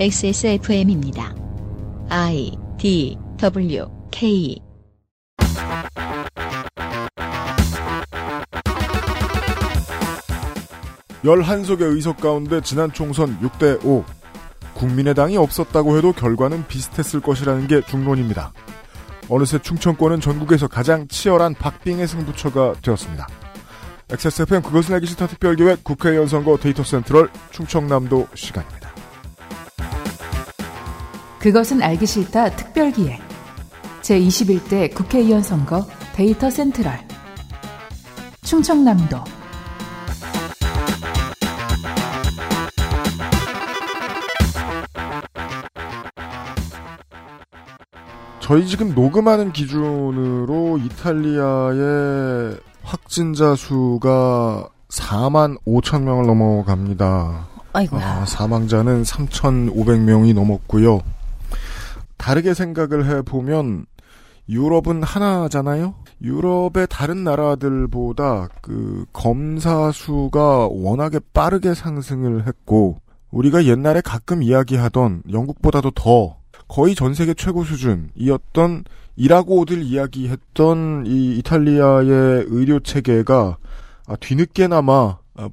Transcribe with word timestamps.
XSFM입니다. 0.00 1.32
I 2.08 2.50
D 2.78 3.16
W 3.36 3.86
K 4.10 4.60
11석의 11.22 11.82
의석 11.82 12.16
가운데 12.16 12.60
지난 12.60 12.92
총선 12.92 13.38
6대5 13.38 14.04
국민의당이 14.74 15.36
없었다고 15.36 15.96
해도 15.96 16.12
결과는 16.12 16.66
비슷했을 16.66 17.20
것이라는 17.20 17.68
게 17.68 17.80
중론입니다. 17.82 18.52
어느새 19.28 19.60
충청권은 19.60 20.20
전국에서 20.20 20.66
가장 20.66 21.06
치열한 21.06 21.54
박빙의 21.54 22.08
승부처가 22.08 22.74
되었습니다. 22.82 23.28
XSFM 24.10 24.62
그것은 24.62 24.94
알기 24.94 25.06
싫다 25.06 25.28
특별기획 25.28 25.84
국회의원 25.84 26.26
선거 26.26 26.56
데이터 26.56 26.82
센트럴 26.82 27.30
충청남도 27.52 28.26
시간입니다. 28.34 28.83
그것은 31.44 31.82
알기 31.82 32.06
싫다 32.06 32.56
특별기획 32.56 33.20
제21대 34.00 34.94
국회의원 34.94 35.42
선거 35.42 35.86
데이터 36.14 36.48
센트럴 36.48 36.98
충청남도 38.44 39.18
저희 48.40 48.66
지금 48.66 48.94
녹음하는 48.94 49.52
기준으로 49.52 50.78
이탈리아의 50.78 52.56
확진자 52.82 53.54
수가 53.54 54.70
4만 54.88 55.58
5천 55.66 56.04
명을 56.04 56.24
넘어갑니다. 56.26 57.48
아이고야. 57.74 58.02
아, 58.02 58.24
사망자는 58.24 59.02
3,500명이 59.02 60.34
넘었고요. 60.34 61.02
다르게 62.24 62.54
생각을 62.54 63.04
해보면 63.04 63.84
유럽은 64.48 65.02
하나잖아요. 65.02 65.94
유럽의 66.22 66.86
다른 66.88 67.22
나라들보다 67.22 68.48
그 68.62 69.04
검사 69.12 69.92
수가 69.92 70.68
워낙에 70.68 71.20
빠르게 71.34 71.74
상승을 71.74 72.46
했고 72.46 73.02
우리가 73.30 73.66
옛날에 73.66 74.00
가끔 74.00 74.42
이야기하던 74.42 75.24
영국보다도 75.30 75.90
더 75.90 76.38
거의 76.66 76.94
전 76.94 77.12
세계 77.12 77.34
최고 77.34 77.62
수준이었던 77.62 78.84
일하고들 79.16 79.82
이야기했던 79.82 81.04
이 81.06 81.36
이탈리아의 81.38 82.46
의료 82.48 82.80
체계가 82.80 83.58
아, 84.06 84.16
뒤늦게나마 84.16 85.18
아, 85.34 85.48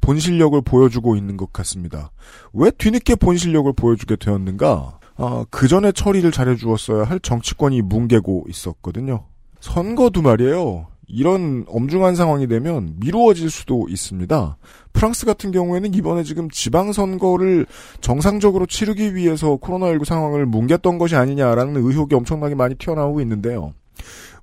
본 0.00 0.18
실력을 0.18 0.58
보여주고 0.62 1.16
있는 1.16 1.36
것 1.36 1.52
같습니다. 1.52 2.12
왜 2.54 2.70
뒤늦게 2.70 3.16
본 3.16 3.36
실력을 3.36 3.70
보여주게 3.74 4.16
되었는가? 4.16 5.00
아, 5.16 5.44
그 5.50 5.68
전에 5.68 5.92
처리를 5.92 6.32
잘해주었어야 6.32 7.04
할 7.04 7.20
정치권이 7.20 7.82
뭉개고 7.82 8.46
있었거든요. 8.48 9.26
선거도 9.60 10.22
말이에요. 10.22 10.88
이런 11.06 11.64
엄중한 11.68 12.16
상황이 12.16 12.46
되면 12.46 12.94
미루어질 12.98 13.50
수도 13.50 13.86
있습니다. 13.88 14.56
프랑스 14.92 15.26
같은 15.26 15.52
경우에는 15.52 15.92
이번에 15.94 16.22
지금 16.22 16.48
지방선거를 16.50 17.66
정상적으로 18.00 18.66
치르기 18.66 19.14
위해서 19.14 19.56
코로나19 19.56 20.04
상황을 20.04 20.46
뭉갰던 20.46 20.98
것이 20.98 21.16
아니냐라는 21.16 21.76
의혹이 21.76 22.14
엄청나게 22.14 22.54
많이 22.54 22.74
튀어나오고 22.76 23.20
있는데요. 23.20 23.74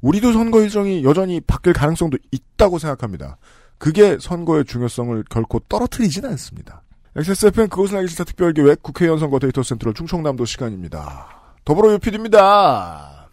우리도 0.01 0.33
선거 0.33 0.61
일정이 0.61 1.03
여전히 1.03 1.41
바뀔 1.41 1.73
가능성도 1.73 2.17
있다고 2.31 2.79
생각합니다. 2.79 3.37
그게 3.77 4.17
선거의 4.19 4.65
중요성을 4.65 5.23
결코 5.29 5.59
떨어뜨리진 5.59 6.25
않습니다. 6.25 6.83
XSFM 7.15 7.67
그것은 7.67 7.97
알기 7.97 8.09
싫다 8.09 8.23
특별기획 8.23 8.81
국회의원 8.81 9.19
선거 9.19 9.37
데이터 9.39 9.61
센트럴 9.61 9.93
충청남도 9.93 10.45
시간입니다. 10.45 11.27
더불어 11.65 11.91
유피디입니다. 11.93 13.27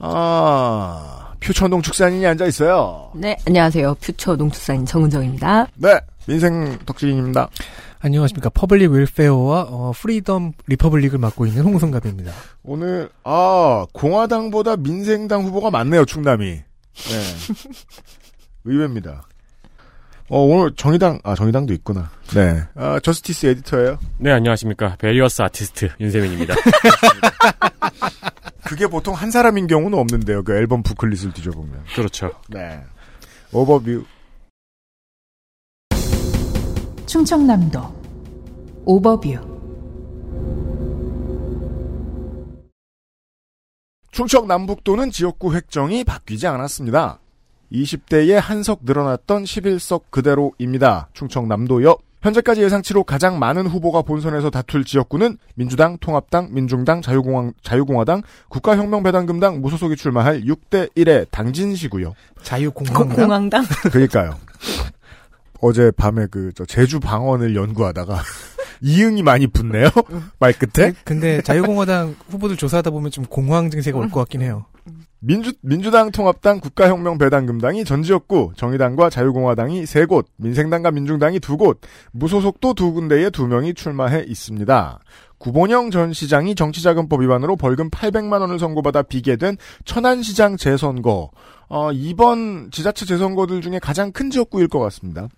아, 0.00 1.32
퓨처 1.38 1.68
농축산인이 1.68 2.26
앉아 2.26 2.46
있어요. 2.46 3.12
네, 3.14 3.36
안녕하세요. 3.46 3.94
퓨처 4.00 4.34
농축산인 4.34 4.84
정은정입니다. 4.86 5.68
네, 5.76 6.00
민생 6.26 6.76
덕질인입니다. 6.84 7.48
안녕하십니까. 8.00 8.50
public 8.50 8.90
welfare와 8.90 9.66
어, 9.70 9.92
freedom 9.94 10.54
republic을 10.66 11.20
맡고 11.20 11.46
있는 11.46 11.62
홍성갑입니다. 11.62 12.32
오늘, 12.64 13.08
아, 13.22 13.86
공화당보다 13.92 14.76
민생당 14.76 15.44
후보가 15.44 15.70
많네요, 15.70 16.04
충남이. 16.04 16.44
네. 16.46 16.62
의외입니다. 18.64 19.22
어, 20.32 20.38
오늘 20.46 20.74
정의당, 20.74 21.20
아, 21.24 21.34
정의당도 21.34 21.74
있구나. 21.74 22.10
네. 22.34 22.62
아, 22.74 22.98
justice 23.00 23.44
editor예요 23.48 23.98
네, 24.16 24.32
안녕하십니까. 24.32 24.96
various 24.98 25.42
artist 25.42 25.90
윤세민입니다. 26.00 26.54
그게 28.64 28.86
보통 28.86 29.12
한 29.12 29.30
사람인 29.30 29.66
경우는 29.66 29.98
없는데요. 29.98 30.42
그 30.42 30.56
앨범 30.56 30.82
booklet을 30.82 31.34
뒤져보면. 31.34 31.84
그렇죠. 31.94 32.30
네. 32.48 32.80
오버뷰. 33.52 34.06
충청남도 37.04 37.94
오버뷰 38.86 39.36
충청 44.12 44.46
남북도는 44.46 45.10
지역구 45.10 45.54
획정이 45.54 46.04
바뀌지 46.04 46.46
않았습니다. 46.46 47.18
20대에 47.72 48.32
한 48.34 48.62
석 48.62 48.80
늘어났던 48.84 49.44
11석 49.44 50.02
그대로입니다. 50.10 51.08
충청남도요. 51.14 51.96
현재까지 52.22 52.62
예상치로 52.62 53.02
가장 53.02 53.38
많은 53.40 53.66
후보가 53.66 54.02
본선에서 54.02 54.50
다툴 54.50 54.84
지역구는 54.84 55.38
민주당, 55.56 55.98
통합당, 55.98 56.50
민중당, 56.52 57.02
자유공화, 57.02 57.50
자유공화당, 57.64 58.22
국가혁명배당금당 58.48 59.60
무소속이 59.60 59.96
출마할 59.96 60.42
6대 60.42 60.94
1의 60.94 61.26
당진시고요. 61.32 62.14
자유공화당? 62.42 63.08
공황당? 63.16 63.64
그러니까요. 63.90 64.36
어제 65.60 65.90
밤에 65.96 66.26
그 66.26 66.52
저 66.54 66.64
제주 66.64 67.00
방언을 67.00 67.56
연구하다가 67.56 68.20
이응이 68.82 69.22
많이 69.22 69.46
붙네요. 69.48 69.88
말 70.38 70.52
끝에. 70.52 70.92
근데 71.04 71.40
자유공화당 71.42 72.14
후보들 72.28 72.56
조사하다 72.56 72.90
보면 72.90 73.10
좀 73.10 73.24
공황 73.24 73.70
증세가 73.70 73.98
올 73.98 74.08
것 74.10 74.20
같긴 74.20 74.42
해요. 74.42 74.66
민주, 75.24 75.52
민주당, 75.60 76.10
통합당, 76.10 76.58
국가혁명 76.58 77.16
배당금당이 77.16 77.84
전 77.84 78.02
지역구, 78.02 78.50
정의당과 78.56 79.08
자유공화당이 79.08 79.86
세 79.86 80.04
곳, 80.04 80.26
민생당과 80.36 80.90
민중당이 80.90 81.38
두 81.38 81.56
곳, 81.56 81.80
무소속도 82.10 82.74
두 82.74 82.92
군데에 82.92 83.30
두 83.30 83.46
명이 83.46 83.74
출마해 83.74 84.24
있습니다. 84.26 84.98
구본영 85.38 85.92
전 85.92 86.12
시장이 86.12 86.56
정치자금법 86.56 87.22
위반으로 87.22 87.54
벌금 87.54 87.88
800만 87.88 88.40
원을 88.40 88.58
선고받아 88.58 89.02
비계된 89.02 89.58
천안시장 89.84 90.56
재선거. 90.56 91.30
어, 91.68 91.92
이번 91.92 92.72
지자체 92.72 93.06
재선거들 93.06 93.60
중에 93.60 93.78
가장 93.78 94.10
큰 94.10 94.28
지역구일 94.28 94.66
것 94.66 94.80
같습니다. 94.80 95.28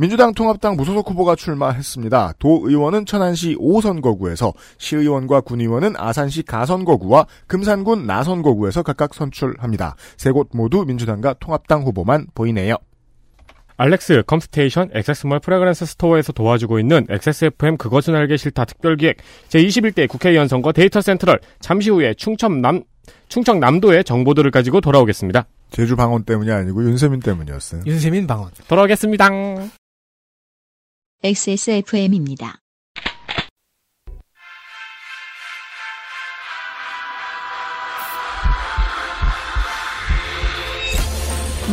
민주당 0.00 0.32
통합당 0.32 0.76
무소속 0.76 1.10
후보가 1.10 1.36
출마했습니다. 1.36 2.32
도 2.38 2.62
의원은 2.64 3.04
천안시 3.04 3.56
5선거구에서 3.56 4.54
시의원과 4.78 5.42
군의원은 5.42 5.92
아산시 5.98 6.42
가선거구와 6.44 7.26
금산군 7.46 8.06
나선거구에서 8.06 8.82
각각 8.82 9.12
선출합니다. 9.12 9.96
세 10.16 10.30
곳 10.32 10.48
모두 10.54 10.86
민주당과 10.86 11.34
통합당 11.34 11.82
후보만 11.82 12.28
보이네요. 12.34 12.76
알렉스 13.76 14.22
컴스테이션 14.26 14.88
XSMALL 14.94 15.40
fragrance 15.40 15.84
store에서 15.84 16.32
도와주고 16.32 16.78
있는 16.78 17.06
XSFM 17.10 17.76
그것은 17.76 18.14
알기 18.14 18.38
싫다 18.38 18.64
특별기획 18.64 19.18
제21대 19.50 20.08
국회의원 20.08 20.48
선거 20.48 20.72
데이터 20.72 21.02
센트럴 21.02 21.40
잠시 21.60 21.90
후에 21.90 22.14
충청남 22.14 22.84
충청남도의 23.28 24.04
정보들을 24.04 24.50
가지고 24.50 24.80
돌아오겠습니다. 24.80 25.46
제주 25.70 25.94
방언 25.94 26.24
때문이 26.24 26.50
아니고 26.50 26.84
윤세민 26.84 27.20
때문이었어요. 27.20 27.82
윤세민 27.84 28.26
방언. 28.26 28.50
돌아오겠습니다. 28.66 29.28
XSFM입니다. 31.22 32.62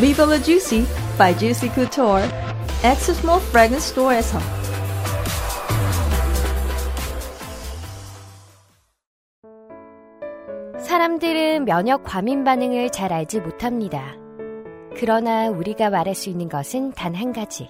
Viva 0.01 0.25
la 0.25 0.43
Juicy 0.43 0.85
by 1.17 1.33
Juicy 1.39 1.69
Couture. 1.73 2.27
Access 2.83 3.23
Mall 3.25 3.41
Fragrance 3.47 3.89
Store에서 3.89 4.37
사람들은 10.77 11.63
면역 11.63 12.03
과민 12.03 12.43
반응을 12.43 12.91
잘 12.91 13.13
알지 13.13 13.39
못합니다. 13.39 14.15
그러나 14.97 15.49
우리가 15.49 15.89
말할 15.89 16.15
수 16.15 16.29
있는 16.29 16.49
것은 16.49 16.91
단 16.91 17.15
한 17.15 17.31
가지. 17.31 17.69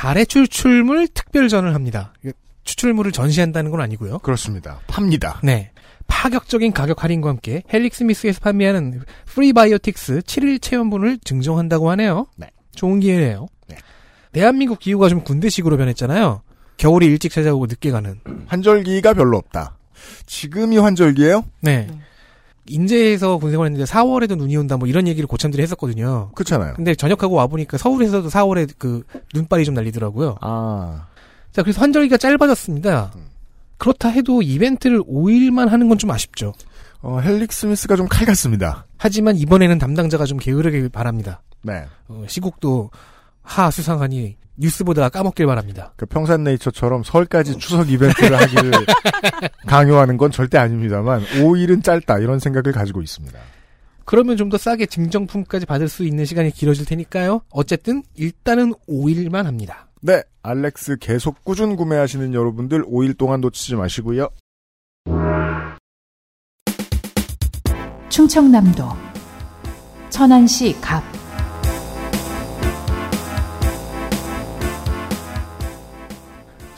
달의 0.00 0.26
추출물 0.26 1.08
특별전을 1.08 1.74
합니다. 1.74 2.14
추출물을 2.64 3.12
전시한다는 3.12 3.70
건 3.70 3.82
아니고요. 3.82 4.20
그렇습니다. 4.20 4.80
팝니다. 4.86 5.38
네. 5.42 5.72
파격적인 6.06 6.72
가격 6.72 7.04
할인과 7.04 7.28
함께 7.28 7.62
헬릭스미스에서 7.70 8.40
판매하는 8.40 9.02
프리바이오틱스 9.26 10.20
7일 10.20 10.62
체험분을 10.62 11.18
증정한다고 11.22 11.90
하네요. 11.90 12.28
네. 12.36 12.46
좋은 12.74 13.00
기회네요. 13.00 13.48
네. 13.68 13.76
대한민국 14.32 14.78
기후가 14.78 15.10
좀 15.10 15.22
군대식으로 15.22 15.76
변했잖아요. 15.76 16.40
겨울이 16.78 17.04
일찍 17.04 17.30
찾아오고 17.30 17.66
늦게 17.66 17.90
가는. 17.90 18.20
환절기가 18.46 19.12
별로 19.12 19.36
없다. 19.36 19.76
지금이 20.24 20.78
환절기예요? 20.78 21.44
네. 21.60 21.88
인제에서 22.70 23.36
군생활 23.38 23.66
했는데 23.66 23.84
4월에도 23.84 24.36
눈이 24.36 24.56
온다 24.56 24.76
뭐 24.76 24.88
이런 24.88 25.06
얘기를 25.08 25.26
고참들이 25.26 25.62
했었거든요. 25.62 26.30
그렇잖아요. 26.34 26.74
근데 26.74 26.94
전역하고 26.94 27.34
와보니까 27.34 27.76
서울에서도 27.78 28.28
4월에 28.28 28.70
그 28.78 29.02
눈발이 29.34 29.64
좀 29.64 29.74
날리더라고요. 29.74 30.36
아, 30.40 31.06
자, 31.52 31.62
그래서 31.62 31.80
환절기가 31.80 32.16
짧아졌습니다. 32.16 33.12
음. 33.16 33.22
그렇다 33.78 34.08
해도 34.10 34.42
이벤트를 34.42 35.00
5일만 35.02 35.68
하는 35.68 35.88
건 35.88 35.98
좀 35.98 36.10
아쉽죠. 36.10 36.52
어, 37.02 37.18
헬릭 37.20 37.52
스미스가 37.52 37.96
좀 37.96 38.06
칼 38.08 38.26
같습니다. 38.26 38.86
하지만 38.98 39.36
이번에는 39.36 39.78
담당자가 39.78 40.26
좀 40.26 40.38
게으르길 40.38 40.88
바랍니다. 40.90 41.40
네. 41.62 41.84
어, 42.08 42.24
시국도 42.28 42.90
하 43.50 43.68
수상하니 43.70 44.36
뉴스 44.56 44.84
보다 44.84 45.08
까먹길 45.08 45.46
바랍니다. 45.46 45.92
그 45.96 46.06
평산네이처처럼 46.06 47.02
설까지 47.02 47.58
추석 47.58 47.90
이벤트를 47.90 48.40
하기를 48.40 48.70
강요하는 49.66 50.16
건 50.16 50.30
절대 50.30 50.56
아닙니다만 50.58 51.20
5일은 51.40 51.82
짧다 51.82 52.18
이런 52.20 52.38
생각을 52.38 52.70
가지고 52.72 53.02
있습니다. 53.02 53.36
그러면 54.04 54.36
좀 54.36 54.50
더 54.50 54.56
싸게 54.56 54.86
증정품까지 54.86 55.66
받을 55.66 55.88
수 55.88 56.04
있는 56.04 56.24
시간이 56.24 56.50
길어질 56.52 56.84
테니까요. 56.86 57.42
어쨌든 57.50 58.02
일단은 58.14 58.72
5일만 58.88 59.44
합니다. 59.44 59.88
네, 60.00 60.22
알렉스 60.42 60.98
계속 61.00 61.44
꾸준 61.44 61.74
구매하시는 61.76 62.32
여러분들 62.32 62.84
5일 62.84 63.18
동안 63.18 63.40
놓치지 63.40 63.74
마시고요. 63.76 64.28
충청남도 68.08 68.84
천안시 70.10 70.76
갑 70.80 71.02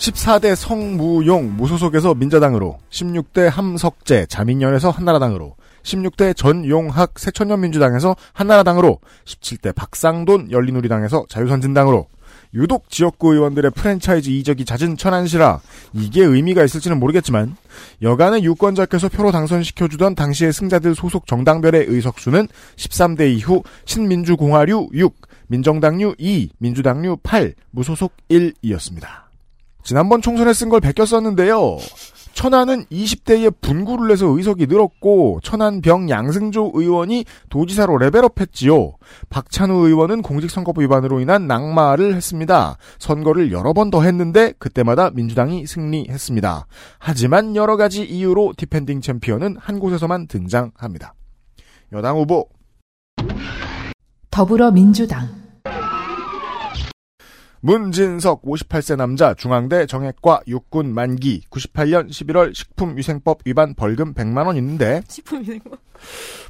14대 0.03 0.57
성무용 0.57 1.57
무소속에서 1.57 2.15
민자당으로 2.15 2.79
16대 2.91 3.49
함석재 3.49 4.27
자민련에서 4.27 4.91
한나라당으로 4.91 5.55
16대 5.85 6.37
전용학 6.37 7.21
새천년민주당에서 7.21 8.17
한나라당으로 8.33 8.99
17대 9.25 9.73
박상돈 9.73 10.51
열린우리당에서 10.51 11.27
자유선진당으로 11.29 12.09
유독 12.55 12.91
지역구 12.91 13.33
의원들의 13.33 13.71
프랜차이즈 13.71 14.29
이적이 14.29 14.65
잦은 14.65 14.97
천안시라 14.97 15.61
이게 15.93 16.25
의미가 16.25 16.65
있을지는 16.65 16.99
모르겠지만 16.99 17.57
여간의 18.03 18.43
유권자께서 18.43 19.09
표로 19.09 19.31
당선시켜주던 19.31 20.17
당시의 20.17 20.53
승자들 20.53 20.97
소속 20.97 21.29
정당별의 21.29 21.87
의석수는 21.87 22.49
13대 22.75 23.33
이후 23.37 23.63
신민주공화류 23.85 24.89
6, 24.93 25.15
민정당류 25.47 26.17
2, 26.19 26.51
민주당류 26.59 27.19
8, 27.23 27.55
무소속 27.71 28.15
1이었습니다. 28.29 29.32
지난번 29.83 30.23
총선에 30.23 30.53
쓴 30.53 30.69
걸 30.69 30.81
베꼈었는데요. 30.81 31.79
천안은 32.35 32.87
20대에 32.87 33.53
분구를 33.61 34.09
내서 34.09 34.27
의석이 34.27 34.67
늘었고 34.67 35.41
천안병 35.43 36.09
양승조 36.09 36.73
의원이 36.75 37.27
도지사로 37.51 37.99
level 37.99 38.27
up했지요. 38.27 38.95
박찬우 39.29 39.87
의원은 39.87 40.23
공직선거법 40.23 40.83
위반으로 40.83 41.21
인한 41.21 41.47
낙마를 41.47 42.15
했습니다. 42.15 42.79
선거를 42.99 43.53
여러 43.53 43.75
번 43.75 43.91
더 43.91 44.03
했는데 44.03 44.55
그때마다 44.59 45.11
민주당이 45.11 45.67
승리했습니다. 45.67 46.67
하지만 46.99 47.55
여러 47.55 47.77
가지 47.77 48.03
이유로 48.03 48.55
defending 48.57 49.03
champion은 49.03 49.57
한 49.61 49.79
곳에서만 49.79 50.27
등장합니다. 50.29 51.13
여당 51.93 52.17
후보 52.17 52.49
더불어민주당 54.31 55.42
문진석 57.65 58.43
58세 58.43 58.97
남자 58.97 59.35
중앙대 59.35 59.87
정액과 59.87 60.41
육군 60.49 60.93
만기 60.93 61.43
98년 61.49 62.09
11월 62.09 62.53
식품위생법 62.53 63.43
위반 63.45 63.75
벌금 63.75 64.15
100만 64.15 64.47
원 64.47 64.57
있는데 64.57 65.03
식품위생법. 65.07 65.79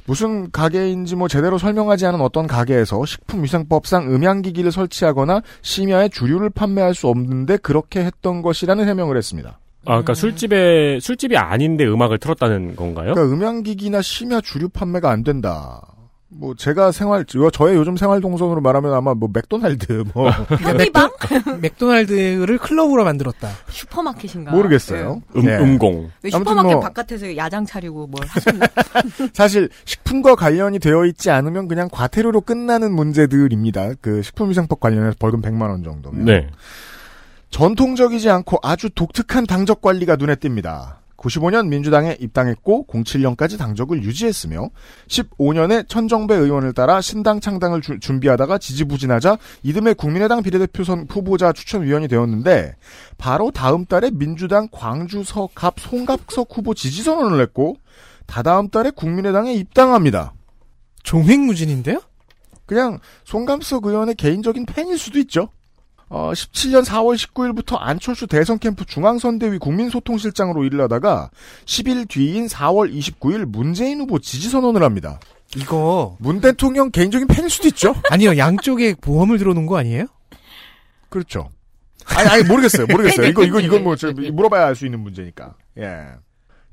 무슨 0.05 0.49
가게인지 0.49 1.15
뭐 1.15 1.27
제대로 1.27 1.59
설명하지 1.59 2.07
않은 2.07 2.19
어떤 2.19 2.47
가게에서 2.47 3.05
식품위생법상 3.05 4.11
음향기기를 4.11 4.71
설치하거나 4.71 5.43
심야에 5.61 6.09
주류를 6.09 6.49
판매할 6.49 6.95
수 6.95 7.07
없는데 7.07 7.57
그렇게 7.57 8.03
했던 8.03 8.41
것이라는 8.41 8.87
해명을 8.87 9.15
했습니다. 9.15 9.59
아, 9.85 9.91
그러니까 9.91 10.15
술집에 10.15 10.99
술집이 10.99 11.37
아닌데 11.37 11.85
음악을 11.85 12.17
틀었다는 12.17 12.75
건가요? 12.75 13.13
그러니까 13.13 13.35
음향기기나 13.35 14.01
심야 14.01 14.41
주류 14.41 14.69
판매가 14.69 15.11
안 15.11 15.23
된다. 15.23 15.92
뭐 16.35 16.55
제가 16.55 16.91
생활 16.91 17.25
저- 17.25 17.49
저의 17.51 17.75
요즘 17.75 17.95
생활 17.95 18.19
동선으로 18.21 18.59
말하면 18.61 18.93
아마 18.93 19.13
뭐 19.13 19.29
맥도날드 19.31 20.03
뭐 20.13 20.29
한미방? 20.29 21.11
맥도날드를 21.61 22.57
클럽으로 22.57 23.03
만들었다. 23.03 23.49
슈퍼마켓인가? 23.69 24.51
모르겠어요. 24.51 25.21
음, 25.35 25.41
네. 25.41 25.57
음공. 25.57 26.09
슈퍼마켓 26.29 26.71
뭐- 26.73 26.79
바깥에서 26.81 27.37
야장 27.37 27.65
차리고 27.65 28.07
뭘 28.07 28.25
하셨나? 28.27 28.65
사실 29.33 29.69
식품과 29.85 30.35
관련이 30.35 30.79
되어 30.79 31.05
있지 31.05 31.29
않으면 31.29 31.67
그냥 31.67 31.87
과태료로 31.91 32.41
끝나는 32.41 32.93
문제들입니다. 32.93 33.91
그 34.01 34.21
식품위생법 34.23 34.79
관련해서 34.79 35.15
벌금 35.19 35.41
100만 35.41 35.69
원 35.69 35.83
정도면. 35.83 36.25
네. 36.25 36.49
전통적이지 37.51 38.29
않고 38.29 38.57
아주 38.63 38.89
독특한 38.89 39.45
당적 39.45 39.81
관리가 39.81 40.15
눈에 40.15 40.35
띕니다. 40.35 40.95
95년 41.23 41.67
민주당에 41.67 42.17
입당했고 42.19 42.85
07년까지 42.89 43.57
당적을 43.57 44.03
유지했으며 44.03 44.69
15년에 45.07 45.87
천정배 45.87 46.35
의원을 46.35 46.73
따라 46.73 46.99
신당 47.01 47.39
창당을 47.39 47.81
주- 47.81 47.99
준비하다가 47.99 48.57
지지부진하자 48.57 49.37
이듬해 49.63 49.93
국민의당 49.93 50.43
비례대표 50.43 50.83
선 50.83 51.07
후보자 51.09 51.53
추천위원이 51.53 52.07
되었는데 52.09 52.75
바로 53.17 53.51
다음 53.51 53.85
달에 53.85 54.11
민주당 54.11 54.67
광주서 54.71 55.49
갑 55.55 55.79
송갑석 55.79 56.49
후보 56.51 56.73
지지선언을 56.73 57.41
했고 57.41 57.77
다다음 58.25 58.69
달에 58.69 58.91
국민의당에 58.91 59.53
입당합니다. 59.53 60.33
종횡무진인데요? 61.03 62.01
그냥 62.65 62.99
송감석 63.25 63.85
의원의 63.85 64.15
개인적인 64.15 64.65
팬일 64.65 64.97
수도 64.97 65.19
있죠. 65.19 65.49
어, 66.13 66.31
17년 66.31 66.85
4월 66.85 67.17
19일부터 67.17 67.77
안철수 67.79 68.27
대선 68.27 68.59
캠프 68.59 68.85
중앙선대위 68.85 69.57
국민소통실장으로 69.57 70.63
일을 70.63 70.81
하다가 70.81 71.31
10일 71.65 72.07
뒤인 72.07 72.45
4월 72.45 72.93
29일 72.93 73.45
문재인 73.45 73.99
후보 73.99 74.19
지지선언을 74.19 74.83
합니다. 74.83 75.19
이거 75.55 76.15
문 76.19 76.39
대통령 76.39 76.91
개인적인 76.91 77.27
팬일 77.27 77.49
수도 77.49 77.67
있죠. 77.69 77.95
아니요 78.11 78.37
양쪽에 78.37 78.93
보험을 78.93 79.39
들어놓은 79.39 79.65
거 79.65 79.77
아니에요? 79.77 80.05
그렇죠. 81.09 81.49
아니, 82.05 82.29
아니, 82.29 82.43
모르겠어요. 82.43 82.85
모르겠어요. 82.91 83.27
이거, 83.27 83.43
이거, 83.43 83.59
이건 83.59 83.83
뭐, 83.83 83.95
저, 83.95 84.11
물어봐야 84.11 84.67
알 84.67 84.75
수 84.75 84.85
있는 84.85 84.99
문제니까. 84.99 85.55
예. 85.79 86.05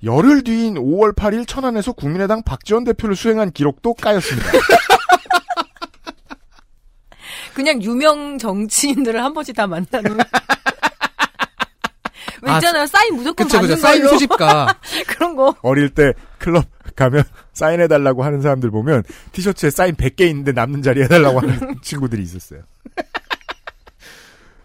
열흘 0.03 0.43
뒤인 0.45 0.75
5월 0.75 1.15
8일 1.15 1.47
천안에서 1.47 1.93
국민의당 1.93 2.43
박지원 2.43 2.85
대표를 2.85 3.17
수행한 3.17 3.53
기록도 3.53 3.95
까였습니다. 3.95 4.51
그냥 7.55 7.83
유명 7.83 8.39
정치인들을 8.39 9.23
한 9.23 9.33
번씩 9.35 9.55
다 9.57 9.67
만나는. 9.67 10.19
왜 12.43 12.51
아, 12.51 12.57
있잖아요. 12.57 12.87
사인 12.87 13.15
무조건 13.17 13.47
그쵸 13.47 13.59
받는 13.59 13.75
그쵸 13.75 13.81
사인 13.87 13.99
걸로. 14.03 14.11
소집가 14.13 14.79
그런 15.09 15.37
거. 15.37 15.55
어릴 15.63 15.91
때 15.91 16.13
클럽 16.39 16.65
가면 16.97 17.23
사인해달라고 17.53 18.25
하는 18.25 18.41
사람들 18.41 18.71
보면 18.71 19.03
티셔츠에 19.33 19.71
사인 19.71 19.95
100개 19.95 20.23
있는데 20.29 20.53
남는 20.53 20.83
자리 20.83 21.03
해달라고 21.03 21.41
하는 21.41 21.77
친구들이 21.83 22.23
있었어요. 22.23 22.63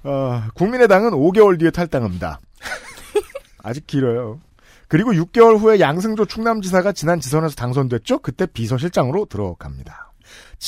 어, 0.04 0.44
국민의당은 0.54 1.12
5개월 1.12 1.60
뒤에 1.60 1.72
탈당합니다. 1.72 2.40
아직 3.64 3.88
길어요. 3.88 4.40
그리고 4.88 5.12
6개월 5.14 5.58
후에 5.60 5.80
양승조 5.80 6.26
충남지사가 6.26 6.92
지난 6.92 7.20
지선에서 7.20 7.56
당선됐죠? 7.56 8.20
그때 8.20 8.46
비서실장으로 8.46 9.26
들어갑니다. 9.26 10.05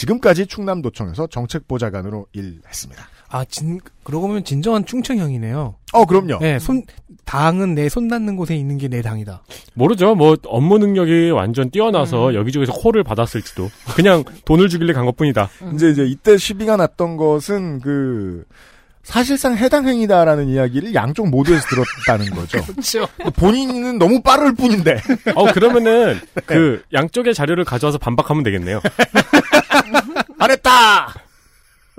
지금까지 0.01 0.45
충남도청에서 0.45 1.25
정책보좌관으로 1.27 2.27
일했습니다. 2.31 3.07
아 3.29 3.43
진 3.45 3.79
그러고 4.03 4.27
보면 4.27 4.43
진정한 4.45 4.85
충청형이네요. 4.85 5.75
어, 5.93 6.05
그럼요. 6.05 6.37
네, 6.39 6.59
손 6.59 6.83
당은 7.25 7.73
내 7.75 7.89
손 7.89 8.07
닿는 8.07 8.35
곳에 8.37 8.55
있는 8.55 8.77
게 8.77 8.87
내 8.89 9.01
당이다. 9.01 9.41
모르죠. 9.73 10.13
뭐 10.15 10.37
업무 10.45 10.77
능력이 10.77 11.31
완전 11.31 11.71
뛰어나서 11.71 12.35
여기저기서 12.35 12.73
콜을 12.73 13.03
받았을지도. 13.03 13.69
그냥 13.95 14.23
돈을 14.45 14.69
주길래 14.69 14.93
간 14.93 15.05
것 15.05 15.15
뿐이다. 15.17 15.49
이제 15.73 15.89
이제 15.89 16.05
이때 16.05 16.37
시비가 16.37 16.77
났던 16.77 17.17
것은 17.17 17.79
그 17.81 18.45
사실상 19.03 19.55
해당 19.57 19.87
행위다라는 19.87 20.47
이야기를 20.49 20.93
양쪽 20.93 21.29
모두에서 21.29 21.65
들었다는 21.69 22.31
거죠. 22.35 22.61
그렇죠. 22.67 23.07
본인은 23.37 23.97
너무 23.99 24.21
빠를 24.21 24.53
뿐인데. 24.53 25.01
어 25.35 25.51
그러면은 25.53 26.19
그 26.45 26.81
양쪽의 26.93 27.33
자료를 27.33 27.63
가져와서 27.65 27.97
반박하면 27.97 28.43
되겠네요. 28.43 28.79
안 30.39 30.51
했다! 30.51 31.13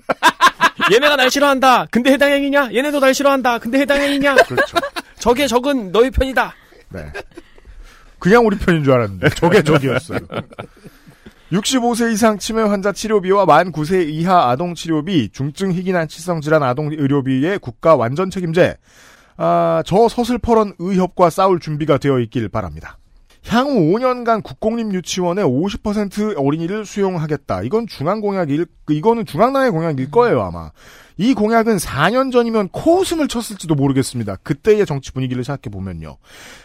얘네가 0.92 1.16
날 1.16 1.30
싫어한다. 1.30 1.86
근데 1.90 2.12
해당 2.12 2.30
행위냐? 2.30 2.70
얘네도 2.72 3.00
날 3.00 3.14
싫어한다. 3.14 3.58
근데 3.58 3.80
해당 3.80 4.00
행위냐? 4.00 4.36
그렇죠. 4.36 4.78
적의 5.18 5.48
적은 5.48 5.92
너희 5.92 6.10
편이다. 6.10 6.54
네. 6.90 7.12
그냥 8.18 8.46
우리 8.46 8.56
편인 8.58 8.84
줄 8.84 8.92
알았는데 8.94 9.30
저게 9.30 9.62
저기였어요. 9.62 10.20
65세 11.52 12.12
이상 12.12 12.38
치매 12.38 12.62
환자 12.62 12.92
치료비와 12.92 13.46
만 13.46 13.72
9세 13.72 14.08
이하 14.08 14.50
아동 14.50 14.74
치료비, 14.74 15.30
중증 15.30 15.72
희귀난치성 15.72 16.40
질환 16.40 16.62
아동 16.62 16.92
의료비의 16.92 17.58
국가 17.60 17.96
완전 17.96 18.30
책임제. 18.30 18.76
아, 19.36 19.82
저 19.86 20.08
서슬퍼런 20.08 20.74
의협과 20.78 21.30
싸울 21.30 21.60
준비가 21.60 21.96
되어 21.96 22.18
있길 22.18 22.48
바랍니다. 22.48 22.98
향후 23.46 23.78
5년간 23.92 24.42
국공립 24.42 24.92
유치원에 24.92 25.42
50% 25.42 26.34
어린이를 26.36 26.84
수용하겠다. 26.84 27.62
이건 27.62 27.86
중앙 27.86 28.20
공약일, 28.20 28.66
이거는 28.90 29.24
중앙당의 29.24 29.70
공약일 29.70 30.10
거예요, 30.10 30.42
아마. 30.42 30.70
이 31.16 31.34
공약은 31.34 31.76
4년 31.76 32.30
전이면 32.30 32.68
코웃음을 32.68 33.26
쳤을지도 33.28 33.74
모르겠습니다. 33.74 34.36
그때의 34.36 34.86
정치 34.86 35.12
분위기를 35.12 35.42
생각해 35.44 35.72
보면요. 35.72 36.16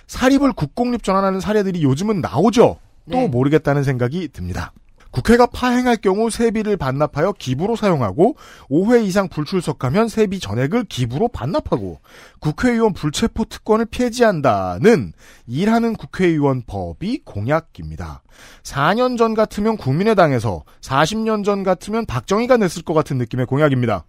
사립을 0.07 0.53
국공립 0.53 1.03
전환하는 1.03 1.39
사례들이 1.39 1.83
요즘은 1.83 2.21
나오죠. 2.21 2.77
또 3.11 3.17
네. 3.17 3.27
모르겠다는 3.27 3.83
생각이 3.83 4.29
듭니다. 4.29 4.71
국회가 5.13 5.45
파행할 5.45 5.97
경우 5.97 6.31
세비를 6.31 6.75
반납하여 6.75 7.33
기부로 7.33 7.75
사용하고 7.75 8.35
5회 8.69 9.05
이상 9.05 9.29
불출석하면 9.29 10.07
세비 10.07 10.39
전액을 10.39 10.85
기부로 10.85 11.27
반납하고 11.27 11.99
국회의원 12.39 12.93
불체포 12.93 13.45
특권을 13.45 13.85
폐지한다는 13.85 15.13
일하는 15.45 15.95
국회의원 15.95 16.63
법이 16.65 17.21
공약입니다. 17.25 18.23
4년 18.63 19.19
전 19.19 19.35
같으면 19.35 19.77
국민의당에서 19.77 20.63
40년 20.81 21.45
전 21.45 21.63
같으면 21.63 22.07
박정희가 22.07 22.57
냈을 22.57 22.81
것 22.81 22.95
같은 22.95 23.19
느낌의 23.19 23.45
공약입니다. 23.45 24.05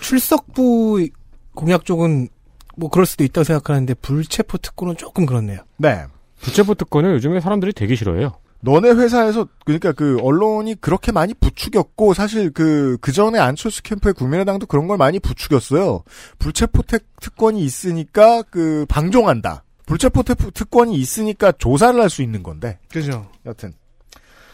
출석부 0.00 1.08
공약 1.52 1.84
쪽은 1.84 2.28
뭐 2.76 2.88
그럴 2.90 3.06
수도 3.06 3.24
있다고 3.24 3.42
생각하는데 3.42 3.92
불체포 3.94 4.58
특권은 4.58 4.96
조금 4.96 5.26
그렇네요. 5.26 5.62
네. 5.78 6.04
부채포 6.40 6.74
특권을 6.74 7.14
요즘에 7.14 7.40
사람들이 7.40 7.72
되게 7.72 7.96
싫어해요. 7.96 8.36
너네 8.60 8.90
회사에서 8.90 9.46
그러니까 9.64 9.92
그 9.92 10.18
언론이 10.20 10.80
그렇게 10.80 11.12
많이 11.12 11.32
부추겼고 11.34 12.12
사실 12.14 12.50
그그 12.50 13.12
전에 13.12 13.38
안철수 13.38 13.82
캠프의 13.84 14.14
국민의당도 14.14 14.66
그런 14.66 14.88
걸 14.88 14.96
많이 14.96 15.20
부추겼어요. 15.20 16.02
불체포 16.40 16.82
특- 16.82 17.06
특권이 17.20 17.62
있으니까 17.62 18.42
그 18.42 18.84
방종한다. 18.88 19.62
불체포 19.86 20.22
특- 20.24 20.52
특권이 20.52 20.96
있으니까 20.96 21.52
조사를 21.52 22.00
할 22.00 22.10
수 22.10 22.20
있는 22.22 22.42
건데. 22.42 22.78
그죠. 22.90 23.30
여튼 23.46 23.72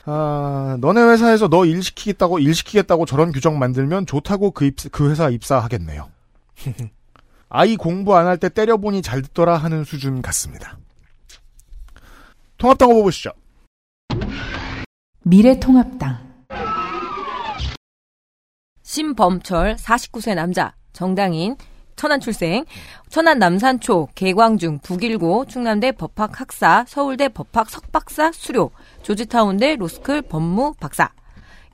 아 0.04 0.76
너네 0.80 1.00
회사에서 1.00 1.49
너 1.49 1.64
일 1.64 1.82
시키겠다고 1.82 2.38
일 2.40 2.54
시키겠다고 2.54 3.06
저런 3.06 3.32
규정 3.32 3.58
만들면 3.58 4.04
좋다고 4.04 4.50
그, 4.50 4.66
입, 4.66 4.76
그 4.92 5.11
회사 5.11 5.30
입사하겠네요. 5.30 6.11
아이 7.49 7.76
공부 7.76 8.14
안 8.16 8.26
할 8.26 8.37
때 8.37 8.50
때려보니 8.50 9.00
잘 9.00 9.23
듣더라 9.23 9.56
하는 9.56 9.84
수준 9.84 10.20
같습니다. 10.20 10.76
통합당 12.58 12.90
후보 12.90 13.04
보시죠. 13.04 13.30
미래통합당. 15.26 16.19
신범철 18.83 19.76
49세 19.76 20.35
남자 20.35 20.75
정당인 20.93 21.57
천안 21.97 22.21
출생 22.21 22.66
천안 23.09 23.38
남산초 23.38 24.09
개광중 24.14 24.81
북일고 24.81 25.47
충남대 25.47 25.93
법학 25.93 26.40
학사 26.40 26.85
서울대 26.87 27.31
법학 27.31 27.71
석박사 27.71 28.33
수료 28.33 28.71
조지타운대 29.02 29.76
로스쿨 29.76 30.21
법무 30.23 30.75
박사. 30.78 31.11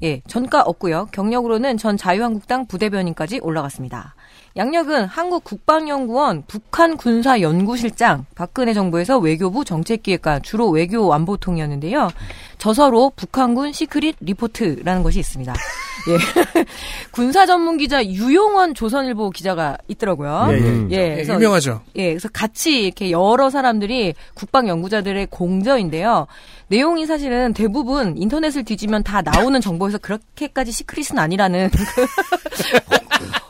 예 0.05 0.21
전과 0.29 0.63
없고요. 0.63 1.09
경력으로는 1.11 1.77
전 1.77 1.97
자유한국당 1.97 2.67
부대변인까지 2.69 3.41
올라갔습니다 3.43 4.15
양력은 4.57 5.05
한국 5.05 5.45
국방연구원 5.45 6.45
북한 6.47 6.97
군사연구실장 6.97 8.27
박근혜 8.35 8.73
정부에서 8.73 9.19
외교부 9.19 9.65
정책기획관 9.65 10.43
주로 10.43 10.69
외교 10.71 11.13
안보통이었는데요 11.15 12.11
저서로 12.59 13.13
북한군 13.15 13.73
secret 13.73 14.17
report라는 14.21 15.03
것이 15.03 15.21
있습니다 15.21 15.55
예. 16.09 16.65
군사 17.13 17.47
전문 17.47 17.77
기자 17.77 18.05
유용원 18.05 18.75
조선일보 18.75 19.31
기자가 19.31 19.77
있더라고요. 19.89 20.49
예, 20.51 20.55
예. 20.55 20.59
음. 20.59 20.89
예, 20.91 20.97
예, 20.97 21.15
그래서 21.17 21.35
유명하죠. 21.35 21.83
예, 21.97 22.09
그래서 22.11 22.29
같이 22.33 22.85
이렇게 22.85 23.11
여러 23.11 23.51
사람들이 23.51 24.15
국방 24.35 24.69
연구자들의 24.69 25.27
공저인데요. 25.27 26.27
내용이 26.69 27.07
사실은 27.07 27.53
대부분 27.53 28.17
인터넷을 28.17 28.65
뒤지면 28.65 29.03
다 29.03 29.23
나오는 29.23 29.61
정보에서 29.61 29.99
그렇게까지 29.99 30.73
secret은 30.73 31.19
아니라는 31.19 31.71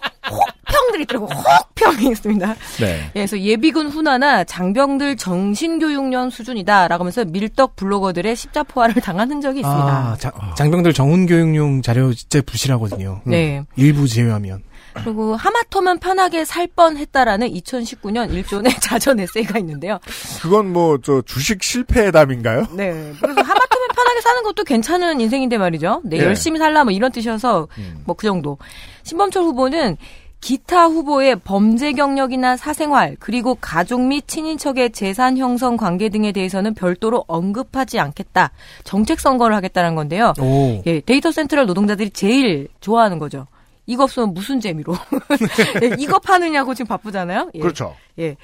그 0.90 0.96
혹평들이 0.98 1.02
있더라고. 1.04 1.28
혹평이 1.28 2.10
있습니다. 2.12 2.54
네. 2.80 2.86
예, 3.06 3.10
그래서 3.12 3.38
예비군 3.38 3.88
훈화나 3.88 4.44
장병들 4.44 5.16
정신교육련 5.16 6.30
수준이다라고 6.30 7.02
하면서 7.02 7.24
밀덕 7.24 7.76
블로거들의 7.76 8.34
십자포화를 8.36 8.94
당한 9.02 9.30
흔적이 9.30 9.60
있습니다. 9.60 9.86
아, 9.88 10.16
자- 10.18 10.32
장병들 10.56 10.92
정훈교육용 10.92 11.82
자료 11.82 12.12
진짜 12.12 12.40
부실하거든요. 12.42 13.20
네. 13.24 13.62
일부 13.76 14.08
제외하면. 14.08 14.62
그리고 14.92 15.36
하마터면 15.36 16.00
편하게 16.00 16.44
살 16.44 16.66
뻔했다라는 16.66 17.48
2019년 17.50 18.32
일존의 18.32 18.72
자전 18.82 19.20
에세이가 19.20 19.58
있는데요. 19.60 20.00
그건 20.42 20.72
뭐 20.72 20.98
저 21.02 21.22
주식 21.22 21.62
실패의 21.62 22.10
답인가요? 22.10 22.66
네. 22.72 22.90
그래서 23.20 23.40
하마터면 23.40 23.88
편하게 23.94 24.20
사는 24.20 24.42
것도 24.42 24.64
괜찮은 24.64 25.20
인생인데 25.20 25.58
말이죠. 25.58 26.02
네, 26.04 26.18
예. 26.18 26.24
열심히 26.24 26.58
살라 26.58 26.82
뭐 26.84 26.92
이런 26.92 27.12
뜻이어서 27.12 27.68
뭐그 28.04 28.26
정도. 28.26 28.58
신범철 29.04 29.44
후보는 29.44 29.96
기타 30.40 30.86
후보의 30.86 31.36
범죄 31.36 31.92
경력이나 31.92 32.56
사생활 32.56 33.16
그리고 33.20 33.56
가족 33.60 34.00
및 34.00 34.26
친인척의 34.26 34.90
재산 34.90 35.36
형성 35.36 35.76
관계 35.76 36.08
등에 36.08 36.32
대해서는 36.32 36.74
별도로 36.74 37.24
언급하지 37.28 38.00
않겠다. 38.00 38.50
정책 38.84 39.20
선거를 39.20 39.54
하겠다는 39.56 39.94
건데요. 39.94 40.32
오. 40.40 40.82
예, 40.86 41.00
데이터 41.00 41.30
센트럴 41.30 41.66
노동자들이 41.66 42.10
제일 42.10 42.68
좋아하는 42.80 43.18
거죠. 43.18 43.46
이거 43.86 44.04
없으면 44.04 44.32
무슨 44.34 44.60
재미로. 44.60 44.94
예, 45.82 45.96
이거 45.98 46.18
파느냐고 46.18 46.74
지금 46.74 46.88
바쁘잖아요. 46.88 47.50
예. 47.54 47.58
그렇죠. 47.58 47.94
예. 48.18 48.36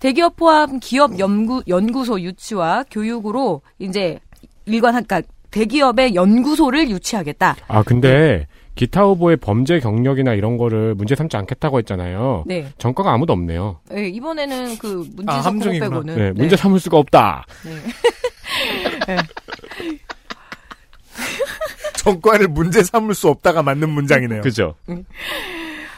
대기업 0.00 0.36
포함 0.36 0.80
기업 0.80 1.18
연구, 1.18 1.62
연구소 1.68 2.20
유치와 2.20 2.84
교육으로 2.90 3.62
이제 3.78 4.18
일관한, 4.64 5.04
그러니까 5.04 5.30
대기업의 5.50 6.14
연구소를 6.14 6.90
유치하겠다. 6.90 7.56
아 7.68 7.82
근데 7.82 8.46
기타 8.76 9.02
후보의 9.04 9.38
범죄 9.38 9.80
경력이나 9.80 10.34
이런 10.34 10.56
거를 10.58 10.94
문제 10.94 11.16
삼지 11.16 11.36
않겠다고 11.36 11.78
했잖아요. 11.78 12.44
네. 12.46 12.68
전과가 12.78 13.12
아무도 13.12 13.32
없네요. 13.32 13.80
예, 13.96 14.06
이번에는 14.06 14.78
그 14.78 14.88
아, 14.88 15.16
문제석 15.16 15.38
후보 15.38 15.48
함정이구나. 15.48 15.90
빼고는. 15.90 16.16
네, 16.16 16.30
문제 16.32 16.56
삼을 16.56 16.78
수가 16.78 16.98
없다. 16.98 17.44
정과를 21.96 22.48
문제 22.48 22.82
삼을 22.84 23.14
수 23.14 23.28
없다가 23.28 23.62
맞는 23.62 23.88
문장이네요. 23.88 24.42
그죠? 24.42 24.74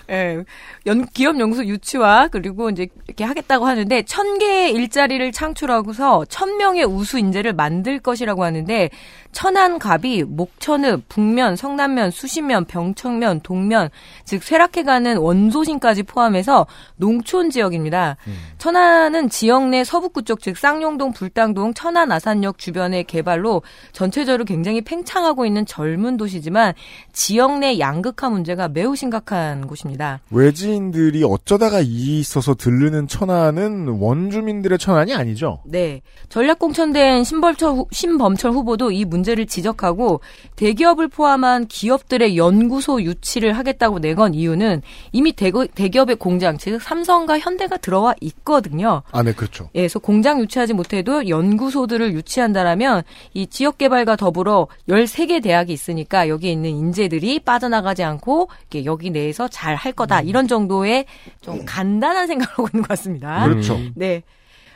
예, 0.08 0.44
연, 0.88 1.07
기업 1.07 1.38
연구소 1.38 1.64
유치와 1.64 2.28
그리고 2.28 2.71
이제 2.71 2.88
이렇게 3.07 3.25
하겠다고 3.25 3.66
하는데 3.66 4.02
천 4.02 4.38
개의 4.38 4.73
일자리를 4.73 5.30
창출하고서 5.30 6.25
천 6.25 6.57
명의 6.57 6.85
우수 6.85 7.18
인재를 7.18 7.52
만들 7.52 8.00
것이라고 8.00 8.42
하는데 8.42 8.90
천안 9.30 9.78
갑이 9.78 10.25
목천읍, 10.25 11.09
북면, 11.09 11.54
성남면, 11.54 12.11
수신면, 12.11 12.64
병청면, 12.64 13.40
동면 13.42 13.90
즉 14.25 14.42
쇠락해가는 14.42 15.18
원소신까지 15.18 16.04
포함해서 16.04 16.66
농촌 16.97 17.50
지역입니다. 17.50 18.16
천안은 18.57 19.28
지역 19.28 19.68
내 19.68 19.85
서북구 19.85 20.23
쪽 20.23 20.40
즉 20.40 20.57
쌍용동, 20.57 21.12
불당동, 21.12 21.75
천안 21.75 22.11
아산역 22.11 22.59
주변의 22.59 23.04
개발로 23.04 23.62
전체적으로 23.92 24.45
굉장히 24.45 24.80
팽창하고 24.80 25.45
있는 25.45 25.66
젊은 25.66 26.16
도시지만 26.16 26.75
지역 27.12 27.59
내 27.59 27.78
양극화 27.78 28.30
문제가 28.30 28.68
매우 28.68 28.97
심각한 28.97 29.66
곳입니다. 29.66 30.21
외 30.30 30.52
지인들이 30.82 31.25
어쩌다가 31.25 31.80
이 31.80 32.20
있어서 32.20 32.54
들르는 32.54 33.08
천안은 33.08 33.88
원주민들의 34.00 34.78
천안이 34.78 35.12
아니죠. 35.12 35.61
네. 35.66 36.00
전략공천된 36.28 37.25
신범철, 37.25 37.70
후- 37.73 37.87
신범철 37.90 38.52
후보도 38.52 38.92
이 38.92 39.04
문제를 39.04 39.47
지적하고 39.47 40.20
대기업을 40.56 41.08
포함한 41.08 41.66
기업들의 41.66 42.37
연구소 42.37 43.02
유치를 43.02 43.52
하겠다고 43.54 43.99
내건 43.99 44.35
이유는 44.35 44.82
이미 45.12 45.32
대거, 45.32 45.66
대기업의 45.75 46.16
공장, 46.16 46.56
즉 46.58 46.80
삼성과 46.80 47.38
현대가 47.40 47.76
들어와 47.76 48.14
있거든요. 48.20 49.02
아, 49.11 49.23
네, 49.23 49.32
그렇죠. 49.32 49.68
예, 49.75 49.80
그래서 49.80 49.99
공장 49.99 50.40
유치하지 50.40 50.75
못해도 50.75 51.28
연구소들을 51.28 52.12
유치한다라면 52.12 53.02
이 53.35 53.47
지역 53.49 53.78
개발과 53.78 54.16
더불어 54.16 54.68
13개 54.88 55.42
대학이 55.42 55.73
있으니까 55.73 56.28
여기 56.28 56.52
있는 56.52 56.70
인재들이 56.70 57.40
빠져나가지 57.40 58.04
않고 58.04 58.49
여기 58.85 59.11
내에서 59.11 59.49
잘할할 59.49 59.92
거다 59.92 60.20
이런 60.20 60.47
정도 60.47 60.68
의 60.71 61.05
좀 61.41 61.65
간단한 61.65 62.27
생각을 62.27 62.53
하고 62.53 62.69
있는 62.69 62.83
것 62.83 62.89
같습니다. 62.89 63.45
그렇죠. 63.49 63.79
네. 63.95 64.23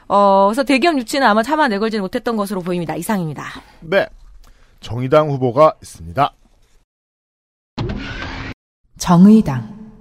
어, 0.09 0.49
그래서 0.49 0.63
대기업 0.65 0.99
유치는 0.99 1.27
아마 1.27 1.43
차마 1.43 1.69
내걸지 1.69 1.99
못했던 2.01 2.37
것으로 2.37 2.61
보입니다. 2.61 2.95
이상입니다. 2.97 3.45
네. 3.81 4.07
정의당 4.81 5.31
후보가 5.31 5.75
있습니다. 5.83 6.33
정의당, 8.99 9.93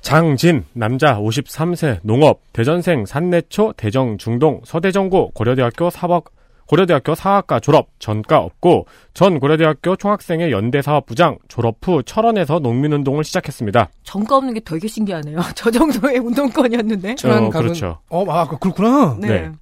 장진, 0.00 0.64
남자 0.72 1.18
53세, 1.18 2.00
농업, 2.02 2.40
대전생, 2.52 3.04
산내초, 3.06 3.74
대정, 3.76 4.16
중동, 4.18 4.60
서대전고, 4.64 5.30
고려대학교 5.30 5.90
사법, 5.90 6.26
고려대학교 6.66 7.14
사학과 7.14 7.60
졸업, 7.60 7.88
전과 7.98 8.38
없고, 8.38 8.86
전 9.12 9.38
고려대학교 9.38 9.96
총학생회 9.96 10.50
연대사업부장, 10.50 11.38
졸업 11.48 11.76
후 11.82 12.02
철원에서 12.02 12.58
농민운동을 12.60 13.22
시작했습니다. 13.24 13.90
정가 14.02 14.36
없는 14.36 14.54
게 14.54 14.60
되게 14.60 14.88
신기하네요. 14.88 15.38
저 15.54 15.70
정도의 15.70 16.18
운동권이었는데. 16.18 17.16
천안 17.16 17.44
어, 17.44 17.48
가면- 17.50 17.52
그렇죠. 17.52 17.98
어, 18.08 18.24
아, 18.30 18.46
그- 18.48 18.58
그렇구나. 18.58 19.16
네. 19.20 19.28
네. 19.28 19.52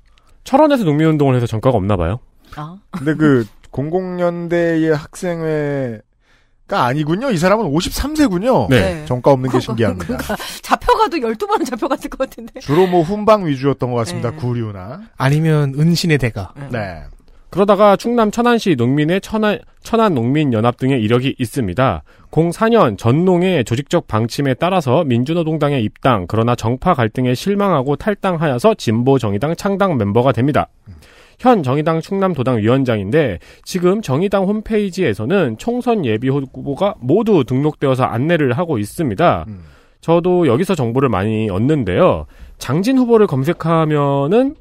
철원에서 0.44 0.84
농민운동을 0.84 1.34
해서 1.36 1.46
전과가 1.46 1.76
없나 1.76 1.96
봐요. 1.96 2.18
아, 2.56 2.76
근데 2.90 3.14
그 3.14 3.46
공공연대의 3.70 4.94
학생회 4.94 6.00
가 6.72 6.86
아니군요. 6.86 7.30
이 7.30 7.36
사람은 7.36 7.66
53세군요. 7.70 8.70
네. 8.70 9.04
정가 9.04 9.30
없는 9.32 9.50
게 9.50 9.60
신기합니다. 9.60 10.06
그러니까 10.06 10.36
잡혀가도 10.62 11.18
12번은 11.18 11.66
잡혀갔을 11.66 12.08
것 12.08 12.18
같은데. 12.18 12.60
주로 12.60 12.86
뭐 12.86 13.02
훈방 13.02 13.46
위주였던 13.46 13.90
것 13.90 13.98
같습니다. 13.98 14.30
네. 14.30 14.36
구류나. 14.36 15.02
아니면 15.18 15.74
은신의 15.78 16.16
대가. 16.16 16.54
네. 16.70 17.02
그러다가 17.50 17.96
충남 17.96 18.30
천안시 18.30 18.76
농민의 18.76 19.20
천안, 19.20 19.58
천안 19.82 20.14
농민연합 20.14 20.78
등의 20.78 21.02
이력이 21.02 21.36
있습니다. 21.38 22.02
04년 22.30 22.96
전농의 22.96 23.64
조직적 23.64 24.06
방침에 24.06 24.54
따라서 24.54 25.04
민주노동당에 25.04 25.78
입당, 25.78 26.24
그러나 26.26 26.54
정파 26.54 26.94
갈등에 26.94 27.34
실망하고 27.34 27.96
탈당하여서 27.96 28.76
진보정의당 28.76 29.56
창당 29.56 29.98
멤버가 29.98 30.32
됩니다. 30.32 30.68
현 31.42 31.64
정의당 31.64 32.00
충남도당 32.00 32.58
위원장인데 32.58 33.40
지금 33.64 34.00
정의당 34.00 34.44
홈페이지에서는 34.44 35.58
총선 35.58 36.06
예비 36.06 36.28
후보가 36.28 36.94
모두 37.00 37.42
등록되어서 37.42 38.04
안내를 38.04 38.52
하고 38.52 38.78
있습니다. 38.78 39.46
음. 39.48 39.64
저도 40.00 40.46
여기서 40.46 40.76
정보를 40.76 41.08
많이 41.08 41.50
얻는데요. 41.50 42.26
장진 42.58 42.96
후보를 42.96 43.26
검색하면은 43.26 44.54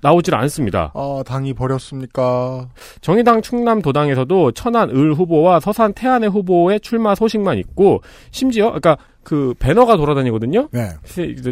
나오질 0.00 0.36
않습니다. 0.36 0.92
아, 0.94 1.22
당이 1.26 1.54
버렸습니까? 1.54 2.68
정의당 3.00 3.42
충남도당에서도 3.42 4.52
천안 4.52 4.90
을 4.90 5.12
후보와 5.14 5.58
서산 5.58 5.92
태안의 5.92 6.30
후보의 6.30 6.78
출마 6.80 7.16
소식만 7.16 7.58
있고 7.58 8.02
심지어 8.30 8.66
그러니까 8.66 8.96
그 9.26 9.54
배너가 9.58 9.96
돌아다니거든요. 9.96 10.68
네. 10.70 10.90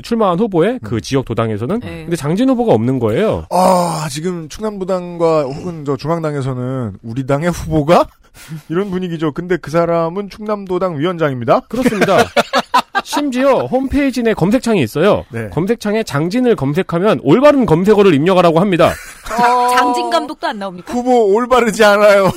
출마한 0.01 0.39
후보의 0.39 0.79
그 0.85 1.01
지역 1.01 1.25
도당에서는 1.25 1.81
네. 1.81 2.03
근데 2.03 2.15
장진 2.15 2.49
후보가 2.49 2.73
없는 2.73 3.01
거예요. 3.01 3.47
아, 3.51 4.07
지금 4.13 4.49
충남부당과 4.49 5.43
혹은 5.43 5.85
저 5.85 5.97
중앙당에서는 5.97 6.99
우리 7.03 7.27
당의 7.27 7.51
후보가 7.51 8.07
이런 8.71 8.93
분위기죠. 8.93 9.33
근데 9.33 9.57
그 9.57 9.73
사람은 9.73 10.31
충남도당 10.31 11.01
위원장입니다. 11.01 11.63
그렇습니다. 11.69 12.19
심지어 13.03 13.65
홈페이지 13.65 14.23
내 14.23 14.35
검색창이 14.35 14.81
있어요. 14.81 15.25
네. 15.33 15.49
검색창에 15.49 16.05
장진을 16.05 16.55
검색하면 16.55 17.23
올바른 17.25 17.67
검색어를 17.67 18.15
입력하라고 18.15 18.61
합니다. 18.61 18.93
장진 19.77 20.11
감독도 20.11 20.47
안 20.47 20.61
나옵니까? 20.61 20.93
후보 20.93 21.35
올바르지 21.35 21.83
않아요. 21.83 22.31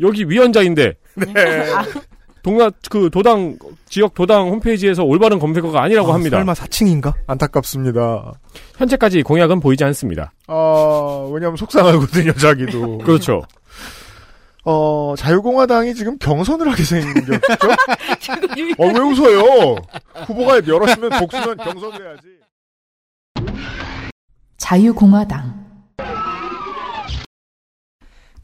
여기 0.00 0.24
위원장인데 0.30 0.94
네. 1.14 1.66
동남 2.44 2.70
그 2.90 3.08
도당 3.10 3.58
지역 3.88 4.12
도당 4.12 4.50
홈페이지에서 4.50 5.02
올바른 5.02 5.38
검색어가 5.38 5.82
아니라고 5.82 6.12
아, 6.12 6.14
합니다. 6.14 6.36
설마 6.36 6.52
4층인가? 6.52 7.14
안타깝습니다. 7.26 8.34
현재까지 8.76 9.22
공약은 9.22 9.60
보이지 9.60 9.82
않습니다. 9.84 10.30
아, 10.46 11.26
왜냐면 11.32 11.56
속상하거든요, 11.56 12.34
자기도. 12.34 12.98
그렇죠. 13.04 13.42
어, 14.62 15.14
자유공화당이 15.16 15.94
지금 15.94 16.18
경선을 16.18 16.70
하게 16.70 16.82
생겼죠? 16.84 17.32
어, 18.78 18.86
왜 18.88 19.00
웃어요? 19.00 19.76
후보가 20.26 20.66
여럿이면 20.66 21.10
복수면 21.18 21.56
경선을 21.56 22.06
해야지. 22.06 22.28
자유공화당, 24.58 25.64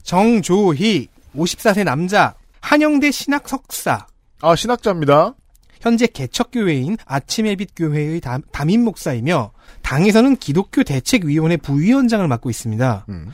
정조희, 0.03 1.09
54세 1.37 1.85
남자, 1.85 2.35
한영대 2.61 3.11
신학 3.11 3.49
석사, 3.49 4.07
아, 4.40 4.57
신학자입니다. 4.57 5.35
현재 5.81 6.07
개척교회인 6.07 6.99
아침의 7.07 7.57
빛 7.57 7.70
교회의 7.75 8.20
담, 8.20 8.42
담임 8.53 8.85
목사이며 8.85 9.53
당에서는 9.83 10.37
기독교 10.37 10.83
대책위원회 10.85 11.57
부위원장을 11.57 12.27
맡고 12.29 12.51
있습니다. 12.51 13.07
음, 13.09 13.33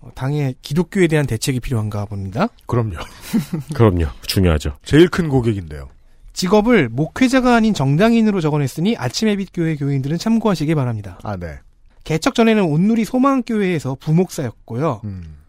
어, 0.00 0.10
당에 0.14 0.54
기독교에 0.62 1.06
대한 1.06 1.26
대책이 1.26 1.60
필요한가 1.60 2.06
봅니다. 2.06 2.48
그럼요. 2.66 2.96
그럼요. 3.74 4.06
중요하죠. 4.22 4.78
제일 4.84 5.08
큰 5.08 5.28
고객인데요. 5.28 5.88
직업을 6.32 6.88
목회자가 6.88 7.54
아닌 7.54 7.74
정당인으로 7.74 8.40
적어냈으니 8.40 8.96
아침의 8.96 9.36
빛 9.36 9.50
교회 9.52 9.76
교인들은 9.76 10.18
참고하시기 10.18 10.74
바랍니다. 10.74 11.18
아, 11.22 11.36
네. 11.36 11.58
개척 12.02 12.34
전에는 12.34 12.64
온누리 12.64 13.04
소망교회에서 13.04 13.96
부목사였고요. 14.00 15.02
음. 15.04 15.43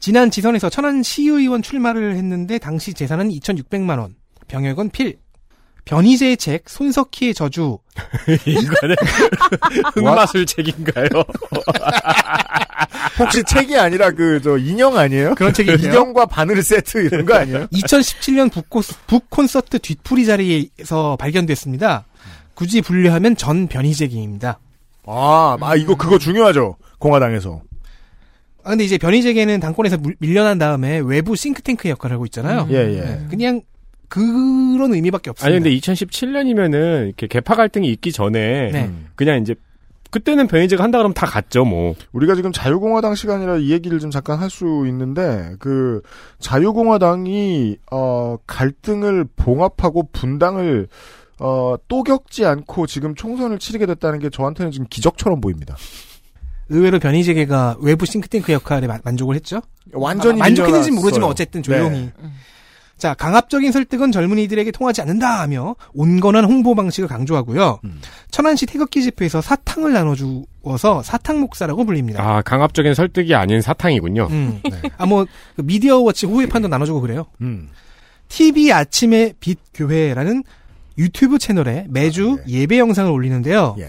지난 0.00 0.30
지선에서 0.30 0.70
천안 0.70 1.02
시의원 1.02 1.62
출마를 1.62 2.16
했는데 2.16 2.58
당시 2.58 2.94
재산은 2.94 3.28
2,600만 3.28 3.98
원, 3.98 4.14
병역은 4.48 4.90
필. 4.90 5.18
변희재의 5.86 6.36
책 6.36 6.68
손석희의 6.68 7.32
저주 7.34 7.78
이거는 8.46 8.94
흑마술 9.94 10.44
책인가요? 10.46 11.08
혹시 13.18 13.42
책이 13.42 13.76
아니라 13.76 14.10
그, 14.10 14.40
저, 14.42 14.56
인형 14.58 14.96
아니에요? 14.96 15.34
그런 15.34 15.52
책이. 15.52 15.72
인형과 15.82 16.26
바늘 16.26 16.62
세트 16.62 17.06
이런 17.06 17.24
거 17.24 17.34
아니에요? 17.34 17.66
2017년 17.68 18.52
북코, 18.52 18.82
북콘서트 19.06 19.78
뒤풀이 19.80 20.26
자리에서 20.26 21.16
발견됐습니다. 21.16 22.04
굳이 22.54 22.82
분류하면 22.82 23.36
전 23.36 23.66
변희재기입니다. 23.66 24.58
아, 25.06 25.56
아, 25.60 25.76
이거 25.76 25.96
그거 25.96 26.18
중요하죠. 26.18 26.76
공화당에서. 26.98 27.62
아, 28.64 28.70
근데 28.70 28.84
이제 28.84 28.98
변희재계는 28.98 29.60
당권에서 29.60 29.96
물- 29.98 30.16
밀려난 30.18 30.58
다음에 30.58 30.98
외부 30.98 31.34
싱크탱크 31.36 31.88
역할을 31.88 32.14
하고 32.14 32.24
있잖아요. 32.26 32.66
예, 32.70 32.76
예. 32.76 33.00
네, 33.00 33.26
그냥 33.30 33.62
그런 34.08 34.92
의미밖에 34.94 35.30
없습니다. 35.30 35.46
아니 35.46 35.62
근데 35.62 35.70
2017년이면은 35.78 37.06
이렇게 37.06 37.26
개파 37.26 37.54
갈등이 37.56 37.88
있기 37.92 38.12
전에 38.12 38.70
네. 38.72 38.84
음. 38.86 39.06
그냥 39.14 39.40
이제 39.40 39.54
그때는 40.10 40.48
변희재가 40.48 40.82
한다 40.82 40.98
그러면 40.98 41.14
다 41.14 41.24
갔죠 41.26 41.64
뭐. 41.64 41.94
우리가 42.12 42.34
지금 42.34 42.50
자유공화당 42.50 43.14
시간이라 43.14 43.58
이 43.58 43.70
얘기를 43.70 44.00
좀 44.00 44.10
잠깐 44.10 44.38
할 44.40 44.50
수 44.50 44.84
있는데 44.88 45.52
그 45.60 46.02
자유공화당이 46.40 47.76
어 47.92 48.36
갈등을 48.46 49.26
봉합하고 49.36 50.08
분당을 50.12 50.88
어 51.38 51.76
또 51.88 52.02
겪지 52.02 52.44
않고 52.44 52.86
지금 52.86 53.14
총선을 53.14 53.58
치르게 53.58 53.86
됐다는 53.86 54.18
게 54.18 54.28
저한테는 54.30 54.72
지금 54.72 54.86
기적처럼 54.90 55.40
보입니다. 55.40 55.76
의외로 56.70 56.98
변희재계가 56.98 57.76
외부 57.80 58.06
싱크탱크 58.06 58.52
역할에 58.52 58.86
마- 58.86 58.98
만족을 59.04 59.34
했죠. 59.34 59.60
완전히 59.92 60.40
아, 60.40 60.44
만족했는지. 60.44 60.90
모르지만 60.92 61.28
어쨌든 61.28 61.62
조용히. 61.62 62.00
네. 62.00 62.12
자, 62.96 63.14
강압적인 63.14 63.72
설득은 63.72 64.12
젊은이들에게 64.12 64.70
통하지 64.72 65.00
않는다 65.00 65.40
하며 65.40 65.74
온건한 65.94 66.44
홍보 66.44 66.74
방식을 66.74 67.08
강조하고요. 67.08 67.80
음. 67.84 68.00
천안시 68.30 68.66
태극기 68.66 69.02
집회에서 69.02 69.40
사탕을 69.40 69.92
나눠주어서 69.94 71.02
사탕 71.02 71.40
목사라고 71.40 71.84
불립니다. 71.86 72.22
아 72.22 72.42
강압적인 72.42 72.92
설득이 72.94 73.34
아닌 73.34 73.62
사탕이군요. 73.62 74.28
음. 74.30 74.60
네. 74.70 74.82
아, 74.98 75.06
뭐, 75.06 75.24
그 75.56 75.62
미디어 75.62 75.98
워치 75.98 76.26
호의판도 76.26 76.68
나눠주고 76.68 77.00
그래요. 77.00 77.24
음. 77.40 77.70
TV 78.28 78.70
아침의 78.70 79.34
빛 79.40 79.58
교회라는 79.74 80.44
유튜브 80.98 81.38
채널에 81.38 81.86
매주 81.88 82.36
아, 82.38 82.44
예배 82.46 82.78
영상을 82.78 83.10
올리는데요. 83.10 83.76
예. 83.78 83.88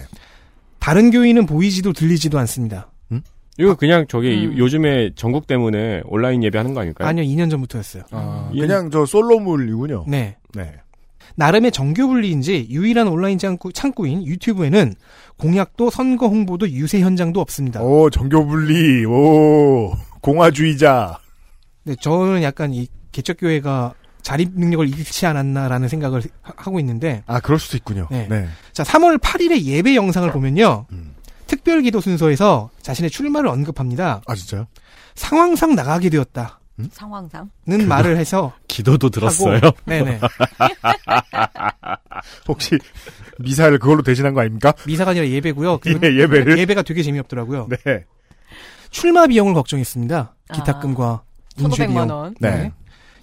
다른 0.81 1.11
교인은 1.11 1.45
보이지도 1.45 1.93
들리지도 1.93 2.37
않습니다. 2.39 2.91
이거 3.59 3.75
그냥 3.75 4.05
저기 4.07 4.29
음. 4.47 4.53
이- 4.53 4.57
요즘에 4.57 5.11
전국 5.15 5.45
때문에 5.45 6.01
온라인 6.05 6.41
예배하는 6.41 6.73
거 6.73 6.79
아닐까요? 6.81 7.07
아니요, 7.07 7.25
2년 7.25 7.51
전부터였어요. 7.51 8.03
아, 8.11 8.49
예. 8.55 8.61
그냥 8.61 8.89
저 8.89 9.05
솔로물이군요. 9.05 10.05
네. 10.07 10.37
네. 10.55 10.73
나름의 11.35 11.71
정교 11.71 12.07
분리인지 12.07 12.67
유일한 12.71 13.07
온라인 13.09 13.37
창구, 13.37 13.73
창구인 13.73 14.25
유튜브에는 14.25 14.95
공약도 15.37 15.89
선거 15.89 16.27
홍보도 16.27 16.67
유세 16.69 17.01
현장도 17.01 17.39
없습니다. 17.41 17.81
오 17.83 18.09
정교분리 18.09 19.05
오 19.05 19.93
공화주의자. 20.21 21.19
네, 21.83 21.95
저는 22.01 22.43
약간 22.43 22.73
이 22.73 22.87
개척교회가 23.11 23.93
자립 24.21 24.51
능력을 24.53 24.87
잃지 24.87 25.25
않았나라는 25.25 25.87
생각을 25.87 26.21
하- 26.41 26.53
하고 26.55 26.79
있는데 26.79 27.23
아 27.27 27.39
그럴 27.39 27.59
수도 27.59 27.77
있군요. 27.77 28.07
네. 28.11 28.27
네. 28.29 28.47
자 28.73 28.83
3월 28.83 29.19
8일의 29.19 29.63
예배 29.63 29.95
영상을 29.95 30.29
보면요 30.31 30.85
음. 30.91 31.15
특별 31.47 31.81
기도 31.81 31.99
순서에서 32.01 32.69
자신의 32.81 33.09
출마를 33.09 33.49
언급합니다. 33.49 34.21
아 34.25 34.35
진짜요? 34.35 34.67
상황상 35.15 35.75
나가게 35.75 36.09
되었다. 36.09 36.59
상황상. 36.93 37.49
는 37.67 37.87
말을 37.87 38.17
해서 38.17 38.53
기도도 38.67 39.09
들었어요. 39.09 39.57
하고, 39.57 39.71
네네. 39.85 40.19
혹시 42.47 42.77
미사를 43.39 43.77
그걸로 43.79 44.01
대신한 44.01 44.33
거 44.33 44.41
아닙니까? 44.41 44.73
미사가 44.87 45.11
아니라 45.11 45.27
예배고요. 45.27 45.79
그 45.79 45.89
예, 46.03 46.19
예배를. 46.21 46.57
예배가 46.57 46.81
되게 46.83 47.03
재미없더라고요. 47.03 47.67
네. 47.69 48.05
출마 48.89 49.27
비용을 49.27 49.53
걱정했습니다. 49.53 50.35
기탁금과 50.53 51.05
아, 51.05 51.21
인쇄 51.57 51.85
1,500만 51.85 51.89
비용. 52.05 52.09
원. 52.09 52.35
네. 52.39 52.71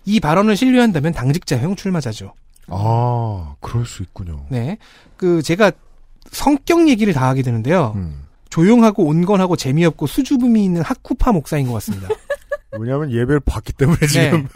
이 0.09 0.21
발언을 0.21 0.57
신뢰한다면 0.57 1.13
당직자형 1.13 1.77
출마자죠. 1.77 2.33
아, 2.69 3.55
그럴 3.61 3.85
수 3.85 4.03
있군요. 4.03 4.47
네. 4.49 4.79
그 5.19 5.43
제가 5.43 5.71
성격 6.33 6.89
얘기를 6.89 7.13
다 7.13 7.29
하게 7.29 7.43
되는데요. 7.43 7.93
음. 7.97 8.25
조용하고 8.51 9.05
온건하고 9.05 9.57
재미없고 9.57 10.07
수줍음이 10.07 10.65
있는 10.65 10.81
학구파 10.81 11.33
목사인 11.33 11.67
것 11.67 11.75
같습니다. 11.75 12.09
왜냐하면 12.79 13.11
예배를 13.11 13.41
봤기 13.41 13.75
때문에 13.75 14.07
지금 14.07 14.43
네. 14.45 14.49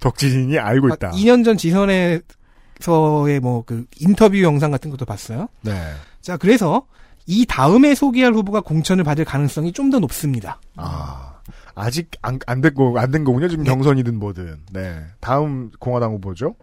덕진인이 0.00 0.58
알고 0.58 0.88
있다. 0.94 1.10
2년 1.12 1.44
전 1.44 1.56
지선에서의 1.56 3.40
뭐 3.40 3.62
그 3.64 3.86
인터뷰 4.00 4.40
영상 4.42 4.72
같은 4.72 4.90
것도 4.90 5.04
봤어요. 5.04 5.48
네. 5.62 5.92
자, 6.20 6.36
그래서 6.36 6.86
이 7.26 7.46
다음에 7.46 7.94
소개할 7.94 8.32
후보가 8.34 8.60
공천을 8.62 9.04
받을 9.04 9.24
가능성이 9.24 9.72
좀 9.72 9.90
더 9.90 10.00
높습니다. 10.00 10.60
아, 10.76 11.35
아직 11.76 12.10
안, 12.22 12.38
안 12.46 12.60
됐고, 12.62 12.98
안 12.98 13.10
된 13.12 13.22
거군요. 13.22 13.48
지금 13.48 13.62
네. 13.64 13.70
경선이든 13.70 14.18
뭐든. 14.18 14.56
네. 14.72 15.04
다음 15.20 15.70
공화당 15.78 16.12
후보죠? 16.12 16.56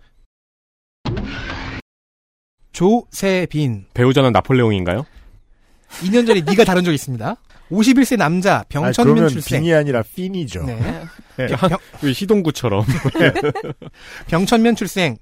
조세빈. 2.71 3.85
배우자는 3.93 4.31
나폴레옹인가요? 4.31 5.05
2년 6.01 6.25
전에 6.25 6.41
네가 6.41 6.63
다룬 6.63 6.83
적 6.83 6.91
있습니다. 6.91 7.35
51세 7.71 8.17
남자 8.17 8.57
아니, 8.57 8.65
병천면 8.69 9.13
그러면 9.15 9.29
출생. 9.29 9.61
빈이 9.61 9.73
아니라 9.73 10.01
핀이죠. 10.03 10.63
네. 10.63 10.79
네. 11.37 11.47
병, 11.47 11.77
왜 12.01 12.13
시동구처럼. 12.13 12.83
병천면 14.27 14.75
출생. 14.75 15.17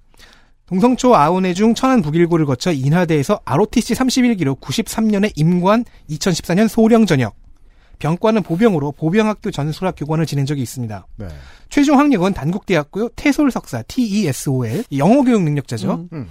동성초 0.67 1.13
아우네 1.15 1.53
중 1.53 1.75
천안 1.75 2.01
북일고를 2.01 2.45
거쳐 2.45 2.71
인하대에서 2.71 3.41
ROTC 3.43 3.93
31기로 3.93 4.59
93년에 4.61 5.33
임관 5.35 5.83
2014년 6.09 6.69
소령 6.69 7.05
전역. 7.05 7.35
병과는 8.01 8.41
보병으로 8.43 8.91
보병학교 8.93 9.51
전술학 9.51 9.95
교관을 9.95 10.25
지낸 10.25 10.45
적이 10.45 10.63
있습니다. 10.63 11.07
네. 11.17 11.27
최종 11.69 11.99
학력은 11.99 12.33
단국대학교 12.33 13.09
태솔 13.09 13.51
석사 13.51 13.83
TESOL 13.83 14.83
영어 14.97 15.21
교육 15.23 15.43
능력자죠. 15.43 15.93
음. 15.93 16.09
음. 16.11 16.27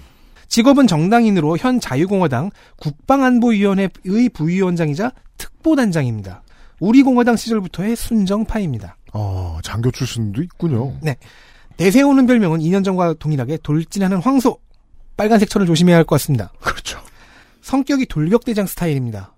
직업은 0.48 0.88
정당인으로 0.88 1.56
현 1.56 1.78
자유공화당 1.78 2.50
국방안보위원회의 2.80 3.88
부위원장이자 4.34 5.12
특보단장입니다. 5.38 6.42
우리 6.80 7.02
공화당 7.02 7.36
시절부터의 7.36 7.94
순정파입니다. 7.94 8.96
어, 9.12 9.58
장교 9.62 9.90
출신도 9.92 10.42
있군요. 10.42 10.94
내세우는 11.76 12.26
별명은 12.26 12.60
2년 12.60 12.84
전과 12.84 13.14
동일하게 13.14 13.58
돌진하는 13.62 14.18
황소. 14.18 14.58
빨간색 15.16 15.48
철을 15.50 15.66
조심해야 15.66 15.96
할 15.96 16.04
것 16.04 16.16
같습니다. 16.16 16.50
그렇죠. 16.60 16.98
성격이 17.62 18.06
돌격대장 18.06 18.66
스타일입니다. 18.66 19.34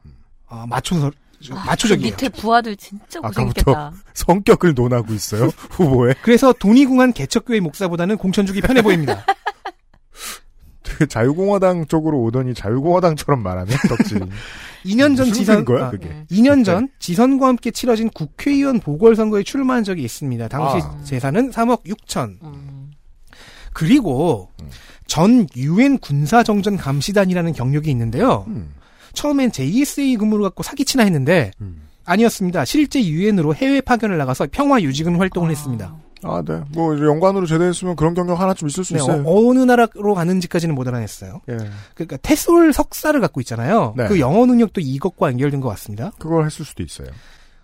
아, 0.49 0.65
마초, 0.69 1.11
마초적이에요. 1.51 2.11
밑에 2.11 2.29
부하들 2.29 2.77
진짜 2.77 3.21
고생했겠다. 3.21 3.93
성격을 4.15 4.75
논하고 4.75 5.13
있어요. 5.13 5.51
후보에. 5.71 6.15
그래서 6.23 6.53
돈이 6.53 6.87
궁한 6.87 7.13
개척교회 7.13 7.61
목사보다는 7.61 8.17
공천 8.19 8.47
주기 8.47 8.61
편해 8.61 8.83
보입니다. 8.83 9.25
되게 10.83 11.07
자유공화당 11.07 11.87
쪽으로 11.87 12.21
오더니 12.23 12.55
자유공화당처럼 12.55 13.43
말하네, 13.43 13.75
덕진. 13.89 14.29
2년 14.85 15.17
전 15.17 15.33
지선, 15.33 15.65
거야, 15.65 15.87
아, 15.87 15.91
그게? 15.91 16.25
2년 16.31 16.65
전 16.65 16.89
지선과 16.99 17.47
함께 17.47 17.71
치러진 17.71 18.11
국회의원 18.11 18.81
보궐선거에 18.81 19.43
출마한 19.45 19.85
적이 19.85 20.03
있습니다. 20.03 20.49
당시 20.49 20.85
아. 20.85 20.99
재산은 21.05 21.51
3억 21.51 21.85
6천. 21.85 22.43
음. 22.43 22.91
그리고 23.73 24.51
음. 24.61 24.69
전 25.07 25.47
유엔 25.57 25.99
군사정전 25.99 26.77
감시단이라는 26.77 27.53
경력이 27.53 27.91
있는데요. 27.91 28.45
음. 28.49 28.75
처음엔 29.13 29.53
JSA 29.53 30.17
근무를 30.17 30.43
갖고 30.45 30.63
사기치나 30.63 31.05
했는데 31.05 31.51
음. 31.61 31.89
아니었습니다. 32.05 32.65
실제 32.65 33.05
유엔으로 33.05 33.55
해외 33.55 33.81
파견을 33.81 34.19
나가서 34.19 34.49
평화 34.51 34.81
유지군 34.81 35.17
활동을 35.17 35.51
했습니다. 35.51 35.97
아, 36.25 36.43
네. 36.47 36.61
뭐, 36.69 36.97
연관으로 36.99 37.47
제대했으면 37.47 37.97
그런 37.97 38.15
경력 38.15 38.41
하나쯤 38.41 38.69
있을 38.69 38.85
수 38.85 38.95
네, 38.95 39.01
있어요. 39.01 39.25
어, 39.27 39.53
느 39.55 39.59
나라로 39.59 40.15
가는지까지는 40.15 40.75
못 40.75 40.87
알아냈어요. 40.87 41.41
예. 41.49 41.57
그러니까 41.95 42.17
테솔 42.23 42.73
석사를 42.73 43.21
갖고 43.21 43.41
있잖아요. 43.41 43.95
네. 43.97 44.07
그 44.07 44.21
영어 44.21 44.47
능력도 44.47 44.81
이것과 44.81 45.31
연결된 45.33 45.61
것 45.61 45.69
같습니다. 45.71 46.13
그걸 46.19 46.45
했을 46.47 46.65
수도 46.65 46.83
있어요. 46.83 47.09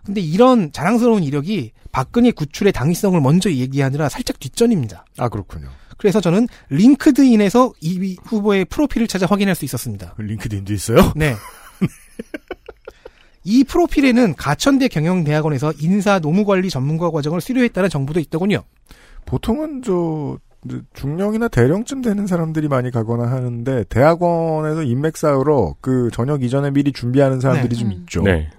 근데 0.04 0.20
이런 0.20 0.72
자랑스러운 0.72 1.22
이력이 1.22 1.72
박근혜 1.92 2.30
구출의 2.30 2.72
당위성을 2.72 3.20
먼저 3.20 3.50
얘기하느라 3.50 4.08
살짝 4.08 4.40
뒷전입니다. 4.40 5.04
아, 5.18 5.28
그렇군요. 5.28 5.68
그래서 5.98 6.20
저는 6.20 6.46
링크드인에서 6.70 7.72
이 7.80 8.16
후보의 8.24 8.64
프로필을 8.66 9.06
찾아 9.08 9.26
확인할 9.26 9.54
수 9.54 9.64
있었습니다. 9.64 10.14
링크드인도 10.16 10.72
있어요? 10.72 11.12
네. 11.14 11.34
이 13.44 13.64
프로필에는 13.64 14.34
가천대 14.36 14.88
경영대학원에서 14.88 15.72
인사 15.80 16.18
노무관리 16.18 16.70
전문가 16.70 17.10
과정을 17.10 17.40
수료했다는 17.40 17.90
정보도 17.90 18.20
있더군요. 18.20 18.62
보통은 19.26 19.82
저, 19.82 20.38
중령이나 20.94 21.48
대령쯤 21.48 22.02
되는 22.02 22.26
사람들이 22.26 22.68
많이 22.68 22.90
가거나 22.90 23.30
하는데, 23.30 23.84
대학원에서 23.88 24.82
인맥 24.82 25.16
쌓으러 25.16 25.74
그 25.80 26.10
저녁 26.12 26.42
이전에 26.42 26.70
미리 26.70 26.92
준비하는 26.92 27.40
사람들이 27.40 27.74
네. 27.74 27.80
좀 27.80 27.88
음. 27.88 27.92
있죠. 27.92 28.22
네. 28.22 28.50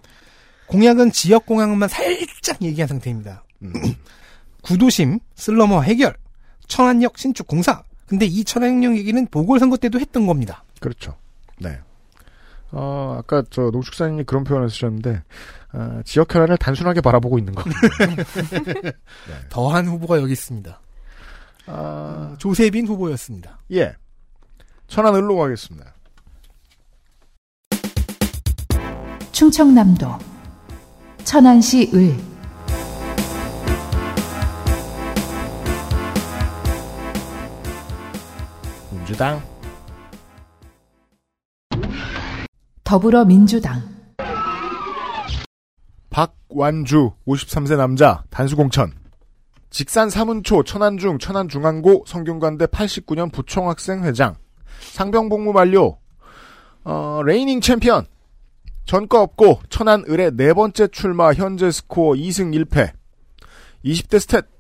공약은 0.67 1.11
지역 1.11 1.45
공약만 1.45 1.89
살짝 1.89 2.61
얘기한 2.61 2.87
상태입니다. 2.87 3.43
음. 3.63 3.73
구도심, 4.61 5.19
슬럼화 5.35 5.81
해결, 5.81 6.15
천안역 6.69 7.17
신축 7.17 7.47
공사. 7.47 7.83
근데 8.07 8.25
이 8.25 8.45
천안역 8.45 8.95
얘기는 8.95 9.27
보궐선거 9.27 9.75
때도 9.75 9.99
했던 9.99 10.25
겁니다. 10.25 10.63
그렇죠. 10.79 11.15
네. 11.59 11.79
어, 12.71 13.17
아까 13.19 13.43
저 13.49 13.63
농축사님이 13.71 14.23
그런 14.23 14.43
표현을 14.43 14.69
쓰셨는데, 14.69 15.23
어, 15.73 16.01
지역 16.05 16.33
혈안을 16.33 16.57
단순하게 16.57 17.01
바라보고 17.01 17.37
있는 17.37 17.53
거. 17.53 17.63
더한 19.49 19.87
후보가 19.87 20.21
여기 20.21 20.31
있습니다. 20.31 20.79
아, 21.65 22.35
조세빈 22.37 22.87
후보였습니다. 22.87 23.59
예. 23.73 23.95
천안을로 24.87 25.35
가겠습니다. 25.35 25.93
충청남도 29.31 30.17
천안시 31.23 31.91
을 31.93 32.17
민주당. 39.19 39.41
더불어민주당 42.85 43.81
박완주, 46.09 47.11
53세 47.27 47.75
남자, 47.75 48.23
단수공천. 48.29 48.93
직산 49.69 50.09
사문초, 50.09 50.63
천안중, 50.63 51.19
천안중앙고, 51.19 52.05
성균관대 52.07 52.67
89년 52.67 53.31
부총학생 53.31 54.03
회장. 54.05 54.35
상병복무 54.93 55.51
만료. 55.51 55.99
어, 56.85 57.21
reigning 57.23 57.61
champion. 57.61 58.05
전과 58.85 59.21
없고, 59.21 59.59
천안 59.69 60.03
을의 60.09 60.31
네 60.35 60.53
번째 60.53 60.87
출마, 60.87 61.33
현재 61.33 61.69
스코어 61.69 62.13
2승 62.13 62.65
1패. 62.65 62.93
20대 63.85 64.17
stat. 64.17 64.58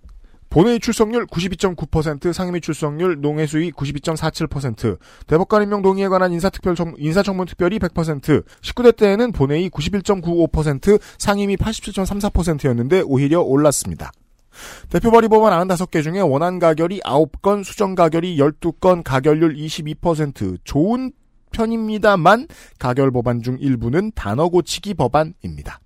본회의 0.49 0.79
출석률 0.79 1.27
92.9%, 1.27 2.33
상임위 2.33 2.61
출석률, 2.61 3.21
농해수위 3.21 3.71
92.47%, 3.71 4.97
대법관 5.27 5.63
임명 5.63 5.81
동의에 5.81 6.07
관한 6.07 6.31
인사특별 6.31 6.75
정, 6.75 6.95
인사청문 6.97 7.45
특별이 7.45 7.77
100%, 7.77 8.43
19대 8.61 8.95
때에는 8.97 9.31
본회의 9.31 9.69
91.95%, 9.69 10.99
상임위 11.17 11.55
87.34%였는데 11.57 13.01
오히려 13.05 13.41
올랐습니다. 13.41 14.11
대표 14.89 15.11
발의 15.11 15.29
법안 15.29 15.67
95개 15.67 16.03
중에 16.03 16.19
원안 16.19 16.59
가결이 16.59 17.01
9건, 17.01 17.63
수정 17.63 17.95
가결이 17.95 18.37
12건, 18.37 19.03
가결률 19.03 19.55
22%, 19.55 20.57
좋은 20.63 21.11
편입니다만 21.51 22.47
가결 22.77 23.11
법안 23.11 23.41
중 23.41 23.57
일부는 23.59 24.11
단어 24.15 24.49
고치기 24.49 24.95
법안입니다. 24.95 25.79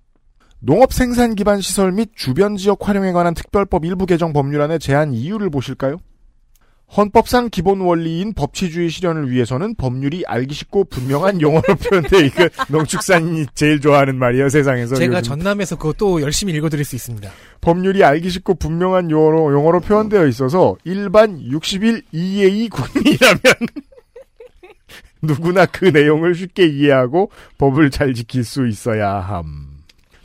농업 0.66 0.94
생산 0.94 1.34
기반 1.34 1.60
시설 1.60 1.92
및 1.92 2.12
주변 2.14 2.56
지역 2.56 2.88
활용에 2.88 3.12
관한 3.12 3.34
특별법 3.34 3.84
일부 3.84 4.06
개정 4.06 4.32
법률안의 4.32 4.78
제한 4.78 5.12
이유를 5.12 5.50
보실까요? 5.50 5.98
헌법상 6.96 7.50
기본 7.50 7.82
원리인 7.82 8.32
법치주의 8.32 8.88
실현을 8.88 9.30
위해서는 9.30 9.74
법률이 9.74 10.24
알기 10.26 10.54
쉽고 10.54 10.84
분명한 10.84 11.42
용어로 11.42 11.74
표현돼 11.76 12.24
이거 12.24 12.48
농축산인이 12.70 13.46
제일 13.54 13.80
좋아하는 13.80 14.16
말이에요 14.16 14.48
세상에서 14.48 14.94
제가 14.94 15.18
요즘. 15.18 15.28
전남에서 15.30 15.76
그것도 15.76 16.22
열심히 16.22 16.54
읽어드릴 16.54 16.82
수 16.84 16.96
있습니다. 16.96 17.30
법률이 17.60 18.02
알기 18.02 18.30
쉽고 18.30 18.54
분명한 18.54 19.10
용어로, 19.10 19.52
용어로 19.52 19.80
표현되어 19.80 20.26
있어서 20.28 20.76
일반 20.84 21.38
60일 21.40 22.04
이해의 22.12 22.70
국민이라면 22.70 23.38
누구나 25.20 25.66
그 25.66 25.86
내용을 25.86 26.34
쉽게 26.34 26.66
이해하고 26.68 27.30
법을 27.58 27.90
잘 27.90 28.14
지킬 28.14 28.44
수 28.44 28.66
있어야 28.66 29.16
함. 29.16 29.73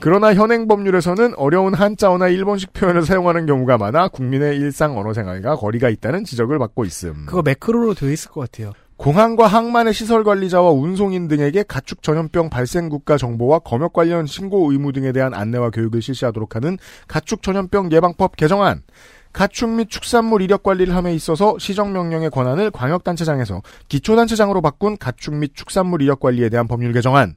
그러나 0.02 0.34
현행 0.34 0.68
법률에서는 0.68 1.36
어려운 1.36 1.74
한자어나 1.74 2.30
일본식 2.30 2.72
표현을 2.72 3.04
사용하는 3.04 3.46
경우가 3.46 3.78
많아 3.78 4.08
국민의 4.08 4.58
일상 4.58 4.98
언어 4.98 5.14
생활과 5.14 5.58
거리가 5.58 5.90
있다는 5.90 6.24
지적을 6.24 6.58
받고 6.58 6.86
있음. 6.86 7.26
그거 7.26 7.42
매크로로 7.42 7.96
되어 7.96 8.10
있을 8.10 8.32
것 8.32 8.42
같아요. 8.42 8.72
공항과 8.96 9.48
항만의 9.48 9.94
시설 9.94 10.24
관리자와 10.24 10.72
운송인 10.72 11.28
등에게 11.28 11.64
가축 11.64 12.02
전염병 12.02 12.50
발생 12.50 12.90
국가 12.90 13.18
정보와 13.18 13.60
검역 13.60 13.94
관련 13.94 14.26
신고 14.26 14.72
의무 14.72 14.92
등에 14.94 15.12
대한 15.12 15.34
안내와 15.34 15.70
교육을 15.70 16.02
실시하도록 16.02 16.56
하는 16.56 16.78
가축 17.08 17.42
전염병 17.42 17.92
예방법 17.92 18.36
개정안. 18.36 18.84
가축 19.32 19.70
및 19.70 19.90
축산물 19.90 20.42
이력 20.42 20.64
관리를 20.64 20.96
함에 20.96 21.14
있어서 21.14 21.56
시정 21.60 21.94
명령의 21.94 22.30
권한을 22.30 22.72
광역단체장에서 22.72 23.62
기초단체장으로 23.88 24.62
바꾼 24.62 24.98
가축 24.98 25.36
및 25.36 25.56
축산물 25.56 26.02
이력 26.02 26.20
관리에 26.20 26.50
대한 26.50 26.68
법률 26.68 26.92
개정안. 26.94 27.36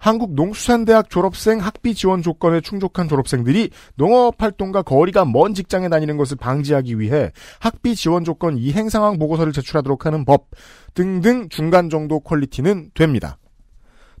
한국농수산대학 0.00 1.10
졸업생 1.10 1.60
학비 1.60 1.94
지원 1.94 2.22
조건에 2.22 2.60
충족한 2.60 3.08
졸업생들이 3.08 3.70
농업 3.94 4.42
활동과 4.42 4.82
거리가 4.82 5.24
먼 5.24 5.54
직장에 5.54 5.88
다니는 5.88 6.16
것을 6.16 6.36
방지하기 6.36 6.98
위해 6.98 7.30
학비 7.60 7.94
지원 7.94 8.24
조건 8.24 8.56
이행 8.56 8.88
상황 8.88 9.18
보고서를 9.18 9.52
제출하도록 9.52 10.06
하는 10.06 10.24
법 10.24 10.48
등등 10.94 11.48
중간 11.48 11.90
정도 11.90 12.18
퀄리티는 12.20 12.90
됩니다. 12.94 13.38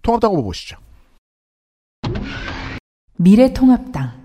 통합당 0.02 0.32
후보 0.32 0.44
보시죠. 0.44 0.76
미래통합당 3.16 4.19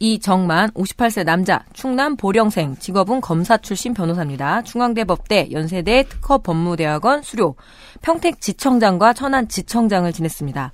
이정만 0.00 0.70
58세 0.70 1.24
남자 1.24 1.64
충남 1.72 2.16
보령생 2.16 2.76
직업은 2.76 3.20
검사 3.20 3.56
출신 3.56 3.94
변호사입니다. 3.94 4.62
중앙대 4.62 5.04
법대 5.04 5.48
연세대 5.50 6.04
특허 6.08 6.38
법무대학원 6.38 7.22
수료 7.22 7.56
평택 8.02 8.40
지청장과 8.40 9.12
천안 9.12 9.48
지청장을 9.48 10.12
지냈습니다. 10.12 10.72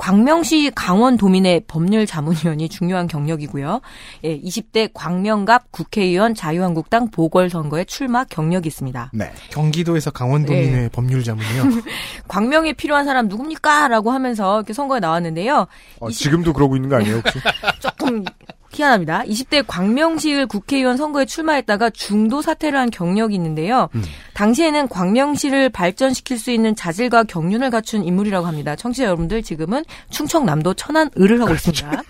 광명시 0.00 0.72
강원도민의 0.74 1.64
법률 1.66 2.06
자문위원이 2.06 2.70
중요한 2.70 3.06
경력이고요. 3.06 3.82
예, 4.24 4.40
20대 4.40 4.90
광명갑 4.94 5.70
국회의원 5.72 6.34
자유한국당 6.34 7.10
보궐선거에 7.10 7.84
출마 7.84 8.24
경력이 8.24 8.66
있습니다. 8.66 9.10
네. 9.12 9.30
경기도에서 9.50 10.10
강원도민의 10.10 10.88
법률 10.90 11.22
자문이요. 11.22 11.82
광명에 12.28 12.72
필요한 12.72 13.04
사람 13.04 13.28
누굽니까? 13.28 13.88
라고 13.88 14.10
하면서 14.10 14.60
이렇게 14.60 14.72
선거에 14.72 15.00
나왔는데요. 15.00 15.66
어, 15.98 16.10
지금도 16.10 16.54
그러고 16.54 16.76
있는 16.76 16.88
거 16.88 16.96
아니에요 16.96 17.16
혹시? 17.16 17.38
조금 17.80 18.24
희한합니다. 18.72 19.22
20대 19.24 19.64
광명시을 19.66 20.46
국회의원 20.46 20.96
선거에 20.96 21.24
출마했다가 21.24 21.90
중도 21.90 22.42
사퇴를 22.42 22.78
한 22.78 22.90
경력이 22.90 23.34
있는데요. 23.34 23.88
음. 23.94 24.02
당시에는 24.34 24.88
광명시를 24.88 25.70
발전시킬 25.70 26.38
수 26.38 26.50
있는 26.50 26.74
자질과 26.76 27.24
경륜을 27.24 27.70
갖춘 27.70 28.04
인물이라고 28.04 28.46
합니다. 28.46 28.76
청취자 28.76 29.04
여러분들 29.04 29.42
지금은 29.42 29.84
충청남도 30.10 30.74
천안을을 30.74 31.40
하고 31.40 31.52
있습니다. 31.54 32.02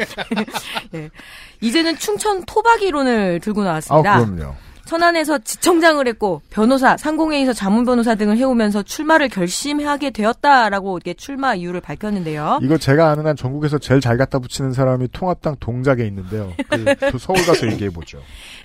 예. 0.95 1.11
이제는 1.61 1.99
충청 1.99 2.45
토박이론을 2.45 3.41
들고 3.41 3.63
아 3.63 3.65
나왔습니다. 3.65 4.25
그럼요. 4.25 4.55
천안에서 4.91 5.39
지청장을 5.39 6.05
했고 6.09 6.43
변호사, 6.51 6.97
상공회의소 6.97 7.53
자문 7.53 7.85
변호사 7.85 8.17
등을 8.17 8.37
해오면서 8.37 8.83
출마를 8.83 9.29
결심하게 9.29 10.11
되었다라고 10.11 10.99
이게 10.99 11.15
출마 11.15 11.55
이유를 11.55 11.81
밝혔는데요. 11.81 12.59
이거 12.61 12.77
제가 12.77 13.11
아는 13.11 13.25
한 13.25 13.37
전국에서 13.37 13.79
제일 13.79 14.01
잘 14.01 14.17
갖다 14.17 14.41
붙이는 14.41 14.73
사람이 14.73 15.07
통합당 15.13 15.59
동작에 15.61 16.05
있는데요. 16.09 16.53
그, 16.69 16.85
그 17.13 17.19
서울 17.19 17.47
가서 17.47 17.71
얘기해 17.71 17.91
보죠. 17.91 18.19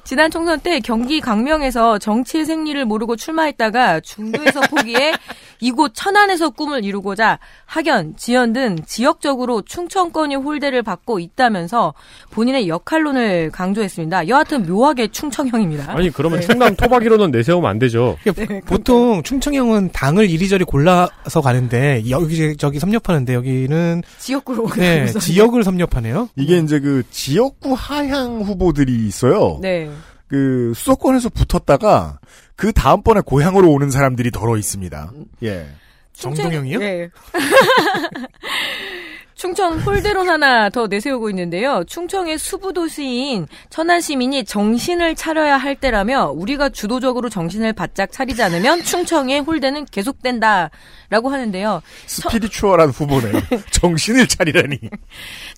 지난 0.03 0.31
총선 0.31 0.59
때 0.59 0.79
경기 0.79 1.21
강명에서 1.21 1.99
정치의 1.99 2.45
생리를 2.45 2.83
모르고 2.85 3.17
출마했다가 3.17 3.99
중도에서 3.99 4.61
포기해 4.61 5.13
이곳 5.61 5.93
천안에서 5.93 6.49
꿈을 6.49 6.83
이루고자 6.83 7.39
학연, 7.65 8.15
지연 8.17 8.53
등 8.53 8.77
지역적으로 8.85 9.61
충청권이 9.61 10.35
홀대를 10.35 10.83
받고 10.83 11.19
있다면서 11.19 11.93
본인의 12.31 12.67
역할론을 12.67 13.51
강조했습니다. 13.51 14.27
여하튼 14.27 14.65
묘하게 14.67 15.07
충청형입니다. 15.07 15.91
아니 15.91 16.09
그러면 16.15 16.41
충남 16.41 16.75
토박이로는 16.75 17.32
내세우면 17.32 17.69
안 17.69 17.80
되죠. 17.80 18.17
그러니까 18.23 18.62
보통 18.65 19.21
충청형은 19.23 19.91
당을 19.91 20.30
이리저리 20.30 20.63
골라서 20.63 21.41
가는데 21.43 22.04
여기 22.10 22.56
저기 22.58 22.80
섭렵하는데 22.80 23.34
여기는 23.34 24.04
지역구로 24.19 24.69
네. 24.75 25.08
지역을 25.08 25.63
섭렵하네요. 25.63 26.30
이게 26.36 26.58
이제 26.58 26.80
그 26.80 27.04
지역구 27.12 27.73
하향 27.73 28.41
후보들이 28.41 29.06
있어요. 29.08 29.60
네. 29.62 29.89
그 30.28 30.73
수도권에서 30.75 31.30
붙었다가 31.30 32.19
그 32.56 32.71
다음번에 32.71 33.21
고향으로 33.25 33.69
오는 33.69 33.91
사람들이 33.91 34.32
덜어 34.32 34.58
있습니다. 34.58 35.12
예. 35.43 35.67
정동영이요? 36.13 36.80
네. 36.80 37.10
충청 39.45 39.77
홀대론 39.77 40.27
하나 40.27 40.71
더 40.71 40.88
내세우고 40.88 41.29
있는데요. 41.29 41.84
충청의 41.86 42.39
수부도시인 42.39 43.45
천안 43.69 44.01
시민이 44.01 44.43
정신을 44.43 45.13
차려야 45.13 45.58
할 45.58 45.75
때라며 45.75 46.31
우리가 46.31 46.69
주도적으로 46.69 47.29
정신을 47.29 47.73
바짝 47.73 48.12
차리지 48.12 48.41
않으면 48.41 48.81
충청의 48.81 49.41
홀대는 49.41 49.86
계속된다라고 49.91 51.29
하는데요. 51.29 51.84
스피리추얼한 52.08 52.89
후보네요. 52.89 53.34
정신을 53.69 54.27
차리라니. 54.27 54.79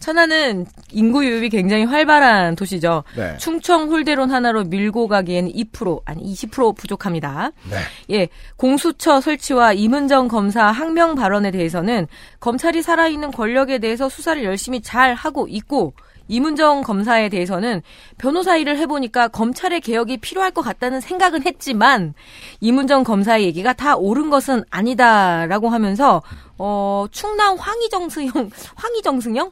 천안은 0.01 0.65
인구 0.91 1.25
유입이 1.25 1.47
굉장히 1.47 1.85
활발한 1.85 2.57
도시죠. 2.57 3.05
네. 3.15 3.37
충청 3.37 3.89
홀대론 3.89 4.31
하나로 4.31 4.65
밀고 4.65 5.07
가기에는 5.07 5.53
2% 5.53 6.01
아니 6.03 6.33
20% 6.33 6.75
부족합니다. 6.75 7.51
네. 7.69 7.77
예, 8.11 8.27
공수처 8.57 9.21
설치와 9.21 9.71
이문정 9.71 10.27
검사 10.27 10.65
항명 10.65 11.15
발언에 11.15 11.51
대해서는 11.51 12.07
검찰이 12.41 12.81
살아있는 12.81 13.31
권력 13.31 13.69
에 13.77 13.79
대해서 13.79 14.09
수사를 14.09 14.43
열심히 14.43 14.81
잘 14.81 15.13
하고 15.13 15.47
있고 15.47 15.93
이문정 16.27 16.81
검사에 16.81 17.29
대해서는 17.29 17.81
변호사 18.17 18.57
일을 18.57 18.77
해보니까 18.79 19.29
검찰의 19.29 19.81
개혁이 19.81 20.17
필요할 20.17 20.51
것 20.51 20.61
같다는 20.61 20.99
생각은 20.99 21.45
했지만 21.45 22.13
이문정 22.59 23.03
검사의 23.03 23.45
얘기가 23.45 23.73
다 23.73 23.95
옳은 23.95 24.29
것은 24.29 24.63
아니다라고 24.69 25.69
하면서 25.69 26.21
어 26.57 27.05
충남 27.11 27.55
황희정승형 27.57 28.49
황희정승형 28.75 29.51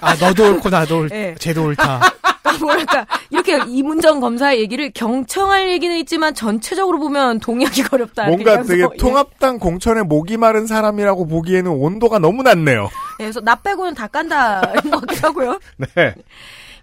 아 0.00 0.14
너도 0.14 0.44
옳고 0.44 0.70
나도 0.70 0.98
옳, 1.00 1.08
네. 1.08 1.34
쟤도 1.38 1.64
옳다. 1.64 2.00
뭐랄까 2.60 3.06
이렇게 3.30 3.58
이문정 3.66 4.20
검사의 4.20 4.60
얘기를 4.60 4.90
경청할 4.92 5.70
얘기는 5.70 5.96
있지만 5.98 6.34
전체적으로 6.34 6.98
보면 6.98 7.40
동의하기 7.40 7.84
어렵다. 7.90 8.26
뭔가 8.26 8.62
되게 8.62 8.82
예. 8.82 8.96
통합당 8.98 9.58
공천에 9.58 10.02
목이 10.02 10.36
마른 10.36 10.66
사람이라고 10.66 11.26
보기에는 11.26 11.70
온도가 11.70 12.18
너무 12.18 12.42
낮네요. 12.42 12.84
예, 13.20 13.24
그래서 13.24 13.40
나 13.40 13.54
빼고는 13.54 13.94
다 13.94 14.06
깐다 14.06 14.60
이런 14.72 14.90
것 14.90 15.06
같기도 15.06 15.28
하고요. 15.28 15.60
네. 15.94 16.14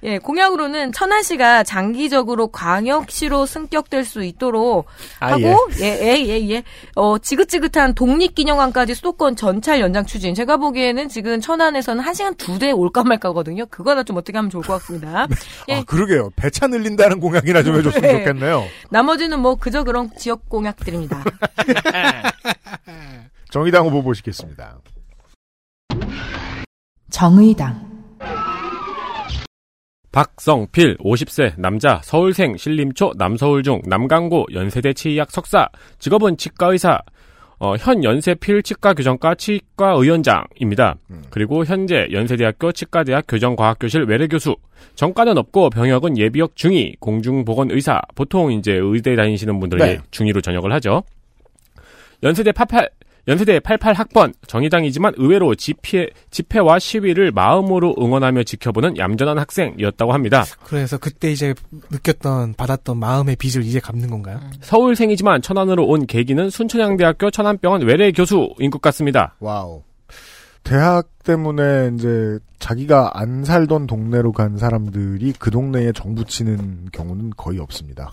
예, 0.03 0.17
공약으로는 0.17 0.91
천안 0.93 1.23
시가 1.23 1.63
장기적으로 1.63 2.47
광역시로 2.47 3.45
승격될 3.45 4.05
수 4.05 4.23
있도록 4.23 4.85
아, 5.19 5.31
하고 5.31 5.67
예, 5.81 5.85
예, 5.85 6.25
예, 6.25 6.49
예. 6.49 6.63
어, 6.95 7.17
지긋지긋한 7.17 7.95
독립기념관까지 7.95 8.93
수도권 8.95 9.35
전찰 9.35 9.79
연장 9.81 10.05
추진. 10.05 10.33
제가 10.33 10.57
보기에는 10.57 11.09
지금 11.09 11.41
천안에서는 11.41 12.03
한 12.03 12.13
시간 12.13 12.35
두 12.35 12.59
대 12.59 12.71
올까 12.71 13.03
말까거든요. 13.05 13.67
그거나 13.67 14.03
좀 14.03 14.17
어떻게 14.17 14.37
하면 14.37 14.49
좋을 14.49 14.63
것 14.65 14.73
같습니다. 14.73 15.27
예, 15.69 15.75
아, 15.75 15.83
그러게요. 15.85 16.29
배차 16.35 16.67
늘린다는 16.67 17.21
공약이나 17.21 17.63
좀 17.63 17.77
해줬으면 17.77 18.01
네. 18.01 18.19
좋겠네요. 18.19 18.65
나머지는 18.89 19.39
뭐 19.39 19.55
그저 19.55 19.83
그런 19.85 20.09
지역 20.17 20.49
공약들입니다. 20.49 21.23
정의당 23.49 23.85
후보 23.85 24.03
보시겠습니다. 24.03 24.77
정의당 27.09 27.88
박성필 30.11 30.97
50세 30.97 31.53
남자 31.57 32.01
서울생 32.03 32.57
신림초 32.57 33.13
남서울중 33.17 33.83
남강구 33.85 34.47
연세대 34.53 34.93
치의학 34.93 35.29
석사 35.31 35.69
직업은 35.99 36.37
치과의사 36.37 36.99
어, 37.59 37.75
현 37.75 38.03
연세필 38.05 38.63
치과교정과 38.63 39.35
치과의원장입니다. 39.35 40.95
그리고 41.29 41.65
현재 41.65 42.07
연세대학교 42.09 42.71
치과대학 42.71 43.25
교정과학교실 43.27 44.03
외래교수 44.03 44.55
정과는 44.95 45.37
없고 45.37 45.69
병역은 45.69 46.17
예비역 46.17 46.55
중위 46.55 46.95
공중보건의사 47.01 48.01
보통 48.15 48.53
이제 48.53 48.73
의대 48.81 49.15
다니시는 49.15 49.59
분들 49.59 49.77
네. 49.77 49.85
예, 49.85 49.99
중위로 50.09 50.39
전역을 50.39 50.71
하죠. 50.73 51.03
연세대 52.23 52.53
88 52.53 52.89
연세대 53.29 53.59
88학번 53.59 54.33
정의당이지만 54.47 55.13
의외로 55.17 55.53
집회, 55.53 56.09
집회와 56.31 56.79
시위를 56.79 57.31
마음으로 57.31 57.95
응원하며 57.99 58.41
지켜보는 58.41 58.97
얌전한 58.97 59.37
학생이었다고 59.37 60.13
합니다. 60.13 60.43
그래서 60.63 60.97
그때 60.97 61.31
이제 61.31 61.53
느꼈던 61.91 62.55
받았던 62.55 62.97
마음의 62.97 63.35
빚을 63.35 63.63
이제 63.63 63.79
갚는 63.79 64.09
건가요? 64.09 64.39
서울생이지만 64.61 65.43
천안으로 65.43 65.85
온 65.85 66.07
계기는 66.07 66.49
순천향대학교 66.49 67.29
천안병원 67.29 67.83
외래 67.83 68.11
교수인 68.11 68.71
것 68.71 68.81
같습니다. 68.81 69.35
wow. 69.39 69.83
대학 70.63 71.07
때문에 71.23 71.91
이제 71.93 72.39
자기가 72.57 73.11
안 73.13 73.45
살던 73.45 73.85
동네로 73.85 74.31
간 74.31 74.57
사람들이 74.57 75.33
그 75.37 75.51
동네에 75.51 75.91
정 75.91 76.25
붙이는 76.25 76.89
경우는 76.91 77.31
거의 77.37 77.59
없습니다. 77.59 78.11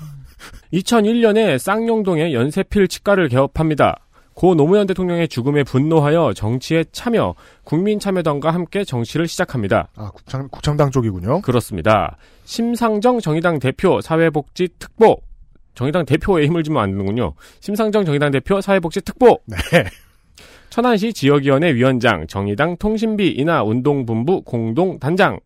2001년에 0.74 1.58
쌍용동에 1.58 2.34
연세필 2.34 2.88
치과를 2.88 3.28
개업합니다. 3.28 4.00
고 4.36 4.54
노무현 4.54 4.86
대통령의 4.86 5.28
죽음에 5.28 5.64
분노하여 5.64 6.34
정치에 6.34 6.84
참여, 6.92 7.34
국민참여당과 7.64 8.50
함께 8.50 8.84
정치를 8.84 9.26
시작합니다. 9.26 9.88
아, 9.96 10.10
국참, 10.14 10.46
국참당 10.50 10.90
쪽이군요. 10.90 11.40
그렇습니다. 11.40 12.18
심상정 12.44 13.20
정의당 13.20 13.58
대표 13.58 14.02
사회복지 14.02 14.68
특보. 14.78 15.16
정의당 15.74 16.04
대표에 16.04 16.44
힘을 16.44 16.62
주면 16.64 16.82
안 16.82 16.90
되는군요. 16.90 17.32
심상정 17.60 18.04
정의당 18.04 18.30
대표 18.30 18.60
사회복지 18.60 19.00
특보. 19.00 19.40
네. 19.46 19.56
천안시 20.68 21.14
지역위원회 21.14 21.74
위원장, 21.74 22.26
정의당 22.26 22.76
통신비 22.76 23.28
인하 23.38 23.62
운동본부 23.62 24.42
공동단장. 24.42 25.40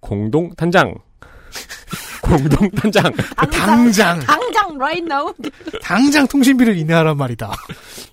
공동단장. 0.00 0.96
공동 2.22 2.70
단장. 2.70 3.12
당장 3.52 4.20
당장 4.20 4.76
right 4.76 5.04
now. 5.04 5.32
당장 5.82 6.26
통신비를 6.26 6.76
인하하란 6.76 7.16
말이다. 7.16 7.52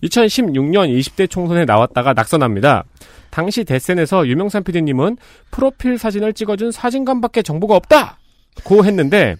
2016년 0.03 0.99
20대 0.99 1.29
총선에 1.29 1.65
나왔다가 1.65 2.13
낙선합니다. 2.13 2.83
당시 3.29 3.63
데센에서 3.63 4.27
유명산 4.27 4.63
PD님은 4.63 5.17
프로필 5.49 5.97
사진을 5.97 6.33
찍어준 6.33 6.71
사진관밖에 6.71 7.41
정보가 7.41 7.75
없다! 7.75 8.19
고 8.63 8.85
했는데, 8.85 9.37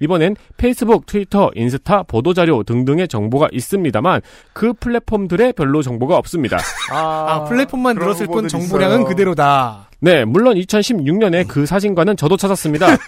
이번엔 0.00 0.36
페이스북, 0.56 1.06
트위터, 1.06 1.50
인스타, 1.54 2.04
보도자료 2.04 2.62
등등의 2.62 3.08
정보가 3.08 3.48
있습니다만, 3.52 4.20
그 4.52 4.72
플랫폼들에 4.72 5.52
별로 5.52 5.82
정보가 5.82 6.16
없습니다. 6.16 6.58
아, 6.90 7.44
플랫폼만 7.44 7.94
그런 7.94 8.08
늘었을 8.08 8.26
뿐 8.26 8.48
정보량은 8.48 8.96
있어요. 8.96 9.08
그대로다. 9.08 9.88
네, 10.00 10.24
물론 10.24 10.56
2016년에 10.56 11.46
그 11.48 11.64
사진관은 11.66 12.16
저도 12.16 12.36
찾았습니다. 12.36 12.86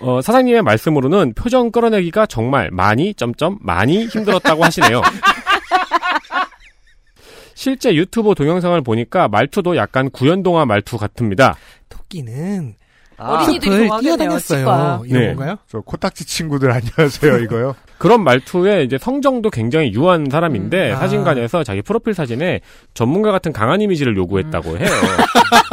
어, 0.00 0.20
사장님의 0.20 0.62
말씀으로는 0.62 1.32
표정 1.34 1.70
끌어내기가 1.70 2.26
정말 2.26 2.70
많이, 2.72 3.14
점점, 3.14 3.58
많이 3.60 4.06
힘들었다고 4.06 4.64
하시네요. 4.64 5.00
실제 7.54 7.94
유튜브 7.94 8.34
동영상을 8.34 8.80
보니까 8.82 9.28
말투도 9.28 9.76
약간 9.76 10.10
구연동화 10.10 10.66
말투 10.66 10.98
같습니다. 10.98 11.54
토끼는 11.88 12.74
어린이들이 13.26 13.70
숲을 13.70 13.86
좋아하겠네요, 13.88 14.16
뛰어다녔어요. 14.16 15.02
이런 15.06 15.20
네. 15.22 15.26
건가요? 15.34 15.56
저 15.68 15.80
코딱지 15.80 16.24
친구들 16.26 16.70
안녕하세요, 16.70 17.38
이거요. 17.44 17.74
그런 17.98 18.22
말투에 18.24 18.82
이제 18.82 18.98
성정도 18.98 19.48
굉장히 19.50 19.92
유한 19.92 20.26
사람인데 20.30 20.90
음, 20.90 20.94
아. 20.96 20.98
사진관에서 20.98 21.62
자기 21.64 21.82
프로필 21.82 22.14
사진에 22.14 22.60
전문가 22.94 23.30
같은 23.30 23.52
강한 23.52 23.80
이미지를 23.80 24.16
요구했다고 24.16 24.76
해요. 24.78 24.88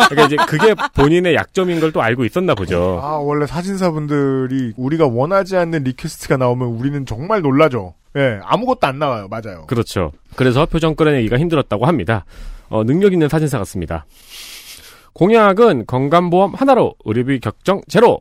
그러니까 0.10 0.26
이제 0.26 0.36
그게 0.48 0.76
본인의 0.96 1.36
약점인 1.36 1.80
걸 1.80 1.90
또 1.92 2.04
알고 2.04 2.24
있었나 2.24 2.54
보죠. 2.54 3.00
아, 3.02 3.16
원래 3.18 3.48
사진사분들이 3.48 4.74
우리가 4.78 5.08
원하지 5.08 5.58
않는 5.58 5.84
request가 5.86 6.38
나오면 6.38 6.68
우리는 6.68 7.04
정말 7.08 7.42
놀라죠. 7.42 7.96
예, 8.16 8.40
아무것도 8.44 8.86
안 8.86 9.00
나와요. 9.00 9.28
맞아요. 9.28 9.66
그렇죠. 9.66 10.12
그래서 10.36 10.68
표정 10.68 10.94
끌어내기가 10.94 11.40
힘들었다고 11.40 11.88
합니다. 11.88 12.26
어, 12.70 12.84
능력 12.84 13.14
있는 13.14 13.28
사진사 13.28 13.58
같습니다. 13.58 14.06
공약은 15.14 15.86
건강보험 15.86 16.54
하나로 16.54 16.96
의료비 17.06 17.40
격정 17.40 17.82
제로. 17.88 18.20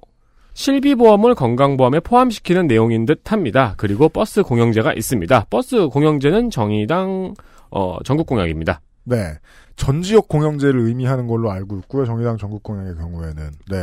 실비보험을 0.54 1.36
건강보험에 1.36 2.00
포함시키는 2.00 2.66
내용인 2.66 3.06
듯 3.06 3.30
합니다. 3.30 3.74
그리고 3.76 4.08
버스 4.08 4.42
공영제가 4.42 4.92
있습니다. 4.92 5.46
버스 5.50 5.86
공영제는 5.86 6.50
정의당 6.50 7.34
어, 7.70 7.98
전국 8.04 8.26
공약입니다. 8.26 8.80
네. 9.04 9.34
전 9.76 10.02
지역 10.02 10.26
공영제를 10.26 10.80
의미하는 10.80 11.28
걸로 11.28 11.52
알고 11.52 11.78
있고요. 11.78 12.04
정의당 12.04 12.36
전국 12.36 12.64
공약의 12.64 12.96
경우에는. 12.96 13.50
네. 13.70 13.76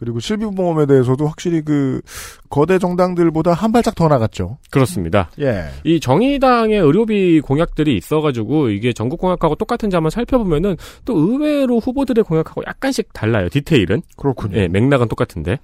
그리고 0.00 0.18
실비보험에 0.18 0.86
대해서도 0.86 1.26
확실히 1.26 1.60
그 1.60 2.00
거대 2.48 2.78
정당들보다 2.78 3.52
한 3.52 3.70
발짝 3.70 3.94
더 3.94 4.08
나갔죠. 4.08 4.56
그렇습니다. 4.70 5.30
예. 5.38 5.66
이 5.84 6.00
정의당의 6.00 6.80
의료비 6.80 7.42
공약들이 7.42 7.96
있어가지고 7.98 8.70
이게 8.70 8.94
전국 8.94 9.20
공약하고 9.20 9.56
똑같은지 9.56 9.94
한번 9.94 10.08
살펴보면은 10.08 10.76
또 11.04 11.18
의외로 11.18 11.78
후보들의 11.78 12.24
공약하고 12.24 12.62
약간씩 12.66 13.12
달라요. 13.12 13.50
디테일은. 13.50 14.00
그렇군요. 14.16 14.56
예, 14.56 14.68
맥락은 14.68 15.08
똑같은데. 15.08 15.58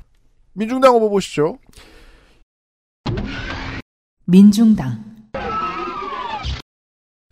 민중당 0.52 0.94
후보 0.94 1.08
보시죠. 1.08 1.56
민중당 4.26 5.02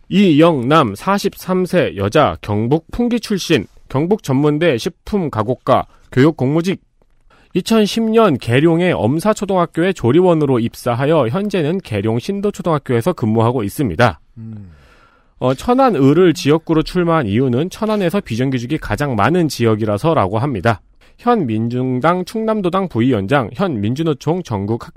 이영남 0.09 0.93
43세 0.93 1.97
여자 1.97 2.37
경북 2.41 2.85
풍기 2.91 3.19
출신 3.19 3.67
경북 3.89 4.23
전문대 4.23 4.77
식품가곡과 4.77 5.87
교육 6.11 6.37
공무직 6.37 6.81
2010년 7.55 8.37
계룡의 8.39 8.91
엄사초등학교에 8.93 9.93
조리원으로 9.93 10.59
입사하여 10.59 11.27
현재는 11.29 11.79
계룡 11.79 12.19
신도초등학교에서 12.19 13.13
근무하고 13.13 13.63
있습니다. 13.63 14.19
음. 14.37 14.71
어, 15.37 15.53
천안 15.53 15.95
을을 15.95 16.33
지역구로 16.33 16.83
출마한 16.83 17.27
이유는 17.27 17.69
천안에서 17.69 18.21
비정규직이 18.21 18.77
가장 18.77 19.15
많은 19.15 19.47
지역이라서라고 19.47 20.39
합니다. 20.39 20.81
현 21.17 21.45
민중당 21.45 22.25
충남도당 22.25 22.89
부위원장, 22.89 23.49
현 23.53 23.79
민주노총 23.79 24.43
전국 24.43 24.87
학, 24.87 24.93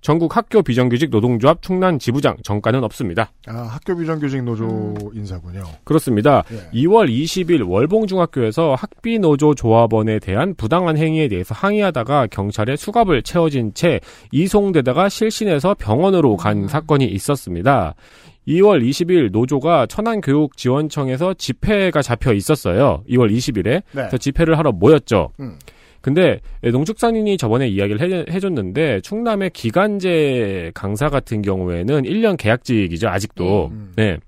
전국 0.00 0.36
학교 0.36 0.62
비정규직 0.62 1.10
노동조합 1.10 1.62
충남 1.62 1.98
지부장 1.98 2.36
정가는 2.42 2.82
없습니다. 2.84 3.30
아, 3.46 3.52
학교 3.52 3.96
비정규직 3.96 4.42
노조 4.42 4.94
인사군요. 5.14 5.62
그렇습니다. 5.84 6.42
예. 6.52 6.80
2월 6.80 7.08
20일 7.08 7.68
월봉중학교에서 7.68 8.74
학비 8.74 9.18
노조 9.18 9.54
조합원에 9.54 10.18
대한 10.18 10.54
부당한 10.54 10.96
행위에 10.96 11.28
대해서 11.28 11.54
항의하다가 11.54 12.28
경찰에 12.28 12.76
수갑을 12.76 13.22
채워진 13.22 13.74
채 13.74 14.00
이송되다가 14.32 15.08
실신해서 15.08 15.74
병원으로 15.78 16.36
간 16.36 16.66
사건이 16.68 17.04
있었습니다. 17.06 17.94
2월 18.48 18.82
20일 18.86 19.30
노조가 19.30 19.86
천안교육지원청에서 19.86 21.34
집회가 21.34 22.02
잡혀 22.02 22.32
있었어요. 22.32 23.04
2월 23.08 23.32
20일에. 23.32 23.82
네. 23.92 24.18
집회를 24.18 24.58
하러 24.58 24.72
모였죠. 24.72 25.30
음. 25.40 25.58
근데 26.02 26.40
농축산인이 26.62 27.36
저번에 27.38 27.68
이야기를 27.68 28.28
해, 28.30 28.40
줬는데 28.40 29.00
충남의 29.00 29.50
기간제 29.50 30.72
강사 30.74 31.08
같은 31.08 31.42
경우에는 31.42 32.02
1년 32.02 32.36
계약직이죠 32.36 33.08
아직도. 33.08 33.70
음. 33.72 33.92
네. 33.96 34.18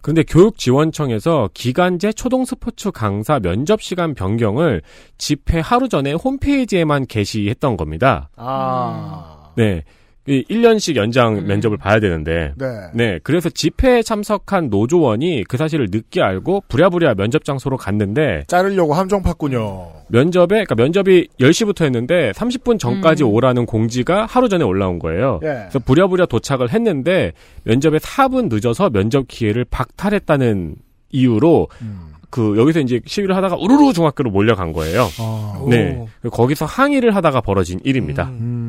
그런데 0.00 0.22
교육지원청에서 0.22 1.50
기간제 1.52 2.12
초등 2.12 2.44
스포츠 2.44 2.90
강사 2.90 3.40
면접 3.40 3.82
시간 3.82 4.14
변경을 4.14 4.80
집회 5.18 5.58
하루 5.58 5.88
전에 5.88 6.12
홈페이지에만 6.12 7.06
게시했던 7.06 7.76
겁니다. 7.76 8.30
아. 8.36 9.52
네. 9.56 9.82
이 10.28 10.44
1년씩 10.44 10.96
연장 10.96 11.38
음. 11.38 11.46
면접을 11.46 11.78
봐야 11.78 12.00
되는데. 12.00 12.52
네. 12.56 12.66
네. 12.92 13.18
그래서 13.22 13.48
집회에 13.48 14.02
참석한 14.02 14.68
노조원이 14.68 15.44
그 15.48 15.56
사실을 15.56 15.88
늦게 15.90 16.20
알고 16.20 16.64
부랴부랴 16.68 17.14
면접 17.14 17.44
장소로 17.44 17.78
갔는데 17.78 18.44
자르려고 18.46 18.92
함정 18.92 19.22
팠군요. 19.22 19.88
면접에 20.08 20.64
그러니까 20.64 20.74
면접이 20.74 21.28
10시부터 21.40 21.84
했는데 21.84 22.32
30분 22.32 22.78
전까지 22.78 23.24
음. 23.24 23.30
오라는 23.30 23.64
공지가 23.64 24.26
하루 24.26 24.50
전에 24.50 24.64
올라온 24.64 24.98
거예요. 24.98 25.40
예. 25.42 25.46
그래서 25.46 25.78
부랴부랴 25.78 26.26
도착을 26.26 26.70
했는데 26.72 27.32
면접에 27.64 27.96
4분 27.98 28.52
늦어서 28.52 28.90
면접 28.90 29.26
기회를 29.28 29.64
박탈했다는 29.70 30.76
이유로 31.10 31.68
음. 31.80 32.08
그 32.30 32.58
여기서 32.58 32.80
이제 32.80 33.00
시위를 33.06 33.34
하다가 33.36 33.56
우르르 33.56 33.92
중학교로 33.92 34.30
몰려간 34.30 34.72
거예요. 34.72 35.08
아. 35.18 35.58
오. 35.62 35.68
네. 35.68 36.04
거기서 36.30 36.66
항의를 36.66 37.16
하다가 37.16 37.40
벌어진 37.40 37.80
일입니다. 37.84 38.24
음. 38.24 38.67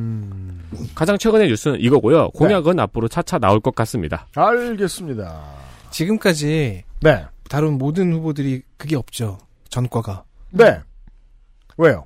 음. 1.00 1.02
가장 1.02 1.18
최근의 1.18 1.48
뉴스는 1.48 1.80
이거고요. 1.80 2.30
공약은 2.32 2.78
앞으로 2.80 3.08
차차 3.08 3.40
나올 3.40 3.62
것 3.62 3.74
같습니다. 3.74 4.28
알겠습니다. 4.36 5.56
지금까지 5.92 6.84
네. 7.02 7.26
다룬 7.48 7.78
모든 7.78 8.12
후보들이 8.14 8.64
그게 8.76 8.98
없죠. 8.98 9.38
전과가. 9.70 10.26
네. 10.52 10.82
왜요? 11.78 12.04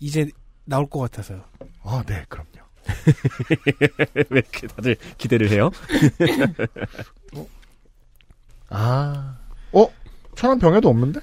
이제 0.00 0.28
나올 0.66 0.86
것 0.88 1.00
같아서요. 1.00 1.42
아, 1.82 2.02
네, 2.06 2.24
그럼요. 2.28 2.50
왜 4.28 4.40
이렇게 4.42 4.66
다들 4.66 4.96
기대를 5.16 5.50
해요? 5.50 5.70
아. 8.68 9.38
어? 9.72 9.86
천안 10.34 10.58
병에도 10.58 10.90
없는데? 10.90 11.20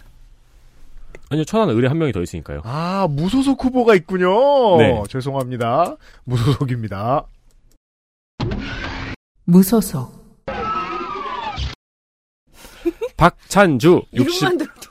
아니요, 1.33 1.45
천안 1.45 1.69
의뢰 1.69 1.87
한 1.87 1.97
명이 1.97 2.11
더 2.11 2.21
있으니까요. 2.21 2.61
아, 2.63 3.07
무소속 3.09 3.63
후보가 3.65 3.95
있군요. 3.95 4.77
네. 4.77 5.01
죄송합니다. 5.09 5.97
무소속입니다. 6.25 7.25
무소속 9.45 10.13
박찬주 13.17 14.03
60, 14.13 14.41
이름만 14.41 14.57
들어도 14.59 14.82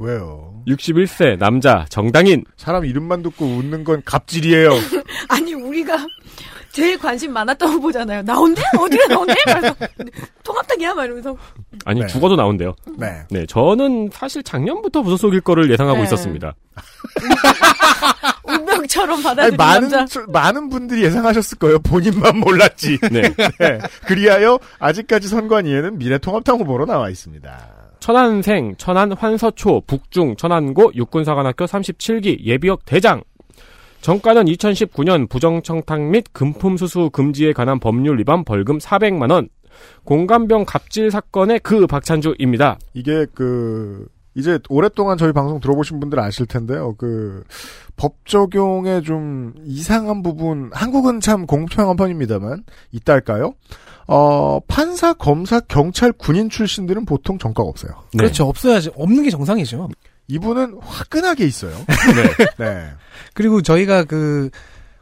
왜요? 0.00 0.62
61세 0.66 1.38
남자 1.38 1.84
정당인 1.90 2.44
사람 2.56 2.84
이름만 2.84 3.22
듣고 3.22 3.44
웃는 3.44 3.84
건 3.84 4.02
갑질이에요. 4.04 4.70
아니 5.28 5.52
우리가 5.54 6.06
제일 6.72 6.98
관심 6.98 7.32
많았던 7.32 7.68
후보잖아요. 7.70 8.22
나온대? 8.22 8.62
어디가 8.78 9.06
나온대? 9.08 9.34
그래서 9.44 9.74
통합당 10.42 10.80
깜짝이야 10.80 10.94
막 10.94 11.04
이러면서 11.04 11.36
아니 11.84 12.00
네. 12.00 12.06
죽어도 12.06 12.36
나온대요. 12.36 12.74
네. 12.98 13.22
네, 13.30 13.46
저는 13.46 14.10
사실 14.12 14.42
작년부터 14.42 15.02
부서 15.02 15.16
속일 15.16 15.42
거를 15.42 15.70
예상하고 15.70 15.98
네. 15.98 16.04
있었습니다. 16.04 16.54
운명처럼 18.44 19.22
받아들인 19.22 19.56
많은 19.56 19.88
남자. 19.88 20.04
저- 20.06 20.26
많은 20.30 20.68
분들이 20.70 21.02
예상하셨을 21.04 21.58
거예요. 21.58 21.78
본인만 21.80 22.38
몰랐지. 22.38 22.98
네. 23.10 23.22
네. 23.60 23.78
그리하여 24.06 24.58
아직까지 24.78 25.28
선관위에는 25.28 25.98
미래통합당 25.98 26.58
후보로 26.60 26.86
나와 26.86 27.10
있습니다. 27.10 27.79
천안생, 28.00 28.74
천안 28.76 29.12
환서초, 29.12 29.82
북중, 29.86 30.36
천안고, 30.36 30.92
육군사관학교 30.94 31.66
37기, 31.66 32.44
예비역 32.44 32.84
대장. 32.84 33.22
정가는 34.00 34.44
2019년 34.46 35.28
부정청탁 35.28 36.00
및 36.00 36.24
금품수수 36.32 37.10
금지에 37.10 37.52
관한 37.52 37.78
법률 37.78 38.18
위반 38.18 38.44
벌금 38.44 38.78
400만원. 38.78 39.48
공감병 40.04 40.64
갑질 40.64 41.10
사건의 41.10 41.60
그 41.60 41.86
박찬주입니다. 41.86 42.78
이게 42.94 43.26
그 43.34 44.06
이제 44.34 44.58
오랫동안 44.68 45.18
저희 45.18 45.32
방송 45.32 45.60
들어보신 45.60 46.00
분들 46.00 46.18
아실 46.18 46.46
텐데요. 46.46 46.94
그 46.96 47.44
법 48.00 48.24
적용에 48.24 49.02
좀 49.02 49.52
이상한 49.62 50.22
부분 50.22 50.70
한국은 50.72 51.20
참 51.20 51.44
공평한 51.44 51.96
편입니다만 51.96 52.64
있달까요? 52.92 53.52
어, 54.12 54.58
판사, 54.66 55.12
검사, 55.12 55.60
경찰, 55.60 56.10
군인 56.10 56.50
출신들은 56.50 57.04
보통 57.04 57.38
정가가 57.38 57.68
없어요. 57.68 57.92
네. 58.12 58.18
그렇죠. 58.24 58.44
없어야지. 58.48 58.90
없는 58.96 59.22
게 59.22 59.30
정상이죠. 59.30 59.88
이분은 60.26 60.78
화끈하게 60.82 61.44
있어요. 61.44 61.72
네. 62.58 62.64
네. 62.64 62.90
그리고 63.34 63.62
저희가 63.62 64.02
그 64.02 64.50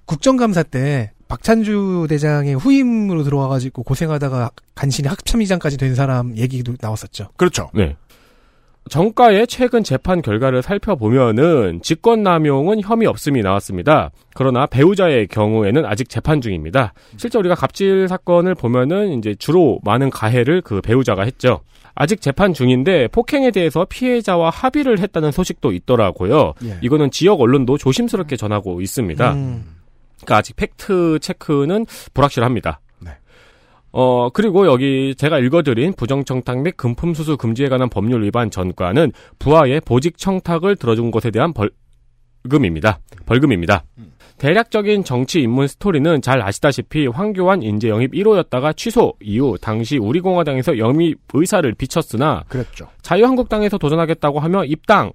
국정감사 0.05 0.63
때 0.63 1.13
박찬주 1.27 2.07
대장의 2.11 2.57
후임으로 2.57 3.25
들어와가지고 3.25 3.83
고생하다가 3.83 4.51
간신히 4.75 5.09
학참위장까지 5.09 5.79
된 5.79 5.95
사람 5.95 6.37
얘기도 6.37 6.75
나왔었죠. 6.79 7.31
그렇죠. 7.39 7.71
네. 7.73 7.97
정가의 8.89 9.47
최근 9.47 9.83
재판 9.83 10.23
결과를 10.23 10.63
살펴보면은 10.63 11.81
직권남용은 11.83 12.81
혐의 12.83 13.07
없음이 13.07 13.43
나왔습니다. 13.43 14.11
그러나 14.35 14.67
배우자의 14.67 15.27
경우에는 15.29 15.85
아직 15.85 16.09
재판 16.09 16.41
중입니다. 16.41 16.95
실제 17.17 17.39
우리가 17.39 17.55
갑질 17.55 18.09
사건을 18.09 18.55
보면은 18.55 19.19
이제 19.19 19.35
주로 19.35 19.81
많은 19.85 20.11
가해를 20.11 20.61
그 20.63 20.81
배우자가 20.81 21.23
했죠. 21.23 21.61
아직 21.95 22.21
재판 22.21 22.55
중인데 22.55 23.09
폭행에 23.09 23.51
대해서 23.51 23.85
피해자와 23.89 24.51
합의를 24.51 25.01
했다는 25.01 25.33
소식도 25.33 25.73
있더라고요. 25.73 26.55
예. 26.65 26.79
이거는 26.81 27.11
지역 27.11 27.41
언론도 27.41 27.77
조심스럽게 27.77 28.37
전하고 28.37 28.81
있습니다. 28.81 29.33
음. 29.33 29.65
그러니까 30.17 30.37
아직 30.37 30.55
fact 30.57 31.19
check는 31.21 31.87
불확실합니다. 32.15 32.81
네. 33.93 34.01
어, 34.01 34.31
그리고 34.31 34.67
여기 34.67 35.15
제가 35.17 35.39
읽어드린 35.39 35.95
부정청탁 35.95 36.63
및 36.63 36.77
금품수수 36.77 37.37
금지에 37.37 37.69
관한 37.69 37.89
법률 37.89 38.23
위반 38.23 38.51
전과는 38.51 39.13
부하의 39.39 39.81
보직 39.81 40.19
청탁을 40.19 40.77
들어준 40.77 41.11
것에 41.11 41.31
대한 41.31 41.53
벌금입니다. 41.53 43.01
벌금입니다. 43.27 43.85
대략적인 44.39 45.03
정치 45.03 45.41
입문 45.41 45.67
스토리는 45.67 46.23
잘 46.23 46.41
아시다시피 46.43 47.09
황교안 47.09 47.63
인재 47.63 47.89
영입 47.89 48.13
1호였다가 48.13 48.77
취소 48.77 49.15
이후 49.21 49.57
당시 49.61 49.99
우리공화당에서 49.99 50.79
영입 50.79 51.19
의사를 51.33 51.75
비쳤으나 51.75 52.45
그랬죠. 52.49 52.89
자유한국당에서 53.03 53.79
도전하겠다고 53.79 54.39
하며 54.39 54.65
입당 54.65 55.13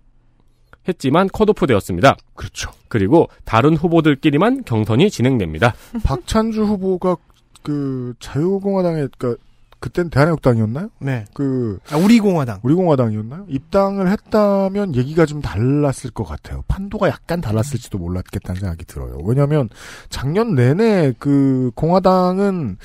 했지만 0.88 1.30
컷오프 1.32 1.66
되었습니다. 1.68 2.18
그렇죠. 2.34 2.72
그리고 2.90 3.30
다른 3.46 3.78
후보들끼리만 3.78 4.66
경선이 4.66 5.10
진행됩니다. 5.10 5.74
박찬주 6.04 6.64
후보가 6.64 7.16
그 7.64 8.14
자유공화당에 8.20 9.08
그 9.18 9.38
그땐 9.80 10.10
대한민국당이었나요? 10.10 10.90
네. 11.00 11.26
그 11.34 11.78
아, 11.92 11.98
우리 11.98 12.20
공화당. 12.20 12.60
우리공화당이었나요? 12.64 13.46
입당을 13.50 14.10
했다면 14.10 14.96
얘기가 14.96 15.26
좀 15.26 15.42
달랐을 15.42 16.12
것 16.14 16.24
같아요. 16.24 16.64
판도가 16.70 17.10
약간 17.10 17.42
달랐을지도 17.42 17.98
몰랐겠다는 17.98 18.62
생각이 18.62 18.86
들어요. 18.86 19.18
왜냐하면 19.26 19.68
작년 20.10 20.56
내내 20.56 21.14
그 21.20 21.72
공화당은 21.76 22.78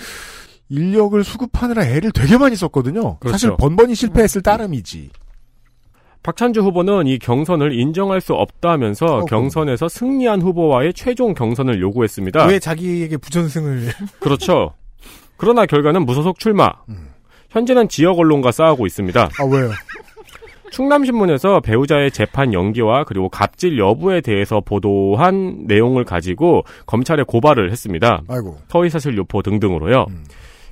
인력을 0.71 1.23
수급하느라 1.23 1.85
애를 1.87 2.11
되게 2.11 2.37
많이 2.37 2.57
썼거든요. 2.57 3.19
그렇죠. 3.19 3.33
사실 3.33 3.57
번번이 3.57 3.95
실패했을 3.95 4.43
따름이지. 4.43 5.11
박찬주 6.23 6.61
후보는 6.61 7.07
이 7.07 7.19
경선을 7.19 7.73
인정할 7.73 8.21
수 8.21 8.35
없다면서 8.35 9.07
어, 9.07 9.25
경선에서 9.25 9.89
승리한 9.89 10.43
후보와의 10.43 10.93
최종 10.95 11.35
경선을 11.35 11.81
요구했습니다. 11.81 12.47
왜 12.47 12.59
자기에게 12.59 13.17
부전승을 13.17 13.89
그렇죠. 14.21 14.75
그러나 15.37 15.67
결과는 15.67 16.05
무소속 16.05 16.39
출마. 16.39 16.71
음. 16.89 17.09
현재는 17.51 17.89
지역 17.89 18.19
언론과 18.19 18.53
싸우고 18.53 18.87
있습니다. 18.87 19.21
아 19.23 19.45
왜요? 19.45 19.71
충남신문에서 20.71 21.61
배우자의 21.61 22.11
재판 22.11 22.53
연기와 22.53 23.05
그리고 23.05 23.31
갑질 23.31 23.79
여부에 23.79 24.21
대해서 24.21 24.61
보도한 24.61 25.65
내용을 25.67 26.05
가지고 26.05 26.65
검찰에 26.87 27.23
고발을 27.23 27.71
했습니다. 27.71 28.21
아이고. 28.29 28.59
허위사실 28.75 29.17
유포 29.17 29.41
등등으로요. 29.43 30.07
음. 30.11 30.25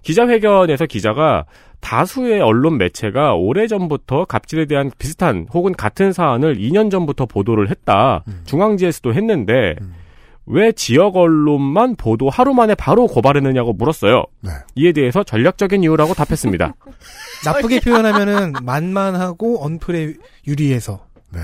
기자회견에서 0.07 0.87
기자가 0.87 1.47
다수의 1.81 2.41
언론 2.41 2.79
매체가 2.79 3.35
오래전부터 3.35 4.27
갑질에 4.27 4.67
대한 4.67 4.91
비슷한 4.99 5.49
혹은 5.53 5.73
같은 5.73 6.13
사안을 6.13 6.59
2년 6.59 6.93
전부터 6.93 7.27
보도를 7.27 7.71
했다. 7.71 8.23
음. 8.29 8.43
중앙지에서도 8.45 9.13
했는데 9.15 9.75
음. 9.81 9.95
왜 10.47 10.71
지역 10.71 11.17
언론만 11.17 11.97
보도 11.97 12.31
하루 12.31 12.55
만에 12.55 12.77
바로 12.77 13.09
고발했느냐고 13.09 13.73
물었어요. 13.73 14.25
네. 14.43 14.51
이에 14.77 14.93
대해서 14.93 15.25
전략적인 15.25 15.83
이유라고 15.83 16.15
답했습니다. 16.15 16.75
나쁘게 17.45 17.81
표현하면은 17.81 18.53
만만하고 18.63 19.65
언플에 19.65 20.15
유리해서 20.47 21.05
네. 21.33 21.41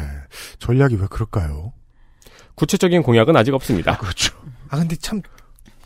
전략이 0.61 0.95
왜 1.01 1.07
그럴까요? 1.11 1.73
구체적인 2.55 3.03
공약은 3.03 3.37
아직 3.37 3.55
없습니다. 3.55 3.97
그렇죠. 3.99 4.37
아 4.69 4.79
근데 4.79 4.95
참 4.95 5.21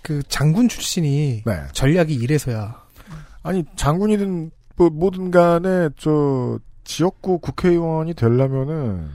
그 0.07 0.23
장군 0.29 0.69
출신이 0.69 1.43
네. 1.45 1.53
전략이 1.73 2.15
이래서야 2.15 2.77
아니 3.43 3.65
장군이든 3.75 4.53
뭐 4.77 4.89
뭐든 4.89 5.33
간에 5.33 5.89
저 5.97 6.61
지역구 6.85 7.41
국회의원이 7.41 8.15
되려면은 8.15 9.09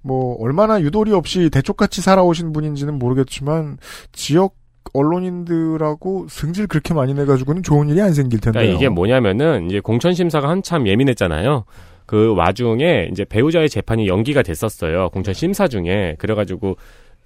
뭐 0.00 0.34
얼마나 0.40 0.80
유도리 0.80 1.12
없이 1.12 1.50
대쪽같이 1.50 2.00
살아오신 2.00 2.54
분인지는 2.54 2.98
모르겠지만 2.98 3.76
지역 4.12 4.56
언론인들하고 4.94 6.28
승질 6.30 6.68
그렇게 6.68 6.94
많이 6.94 7.12
내가지고는 7.12 7.62
좋은 7.62 7.90
일이 7.90 8.00
안 8.00 8.14
생길 8.14 8.40
텐데요. 8.40 8.62
그러니까 8.62 8.78
이게 8.78 8.88
뭐냐면은 8.88 9.66
이제 9.66 9.80
공천 9.80 10.14
심사가 10.14 10.48
한참 10.48 10.86
예민했잖아요. 10.86 11.66
그 12.06 12.34
와중에 12.34 13.10
이제 13.12 13.26
배우자의 13.26 13.68
재판이 13.68 14.08
연기가 14.08 14.40
됐었어요. 14.40 15.10
공천 15.10 15.34
심사 15.34 15.68
중에 15.68 16.16
그래가지고 16.18 16.78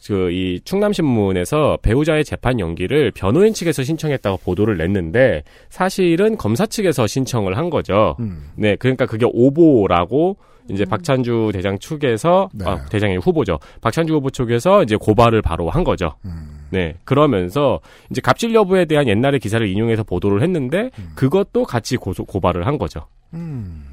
그 0.07 0.33
이 0.33 0.61
충남신문에서 0.65 1.79
배우자의 1.83 2.25
재판 2.25 2.59
연기를 2.59 3.11
변호인 3.13 3.53
측에서 3.53 3.83
신청했다고 3.83 4.39
보도를 4.39 4.79
냈는데 4.79 5.45
사실은 5.69 6.37
검사 6.37 6.67
측에서 6.67 7.07
신청을 7.07 7.57
한 7.57 7.71
거죠. 7.71 8.17
음. 8.21 8.51
네, 8.57 8.77
그러니까 8.77 9.07
그게 9.07 9.27
오보라고 9.31 10.37
이제 10.71 10.85
박찬주 10.85 11.51
대장 11.53 11.79
측에서 11.79 12.49
네. 12.55 12.65
아, 12.67 12.85
대장의 12.87 13.19
후보죠. 13.19 13.59
박찬주 13.81 14.15
후보 14.15 14.31
쪽에서 14.31 14.83
이제 14.83 14.97
고발을 14.97 15.43
바로 15.43 15.69
한 15.69 15.85
거죠. 15.85 16.15
음. 16.25 16.67
네, 16.71 16.95
그러면서 17.05 17.81
이제 18.11 18.21
갑질 18.21 18.55
여부에 18.55 18.87
대한 18.87 19.07
옛날의 19.09 19.41
기사를 19.41 19.67
인용해서 19.67 20.03
보도를 20.05 20.43
했는데 20.43 20.91
음. 20.99 21.13
그것도 21.15 21.65
같이 21.65 21.97
고소, 21.97 22.25
고발을 22.25 22.67
한 22.67 22.79
거죠. 22.79 23.07
음. 23.35 23.85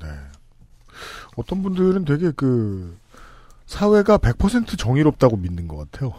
네. 0.00 0.06
어떤 1.36 1.62
분들은 1.62 2.04
되게 2.04 2.30
그 2.36 2.96
사회가 3.70 4.18
100% 4.18 4.76
정의롭다고 4.76 5.36
믿는 5.36 5.68
것 5.68 5.76
같아요. 5.76 6.12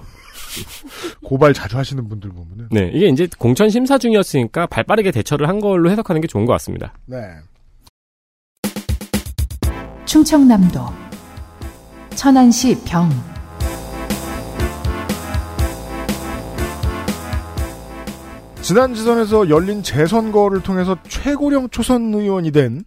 고발 1.22 1.54
자주 1.54 1.78
하시는 1.78 2.08
분들 2.08 2.30
보면은. 2.30 2.70
네, 2.72 2.90
이게 2.94 3.10
이제 3.10 3.28
공천 3.38 3.70
심사 3.70 3.98
중이었으니까 3.98 4.68
발 4.68 4.86
빠르게 4.86 5.12
대처를 5.12 5.50
한 5.50 5.60
걸로 5.60 5.92
해석하는 5.92 6.22
게 6.22 6.28
좋은 6.28 6.46
것 6.46 6.54
같습니다. 6.54 6.94
네. 7.06 7.18
충청남도 10.06 10.80
천안시 12.16 12.78
병 12.86 13.10
지난 18.62 18.94
지선에서 18.94 19.50
열린 19.50 19.84
재선거를 19.84 20.64
통해서 20.64 20.98
최고령 21.08 21.70
초선 21.70 22.14
의원이 22.14 22.52
된 22.52 22.86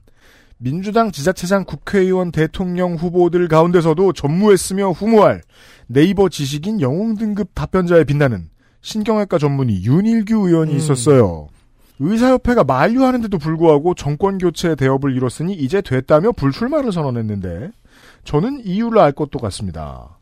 민주당 0.65 1.13
지자체장 1.13 1.67
국회의원 1.67 2.33
대통령 2.33 2.95
후보들 2.95 3.49
가운데서도 3.49 4.15
전무했으며 4.15 4.93
후무할 4.93 5.43
네이버 5.89 6.31
지식인 6.31 6.81
영웅 6.81 7.17
등급 7.17 7.51
답변자에 7.55 8.05
빛나는 8.05 8.49
신경외과 8.81 9.37
전문의 9.37 9.85
윤일규 9.85 10.49
의원이 10.49 10.73
음. 10.73 10.77
있었어요. 10.79 11.49
의사협회가 11.99 12.65
만류하는데도 12.65 13.37
불구하고 13.37 13.95
정권 13.95 14.39
교체 14.39 14.75
대업을 14.75 15.15
이뤘으니 15.15 15.53
이제 15.53 15.83
됐다며 15.83 16.33
불출마를 16.33 16.93
선언했는데 16.93 17.71
저는 18.25 18.63
이유를 18.65 18.99
알 19.01 19.13
것도 19.13 19.39
같습니다. 19.41 20.19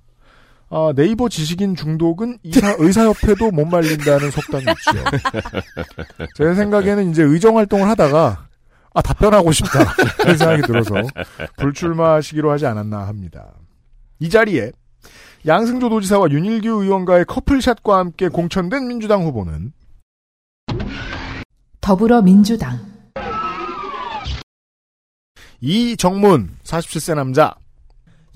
아, 0.71 0.93
네이버 0.97 1.29
지식인 1.29 1.77
중독은 1.77 2.39
이사, 2.43 2.75
의사협회도 2.81 3.53
못 3.53 3.65
말린다는 3.67 4.33
속담이 4.33 4.65
있죠. 4.65 6.27
제 6.35 6.53
생각에는 6.53 7.11
이제 7.13 7.23
의정 7.23 7.59
활동을 7.59 7.87
하다가 7.87 8.49
아, 8.95 9.01
답변하고 9.01 9.53
싶다. 9.53 9.85
그런 10.21 10.37
생각이 10.37 10.63
들어서 10.63 10.95
불출마하시기로 11.57 12.51
하지 12.51 12.67
않았나 12.67 13.07
합니다. 13.07 13.55
이 14.19 14.29
자리에 14.29 14.73
양승조 15.47 15.89
도지사와 15.89 16.31
윤일규 16.31 16.83
의원과의 16.83 17.25
커플샷과 17.25 17.99
함께 17.99 18.29
공천된 18.29 18.87
민주당 18.87 19.25
후보는 19.25 19.73
더불어민주당 21.81 22.79
이정문 25.61 26.57
47세 26.63 27.15
남자 27.15 27.57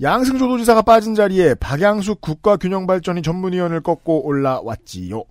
양승조 0.01 0.47
도지사가 0.47 0.81
빠진 0.81 1.15
자리에 1.15 1.55
박양숙 1.55 2.21
국가균형발전위 2.21 3.21
전문위원을 3.21 3.81
꺾고 3.81 4.25
올라왔지요. 4.25 5.23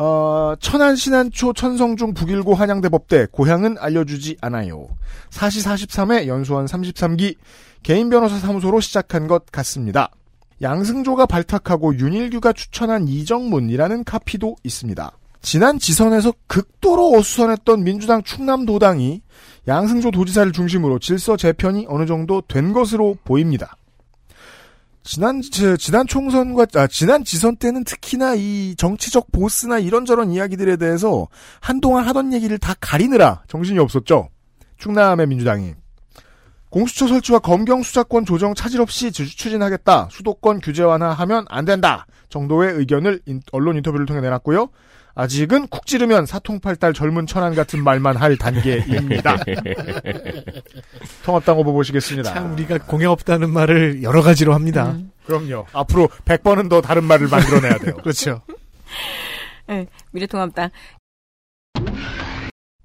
어, 0.00 0.54
천안 0.60 0.94
신안초 0.94 1.54
천성중 1.54 2.14
북일고 2.14 2.54
한양대 2.54 2.88
법대 2.88 3.26
고향은 3.32 3.78
알려주지 3.80 4.36
않아요. 4.40 4.86
사시 5.28 5.60
43회 5.60 6.28
연수원 6.28 6.66
33기 6.66 7.34
개인 7.82 8.08
변호사 8.08 8.38
사무소로 8.38 8.78
시작한 8.78 9.26
것 9.26 9.46
같습니다. 9.46 10.10
양승조가 10.62 11.26
발탁하고 11.26 11.98
윤일규가 11.98 12.52
추천한 12.52 13.08
이정문이라는 13.08 14.04
카피도 14.04 14.54
있습니다. 14.62 15.10
지난 15.42 15.80
지선에서 15.80 16.32
극도로 16.46 17.14
어수선했던 17.14 17.82
민주당 17.82 18.22
충남도당이 18.22 19.20
양승조 19.66 20.12
도지사를 20.12 20.52
중심으로 20.52 21.00
질서 21.00 21.36
재편이 21.36 21.86
어느 21.88 22.06
정도 22.06 22.40
된 22.40 22.72
것으로 22.72 23.16
보입니다. 23.24 23.76
지난 25.10 25.40
저, 25.40 25.74
지난 25.78 26.06
총선과 26.06 26.66
아, 26.74 26.86
지난 26.86 27.24
지선 27.24 27.56
때는 27.56 27.82
특히나 27.84 28.34
이 28.36 28.74
정치적 28.76 29.32
보스나 29.32 29.78
이런저런 29.78 30.30
이야기들에 30.30 30.76
대해서 30.76 31.28
한동안 31.60 32.06
하던 32.08 32.34
얘기를 32.34 32.58
다 32.58 32.74
가리느라 32.78 33.42
정신이 33.48 33.78
없었죠. 33.78 34.28
충남의 34.76 35.26
민주당이 35.28 35.72
공수처 36.68 37.08
설치와 37.08 37.38
검경 37.38 37.82
수사권 37.82 38.26
조정 38.26 38.54
차질 38.54 38.82
없이 38.82 39.10
주- 39.10 39.24
추진하겠다. 39.34 40.08
수도권 40.12 40.60
규제 40.60 40.82
완화하면 40.82 41.46
안 41.48 41.64
된다. 41.64 42.04
정도의 42.28 42.74
의견을 42.74 43.22
인- 43.24 43.40
언론 43.50 43.76
인터뷰를 43.76 44.04
통해 44.04 44.20
내놨고요. 44.20 44.68
아직은 45.22 45.66
쿡 45.66 45.84
찌르면 45.84 46.26
사통팔달 46.26 46.94
젊은 46.94 47.26
천안 47.26 47.52
같은 47.56 47.82
말만 47.82 48.16
할 48.16 48.36
단계입니다. 48.36 49.36
통합당 51.26 51.58
후보 51.58 51.72
보시겠습니다. 51.72 52.32
참 52.32 52.52
우리가 52.52 52.78
공약 52.78 53.10
없다는 53.10 53.50
말을 53.50 54.04
여러 54.04 54.22
가지로 54.22 54.54
합니다. 54.54 54.92
음. 54.92 55.10
그럼요. 55.26 55.66
앞으로 55.72 56.06
100번은 56.24 56.70
더 56.70 56.80
다른 56.80 57.02
말을 57.02 57.26
만들어내야 57.26 57.78
돼요. 57.78 57.96
그렇죠. 58.00 58.42
네, 59.66 59.88
미래통합당. 60.12 60.70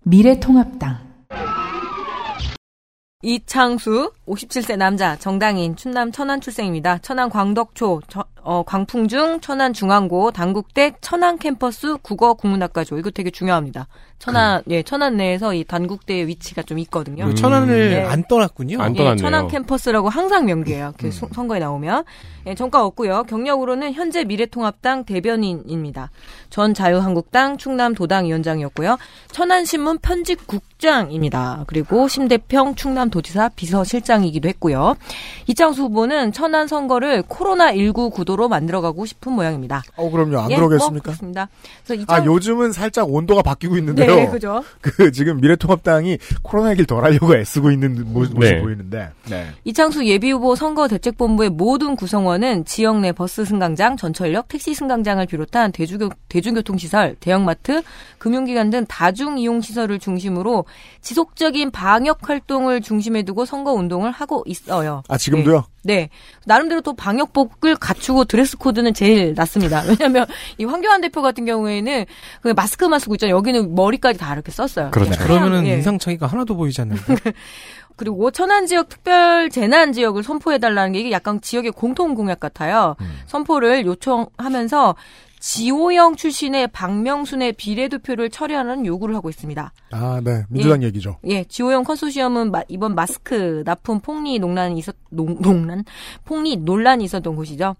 미래통합당 0.02 1.14
이창수 3.22 4.12
57세 4.28 4.76
남자 4.76 5.16
정당인 5.20 5.76
충남 5.76 6.12
천안 6.12 6.42
출생입니다. 6.42 6.98
천안 6.98 7.30
광덕초 7.30 8.02
저- 8.08 8.26
어, 8.44 8.64
광풍중 8.66 9.40
천안 9.42 9.74
중앙고 9.74 10.32
단국대 10.32 10.94
천안 11.02 11.38
캠퍼스 11.38 11.98
국어 12.02 12.34
국문학과죠. 12.34 12.98
이거 12.98 13.10
되게 13.10 13.30
중요합니다. 13.32 13.88
천안 14.20 14.62
예 14.70 14.84
천안 14.84 15.18
내에서 15.18 15.54
이 15.54 15.64
단국대의 15.66 16.28
위치가 16.28 16.62
좀 16.62 16.80
있거든요. 16.80 17.26
음. 17.26 17.36
천안을 17.36 17.90
네. 17.90 18.06
안 18.06 18.24
떠났군요. 18.28 18.82
안 18.82 18.94
예, 18.94 18.98
떠났네요. 18.98 19.18
천안 19.18 19.48
캠퍼스라고 19.50 20.08
항상 20.10 20.46
명기해요. 20.46 20.94
그 20.98 21.08
음. 21.08 21.12
소- 21.12 21.28
선거에 21.34 21.60
나오면. 21.60 22.04
예, 22.46 22.56
정가 22.56 22.84
없고요. 22.86 23.24
경력으로는 23.24 23.94
현재 23.94 24.26
미래통합당 24.26 25.06
대변인입니다. 25.06 26.12
전 26.50 26.74
자유한국당 26.74 27.58
충남 27.58 27.94
도당 27.96 28.26
위원장이었고요. 28.26 28.98
천안신문 29.32 30.00
편집국장입니다. 30.00 31.64
그리고 31.68 32.08
심대평 32.10 32.76
충남도지사 32.76 33.50
비서실장이기도 33.56 34.50
했고요. 34.50 34.96
이창수 35.48 35.84
후보는 35.84 36.34
천안 36.34 36.68
선거를 36.68 37.24
코로나 37.24 37.74
19 37.74 38.10
구도 38.10 38.33
로 38.36 38.48
만들어가고 38.50 39.06
싶은 39.06 39.32
모양입니다. 39.34 39.84
어, 39.96 40.10
그럼요. 40.10 40.40
안 40.40 40.52
예, 40.52 40.56
그러겠습니까? 40.56 40.92
뭐 40.92 41.02
그렇습니다. 41.02 41.50
그래서 41.86 42.02
이창... 42.02 42.16
아, 42.16 42.26
요즘은 42.26 42.72
살짝 42.72 43.10
온도가 43.14 43.42
바뀌고 43.44 43.78
있는데요. 43.78 44.16
네, 44.16 44.28
그죠. 44.28 44.64
그 44.82 45.12
지금 45.12 45.40
미래통합당이 45.42 46.18
코로나 46.42 46.72
얘기를 46.72 46.86
덜 46.88 47.04
하려고 47.04 47.36
애쓰고 47.36 47.70
있는 47.72 48.04
모- 48.12 48.22
모습이 48.22 48.40
네. 48.40 48.62
보이는데. 48.62 49.12
네. 49.30 49.48
이창수 49.66 50.06
예비후보 50.06 50.56
선거대책본부의 50.56 51.50
모든 51.52 51.96
구성원은 51.96 52.66
지역 52.66 53.00
내 53.02 53.12
버스 53.12 53.46
승강장, 53.46 53.98
전철역, 53.98 54.48
택시 54.48 54.74
승강장을 54.74 55.24
비롯한 55.28 55.72
대중교, 55.72 56.10
대중교통시설, 56.30 57.16
대형마트, 57.20 57.84
금융기관 58.18 58.70
등 58.70 58.86
다중이용시설을 58.88 60.00
중심으로 60.00 60.66
지속적인 61.02 61.72
방역 61.72 62.30
활동을 62.30 62.82
중심에 62.82 63.24
두고 63.24 63.46
선거운동을 63.46 64.12
하고 64.12 64.44
있어요. 64.46 65.04
아, 65.08 65.18
지금도요? 65.18 65.66
네. 65.84 66.10
나름대로 66.46 66.82
또 66.82 66.94
방역복을 66.94 67.76
갖추고 67.76 68.26
dress 68.26 68.58
code는 68.58 68.94
제일 68.94 69.34
낫습니다. 69.36 69.84
왜냐면 69.88 70.26
이 70.58 70.66
황교안 70.66 71.02
대표 71.02 71.22
같은 71.22 71.46
경우에는 71.46 72.06
그 72.42 72.50
마스크만 72.50 73.00
쓰고 73.00 73.16
있잖아요. 73.16 73.36
여기는 73.36 73.76
머리까지 73.76 74.18
다 74.18 74.34
이렇게 74.34 74.52
썼어요. 74.52 74.92
그렇죠. 74.92 75.12
그냥 75.12 75.28
그러면은 75.28 75.68
예. 75.68 75.74
인상 75.74 76.00
차이가 76.00 76.28
하나도 76.28 76.56
보이지 76.56 76.82
않는데. 76.82 77.04
그리고 77.96 78.32
천안 78.32 78.66
지역 78.66 78.90
특별 78.90 79.52
재난 79.52 79.94
지역을 79.94 80.24
선포해 80.24 80.58
달라는 80.58 80.94
게 80.94 81.02
이게 81.02 81.12
약간 81.12 81.40
지역의 81.40 81.74
공통 81.74 82.16
공약 82.16 82.40
같아요. 82.40 82.96
선포를 83.28 83.86
요청하면서 83.86 84.96
지오영 85.48 86.16
출신의 86.16 86.68
박명숙 86.70 87.52
비례대표를 87.54 88.30
철회하는 88.30 88.86
요구를 88.86 89.14
하고 89.14 89.30
있습니다. 89.30 89.74
아, 89.92 90.22
네. 90.24 90.46
민주당 90.48 90.82
얘기죠. 90.84 91.18
예, 91.28 91.44
지오영 91.44 91.84
컨소시엄은 91.84 92.50
마- 92.50 92.64
이번 92.70 92.96
마스크 92.96 93.62
납품 93.66 94.00
폭리 94.00 94.40
논란이 94.40 94.80
있었 94.80 94.96
농, 95.10 95.36
논란 95.42 95.84
폭리 96.24 96.56
논란이 96.56 97.04
있었던 97.04 97.36
곳이죠. 97.36 97.76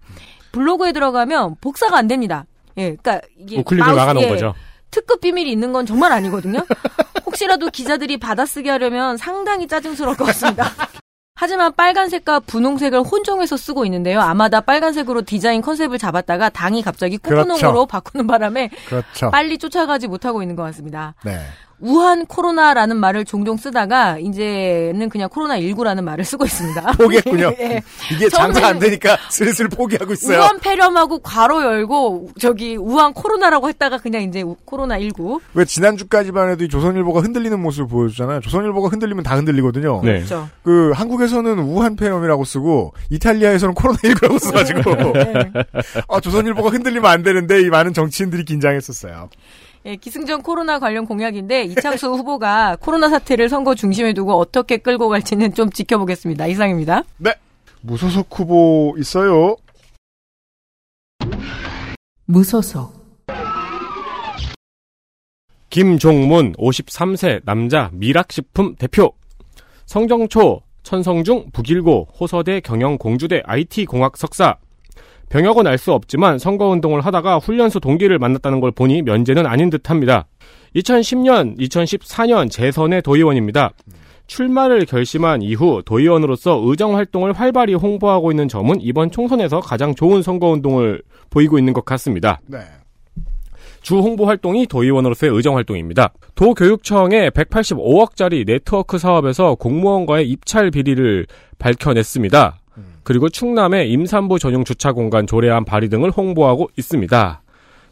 블로그에 0.52 0.92
들어가면 0.92 1.56
복사가 1.62 1.96
안 1.96 2.06
됩니다. 2.06 2.44
예, 2.76 2.94
그러니까 2.96 3.22
이게 3.38 3.60
우클릭을 3.60 3.86
마우스- 3.86 3.98
막아놓은 3.98 4.24
예, 4.26 4.28
거죠. 4.28 4.52
특급 4.90 5.22
비밀이 5.22 5.50
있는 5.50 5.72
건 5.72 5.86
정말 5.86 6.12
아니거든요. 6.12 6.58
혹시라도 7.24 7.70
기자들이 7.70 8.18
받아쓰게 8.18 8.68
하려면 8.68 9.16
상당히 9.16 9.66
짜증스러울 9.66 10.18
것 10.18 10.24
같습니다. 10.26 10.64
하지만 11.36 11.72
빨간색과 11.74 12.40
분홍색을 12.40 13.00
혼종해서 13.00 13.56
쓰고 13.56 13.84
있는데요. 13.86 14.20
아마 14.20 14.48
다 14.48 14.60
빨간색으로 14.60 15.22
디자인 15.22 15.62
컨셉을 15.62 15.98
잡았다가 15.98 16.48
당이 16.48 16.82
갑자기 16.82 17.18
꾸분홍으로 17.18 17.56
그렇죠. 17.56 17.86
바꾸는 17.86 18.26
바람에 18.28 18.70
그렇죠. 18.86 19.30
빨리 19.30 19.58
쫓아가지 19.58 20.06
못하고 20.06 20.42
있는 20.42 20.54
것 20.54 20.62
같습니다. 20.62 21.14
네. 21.24 21.40
우한 21.80 22.26
코로나라는 22.26 22.96
말을 22.96 23.24
종종 23.24 23.56
쓰다가 23.56 24.18
이제는 24.18 25.08
그냥 25.08 25.28
코로나 25.28 25.58
19라는 25.58 26.02
말을 26.02 26.24
쓰고 26.24 26.44
있습니다. 26.44 26.92
포기했군요. 26.96 27.52
예. 27.60 27.82
이게 28.12 28.28
장사 28.28 28.66
안 28.66 28.78
되니까 28.78 29.16
슬슬 29.30 29.68
포기하고 29.68 30.12
있어요. 30.12 30.38
우한 30.38 30.60
폐렴하고 30.60 31.18
괄호 31.20 31.62
열고 31.62 32.30
저기 32.40 32.76
우한 32.76 33.12
코로나라고 33.12 33.68
했다가 33.68 33.98
그냥 33.98 34.22
이제 34.22 34.44
코로나 34.64 34.98
19 34.98 35.40
왜 35.54 35.64
지난주까지만 35.64 36.50
해도 36.50 36.64
이 36.64 36.68
조선일보가 36.68 37.20
흔들리는 37.20 37.60
모습을 37.60 37.88
보여주잖아요. 37.88 38.40
조선일보가 38.40 38.88
흔들리면 38.88 39.24
다 39.24 39.36
흔들리거든요. 39.36 40.00
네. 40.04 40.14
그렇죠. 40.18 40.48
그 40.62 40.92
한국에서는 40.94 41.58
우한 41.58 41.96
폐렴이라고 41.96 42.44
쓰고 42.44 42.92
이탈리아에서는 43.10 43.74
코로나 43.74 43.98
19라고 43.98 44.38
써가지고 44.38 45.12
네. 45.12 45.32
아 46.08 46.20
조선일보가 46.20 46.70
흔들리면 46.70 47.10
안 47.10 47.22
되는데 47.22 47.60
이 47.60 47.68
많은 47.68 47.92
정치인들이 47.92 48.44
긴장했었어요. 48.44 49.28
예, 49.86 49.96
기승전 49.96 50.42
코로나 50.42 50.78
관련 50.78 51.04
공약인데 51.04 51.64
이창수 51.64 52.08
후보가 52.16 52.76
코로나 52.80 53.10
사태를 53.10 53.50
선거 53.50 53.74
중심에 53.74 54.14
두고 54.14 54.32
어떻게 54.32 54.78
끌고 54.78 55.08
갈지는 55.08 55.52
좀 55.52 55.70
지켜보겠습니다. 55.70 56.46
이상입니다. 56.46 57.02
네. 57.18 57.34
무소속 57.82 58.28
후보 58.38 58.94
있어요. 58.98 59.56
무소속 62.24 63.04
김종문 65.68 66.52
53세 66.54 67.42
남자 67.44 67.90
미락식품 67.92 68.76
대표 68.76 69.12
성정초 69.84 70.62
천성중 70.82 71.50
북일고 71.52 72.08
호서대 72.18 72.60
경영공주대 72.60 73.42
IT공학 73.44 74.16
석사 74.16 74.56
병역은 75.28 75.66
알 75.66 75.78
수 75.78 75.92
없지만 75.92 76.38
선거운동을 76.38 77.00
하다가 77.00 77.38
훈련소 77.38 77.80
동기를 77.80 78.18
만났다는 78.18 78.60
걸 78.60 78.70
보니 78.70 79.02
면제는 79.02 79.46
아닌 79.46 79.70
듯 79.70 79.90
합니다. 79.90 80.26
2010년, 80.76 81.58
2014년 81.58 82.50
재선의 82.50 83.02
도의원입니다. 83.02 83.72
출마를 84.26 84.86
결심한 84.86 85.42
이후 85.42 85.82
도의원으로서 85.84 86.60
의정 86.64 86.96
활동을 86.96 87.32
활발히 87.32 87.74
홍보하고 87.74 88.32
있는 88.32 88.48
점은 88.48 88.76
이번 88.80 89.10
총선에서 89.10 89.60
가장 89.60 89.94
좋은 89.94 90.22
선거운동을 90.22 91.02
보이고 91.30 91.58
있는 91.58 91.72
것 91.72 91.84
같습니다. 91.84 92.40
네. 92.46 92.58
주 93.82 93.98
홍보 93.98 94.24
활동이 94.24 94.66
도의원으로서의 94.66 95.30
의정 95.30 95.56
활동입니다. 95.56 96.14
도교육청의 96.36 97.32
185억짜리 97.32 98.46
네트워크 98.46 98.96
사업에서 98.96 99.56
공무원과의 99.56 100.26
입찰 100.26 100.70
비리를 100.70 101.26
밝혀냈습니다. 101.58 102.60
그리고 103.04 103.28
충남의 103.28 103.90
임산부 103.92 104.38
전용 104.38 104.64
주차 104.64 104.92
공간 104.92 105.26
조례안 105.26 105.64
발의 105.64 105.88
등을 105.90 106.10
홍보하고 106.10 106.70
있습니다. 106.76 107.40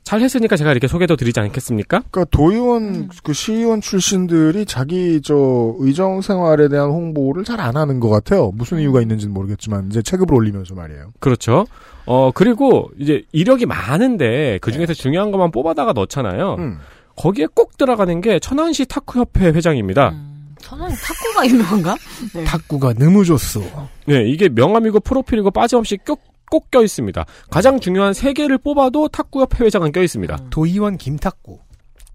잘 0.05 0.21
했으니까 0.21 0.57
제가 0.57 0.73
이렇게 0.73 0.89
소개도 0.89 1.15
드리지 1.15 1.39
않겠습니까? 1.39 2.03
그러니까 2.11 2.25
도의원 2.37 3.09
그 3.23 3.33
시의원 3.33 3.81
출신들이 3.81 4.67
자기 4.67 5.21
저 5.23 5.77
의정 5.79 6.21
생활에 6.23 6.69
대한 6.69 6.91
홍보를 6.91 7.45
잘 7.45 7.61
안 7.61 7.77
하는 7.77 8.01
것 8.01 8.09
같아요. 8.09 8.51
무슨 8.53 8.81
이유가 8.81 9.01
있는지는 9.01 9.33
모르겠지만 9.33 9.87
이제 9.91 10.03
체급을 10.03 10.35
올리면서 10.35 10.75
말이에요. 10.75 11.13
그렇죠. 11.21 11.67
어, 12.07 12.33
그리고 12.35 12.91
이제 12.99 13.23
이력이 13.31 13.67
많은데 13.67 14.59
그 14.61 14.73
중에서 14.73 14.93
중요한 14.93 15.31
것만 15.31 15.53
뽑아다가 15.53 15.93
넣잖아요. 15.93 16.57
음. 16.59 16.79
거기에 17.15 17.47
꼭 17.55 17.77
들어가는 17.77 18.21
게 18.23 18.41
천안시 18.41 18.87
탁구협회 18.87 19.51
회장입니다. 19.51 20.09
음, 20.09 20.32
천안이 20.63 20.95
탁구가 20.95 21.47
유명한가? 21.49 21.97
네. 22.35 22.45
탁구가 22.45 22.95
너무 22.95 23.25
좋소. 23.25 23.63
네, 24.07 24.23
이게 24.29 24.49
명함이고 24.49 25.01
프로필이고 25.01 25.51
빠짐없이 25.51 25.99
꼭, 26.07 26.21
꼭 26.51 26.71
껴 26.71 26.83
있습니다. 26.83 27.25
가장 27.51 27.81
중요한 27.81 28.13
세 28.15 28.33
개를 28.33 28.59
뽑아도 28.59 29.09
탁구협회 29.09 29.65
회장은 29.65 29.93
껴 29.93 30.03
있습니다. 30.03 30.39
도의원 30.51 30.97
김탁구. 30.97 31.59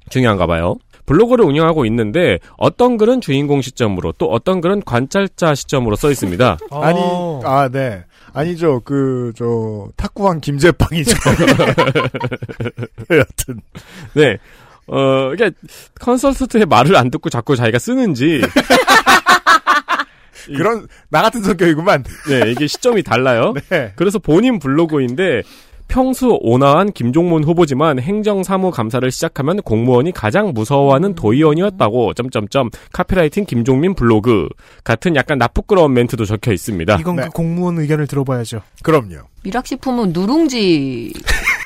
중요한가 0.10 0.48
봐요. 0.48 0.76
블로그를 1.06 1.46
운영하고 1.46 1.86
있는데 1.86 2.38
어떤 2.58 2.98
글은 2.98 3.22
주인공 3.22 3.62
시점으로 3.62 4.14
또 4.18 4.26
어떤 4.30 4.60
글은 4.62 4.84
관찰자 4.86 5.56
시점으로 5.56 5.96
써 5.96 6.12
있습니다. 6.12 6.58
아니, 6.72 7.00
어. 7.02 7.42
아, 7.46 7.70
네. 7.70 8.04
아니죠. 8.34 8.82
그, 8.84 9.32
저, 9.36 9.88
탁구왕 9.96 10.42
김제빵이죠. 10.42 11.16
여하튼. 13.12 13.62
네. 14.14 14.38
어, 14.88 15.32
이게 15.34 15.52
컨설턴트의 16.00 16.66
말을 16.66 16.96
안 16.96 17.12
듣고 17.12 17.30
자꾸 17.30 17.56
자기가 17.56 17.80
쓰는지 17.80 18.42
그런, 20.56 20.88
나 21.10 21.22
같은 21.22 21.42
성격이구만. 21.42 22.04
네, 22.30 22.52
이게 22.52 22.68
시점이 22.68 23.04
달라요. 23.04 23.54
네. 23.70 23.92
그래서 23.96 24.18
본인 24.18 24.60
블로그인데 24.60 25.42
평소 25.88 26.38
온화한 26.42 26.92
김종문 26.92 27.44
후보지만 27.44 28.00
행정사무 28.00 28.72
감사를 28.72 29.10
시작하면 29.10 29.62
공무원이 29.62 30.12
가장 30.12 30.52
무서워하는 30.54 31.16
도의원이었다고 31.16 32.14
점점점 32.14 32.70
카피라이팅 32.92 33.46
김종민 33.46 33.96
블로그 33.96 34.50
같은 34.84 35.16
약간 35.16 35.38
나쁘끄러운 35.38 35.94
멘트도 35.94 36.26
적혀 36.26 36.52
있습니다. 36.52 36.98
이건 37.00 37.16
네. 37.16 37.24
그 37.24 37.30
공무원 37.30 37.80
의견을 37.80 38.08
들어봐야죠. 38.08 38.62
그럼요. 38.84 39.16
미락식품은 39.44 40.12
누룽지 40.12 41.14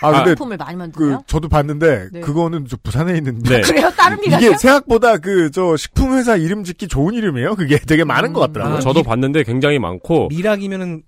아, 0.02 0.12
근데, 0.24 0.36
품을 0.36 0.58
많이 0.58 0.74
그, 0.76 0.78
만드나요? 0.80 1.24
저도 1.28 1.48
봤는데, 1.50 2.10
네. 2.12 2.20
그거는 2.22 2.66
저 2.68 2.78
부산에 2.82 3.18
있는. 3.18 3.40
네. 3.44 3.62
그래요? 3.66 3.90
다른? 3.96 4.18
이게 4.24 4.58
생각보다 4.58 5.18
그, 5.18 5.52
저, 5.52 5.76
식품 5.78 6.14
회사 6.14 6.36
이름 6.36 6.64
짓기 6.64 6.88
좋은 6.88 7.14
이름이에요. 7.14 7.56
그게 7.56 7.78
되게 7.78 8.04
많은 8.04 8.34
것 8.34 8.40
같더라고요. 8.42 8.78
아, 8.78 8.80
저도 8.80 9.02
미- 9.02 9.06
봤는데 9.06 9.44
굉장히 9.44 9.80
많고 9.80 10.28
미락이면은 10.30 11.04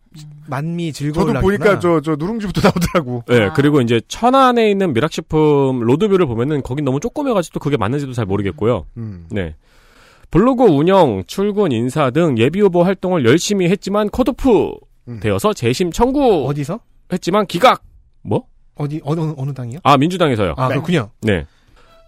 만미 0.48 0.94
즐거울 0.94 1.28
저도 1.28 1.40
보니까 1.42 1.80
저, 1.80 2.02
저, 2.02 2.16
누룽지부터 2.16 2.62
나오더라고. 2.68 3.24
네, 3.28 3.44
아. 3.46 3.54
그리고 3.54 3.82
이제 3.82 4.02
천안에 4.08 4.70
있는 4.70 4.94
미락식품 4.94 5.80
로드뷰를 5.80 6.26
보면은 6.28 6.62
거긴 6.62 6.86
너무 6.86 7.00
조그매가지고 7.00 7.54
또 7.54 7.60
그게 7.60 7.78
맞는지도 7.78 8.14
잘 8.14 8.26
모르겠고요. 8.26 8.86
음. 8.98 9.26
네. 9.32 9.56
블로그 10.32 10.64
운영, 10.64 11.24
출근, 11.28 11.72
인사 11.72 12.10
등 12.10 12.38
예비 12.40 12.60
후보 12.60 12.84
활동을 12.84 13.24
열심히 13.26 13.70
했지만 13.70 14.10
컷오프 14.10 14.72
음. 15.08 15.20
되어서 15.22 15.54
재심 15.54 15.92
청구 15.92 16.48
어디서? 16.48 16.80
했지만 17.12 17.46
기각. 17.46 17.84
뭐? 18.24 18.46
어디 18.76 19.02
어느 19.04 19.34
어느, 19.38 19.54
당이요? 19.54 19.80
아, 19.84 19.98
민주당에서요. 19.98 20.56
아 20.58 20.68
네. 20.68 20.76
그렇군요. 20.76 21.10
네. 21.22 21.46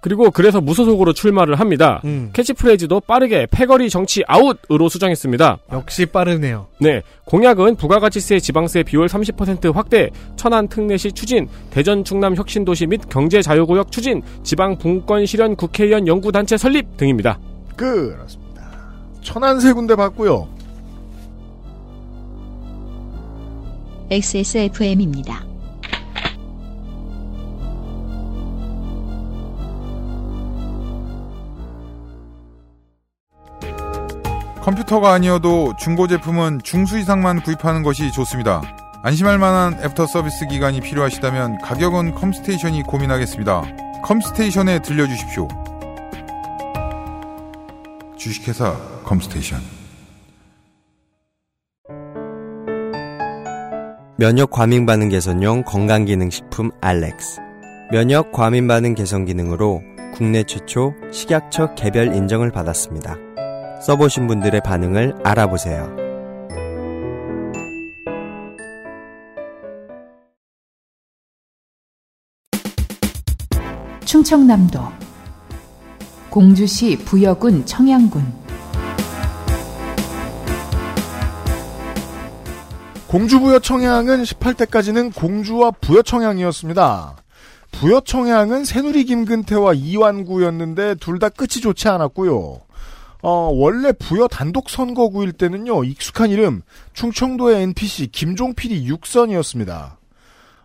그리고 0.01 0.29
그래서 0.29 0.61
무소속으로 0.61 1.13
출마를 1.13 1.59
합니다. 1.59 1.99
음. 2.05 2.29
캐치프레이즈도 2.31 2.99
빠르게 2.99 3.47
패거리 3.49 3.89
정치 3.89 4.23
아웃으로 4.27 4.87
수정했습니다. 4.87 5.57
역시 5.71 6.05
빠르네요. 6.05 6.67
네. 6.79 7.01
공약은 7.25 7.75
부가가치세 7.75 8.39
지방세 8.39 8.83
비율 8.83 9.07
30% 9.07 9.73
확대, 9.73 10.11
천안 10.35 10.67
특례시 10.67 11.11
추진, 11.11 11.47
대전 11.71 12.03
충남 12.03 12.35
혁신도시 12.35 12.85
및 12.85 13.01
경제자유구역 13.09 13.91
추진, 13.91 14.21
지방 14.43 14.77
분권 14.77 15.25
실현 15.25 15.55
국회의원 15.55 16.07
연구단체 16.07 16.55
설립 16.55 16.97
등입니다. 16.97 17.39
그렇습니다. 17.75 18.69
천안 19.21 19.59
세 19.59 19.73
군데 19.73 19.95
봤고요. 19.95 20.47
XSFM입니다. 24.11 25.54
컴퓨터가 34.65 35.13
아니어도 35.13 35.75
중고 35.77 36.07
제품은 36.07 36.61
중수 36.63 36.97
이상만 36.97 37.43
구입하는 37.43 37.83
것이 37.83 38.11
좋습니다. 38.11 38.63
안심할 39.03 39.37
만한 39.37 39.75
애프터 39.75 40.07
서비스 40.07 40.47
기간이 40.47 40.81
필요하시다면 40.81 41.59
가격은 41.61 42.15
컴스테이션이 42.15 42.81
고민하겠습니다. 42.81 43.61
컴스테이션에 44.03 44.79
들려주십시오. 44.79 45.47
주식회사 48.17 48.75
컴스테이션. 49.03 49.59
면역 54.17 54.49
과민 54.49 54.87
반응 54.87 55.09
개선용 55.09 55.61
건강기능식품 55.63 56.71
알렉스. 56.81 57.39
면역 57.91 58.31
과민 58.31 58.67
반응 58.67 58.95
개선 58.95 59.25
기능으로 59.25 59.83
국내 60.15 60.41
최초 60.41 60.95
식약처 61.11 61.75
개별 61.75 62.15
인정을 62.15 62.51
받았습니다. 62.51 63.15
써보신 63.85 64.25
분들의 64.25 64.61
반응을 64.61 65.13
알아보세요. 65.23 65.95
충청남도 74.05 74.79
공주시 76.31 76.97
부여군 77.05 77.65
청양군 77.67 78.23
공주부여 83.07 83.59
청양은 83.59 84.23
18대까지는 84.23 85.13
공주와 85.13 85.69
부여 85.79 86.01
청양이었습니다. 86.01 87.15
부여 87.71 88.01
청양은 88.01 88.65
새누리 88.65 89.05
김근태와 89.05 89.73
이완구였는데 89.73 90.95
둘 90.95 91.19
다 91.19 91.29
끝이 91.29 91.61
좋지 91.61 91.87
않았고요. 91.87 92.61
어, 93.27 93.49
원래 93.51 93.91
부여 93.91 94.27
단독 94.27 94.69
선거구일 94.69 95.31
때는요, 95.31 95.83
익숙한 95.83 96.29
이름, 96.29 96.61
충청도의 96.93 97.63
NPC 97.63 98.09
김종필이 98.11 98.87
6선이었습니다. 98.87 99.95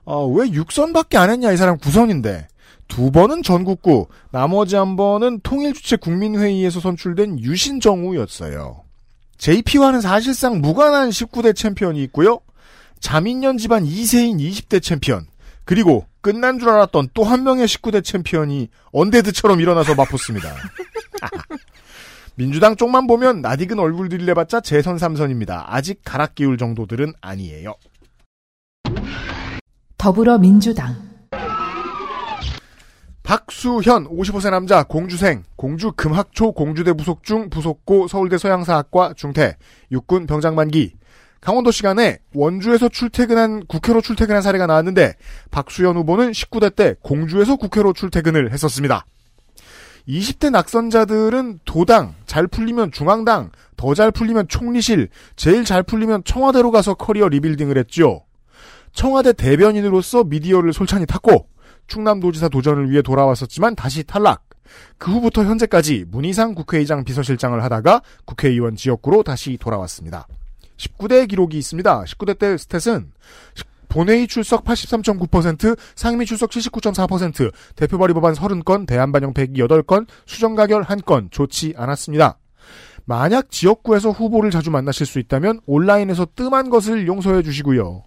어, 0.05 0.27
왜 0.27 0.47
6선밖에 0.51 1.17
안 1.17 1.31
했냐, 1.31 1.53
이 1.53 1.57
사람 1.57 1.79
9선인데. 1.79 2.49
두 2.87 3.11
번은 3.11 3.43
전국구, 3.43 4.09
나머지 4.31 4.77
한 4.77 4.97
번은 4.97 5.41
통일주체 5.43 5.97
국민회의에서 5.97 6.81
선출된 6.81 7.41
유신정우회였어요. 7.41 8.83
JP와는 9.39 10.03
사실상 10.03 10.61
무관한 10.61 11.09
19대 11.09 11.57
챔피언이 11.57 12.03
있고요. 12.05 12.41
자민련 12.99 13.57
집안 13.57 13.87
2세인 13.87 14.39
20대 14.39 14.83
챔피언. 14.83 15.27
그리고 15.65 16.05
끝난 16.21 16.59
줄 16.59 16.69
알았던 16.69 17.09
또 17.15 17.25
한 17.25 17.43
명의 17.43 17.67
19대 17.67 18.05
챔피언이 18.05 18.69
undead처럼 18.93 19.63
일어나서 19.63 19.95
맞붙습니다. 19.95 20.55
민주당 22.41 22.75
쪽만 22.75 23.07
보면 23.07 23.43
낯익은 23.43 23.79
얼굴들이 23.79 24.25
내봤자 24.25 24.63
재선 24.63 24.97
3선입니다. 24.97 25.65
아직 25.67 26.01
가락 26.03 26.35
기울 26.35 26.57
정도들은 26.57 27.13
아니에요. 27.21 27.75
더불어민주당 29.99 30.97
박수현 33.23 34.09
55세 34.09 34.51
남자 34.51 34.83
공주생 34.85 35.43
공주 35.55 35.93
금학초 35.93 36.53
공주대 36.53 36.95
부속 36.95 37.25
중 37.25 37.51
부속고 37.51 38.09
서울대 38.09 38.39
서양사학과 38.39 39.13
중퇴 39.19 39.59
육군 39.93 40.27
병장 40.27 40.55
만기 40.55 40.95
강원도 41.43 41.71
시간에 41.71 42.21
원주에서 42.35 42.89
출퇴근한 42.89 43.67
국회로 43.67 44.01
출퇴근한 44.01 44.41
사례가 44.41 44.67
나왔는데 44.67 45.13
박수현 45.51 45.95
후보는 45.95 46.31
19대 46.31 46.75
때 46.75 46.95
공주에서 47.03 47.57
국회로 47.57 47.93
출퇴근을 47.93 48.51
했었습니다. 48.51 49.05
20대 50.09 50.51
낙선자들은 50.51 51.61
도당, 51.65 52.15
잘 52.27 52.47
풀리면 52.47 52.93
중앙당, 52.93 53.51
더 53.77 53.95
잘 53.95 54.11
풀리면 54.11 54.49
총리실, 54.49 55.09
제일 55.37 55.65
잘 55.65 55.83
풀리면 55.83 56.25
청와대로 56.25 56.71
가서 56.71 56.95
career 56.95 57.29
rebuilding을 57.29 57.79
했죠. 57.79 58.25
청와대 58.93 59.33
대변인으로서 59.33 60.25
미디어를 60.25 60.73
솔찬히 60.73 61.07
탔고 61.07 61.49
충남도지사 61.87 62.49
도전을 62.49 62.91
위해 62.91 63.03
돌아왔었지만 63.03 63.75
다시 63.75 64.05
탈락. 64.05 64.45
그 64.99 65.11
후부터 65.11 65.45
현재까지 65.45 66.05
문희상 66.09 66.55
국회의장 66.55 67.05
비서실장을 67.05 67.61
하다가 67.63 68.03
국회의원 68.25 68.77
지역구로 68.77 69.25
다시 69.25 69.57
돌아왔습니다. 69.59 70.27
19대 70.77 71.29
기록이 71.29 71.59
있습니다. 71.59 72.05
19대 72.05 72.39
때 72.39 72.55
stat은 72.55 73.09
본회의 73.91 74.27
출석 74.27 74.65
83.9%, 74.65 75.77
상임위 75.97 76.25
출석 76.25 76.51
79.4%, 76.51 77.53
대표 77.77 77.99
발의 77.99 78.15
법안 78.15 78.33
30건, 78.33 78.87
대안 78.87 79.13
반영 79.13 79.35
108건, 79.35 80.07
수정 80.25 80.55
가결 80.55 80.85
1건 80.85 81.31
좋지 81.31 81.75
않았습니다. 81.77 82.39
만약 83.05 83.51
지역구에서 83.51 84.11
후보를 84.11 84.51
자주 84.51 84.71
만나실 84.71 85.05
수 85.07 85.19
있다면 85.19 85.61
온라인에서 85.67 86.29
뜸한 86.37 86.71
것을 86.71 87.07
용서해 87.09 87.43
주시고요. 87.43 88.05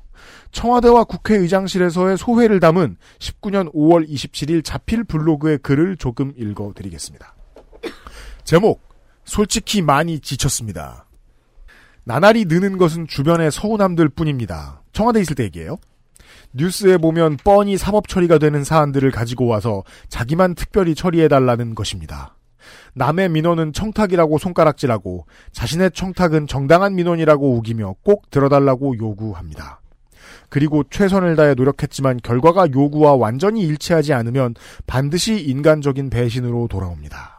청와대와 0.53 1.03
국회의장실에서의 1.03 2.17
소회를 2.17 2.61
담은 2.61 2.95
19년 3.19 3.73
5월 3.73 4.07
27일 4.07 4.63
자필 4.63 5.03
블로그의 5.03 5.57
글을 5.57 5.97
조금 5.97 6.31
읽어드리겠습니다. 6.37 7.35
제목, 8.45 8.81
솔직히 9.25 9.81
많이 9.81 10.19
지쳤습니다. 10.19 11.07
나날이 12.05 12.45
느는 12.45 12.77
것은 12.77 13.07
주변의 13.07 13.51
서운함들 13.51 14.09
뿐입니다. 14.09 14.82
청와대 14.93 15.19
있을 15.19 15.35
때 15.35 15.43
얘기예요. 15.43 15.77
뉴스에 16.53 16.97
보면 16.97 17.37
뻔히 17.43 17.77
사법 17.77 18.07
처리가 18.07 18.37
되는 18.37 18.63
사안들을 18.63 19.09
가지고 19.11 19.47
와서 19.47 19.83
자기만 20.07 20.55
특별히 20.55 20.95
처리해달라는 20.95 21.75
것입니다. 21.75 22.35
남의 22.93 23.29
민원은 23.29 23.73
청탁이라고 23.73 24.37
손가락질하고 24.37 25.25
자신의 25.51 25.91
청탁은 25.91 26.47
정당한 26.47 26.95
민원이라고 26.95 27.55
우기며 27.55 27.95
꼭 28.03 28.29
들어달라고 28.29 28.97
요구합니다. 28.97 29.81
그리고 30.49 30.83
최선을 30.89 31.35
다해 31.35 31.55
노력했지만 31.55 32.19
결과가 32.23 32.67
요구와 32.73 33.15
완전히 33.15 33.63
일치하지 33.63 34.13
않으면 34.13 34.53
반드시 34.85 35.39
인간적인 35.39 36.11
배신으로 36.11 36.67
돌아옵니다. 36.67 37.32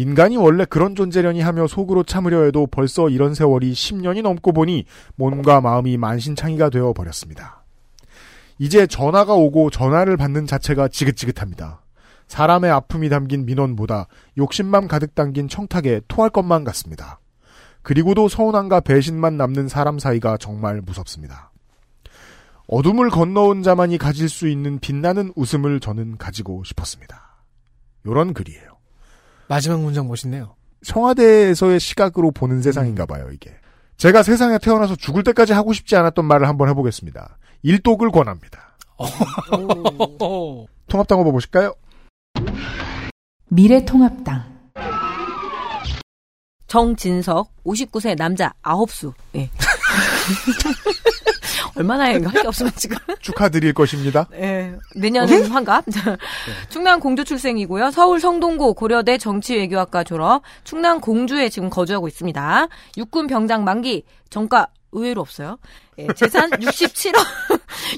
인간이 0.00 0.38
원래 0.38 0.64
그런 0.64 0.94
존재려니 0.94 1.42
하며 1.42 1.66
속으로 1.66 2.04
참으려 2.04 2.44
해도 2.44 2.66
벌써 2.66 3.10
이런 3.10 3.34
세월이 3.34 3.72
10년이 3.72 4.22
넘고 4.22 4.54
보니 4.54 4.86
몸과 5.16 5.60
마음이 5.60 5.98
만신창이가 5.98 6.70
되어 6.70 6.94
버렸습니다. 6.94 7.64
이제 8.58 8.86
전화가 8.86 9.34
오고 9.34 9.68
전화를 9.68 10.16
받는 10.16 10.46
자체가 10.46 10.88
지긋지긋합니다. 10.88 11.82
사람의 12.28 12.70
아픔이 12.70 13.10
담긴 13.10 13.44
민원보다 13.44 14.06
욕심만 14.38 14.88
가득 14.88 15.14
담긴 15.14 15.48
청탁에 15.48 16.00
토할 16.08 16.30
것만 16.30 16.64
같습니다. 16.64 17.20
그리고도 17.82 18.28
서운함과 18.28 18.80
배신만 18.80 19.36
남는 19.36 19.68
사람 19.68 19.98
사이가 19.98 20.38
정말 20.38 20.80
무섭습니다. 20.80 21.52
어둠을 22.68 23.10
건너온 23.10 23.62
자만이 23.62 23.98
가질 23.98 24.30
수 24.30 24.48
있는 24.48 24.78
빛나는 24.78 25.34
웃음을 25.36 25.78
저는 25.78 26.16
가지고 26.16 26.64
싶었습니다. 26.64 27.44
요런 28.06 28.32
글이에요. 28.32 28.69
마지막 29.50 29.80
문장 29.80 30.06
멋있네요. 30.06 30.54
청와대에서의 30.84 31.80
시각으로 31.80 32.30
보는 32.30 32.62
세상인가 32.62 33.04
봐요, 33.04 33.28
이게. 33.32 33.52
제가 33.96 34.22
세상에 34.22 34.58
태어나서 34.58 34.94
죽을 34.94 35.24
때까지 35.24 35.52
하고 35.52 35.72
싶지 35.72 35.96
않았던 35.96 36.24
말을 36.24 36.46
한번 36.46 36.68
해보겠습니다. 36.68 37.36
일독을 37.62 38.12
권합니다. 38.12 38.76
통합당 40.86 41.18
후보 41.18 41.32
보실까요? 41.32 41.74
미래통합당 43.48 44.70
정진석 46.68 47.52
59세 47.64 48.16
남자 48.16 48.52
9수. 48.62 49.12
예. 49.34 49.50
얼마나 51.76 52.04
할게 52.04 52.46
없으면 52.46 52.72
지금. 52.76 52.96
축하드릴 53.20 53.72
것입니다. 53.72 54.26
예. 54.34 54.74
내년은 54.94 55.46
환갑. 55.46 55.84
충남 56.68 57.00
공주 57.00 57.24
출생이고요. 57.24 57.90
서울 57.90 58.20
성동고 58.20 58.74
고려대 58.74 59.18
정치외교학과 59.18 60.04
졸업. 60.04 60.42
충남 60.64 61.00
공주에 61.00 61.48
지금 61.48 61.70
거주하고 61.70 62.08
있습니다. 62.08 62.68
육군 62.96 63.26
병장 63.26 63.64
만기. 63.64 64.04
정가 64.30 64.68
의외로 64.92 65.20
없어요. 65.20 65.58
예, 66.08 66.12
재산 66.14 66.50
67억, 66.60 67.14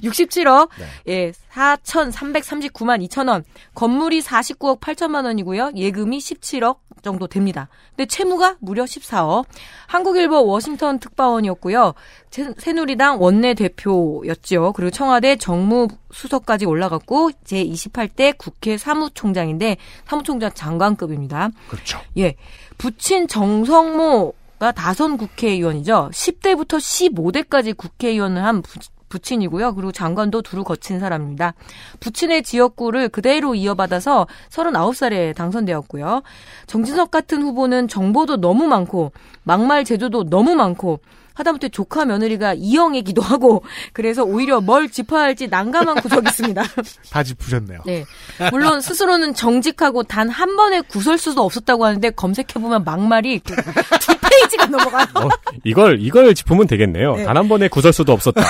67억, 0.02 0.68
예, 1.08 1.32
4,339만 1.52 3.06
2천 3.08 3.28
원. 3.28 3.44
건물이 3.74 4.20
49억 4.22 4.80
8천만 4.80 5.24
원이고요. 5.24 5.72
예금이 5.76 6.18
17억 6.18 6.78
정도 7.02 7.26
됩니다. 7.26 7.68
근데 7.90 8.06
채무가 8.06 8.56
무려 8.60 8.84
14억. 8.84 9.44
한국일보 9.88 10.46
워싱턴 10.46 10.98
특파원이었고요. 11.00 11.94
새- 12.30 12.54
새누리당 12.56 13.20
원내 13.20 13.54
대표였죠. 13.54 14.72
그리고 14.74 14.90
청와대 14.90 15.36
정무수석까지 15.36 16.64
올라갔고 16.64 17.30
제28대 17.44 18.36
국회 18.38 18.76
사무총장인데 18.78 19.76
사무총장 20.06 20.52
장관급입니다. 20.54 21.50
그렇죠. 21.68 21.98
예. 22.18 22.34
부친 22.78 23.26
정성모가 23.28 24.32
다선 24.70 25.16
국회의원이죠. 25.16 26.10
10대부터 26.12 26.78
15대까지 26.78 27.76
국회의원을 27.76 28.44
한 28.44 28.62
부, 28.62 28.78
부친이고요. 29.08 29.74
그리고 29.74 29.92
장관도 29.92 30.42
두루 30.42 30.64
거친 30.64 30.98
사람입니다. 30.98 31.54
부친의 32.00 32.42
지역구를 32.44 33.10
그대로 33.10 33.54
이어받아서 33.54 34.26
39살에 34.50 35.34
당선되었고요. 35.34 36.22
정진석 36.66 37.10
같은 37.10 37.42
후보는 37.42 37.88
정보도 37.88 38.38
너무 38.38 38.66
많고 38.66 39.12
막말 39.42 39.84
제조도 39.84 40.30
너무 40.30 40.54
많고 40.54 41.00
하다못해 41.34 41.68
조카 41.68 42.04
며느리가 42.04 42.54
이영애기도 42.54 43.22
하고 43.22 43.62
그래서 43.92 44.24
오히려 44.24 44.60
뭘 44.60 44.90
짚어야 44.90 45.22
할지 45.22 45.46
난감한 45.48 46.00
구석이 46.00 46.26
있습니다. 46.28 46.62
다 47.10 47.22
짚으셨네요. 47.22 47.80
네. 47.86 48.04
물론 48.50 48.80
스스로는 48.80 49.34
정직하고 49.34 50.02
단 50.02 50.32
한 50.32 50.56
번의 50.56 50.82
구설수도 50.88 51.42
없었다고 51.44 51.84
하는데 51.84 52.10
검색해보면 52.10 52.84
막말이 52.84 53.40
두, 53.40 53.54
두 53.54 54.16
페이지가 54.18 54.66
넘어가요. 54.66 55.06
어, 55.14 55.28
이걸 55.62 55.98
이걸 56.00 56.34
짚으면 56.34 56.66
되겠네요. 56.66 57.16
네. 57.16 57.24
단한 57.24 57.48
번의 57.48 57.68
구설수도 57.68 58.12
없었다. 58.12 58.42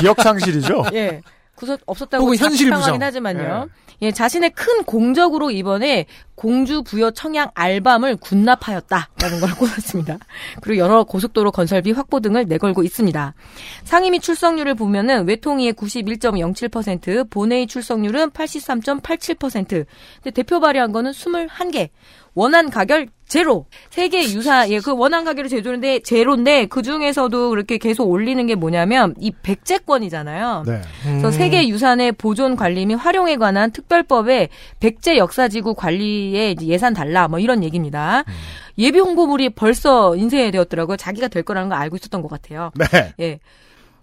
기억 0.00 0.20
상실이죠? 0.20 0.84
예. 0.94 1.22
구설 1.54 1.78
없었다고 1.86 2.24
혹은 2.24 2.36
현실 2.36 2.70
자책당하긴 2.70 2.92
부정. 2.94 3.06
하지만요. 3.06 3.68
예, 4.02 4.10
자신의 4.10 4.50
큰 4.50 4.82
공적으로 4.84 5.50
이번에 5.50 6.06
공주 6.34 6.82
부여 6.82 7.12
청양 7.12 7.50
알밤을 7.54 8.16
군납하였다라는 8.16 9.40
걸 9.40 9.50
꼽았습니다. 9.56 10.18
그리고 10.60 10.78
여러 10.78 11.04
고속도로 11.04 11.52
건설비 11.52 11.92
확보 11.92 12.20
등을 12.20 12.46
내걸고 12.46 12.82
있습니다. 12.82 13.34
상임위 13.84 14.20
출석률을 14.20 14.74
보면은 14.74 15.26
외통위의 15.28 15.74
91.07%, 15.74 17.30
본회의 17.30 17.66
출석률은 17.66 18.30
83.87%. 18.30 19.66
근데 19.68 20.30
대표 20.32 20.60
발의한 20.60 20.92
거는 20.92 21.12
21개. 21.12 21.90
원안 22.34 22.70
가결 22.70 23.06
제로. 23.26 23.66
세계 23.90 24.22
유사, 24.22 24.68
예, 24.68 24.80
그 24.80 24.92
원안 24.92 25.24
가결이 25.24 25.48
제로인데, 25.48 26.00
제로인데, 26.00 26.66
그 26.66 26.82
중에서도 26.82 27.50
그렇게 27.50 27.78
계속 27.78 28.08
올리는 28.10 28.44
게 28.46 28.54
뭐냐면, 28.54 29.14
이 29.18 29.32
백제권이잖아요. 29.42 30.64
네. 30.66 30.80
그래서 31.02 31.30
세계 31.30 31.68
유산의 31.68 32.12
보존 32.12 32.56
관리 32.56 32.86
및 32.86 32.94
활용에 32.94 33.36
관한 33.36 33.70
특별법에 33.70 34.48
백제 34.80 35.16
역사지구 35.16 35.74
관리에 35.74 36.54
예산 36.62 36.94
달라 36.94 37.28
뭐 37.28 37.38
이런 37.38 37.64
얘기입니다. 37.64 38.24
예비 38.78 38.98
홍보물이 38.98 39.50
벌써 39.50 40.16
인쇄되었더라고요. 40.16 40.96
자기가 40.96 41.28
될 41.28 41.42
거라는 41.42 41.68
걸 41.70 41.78
알고 41.78 41.96
있었던 41.96 42.22
것 42.22 42.28
같아요. 42.28 42.70
네. 42.74 43.14
예. 43.20 43.40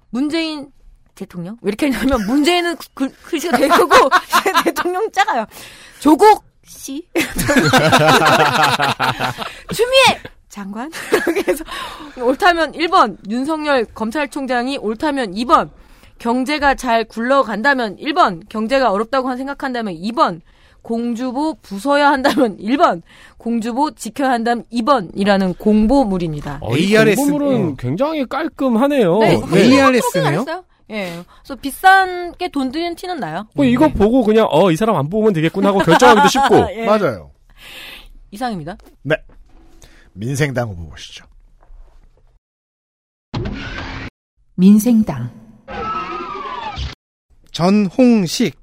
문재인 0.10 0.68
대통령? 1.16 1.58
왜 1.62 1.70
이렇게 1.70 1.90
하냐면 1.90 2.26
문재인은 2.26 2.76
글, 2.94 3.10
글씨가 3.24 3.58
되고 3.58 3.76
대통령 4.64 5.12
작아요. 5.12 5.46
조국 6.00 6.44
씨. 6.72 7.06
추미애 9.74 10.20
장관. 10.50 10.90
그래서 11.44 11.64
옳다면 12.18 12.72
1번 12.74 13.18
윤석열 13.30 13.86
검찰총장이 13.86 14.78
옳다면 14.78 15.34
2번 15.34 15.70
경제가 16.18 16.76
잘 16.76 17.04
굴러간다면 17.04 17.98
1번 17.98 18.48
경제가 18.50 18.92
어렵다고 18.92 19.36
생각한다면 19.36 19.96
2번 19.96 20.42
공주보 20.82 21.58
부숴야 21.62 22.04
한다면 22.04 22.58
1번 22.58 23.02
공주보 23.38 23.92
지켜야 23.92 24.32
한다면 24.32 24.64
2번이라는 24.72 25.58
공보물입니다. 25.58 26.60
어, 26.62 26.76
이 26.76 26.96
ARS. 26.96 27.16
공보물은 27.18 27.72
어. 27.72 27.76
굉장히 27.78 28.26
깔끔하네요. 28.26 29.20
네, 29.20 29.40
네. 29.52 29.78
ARS 29.78 30.18
네요? 30.18 30.46
예. 30.92 31.24
그래서 31.44 31.56
비싼 31.62 32.34
게 32.38 32.50
돈 32.50 32.72
드는 32.72 32.96
티는 32.96 33.20
나요. 33.20 33.48
뭐 33.56 33.66
이거 33.66 33.88
보고 33.90 34.24
그냥 34.24 34.48
어 34.52 34.70
이 34.72 34.76
사람 34.76 34.96
안 34.98 35.10
뽑으면 35.10 35.34
되겠구나 35.34 35.70
하고 35.70 35.80
결정하기도 35.80 36.28
쉽고. 36.30 36.56
예. 36.74 36.86
맞아요. 36.86 37.32
이상입니다. 38.32 38.78
네. 39.04 39.16
민생당 40.14 40.70
후보 40.70 40.90
보시죠. 40.90 41.26
민생당 44.56 45.30
전홍식. 47.52 48.60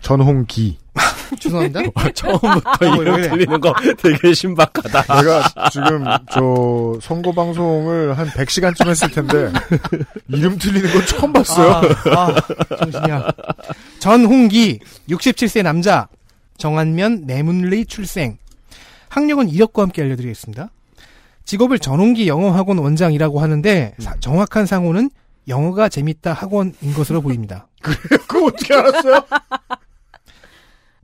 전홍기. 0.00 0.78
죄송합니다. 1.38 1.80
처음부터 2.14 2.70
왜 2.80 2.88
이름 2.88 3.14
그래? 3.16 3.28
틀리는 3.30 3.60
거 3.60 3.74
되게 3.98 4.34
신박하다. 4.34 5.20
내가 5.22 5.70
지금 5.70 6.04
저 6.30 6.98
선거 7.02 7.32
방송을 7.32 8.16
한 8.16 8.28
100시간쯤 8.28 8.88
했을 8.88 9.10
텐데 9.10 9.52
이름 10.28 10.58
틀리는 10.58 10.90
건 10.92 11.06
처음 11.06 11.32
봤어요. 11.32 11.70
아, 11.70 12.28
아, 12.70 12.76
정신이야. 12.76 13.28
전홍기, 14.00 14.80
67세 15.08 15.62
남자, 15.62 16.08
정안면 16.58 17.22
내문리 17.26 17.86
출생. 17.86 18.38
학력은 19.08 19.48
이력과 19.48 19.82
함께 19.82 20.02
알려드리겠습니다. 20.02 20.70
직업을 21.44 21.78
전홍기 21.78 22.26
영어학원 22.26 22.78
원장이라고 22.78 23.40
하는데 23.40 23.94
사- 23.98 24.16
정확한 24.18 24.66
상호는 24.66 25.10
영어가 25.46 25.88
재밌다 25.90 26.32
학원인 26.32 26.94
것으로 26.96 27.20
보입니다. 27.20 27.68
그거 28.26 28.46
어떻게 28.46 28.74
알았어요? 28.74 29.20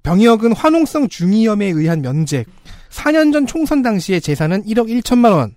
병역은 0.03 0.53
화농성 0.55 1.09
중이염에 1.09 1.67
의한 1.67 2.03
면책. 2.03 2.47
4년 2.91 3.33
전 3.33 3.47
총선 3.47 3.83
당시의 3.83 4.21
재산은 4.21 4.65
1억 4.65 4.89
1천만 5.03 5.33
원. 5.33 5.55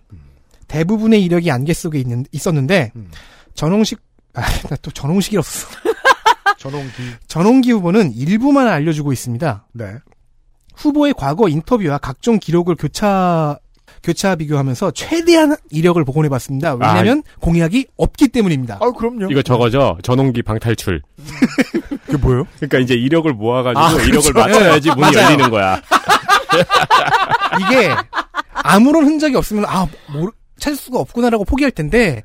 대부분의 0.68 1.24
이력이 1.24 1.52
안개 1.52 1.74
속에 1.74 2.00
있는, 2.00 2.26
있었는데 2.32 2.92
음. 2.96 3.10
전홍식 3.54 4.00
아, 4.36 4.42
나 4.70 4.76
또 4.82 4.90
전홍식이 4.92 5.38
없어. 5.38 5.68
전홍기. 6.58 6.92
전홍기 7.28 7.72
후보는 7.72 8.14
일부만 8.14 8.68
알려주고 8.68 9.14
있습니다. 9.14 9.68
네. 9.74 9.96
후보의 10.76 11.14
과거 11.16 11.48
인터뷰와 11.50 12.00
각종 12.00 12.40
기록을 12.40 12.76
교차 12.76 13.60
교차 14.04 14.36
비교하면서 14.36 14.92
최대한 14.92 15.56
이력을 15.72 16.04
복원해 16.04 16.30
봤습니다. 16.30 16.74
왜냐하면 16.76 17.24
공약이 17.40 17.88
없기 17.98 18.28
때문입니다. 18.30 18.80
아, 18.82 18.92
그럼요. 18.92 19.32
이거 19.32 19.42
저거죠. 19.42 19.98
전홍기 20.04 20.42
방탈출. 20.44 21.02
그게 22.06 22.18
뭐예요? 22.18 22.46
그러니까 22.58 22.80
이제 22.80 22.94
이력을 22.96 23.32
모아 23.34 23.64
가지고 23.64 23.80
아, 23.80 23.92
이력을 24.04 24.34
그렇죠. 24.34 24.34
맞춰야지 24.34 24.90
문이 24.90 25.02
맞아요. 25.02 25.26
열리는 25.26 25.50
거야. 25.50 25.82
이게 27.62 27.90
아무런 28.54 29.06
흔적이 29.06 29.36
없으면 29.38 29.66
아 29.68 29.88
모르, 30.12 30.32
찾을 30.64 30.78
수가 30.78 31.00
없구나라고 31.00 31.44
포기할 31.44 31.72
텐데 31.72 32.24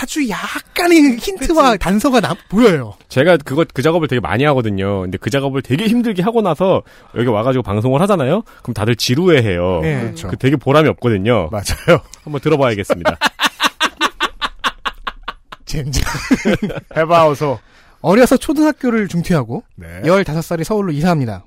아주 0.00 0.26
약간의 0.26 1.18
힌트와 1.18 1.76
단서가 1.76 2.20
나, 2.20 2.34
보여요. 2.48 2.94
제가 3.10 3.36
그거 3.36 3.66
그 3.74 3.82
작업을 3.82 4.08
되게 4.08 4.20
많이 4.20 4.42
하거든요. 4.44 5.02
근데 5.02 5.18
그 5.18 5.28
작업을 5.28 5.60
되게 5.60 5.86
힘들게 5.86 6.22
하고 6.22 6.40
나서 6.40 6.82
여기 7.14 7.28
와가지고 7.28 7.62
방송을 7.62 8.00
하잖아요. 8.00 8.42
그럼 8.62 8.72
다들 8.72 8.96
지루해해요. 8.96 9.80
네. 9.82 10.00
그렇죠. 10.00 10.28
그 10.28 10.38
되게 10.38 10.56
보람이 10.56 10.88
없거든요. 10.88 11.50
맞아요. 11.52 12.00
한번 12.24 12.40
들어봐야겠습니다. 12.40 13.18
젠장. 15.66 16.04
해봐, 16.96 17.28
어서. 17.28 17.58
어려서 18.00 18.38
초등학교를 18.38 19.08
중퇴하고 19.08 19.62
네. 19.76 20.00
15살에 20.04 20.64
서울로 20.64 20.90
이사합니다. 20.92 21.44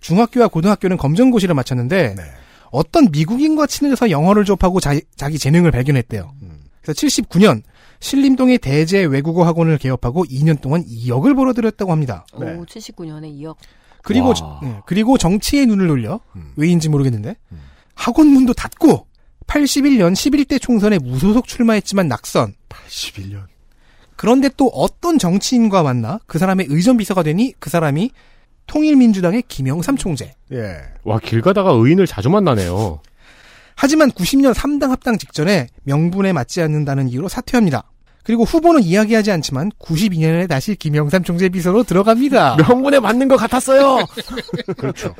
중학교와 0.00 0.48
고등학교는 0.48 0.98
검정고시를 0.98 1.54
마쳤는데 1.54 2.14
네. 2.16 2.22
어떤 2.74 3.08
미국인과 3.12 3.66
친해져서 3.66 4.10
영어를 4.10 4.44
접하고 4.44 4.80
자, 4.80 4.94
기 4.94 5.38
재능을 5.38 5.70
발견했대요. 5.70 6.34
음. 6.42 6.64
그래서 6.82 7.06
79년 7.06 7.62
신림동의 8.00 8.58
대제 8.58 9.04
외국어 9.04 9.44
학원을 9.44 9.78
개업하고 9.78 10.24
2년 10.24 10.60
동안 10.60 10.84
2억을 10.84 11.36
벌어들였다고 11.36 11.92
합니다. 11.92 12.26
네. 12.38 12.54
오, 12.54 12.66
79년에 12.66 13.32
2억. 13.40 13.56
그리고 14.02 14.34
와. 14.42 14.60
네, 14.62 14.80
그리고 14.86 15.16
정치에 15.16 15.64
눈을 15.66 15.86
돌려 15.86 16.20
음. 16.36 16.52
왜인지 16.56 16.88
모르겠는데 16.88 17.36
음. 17.52 17.60
학원 17.94 18.26
문도 18.26 18.52
닫고 18.52 19.06
81년 19.46 20.12
11대 20.12 20.60
총선에 20.60 20.98
무소속 20.98 21.46
출마했지만 21.46 22.08
낙선. 22.08 22.54
81년. 22.68 23.44
그런데 24.16 24.50
또 24.56 24.66
어떤 24.68 25.18
정치인과 25.18 25.82
만나 25.84 26.18
그 26.26 26.38
사람의 26.38 26.66
의전 26.68 26.96
비서가 26.96 27.22
되니 27.22 27.54
그 27.58 27.70
사람이 27.70 28.10
통일민주당의 28.66 29.44
김영삼 29.48 29.96
총재. 29.96 30.34
예. 30.52 30.76
와, 31.04 31.18
길 31.18 31.40
가다가 31.40 31.70
의인을 31.72 32.06
자주 32.06 32.30
만나네요. 32.30 33.00
하지만 33.76 34.10
90년 34.10 34.54
3당 34.54 34.88
합당 34.88 35.18
직전에 35.18 35.68
명분에 35.82 36.32
맞지 36.32 36.62
않는다는 36.62 37.08
이유로 37.08 37.28
사퇴합니다. 37.28 37.84
그리고 38.22 38.44
후보는 38.44 38.82
이야기하지 38.82 39.30
않지만 39.32 39.70
92년에 39.78 40.48
다시 40.48 40.74
김영삼 40.74 41.24
총재 41.24 41.48
비서로 41.50 41.82
들어갑니다. 41.82 42.56
명분에 42.56 42.98
맞는 43.00 43.28
것 43.28 43.36
같았어요. 43.36 43.98
그렇죠. 44.78 45.14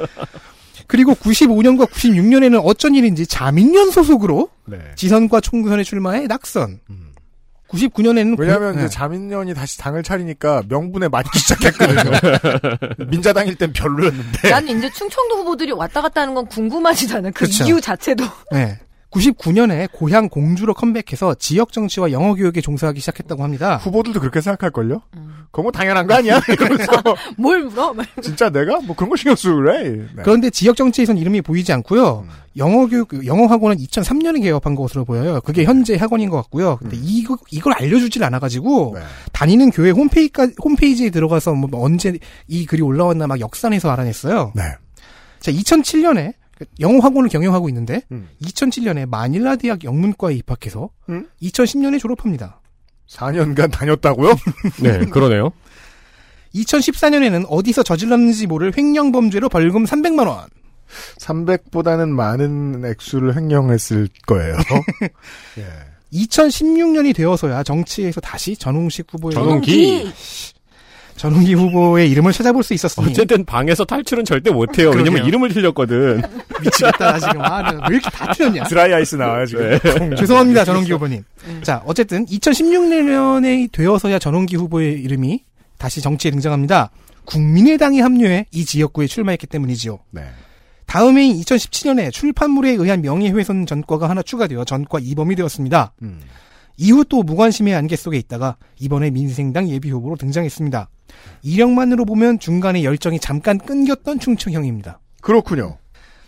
그리고 0.86 1.12
95년과 1.14 1.88
96년에는 1.90 2.60
어쩐 2.64 2.94
일인지 2.94 3.26
자민련 3.26 3.90
소속으로 3.90 4.48
네. 4.66 4.78
지선과 4.96 5.40
총선에 5.40 5.82
출마해 5.82 6.26
낙선. 6.26 6.80
음. 6.90 7.13
99년에는 7.68 8.38
왜냐하면 8.38 8.76
네. 8.76 8.80
이제 8.84 8.88
자민련이 8.88 9.54
다시 9.54 9.78
당을 9.78 10.02
차리니까 10.02 10.62
명분에 10.68 11.08
맞기 11.08 11.38
시작했거든요. 11.38 12.10
민자당일 13.10 13.56
땐 13.56 13.72
별로였는데. 13.72 14.50
난 14.50 14.68
이제 14.68 14.90
충청도 14.90 15.36
후보들이 15.36 15.72
왔다 15.72 16.00
갔다 16.02 16.20
하는 16.22 16.34
건 16.34 16.46
궁금하지도 16.46 17.16
않아. 17.16 17.30
그 17.30 17.46
그쵸. 17.46 17.64
이유 17.64 17.80
자체도. 17.80 18.24
네. 18.52 18.78
99년에 19.10 19.88
고향 19.92 20.28
공주로 20.28 20.74
컴백해서 20.74 21.34
지역 21.34 21.72
정치와 21.72 22.10
영어 22.10 22.34
교육에 22.34 22.60
종사하기 22.60 22.98
시작했다고 23.00 23.44
합니다. 23.44 23.76
후보들도 23.76 24.18
그렇게 24.20 24.40
생각할걸요? 24.40 25.02
음. 25.16 25.34
그거 25.52 25.62
뭐 25.62 25.72
당연한 25.72 26.06
거 26.06 26.14
아니야? 26.14 26.40
이러면서 26.48 26.92
뭘 27.38 27.62
물어? 27.62 27.94
막 27.94 28.06
진짜 28.20 28.50
내가 28.50 28.80
뭐 28.80 28.96
그런 28.96 29.10
거 29.10 29.16
신경 29.16 29.36
쓰고 29.36 29.56
그래. 29.56 29.90
네. 30.14 30.22
그런데 30.24 30.50
지역 30.50 30.76
정치에선 30.76 31.16
이름이 31.16 31.42
보이지 31.42 31.72
않고요. 31.72 32.26
음. 32.26 32.43
영어 32.56 32.86
교육 32.86 33.26
영어 33.26 33.46
학원은 33.46 33.76
2003년에 33.78 34.42
개업한 34.42 34.74
것으로 34.74 35.04
보여요. 35.04 35.40
그게 35.40 35.64
현재 35.64 35.96
학원인 35.96 36.30
것 36.30 36.36
같고요. 36.36 36.76
근데 36.76 36.96
이거 37.00 37.36
이걸 37.50 37.72
알려주질 37.74 38.22
않아가지고 38.22 38.92
네. 38.94 39.02
다니는 39.32 39.70
교회 39.70 39.90
홈페이지까 39.90 40.48
홈페이지에 40.62 41.10
들어가서 41.10 41.54
뭐 41.54 41.68
언제 41.84 42.18
이 42.46 42.66
글이 42.66 42.82
올라왔나 42.82 43.26
막 43.26 43.40
역산해서 43.40 43.90
알아냈어요. 43.90 44.52
네. 44.54 44.62
자, 45.40 45.50
2007년에 45.50 46.34
영어 46.80 47.00
학원을 47.00 47.28
경영하고 47.28 47.68
있는데 47.68 48.02
음. 48.12 48.28
2007년에 48.42 49.08
마닐라 49.08 49.56
대학 49.56 49.82
영문과에 49.82 50.34
입학해서 50.34 50.90
음? 51.08 51.26
2010년에 51.42 51.98
졸업합니다. 51.98 52.60
4년간 53.08 53.70
다녔다고요? 53.70 54.34
네, 54.82 55.04
그러네요. 55.06 55.50
2014년에는 56.54 57.46
어디서 57.48 57.82
저질렀는지 57.82 58.46
모를 58.46 58.72
횡령 58.76 59.12
범죄로 59.12 59.48
벌금 59.48 59.84
300만 59.84 60.28
원. 60.28 60.48
300보다는 61.18 62.08
많은 62.08 62.84
액수를 62.84 63.36
횡령했을 63.36 64.08
거예요. 64.26 64.56
예. 65.58 65.66
2016년이 66.12 67.14
되어서야 67.14 67.62
정치에서 67.62 68.20
다시 68.20 68.56
전홍식 68.56 69.06
후보의 69.10 69.34
전홍기. 69.34 70.12
전홍기 71.16 71.54
후보의 71.54 72.10
이름을 72.10 72.32
찾아볼 72.32 72.62
수 72.64 72.74
있었으니 72.74 73.10
어쨌든 73.10 73.44
방에서 73.44 73.84
탈출은 73.84 74.24
절대 74.24 74.50
못해요. 74.50 74.90
왜냐면 74.90 75.24
이름을 75.26 75.50
틀렸거든. 75.52 76.22
미치겠다 76.62 77.12
나 77.12 77.20
지금 77.20 77.40
아, 77.40 77.70
내가 77.70 77.86
왜 77.88 77.96
이렇게 77.96 78.10
다 78.10 78.32
틀렸냐. 78.32 78.64
드라이 78.64 78.92
아이스 78.92 79.14
나와요, 79.16 79.46
지금. 79.46 79.78
네. 79.78 80.16
죄송합니다 80.16 80.64
전홍기 80.64 80.92
후보님. 80.92 81.22
자 81.62 81.82
어쨌든 81.86 82.26
2016년에 82.26 83.70
되어서야 83.70 84.18
전홍기 84.18 84.56
후보의 84.56 85.00
이름이 85.02 85.44
다시 85.78 86.00
정치에 86.00 86.30
등장합니다. 86.32 86.90
국민의당이 87.26 88.00
합류해 88.00 88.46
이 88.50 88.64
지역구에 88.64 89.06
출마했기 89.06 89.46
때문이지요. 89.46 89.98
네. 90.10 90.22
다음 90.94 91.18
해인 91.18 91.36
2017년에 91.40 92.12
출판물에 92.12 92.70
의한 92.70 93.02
명예훼손 93.02 93.66
전과가 93.66 94.08
하나 94.08 94.22
추가되어 94.22 94.64
전과 94.64 95.00
2범이 95.00 95.36
되었습니다. 95.36 95.92
음. 96.02 96.20
이후 96.76 97.04
또 97.04 97.24
무관심의 97.24 97.74
안개 97.74 97.96
속에 97.96 98.16
있다가 98.16 98.58
이번에 98.78 99.10
민생당 99.10 99.68
예비후보로 99.68 100.14
등장했습니다. 100.14 100.88
이력만으로 101.42 102.04
보면 102.04 102.38
중간에 102.38 102.84
열정이 102.84 103.18
잠깐 103.18 103.58
끊겼던 103.58 104.20
충청형입니다. 104.20 105.00
그렇군요. 105.20 105.78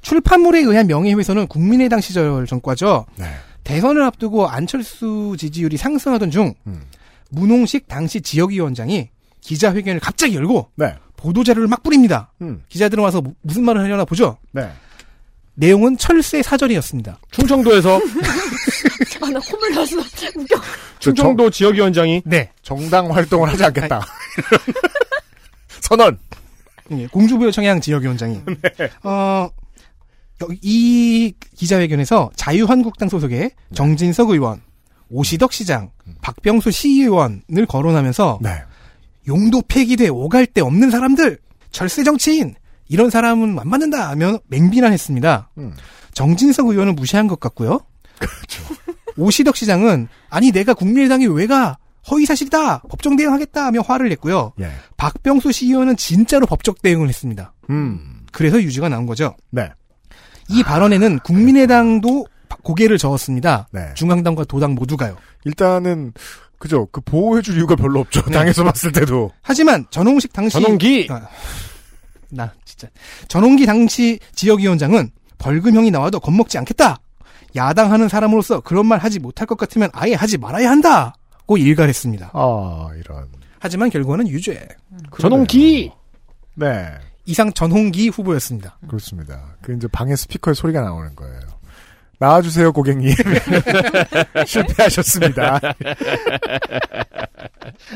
출판물에 0.03 0.63
의한 0.63 0.89
명예훼손은 0.89 1.47
국민의당 1.47 2.01
시절 2.01 2.45
전과죠. 2.45 3.07
네. 3.21 3.27
대선을 3.63 4.03
앞두고 4.03 4.49
안철수 4.49 5.37
지지율이 5.39 5.77
상승하던 5.77 6.33
중 6.33 6.55
음. 6.67 6.83
문홍식 7.31 7.87
당시 7.87 8.21
지역위원장이 8.21 9.11
기자회견을 9.43 10.01
갑자기 10.01 10.35
열고 10.35 10.71
네. 10.75 10.97
보도 11.17 11.43
자료를 11.45 11.69
막 11.69 11.83
뿌립니다. 11.83 12.33
음. 12.43 12.63
기자들은 12.69 13.03
와서 13.03 13.21
무- 13.21 13.35
무슨 13.43 13.65
말을 13.65 13.81
하려나 13.83 14.05
보죠. 14.05 14.39
네. 14.53 14.71
내용은 15.55 15.97
철새 15.97 16.43
사절이었습니다. 16.43 17.19
충청도에서 17.31 17.97
아, 19.23 19.31
나 19.31 19.41
콧물 19.41 19.75
났어. 19.75 19.97
웃겨. 19.97 20.61
충청도 20.99 21.51
지역위원장이 21.51 22.23
네. 22.27 22.51
정당 22.63 23.11
활동을 23.15 23.49
하지 23.49 23.65
않겠다. 23.65 24.01
선언. 25.81 26.19
예, 26.93 27.07
공주부여 27.07 27.51
청양 27.51 27.81
지역위원장이. 27.81 28.41
어, 29.03 29.49
여기 30.43 30.59
이 30.63 31.35
기자회견에서 31.57 32.31
자유한국당 32.37 33.09
소속의 33.09 33.51
정진석 33.75 34.31
의원, 34.31 34.61
오시덕 35.09 35.53
시장, 35.53 35.91
박병수 36.23 36.71
시의원을 36.71 37.67
거론하면서 37.69 38.39
네. 38.43 38.63
용도 39.29 39.63
폐기돼 39.63 40.09
오갈 40.09 40.47
데 40.47 40.61
없는 40.61 40.91
사람들, 40.91 41.39
절세 41.71 42.05
정치인 42.05 42.55
이런 42.89 43.11
사람은 43.11 43.59
안 43.59 43.71
받는다 43.71 44.09
하며 44.09 44.39
맹비난했습니다. 44.49 45.51
음. 45.59 45.73
정진석 46.15 46.69
의원은 46.69 46.95
무시한 46.95 47.27
것 47.27 47.41
같고요. 47.41 47.81
오시덕 49.17 49.57
시장은 49.57 50.09
아니 50.31 50.53
내가 50.53 50.75
국민의당이 50.75 51.27
왜 51.27 51.47
가 51.47 51.79
허위사실이다 52.11 52.83
법정 52.89 53.17
대응하겠다 53.17 53.67
하며 53.67 53.81
화를 53.81 54.09
냈고요. 54.11 54.53
예. 54.61 54.71
박병수 54.97 55.51
시의원은 55.51 55.97
진짜로 55.97 56.47
법적 56.47 56.81
대응을 56.81 57.09
했습니다. 57.09 57.53
음. 57.71 58.21
그래서 58.31 58.63
유지가 58.63 58.89
나온 58.89 59.07
거죠. 59.07 59.35
네. 59.51 59.69
이 60.49 60.63
발언에는 60.63 61.19
국민의당도 61.21 62.27
고개를 62.63 62.97
저었습니다. 62.99 63.69
네. 63.73 63.93
중앙당과 63.95 64.45
도당 64.45 64.77
모두가요. 64.77 65.17
일단은 65.45 66.13
그죠. 66.59 66.87
그 66.91 67.01
보호해줄 67.01 67.57
이유가 67.57 67.77
별로 67.77 68.01
없죠. 68.01 68.23
네. 68.23 68.33
당에서 68.33 68.65
봤을 68.65 68.93
때도. 68.93 69.31
하지만 69.43 69.87
전홍식 69.91 70.33
당시 70.33 70.61
전홍기 70.61 71.09
아, 71.11 71.29
나 72.31 72.53
진짜 72.65 72.89
전홍기 73.29 73.67
당시 73.67 74.19
지역위원장은 74.35 75.11
벌금형이 75.39 75.91
나와도 75.91 76.21
겁먹지 76.21 76.59
않겠다. 76.59 76.99
야당하는 77.55 78.09
사람으로서 78.09 78.61
그런 78.61 78.87
말 78.87 78.99
하지 78.99 79.19
못할 79.19 79.47
것 79.47 79.57
같으면 79.57 79.91
아예 79.93 80.15
하지 80.15 80.39
말아야 80.39 80.71
한다고 80.71 81.57
일갈했습니다. 81.57 82.31
아 82.33 82.91
이런. 82.99 83.29
하지만 83.59 83.91
결과는 83.91 84.29
유죄. 84.29 84.67
전홍기 85.21 85.91
네. 86.55 86.87
이상 87.27 87.53
전홍기 87.53 88.09
후보였습니다. 88.09 88.79
그렇습니다. 88.87 89.57
그 89.61 89.75
이제 89.75 89.89
방에 89.89 90.15
스피커에 90.15 90.55
소리가 90.55 90.81
나오는 90.81 91.15
거예요. 91.17 91.41
나와주세요, 92.19 92.73
고객님. 92.73 93.15
실패하셨습니다. 94.47 95.61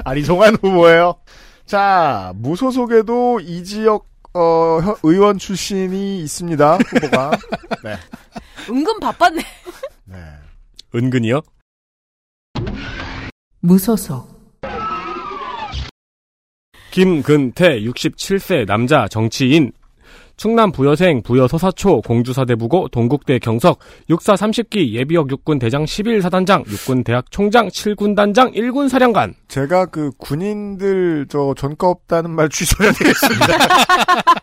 아리송한 0.05 0.57
후보예요. 0.61 1.15
자, 1.67 2.33
무소속에도 2.37 3.41
이 3.41 3.65
지역 3.65 4.07
어, 4.35 4.79
혀- 4.81 4.97
의원 5.03 5.39
출신이 5.39 6.21
있습니다. 6.21 6.77
후보가. 6.77 7.31
네. 7.83 7.97
은근 8.69 9.01
바빴네. 9.01 9.41
은근히요? 10.95 11.41
무소속 13.61 14.41
김근태 16.91 17.81
67세 17.81 18.67
남자 18.67 19.07
정치인 19.09 19.73
충남 20.41 20.73
부여생 20.73 21.21
부여 21.21 21.47
서 21.47 21.59
사초 21.59 22.01
공주사대부고 22.01 22.89
동국대 22.89 23.41
경석 23.41 23.79
육사 24.09 24.33
30기 24.37 24.93
예비역 24.93 25.31
육군 25.31 25.59
대장 25.59 25.85
11사단장 25.85 26.67
육군 26.67 27.05
대학 27.05 27.31
총장 27.31 27.69
7군 27.69 28.17
단장 28.17 28.51
1군 28.53 28.89
사령관 28.89 29.35
제가 29.49 29.85
그 29.85 30.11
군인들 30.17 31.27
저 31.29 31.53
전과 31.59 31.89
없다는 31.89 32.31
말 32.31 32.49
취소해야 32.49 32.91
되겠습니다. 32.91 33.47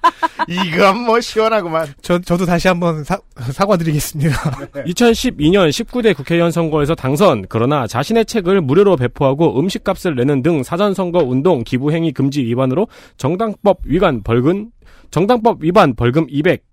이건 0.48 1.00
뭐 1.04 1.20
시원하구만. 1.20 1.88
저, 2.02 2.20
저도 2.20 2.46
다시 2.46 2.68
한번 2.68 3.04
사, 3.04 3.18
사과드리겠습니다. 3.38 4.36
2012년 4.86 5.70
19대 5.70 6.16
국회의원 6.16 6.52
선거에서 6.52 6.94
당선 6.96 7.46
그러나 7.50 7.88
자신의 7.88 8.26
책을 8.26 8.62
무료로 8.62 8.98
배포하고 8.98 9.60
음식값을 9.60 10.16
내는 10.16 10.44
등 10.44 10.64
사전선거 10.64 11.20
운동 11.20 11.64
기부행위 11.64 12.12
금지 12.12 12.44
위반으로 12.44 12.88
정당법 13.18 13.80
위반 13.86 14.22
벌금 14.24 14.70
정당법 15.12 15.64
위반 15.64 15.96
벌금 15.96 16.26
200 16.30 16.64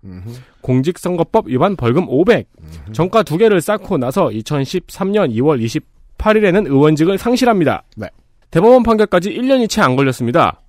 공직선거법 0.61 1.47
위반 1.47 1.75
벌금 1.75 2.07
500 2.09 2.47
정가 2.93 3.23
두 3.23 3.37
개를 3.37 3.61
쌓고 3.61 3.97
나서 3.97 4.27
2013년 4.29 5.31
2월 5.35 5.63
28일에는 6.17 6.65
의원직을 6.67 7.17
상실합니다. 7.17 7.83
네. 7.97 8.07
대법원 8.51 8.83
판결까지 8.83 9.29
1년이 9.31 9.69
채 9.69 9.81
안 9.81 9.95
걸렸습니다. 9.95 10.61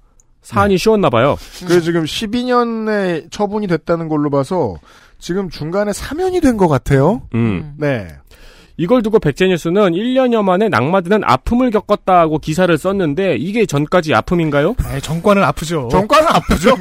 사안이 0.43 0.79
쉬웠나 0.79 1.11
봐요. 1.11 1.37
그래서 1.67 1.81
지금 1.81 2.05
12년에 2.05 3.31
처분이 3.31 3.67
됐다는 3.67 4.09
걸로 4.09 4.31
봐서 4.31 4.77
지금 5.19 5.49
중간에 5.51 5.93
사면이 5.93 6.41
된 6.41 6.57
것 6.57 6.69
같아요. 6.69 7.23
음. 7.35 7.75
네. 7.79 8.07
이걸 8.77 9.03
두고 9.03 9.19
백제뉴스는 9.19 9.93
1년여 9.93 10.43
만에 10.43 10.69
낙마드는 10.69 11.23
아픔을 11.25 11.71
겪었다고 11.71 12.39
기사를 12.39 12.77
썼는데 12.77 13.37
이게 13.37 13.65
전까지 13.65 14.13
아픔인가요? 14.15 14.75
네, 14.93 15.01
정권은 15.01 15.43
아프죠. 15.43 15.89
정과는 15.91 16.29
아프죠? 16.29 16.75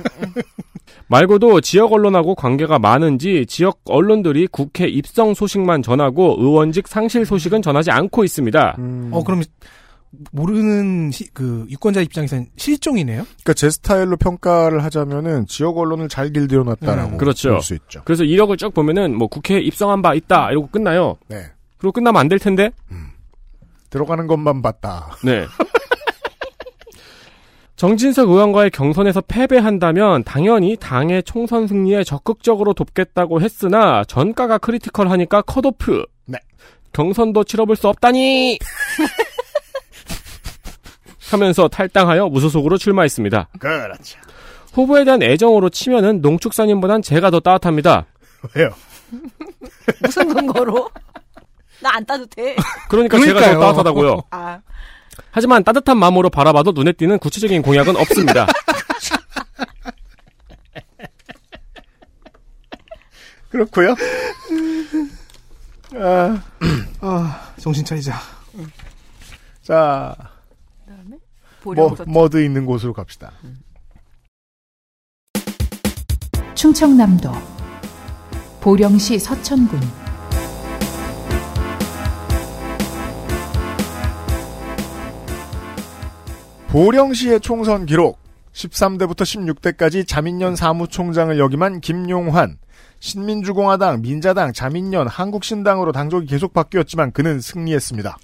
말고도 1.08 1.62
지역 1.62 1.94
언론하고 1.94 2.36
관계가 2.36 2.80
많은지 2.80 3.46
지역 3.48 3.80
언론들이 3.86 4.48
국회 4.48 4.88
입성 4.88 5.34
소식만 5.34 5.82
전하고 5.84 6.36
의원직 6.40 6.88
상실 6.88 7.26
소식은 7.26 7.62
전하지 7.62 7.92
않고 7.92 8.24
있습니다. 8.24 8.78
어, 9.12 9.24
그럼 9.26 9.44
모르는 10.32 11.12
시- 11.12 11.28
그 11.34 11.66
유권자 11.70 12.02
입장에서는 12.02 12.48
실종이네요. 12.56 13.24
그러니까 13.24 13.54
제 13.54 13.70
스타일로 13.70 14.16
평가를 14.18 14.84
하자면은 14.84 15.46
지역 15.48 15.78
언론을 15.78 16.08
잘 16.10 16.32
길들여놨다라고 16.32 17.14
음. 17.14 17.18
그렇죠. 17.18 17.50
볼 17.50 17.62
수 17.62 17.74
있죠. 17.76 18.02
그래서 18.06 18.24
이력을 18.24 18.56
쭉 18.58 18.74
보면은 18.74 19.18
뭐 19.18 19.28
국회에 19.28 19.60
입성한 19.60 20.02
바 20.02 20.14
있다 20.14 20.52
이러고 20.52 20.68
끝나요. 20.70 21.18
네. 21.28 21.44
그리고 21.78 21.92
끝나면 21.92 22.20
안 22.22 22.30
될 22.30 22.40
텐데. 22.40 22.72
들어가는 23.90 24.28
것만 24.28 24.62
봤다. 24.62 25.16
네. 25.24 25.46
정진석 27.86 28.30
의원과의 28.30 28.72
경선에서 28.72 29.22
패배한다면 29.22 30.24
당연히 30.24 30.76
당의 30.76 31.22
총선 31.22 31.68
승리에 31.68 32.04
적극적으로 32.04 32.74
돕겠다고 32.74 33.42
했으나 33.42 34.04
전가가 34.06 34.58
크리티컬하니까 34.58 35.44
컷오프. 35.44 36.04
네. 36.26 36.40
경선도 36.94 37.44
치러볼 37.44 37.76
수 37.76 37.88
없다니. 37.88 38.58
하면서 41.30 41.68
탈당하여 41.68 42.26
무소속으로 42.26 42.80
출마했습니다. 42.80 43.50
그렇죠. 43.60 44.18
후보에 44.74 45.06
대한 45.06 45.22
애정으로 45.22 45.70
치면은 45.70 46.22
농축산인보단 46.22 47.04
제가 47.04 47.30
더 47.30 47.40
따뜻합니다. 47.40 48.08
왜요? 48.56 48.72
무슨 50.02 50.34
근거로? 50.34 50.90
나 51.84 51.92
안 51.94 52.04
따뜻해. 52.04 52.56
그러니까 52.90 53.20
제가 53.20 53.34
그러니까요. 53.34 53.60
더 53.60 53.66
따뜻하다고요. 53.68 54.22
아, 54.32 54.60
하지만 55.32 55.64
따뜻한 55.64 55.98
마음으로 55.98 56.30
바라봐도 56.30 56.72
눈에 56.72 56.92
띄는 56.92 57.20
구체적인 57.20 57.62
공약은 57.62 57.96
없습니다. 57.96 58.48
그렇고요. 63.50 63.96
아, 65.96 66.44
아, 67.00 67.54
정신 67.60 67.86
차리자. 67.86 68.20
자, 69.62 70.16
그다음에 70.86 71.18
뭐, 71.64 71.90
보령 71.90 71.96
머드 72.08 72.44
있는 72.44 72.66
곳으로 72.66 72.94
갑시다. 72.94 73.32
충청남도 76.54 77.32
보령시 78.62 79.20
서천군 79.20 79.80
보령시의 86.76 87.40
총선 87.40 87.86
기록 87.86 88.20
13대부터 88.52 89.22
16대까지 89.22 90.06
자민련 90.06 90.58
사무총장을 90.58 91.40
역임한 91.40 91.80
김용환 91.80 92.58
신민주공화당, 93.00 94.02
민자당, 94.02 94.52
자민련, 94.52 95.08
한국신당으로 95.08 95.94
당적이 95.94 96.28
계속 96.28 96.52
바뀌었지만 96.52 97.14
그는 97.14 97.40
승리했습니다. 97.40 98.18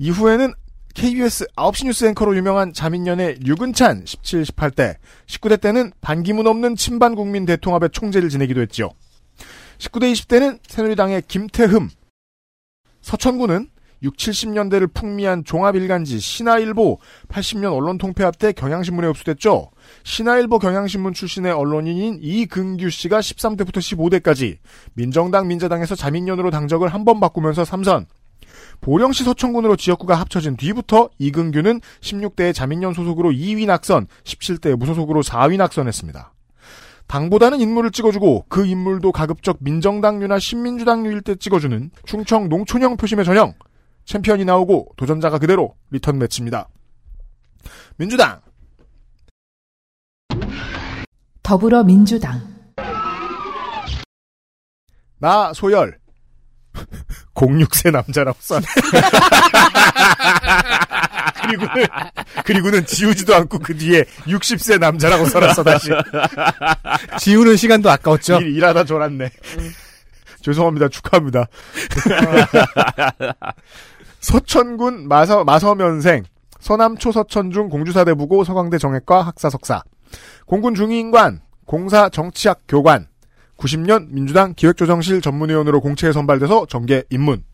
이후에는 0.00 0.52
KBS 0.94 1.46
9시 1.54 1.86
뉴스 1.86 2.06
앵커로 2.06 2.36
유명한 2.36 2.72
자민련의 2.72 3.36
류근찬 3.38 4.02
17, 4.04 4.42
18대, 4.42 4.96
19대 5.28 5.60
때는 5.60 5.92
반기문 6.00 6.48
없는 6.48 6.74
친반 6.74 7.14
국민 7.14 7.46
대통합의 7.46 7.90
총재를 7.90 8.30
지내기도 8.30 8.62
했죠. 8.62 8.90
19대 9.78 10.12
20대는 10.12 10.58
새누리당의 10.66 11.22
김태흠, 11.28 11.88
서천구는 13.02 13.68
6, 14.02 14.16
70년대를 14.16 14.92
풍미한 14.94 15.44
종합일간지 15.44 16.18
신화일보 16.18 16.98
80년 17.28 17.74
언론통폐합 17.74 18.38
때 18.38 18.52
경향신문에 18.52 19.06
흡수됐죠. 19.08 19.70
신화일보 20.04 20.58
경향신문 20.58 21.12
출신의 21.12 21.52
언론인인 21.52 22.18
이근규 22.22 22.90
씨가 22.90 23.20
13대부터 23.20 23.76
15대까지 23.78 24.56
민정당 24.94 25.48
민자당에서 25.48 25.94
자민련으로 25.94 26.50
당적을 26.50 26.88
한 26.88 27.04
번 27.04 27.18
바꾸면서 27.20 27.64
삼선. 27.64 28.06
보령시 28.80 29.24
서천군으로 29.24 29.76
지역구가 29.76 30.14
합쳐진 30.14 30.56
뒤부터 30.56 31.08
이근규는 31.18 31.80
16대의 32.00 32.54
자민련 32.54 32.94
소속으로 32.94 33.30
2위 33.30 33.66
낙선, 33.66 34.06
17대 34.24 34.76
무소속으로 34.76 35.22
4위 35.22 35.56
낙선했습니다. 35.56 36.32
당보다는 37.06 37.60
인물을 37.60 37.90
찍어주고 37.90 38.46
그 38.48 38.66
인물도 38.66 39.12
가급적 39.12 39.58
민정당류나 39.60 40.38
신민주당류일 40.38 41.22
때 41.22 41.34
찍어주는 41.34 41.90
충청 42.04 42.48
농촌형 42.48 42.96
표심의 42.96 43.24
전형. 43.24 43.54
챔피언이 44.04 44.44
나오고 44.44 44.92
도전자가 44.96 45.38
그대로 45.38 45.74
리턴 45.90 46.18
매치입니다. 46.18 46.68
민주당 47.96 48.40
더불어민주당 51.42 52.40
나 55.18 55.52
소열 55.52 55.98
06세 57.34 57.90
남자라고 57.90 58.38
써. 58.40 58.60
그리고는 61.42 61.86
그리고는 62.44 62.86
지우지도 62.86 63.34
않고 63.34 63.58
그 63.58 63.76
뒤에 63.76 64.04
60세 64.26 64.78
남자라고 64.78 65.26
써놨어 65.26 65.64
다시. 65.64 65.90
지우는 67.18 67.56
시간도 67.56 67.90
아까웠죠. 67.90 68.40
일, 68.40 68.56
일하다 68.56 68.84
졸았네. 68.84 69.30
죄송합니다. 70.42 70.88
축하합니다. 70.88 71.46
서천군 74.20 75.08
마서, 75.08 75.44
마서면생, 75.44 76.24
서남초 76.60 77.10
서천중 77.12 77.70
공주사대부고 77.70 78.44
서강대 78.44 78.78
정액과 78.78 79.22
학사석사, 79.22 79.82
공군 80.46 80.74
중위인관, 80.74 81.40
공사 81.64 82.08
정치학 82.08 82.60
교관, 82.68 83.06
90년 83.56 84.08
민주당 84.10 84.54
기획조정실 84.54 85.20
전문위원으로 85.20 85.80
공채에 85.80 86.12
선발돼서 86.12 86.66
정계 86.66 87.04
입문. 87.10 87.44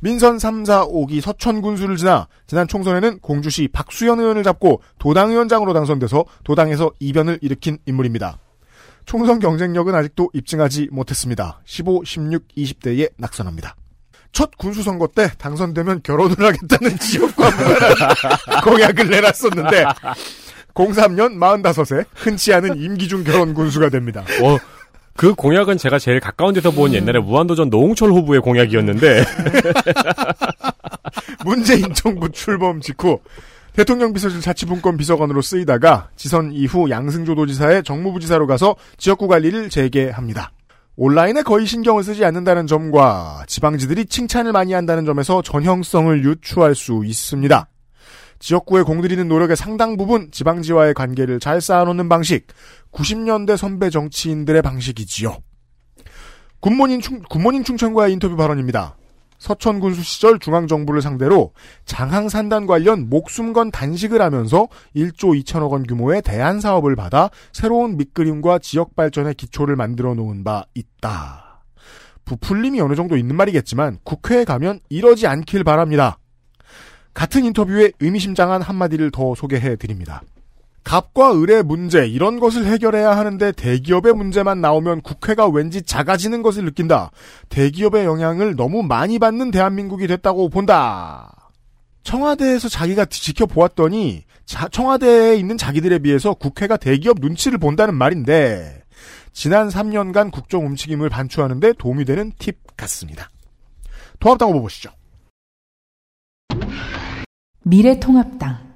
민선 0.00 0.38
3, 0.38 0.64
4, 0.64 0.86
5기 0.86 1.20
서천 1.20 1.62
군수를 1.62 1.96
지나 1.96 2.26
지난 2.46 2.66
총선에는 2.66 3.20
공주시 3.20 3.68
박수현 3.68 4.18
의원을 4.18 4.42
잡고 4.42 4.82
도당위원장으로 4.98 5.72
당선돼서 5.72 6.24
도당에서 6.42 6.90
이변을 6.98 7.38
일으킨 7.40 7.78
인물입니다. 7.86 8.38
총선 9.04 9.38
경쟁력은 9.38 9.94
아직도 9.94 10.30
입증하지 10.32 10.88
못했습니다. 10.90 11.60
15, 11.64 12.02
16, 12.04 12.48
20대에 12.48 13.10
낙선합니다. 13.16 13.76
첫 14.32 14.56
군수선거 14.56 15.08
때 15.08 15.30
당선되면 15.38 16.02
결혼을 16.02 16.36
하겠다는 16.38 16.96
지역과 16.98 17.50
공약을 18.64 19.08
내놨었는데 19.08 19.84
03년 20.74 21.38
45세 21.38 22.06
흔치 22.14 22.52
않은 22.54 22.80
임기중 22.80 23.24
결혼 23.24 23.52
군수가 23.52 23.90
됩니다. 23.90 24.24
어, 24.42 24.58
그 25.16 25.34
공약은 25.34 25.76
제가 25.76 25.98
제일 25.98 26.20
가까운 26.20 26.54
데서 26.54 26.70
본 26.70 26.94
옛날에 26.94 27.20
무한도전 27.20 27.68
노홍철 27.68 28.10
후보의 28.10 28.40
공약이었는데 28.40 29.24
문재인 31.44 31.92
정부 31.92 32.30
출범 32.30 32.80
직후 32.80 33.20
대통령 33.74 34.12
비서실 34.12 34.40
자치분권 34.40 34.96
비서관으로 34.96 35.42
쓰이다가 35.42 36.08
지선 36.16 36.52
이후 36.52 36.90
양승조 36.90 37.34
도지사의 37.34 37.84
정무부지사로 37.84 38.46
가서 38.46 38.76
지역구 38.96 39.28
관리를 39.28 39.70
재개합니다. 39.70 40.52
온라인에 40.96 41.42
거의 41.42 41.66
신경을 41.66 42.04
쓰지 42.04 42.24
않는다는 42.24 42.66
점과 42.66 43.44
지방지들이 43.46 44.06
칭찬을 44.06 44.52
많이 44.52 44.74
한다는 44.74 45.06
점에서 45.06 45.40
전형성을 45.40 46.24
유추할 46.24 46.74
수 46.74 47.02
있습니다. 47.04 47.68
지역구에 48.38 48.82
공들이는 48.82 49.28
노력의 49.28 49.56
상당 49.56 49.96
부분 49.96 50.30
지방지와의 50.30 50.94
관계를 50.94 51.40
잘 51.40 51.60
쌓아놓는 51.60 52.08
방식, 52.08 52.46
90년대 52.92 53.56
선배 53.56 53.88
정치인들의 53.88 54.60
방식이지요. 54.60 55.38
굿모닝, 56.60 57.00
충, 57.00 57.22
굿모닝 57.22 57.64
충청과의 57.64 58.12
인터뷰 58.12 58.36
발언입니다. 58.36 58.96
서천 59.42 59.80
군수 59.80 60.04
시절 60.04 60.38
중앙정부를 60.38 61.02
상대로 61.02 61.52
장항산단 61.84 62.66
관련 62.66 63.08
목숨 63.08 63.52
건 63.52 63.72
단식을 63.72 64.22
하면서 64.22 64.68
1조 64.94 65.42
2천억 65.42 65.72
원 65.72 65.82
규모의 65.82 66.22
대안 66.22 66.60
사업을 66.60 66.94
받아 66.94 67.28
새로운 67.50 67.96
밑그림과 67.96 68.60
지역 68.60 68.94
발전의 68.94 69.34
기초를 69.34 69.74
만들어 69.74 70.14
놓은 70.14 70.44
바 70.44 70.64
있다. 70.74 71.64
부풀림이 72.24 72.80
어느 72.80 72.94
정도 72.94 73.16
있는 73.16 73.34
말이겠지만 73.34 73.98
국회에 74.04 74.44
가면 74.44 74.78
이러지 74.88 75.26
않길 75.26 75.64
바랍니다. 75.64 76.18
같은 77.12 77.44
인터뷰에 77.44 77.90
의미심장한 77.98 78.62
한마디를 78.62 79.10
더 79.10 79.34
소개해 79.34 79.74
드립니다. 79.74 80.22
갑과 80.84 81.40
을의 81.40 81.62
문제 81.62 82.06
이런 82.06 82.40
것을 82.40 82.66
해결해야 82.66 83.16
하는데 83.16 83.52
대기업의 83.52 84.14
문제만 84.14 84.60
나오면 84.60 85.02
국회가 85.02 85.46
왠지 85.46 85.82
작아지는 85.82 86.42
것을 86.42 86.64
느낀다. 86.64 87.10
대기업의 87.50 88.04
영향을 88.04 88.56
너무 88.56 88.82
많이 88.82 89.18
받는 89.18 89.50
대한민국이 89.52 90.06
됐다고 90.06 90.48
본다. 90.48 91.50
청와대에서 92.02 92.68
자기가 92.68 93.04
지켜보았더니 93.04 94.24
자- 94.44 94.68
청와대에 94.68 95.36
있는 95.36 95.56
자기들에 95.56 96.00
비해서 96.00 96.34
국회가 96.34 96.76
대기업 96.76 97.18
눈치를 97.20 97.58
본다는 97.58 97.94
말인데 97.94 98.82
지난 99.32 99.68
3년간 99.68 100.32
국정 100.32 100.66
움직임을 100.66 101.08
반추하는데 101.08 101.74
도움이 101.74 102.04
되는 102.04 102.32
팁 102.38 102.58
같습니다. 102.76 103.30
통합당 104.18 104.48
후보 104.50 104.62
보시죠. 104.62 104.90
미래통합당 107.64 108.71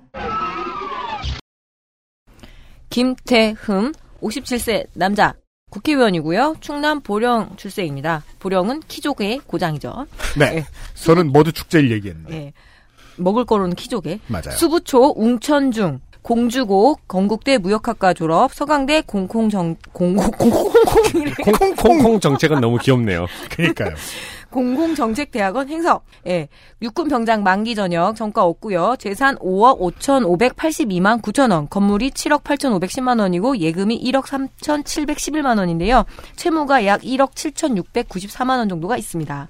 김태흠 2.97 3.93
57세 4.23 4.87
남자 4.95 5.35
국회의원이고요. 5.71 6.57
충남 6.61 7.03
보령 7.03 7.55
출생입니다. 7.57 8.25
보령은 8.39 8.81
키조개의 8.89 9.43
고장이죠. 9.47 10.07
네. 10.39 10.57
예. 10.57 10.67
저는 10.95 11.31
머드 11.31 11.53
축제를 11.53 11.91
얘기했는데. 11.91 12.35
예. 12.35 12.53
먹을 13.17 13.45
거로는 13.45 13.75
키조개. 13.75 14.21
맞아요. 14.29 14.57
수부초 14.57 15.13
웅천중 15.15 16.01
공주고 16.23 16.97
건국대 17.07 17.59
무역학과 17.59 18.15
졸업 18.15 18.55
서강대 18.55 19.03
공콩정 19.03 19.77
공공 19.93 20.31
공공공이래 20.31 21.35
콩콩 21.77 22.19
정책은 22.19 22.63
너무 22.63 22.79
귀엽네요. 22.79 23.27
그러니까요. 23.51 23.91
공공정책대학원 24.57 25.69
행석. 25.69 26.05
예. 26.27 26.49
육군 26.81 27.09
병장 27.09 27.43
만기 27.43 27.75
전역 27.75 28.17
전과 28.17 28.43
없고요. 28.43 28.97
재산 28.99 29.37
5억 29.37 29.79
5,582만 29.81 31.21
9천 31.21 31.53
원. 31.53 31.69
건물이 31.69 32.11
7억 32.13 32.43
8,510만 32.43 33.21
원이고 33.21 33.59
예금이 33.59 34.03
1억 34.03 34.25
3,711만 34.25 35.59
원인데요. 35.59 36.07
채무가 36.37 36.87
약 36.87 37.03
1억 37.03 37.33
7,694만 37.35 38.57
원 38.57 38.69
정도가 38.71 38.97
있습니다. 38.97 39.49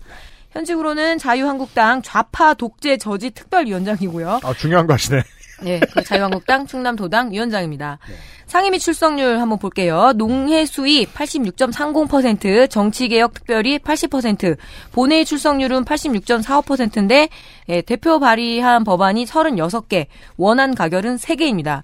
현직으로는 0.51 1.19
자유한국당 1.19 2.03
좌파 2.03 2.55
독재 2.55 2.97
저지 2.97 3.31
특별위원장이고요. 3.31 4.41
아, 4.43 4.55
중요한 4.55 4.87
거 4.87 4.95
하시네. 4.95 5.23
네, 5.63 5.81
그 5.93 6.03
자유한국당 6.03 6.67
충남도당 6.67 7.33
위원장입니다. 7.33 7.99
상임위 8.47 8.79
출석률 8.79 9.41
한번 9.41 9.59
볼게요. 9.59 10.13
농해수위 10.17 11.07
86.30%, 11.07 12.71
정치개혁 12.71 13.35
특별위 13.35 13.79
80%, 13.79 14.57
본회의 14.93 15.25
출석률은 15.25 15.85
86.45%인데 15.85 17.29
예, 17.69 17.83
대표 17.83 18.21
발의한 18.21 18.85
법안이 18.85 19.25
36개, 19.25 20.07
원안 20.37 20.75
가결은 20.75 21.17
3개입니다. 21.17 21.83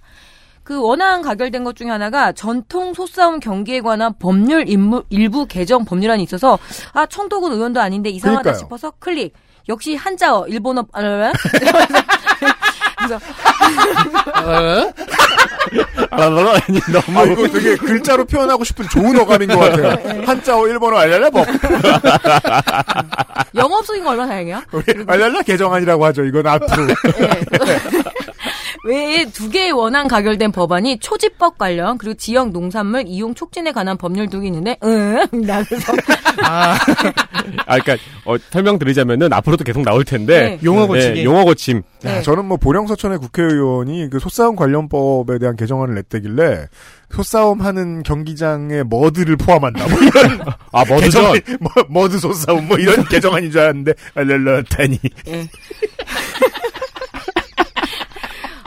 그 0.62 0.80
원안 0.80 1.22
가결된 1.22 1.64
것 1.64 1.74
중에 1.74 1.88
하나가 1.90 2.30
전통 2.30 2.94
소싸움 2.94 3.40
경기에 3.40 3.80
관한 3.80 4.14
법률 4.18 4.68
일부, 4.68 5.02
일부 5.10 5.46
개정 5.46 5.84
법률안이 5.84 6.22
있어서 6.22 6.56
아 6.92 7.06
청도군 7.06 7.52
의원도 7.52 7.80
아닌데 7.80 8.10
이상하다 8.10 8.42
그러니까요. 8.42 8.60
싶어서 8.60 8.92
클릭. 9.00 9.34
역시 9.68 9.94
한자어 9.96 10.46
일본어 10.48 10.84
아, 10.92 11.00
그래서 13.02 13.20
너무 16.92 17.18
아, 17.18 17.22
이거 17.24 17.48
되게 17.48 17.76
글자로 17.76 18.24
표현하고 18.26 18.64
싶은 18.64 18.86
좋은 18.90 19.18
어감인 19.18 19.48
것 19.48 19.58
네. 19.76 19.82
같아요. 19.82 20.22
한자어 20.26 20.68
일본어 20.68 20.98
알랄라 20.98 21.30
법. 21.30 21.46
영업 23.54 23.84
속인 23.86 24.04
거 24.04 24.10
얼마나 24.10 24.28
다행이야? 24.30 24.64
우리 24.72 24.84
알랄라 25.06 25.42
개정안이라고 25.42 26.04
하죠. 26.06 26.24
이건 26.24 26.46
앞으로. 26.46 26.86
외에 28.84 29.24
두 29.26 29.48
개의 29.48 29.72
원안 29.72 30.08
가결된 30.08 30.50
법안이 30.52 30.98
초지법 30.98 31.56
관련 31.58 31.98
그리고 31.98 32.14
지역 32.14 32.50
농산물 32.50 33.04
이용 33.06 33.34
촉진에 33.34 33.72
관한 33.72 33.96
법률 33.96 34.28
등이 34.28 34.48
있는데 34.48 34.76
응? 34.82 35.24
나 35.46 35.62
그래서 35.62 35.92
아, 36.44 36.76
그러니까 37.64 37.96
어, 38.24 38.36
설명드리자면은 38.50 39.32
앞으로도 39.32 39.64
계속 39.64 39.82
나올 39.82 40.04
텐데 40.04 40.42
네. 40.42 40.58
용어 40.64 40.86
고치기. 40.86 41.14
네, 41.14 41.24
용어 41.24 41.44
고침. 41.44 41.82
네. 42.02 42.16
야, 42.16 42.22
저는 42.22 42.44
뭐 42.44 42.56
보령서천의 42.56 43.18
국회의원이 43.18 44.10
그 44.10 44.18
소싸움 44.18 44.56
관련법에 44.56 45.38
대한 45.38 45.56
개정안을 45.56 45.94
냈다길래 45.94 46.66
소싸움 47.10 47.60
하는 47.60 48.02
경기장에 48.02 48.82
머드를 48.88 49.36
포함한다. 49.36 49.86
뭐 49.86 49.98
이런 50.00 50.40
아 50.72 50.84
머드전. 50.88 51.40
뭐, 51.60 51.70
머드 51.88 52.18
소싸움 52.18 52.66
뭐 52.68 52.78
이런 52.78 53.04
개정안인 53.04 53.50
줄 53.50 53.60
알았는데 53.60 53.92
알랄라타니. 54.14 54.98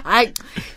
예. 0.06 0.10
아, 0.10 0.24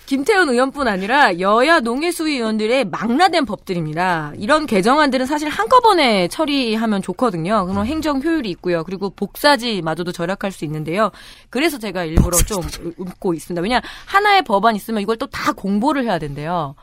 김태훈 0.06 0.48
의원뿐 0.48 0.88
아니라 0.88 1.38
여야 1.38 1.80
농해수위 1.80 2.36
의원들의 2.36 2.86
망라된 2.86 3.44
법들입니다. 3.44 4.32
이런 4.38 4.66
개정안들은 4.66 5.26
사실 5.26 5.48
한꺼번에 5.48 6.28
처리하면 6.28 7.02
좋거든요. 7.02 7.66
그럼 7.66 7.84
행정 7.84 8.22
효율이 8.22 8.48
있고요. 8.52 8.84
그리고 8.84 9.10
복사지마저도 9.10 10.12
절약할 10.12 10.50
수 10.50 10.64
있는데요. 10.64 11.10
그래서 11.50 11.78
제가 11.78 12.04
일부러 12.04 12.38
좀 12.38 12.62
웃고 12.96 13.34
있습니다. 13.34 13.60
왜냐 13.62 13.80
하나의 14.06 14.42
법안 14.44 14.74
있으면 14.76 15.02
이걸 15.02 15.16
또 15.16 15.26
다 15.30 15.52
공보를 15.52 16.04
해야 16.04 16.18
된대요. 16.18 16.74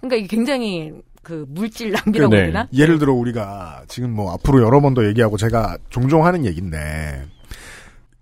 그러니까 0.00 0.16
이게 0.16 0.26
굉장히 0.26 0.92
그 1.22 1.46
물질 1.48 1.92
낭비라고 1.92 2.34
해야 2.34 2.40
네. 2.42 2.46
되나? 2.48 2.66
예를 2.74 2.98
들어 2.98 3.12
우리가 3.14 3.82
지금 3.86 4.10
뭐 4.10 4.32
앞으로 4.34 4.60
여러 4.60 4.80
번 4.80 4.92
더 4.94 5.06
얘기하고 5.06 5.36
제가 5.36 5.78
종종 5.88 6.26
하는 6.26 6.44
얘기인데 6.44 7.24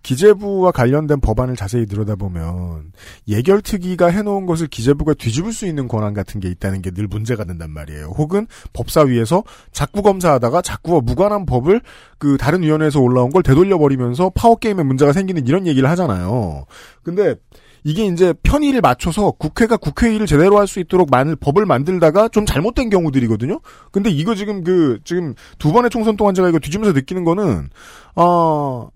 기재부와 0.03 0.73
관련된 0.73 1.21
법안을 1.21 1.57
자세히 1.57 1.87
들여다보면 1.87 2.93
예결특위가 3.29 4.07
해놓은 4.09 4.47
것을 4.47 4.67
기재부가 4.67 5.15
뒤집을 5.15 5.53
수 5.53 5.67
있는 5.67 5.89
권한 5.89 6.15
같은 6.15 6.41
게 6.41 6.49
있다는 6.49 6.83
게 6.83 6.91
늘 6.91 7.07
문제가 7.07 7.45
된단 7.45 7.71
말이에요. 7.71 8.07
혹은 8.19 8.47
법사위에서 8.73 9.45
자꾸 9.73 10.03
검사하다가 10.03 10.63
자꾸 10.63 11.01
무관한 11.05 11.47
법을 11.47 11.81
그 12.19 12.37
다른 12.37 12.63
위원회에서 12.63 13.01
올라온 13.01 13.31
걸 13.31 13.43
되돌려 13.43 13.79
버리면서 13.79 14.31
파워 14.35 14.57
게임에 14.57 14.83
문제가 14.83 15.13
생기는 15.13 15.47
이런 15.47 15.67
얘기를 15.67 15.89
하잖아요. 15.91 16.65
근데 17.03 17.37
이게 17.85 18.05
이제 18.07 18.35
편의를 18.43 18.81
맞춰서 18.83 19.31
국회가 19.31 19.77
국회 19.77 20.15
일을 20.15 20.27
제대로 20.27 20.59
할 20.59 20.67
수 20.67 20.81
있도록 20.81 21.11
만 21.11 21.37
법을 21.41 21.65
만들다가 21.65 22.29
좀 22.29 22.45
잘못된 22.45 22.91
경우들이거든요. 22.91 23.61
근데 23.91 24.11
이거 24.11 24.35
지금 24.35 24.63
그 24.65 24.99
지금 25.05 25.35
두 25.59 25.73
번의 25.73 25.91
총선 25.91 26.17
동안 26.17 26.35
제가 26.35 26.49
이거 26.49 26.59
뒤지면서 26.59 26.93
느끼는 26.93 27.25
거는 27.25 27.71
어 28.17 28.89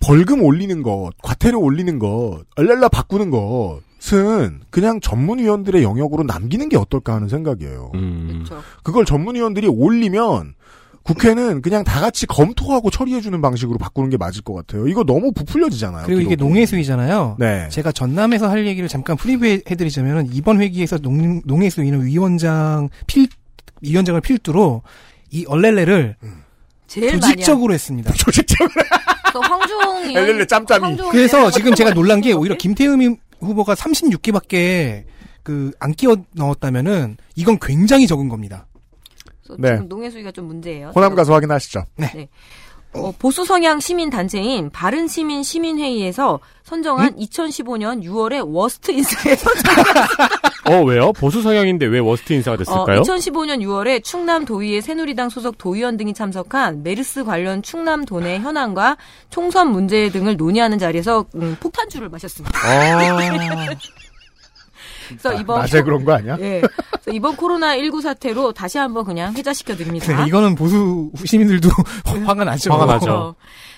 벌금 0.00 0.42
올리는 0.42 0.82
것, 0.82 1.10
과태료 1.22 1.60
올리는 1.60 1.98
것, 1.98 2.40
얼랄라 2.56 2.88
바꾸는 2.88 3.30
것은 3.30 4.60
그냥 4.70 5.00
전문위원들의 5.00 5.82
영역으로 5.82 6.22
남기는 6.24 6.68
게 6.68 6.76
어떨까 6.76 7.14
하는 7.14 7.28
생각이에요. 7.28 7.92
음. 7.94 8.44
그걸 8.82 9.04
전문위원들이 9.04 9.66
올리면 9.66 10.54
국회는 11.02 11.62
그냥 11.62 11.84
다 11.84 12.00
같이 12.00 12.26
검토하고 12.26 12.90
처리해주는 12.90 13.40
방식으로 13.40 13.78
바꾸는 13.78 14.10
게 14.10 14.18
맞을 14.18 14.42
것 14.42 14.52
같아요. 14.52 14.86
이거 14.88 15.04
너무 15.04 15.32
부풀려지잖아요. 15.32 16.04
그리고 16.04 16.20
이게 16.20 16.30
기록이. 16.30 16.48
농해수위잖아요. 16.48 17.36
네. 17.38 17.68
제가 17.70 17.92
전남에서 17.92 18.48
할 18.48 18.66
얘기를 18.66 18.88
잠깐 18.88 19.16
프리뷰해드리자면 19.16 20.28
이번 20.32 20.60
회기에서 20.60 20.98
농, 20.98 21.40
농해수위는 21.44 22.04
위원장 22.04 22.90
필 23.06 23.26
위원장을 23.80 24.20
필두로 24.20 24.82
이 25.30 25.44
얼렐레를 25.46 26.16
많이 27.12 27.20
조직적으로 27.20 27.72
했습니다. 27.72 28.12
조직적으로. 28.18 28.70
또 29.40 29.42
황주홍 29.42 29.80
의원 29.80 30.10
엘렐레 30.16 30.46
짬짬이. 30.46 30.96
그래서 31.10 31.38
의원 31.38 31.52
지금 31.52 31.74
제가 31.74 31.92
놀란 31.94 32.20
게? 32.20 32.32
오히려 32.32 32.56
김태흠 32.56 33.16
후보가 33.40 33.74
36개밖에 33.74 35.04
그 35.42 35.70
안 35.80 35.92
끼워 35.94 36.16
넣었다면은 36.32 37.16
이건 37.36 37.58
굉장히 37.60 38.06
적은 38.06 38.28
겁니다. 38.28 38.66
네. 39.58 39.76
지금 39.76 39.88
농해 39.88 40.10
수위가 40.10 40.30
좀 40.32 40.44
문제예요. 40.46 40.92
호남 40.94 41.14
가서 41.14 41.32
확인하시죠. 41.32 41.84
어, 42.98 43.12
보수 43.18 43.44
성향 43.44 43.80
시민 43.80 44.10
단체인 44.10 44.70
바른 44.70 45.08
시민 45.08 45.42
시민회의에서 45.42 46.40
선정한 46.64 47.16
2015년 47.16 48.02
6월에 48.04 48.42
worst 48.46 48.90
인사에 48.90 49.34
선정. 49.36 49.74
어, 50.66 50.82
왜요? 50.82 51.12
보수 51.14 51.40
성향인데 51.40 51.86
왜 51.86 51.98
worst 51.98 52.32
인사가 52.34 52.54
어, 52.54 52.56
됐을까요? 52.58 53.02
2015년 53.02 53.60
6월에 53.62 54.04
충남 54.04 54.44
도의회 54.44 54.80
새누리당 54.82 55.30
소속 55.30 55.56
도의원 55.56 55.96
등이 55.96 56.12
참석한 56.12 56.82
메르스 56.82 57.24
관련 57.24 57.62
충남 57.62 58.04
도내 58.04 58.38
현황과 58.40 58.98
총선 59.30 59.72
문제 59.72 60.10
등을 60.10 60.36
논의하는 60.36 60.78
자리에서 60.78 61.24
음, 61.36 61.56
폭탄주를 61.60 62.10
마셨습니다. 62.10 62.58
아, 62.58 63.66
그래서 65.08 65.32
이번 65.34 65.60
낮에 65.60 65.82
그런 65.82 66.04
거 66.04 66.12
아니야? 66.12 66.36
예. 66.40 66.60
그래서 66.90 67.10
이번 67.12 67.36
코로나 67.36 67.76
19 67.76 68.00
사태로 68.00 68.52
다시 68.52 68.78
한번 68.78 69.04
그냥 69.04 69.34
회자시켜 69.34 69.76
드립니다. 69.76 70.16
네, 70.16 70.26
이거는 70.26 70.54
보수 70.54 71.10
시민들도 71.24 71.68
화가 72.26 72.44
나죠. 72.44 72.72
화가 72.72 72.86
나죠. 72.86 73.12
어, 73.12 73.34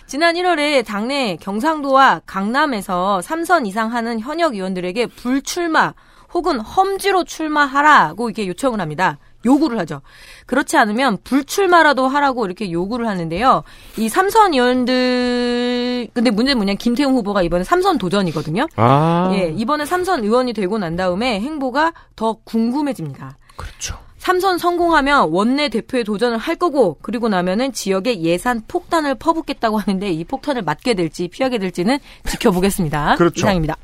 지난 0.06 0.34
1월에 0.34 0.84
당내 0.84 1.36
경상도와 1.40 2.22
강남에서 2.26 3.20
3선 3.24 3.66
이상 3.66 3.92
하는 3.92 4.18
현역 4.20 4.54
의원들에게 4.54 5.06
불출마 5.06 5.94
혹은 6.32 6.60
험지로 6.60 7.24
출마하라고 7.24 8.28
이렇게 8.28 8.46
요청을 8.46 8.80
합니다. 8.80 9.18
요구를 9.44 9.78
하죠. 9.80 10.02
그렇지 10.46 10.76
않으면 10.76 11.18
불출마라도 11.24 12.08
하라고 12.08 12.46
이렇게 12.46 12.70
요구를 12.70 13.08
하는데요. 13.08 13.62
이 13.96 14.08
삼선 14.08 14.54
의원들 14.54 16.08
근데 16.12 16.30
문제는 16.30 16.58
뭐냐 16.58 16.74
김태웅 16.74 17.14
후보가 17.14 17.42
이번에 17.42 17.64
삼선 17.64 17.98
도전이거든요. 17.98 18.66
아. 18.76 19.30
예, 19.34 19.52
이번에 19.56 19.84
삼선 19.84 20.24
의원이 20.24 20.52
되고 20.52 20.78
난 20.78 20.96
다음에 20.96 21.40
행보가 21.40 21.92
더 22.16 22.38
궁금해집니다. 22.44 23.38
그렇죠. 23.56 23.96
삼선 24.18 24.58
성공하면 24.58 25.30
원내 25.30 25.70
대표에 25.70 26.04
도전을 26.04 26.36
할 26.36 26.56
거고 26.56 26.98
그리고 27.00 27.30
나면은 27.30 27.72
지역에 27.72 28.20
예산 28.20 28.62
폭탄을 28.68 29.14
퍼붓겠다고 29.14 29.78
하는데 29.78 30.10
이 30.10 30.24
폭탄을 30.24 30.62
맞게 30.62 30.92
될지 30.94 31.28
피하게 31.28 31.58
될지는 31.58 31.98
지켜보겠습니다. 32.28 33.16
그렇죠. 33.16 33.40
이상입니다. 33.40 33.76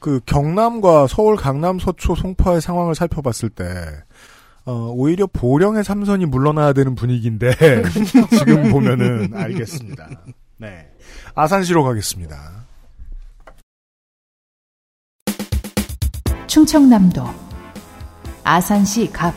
그 0.00 0.20
경남과 0.26 1.06
서울, 1.06 1.36
강남, 1.36 1.78
서초, 1.78 2.16
송파의 2.16 2.60
상황을 2.60 2.96
살펴봤을 2.96 3.50
때 3.50 3.64
어, 4.64 4.92
오히려 4.94 5.26
보령의 5.26 5.82
삼선이 5.82 6.26
물러나야 6.26 6.72
되는 6.72 6.94
분위기인데 6.94 7.52
지금 8.30 8.70
보면은 8.70 9.32
알겠습니다. 9.34 10.08
네. 10.58 10.88
아산시로 11.34 11.82
가겠습니다. 11.82 12.66
충청남도 16.46 17.24
아산시 18.44 19.10
갑 19.10 19.34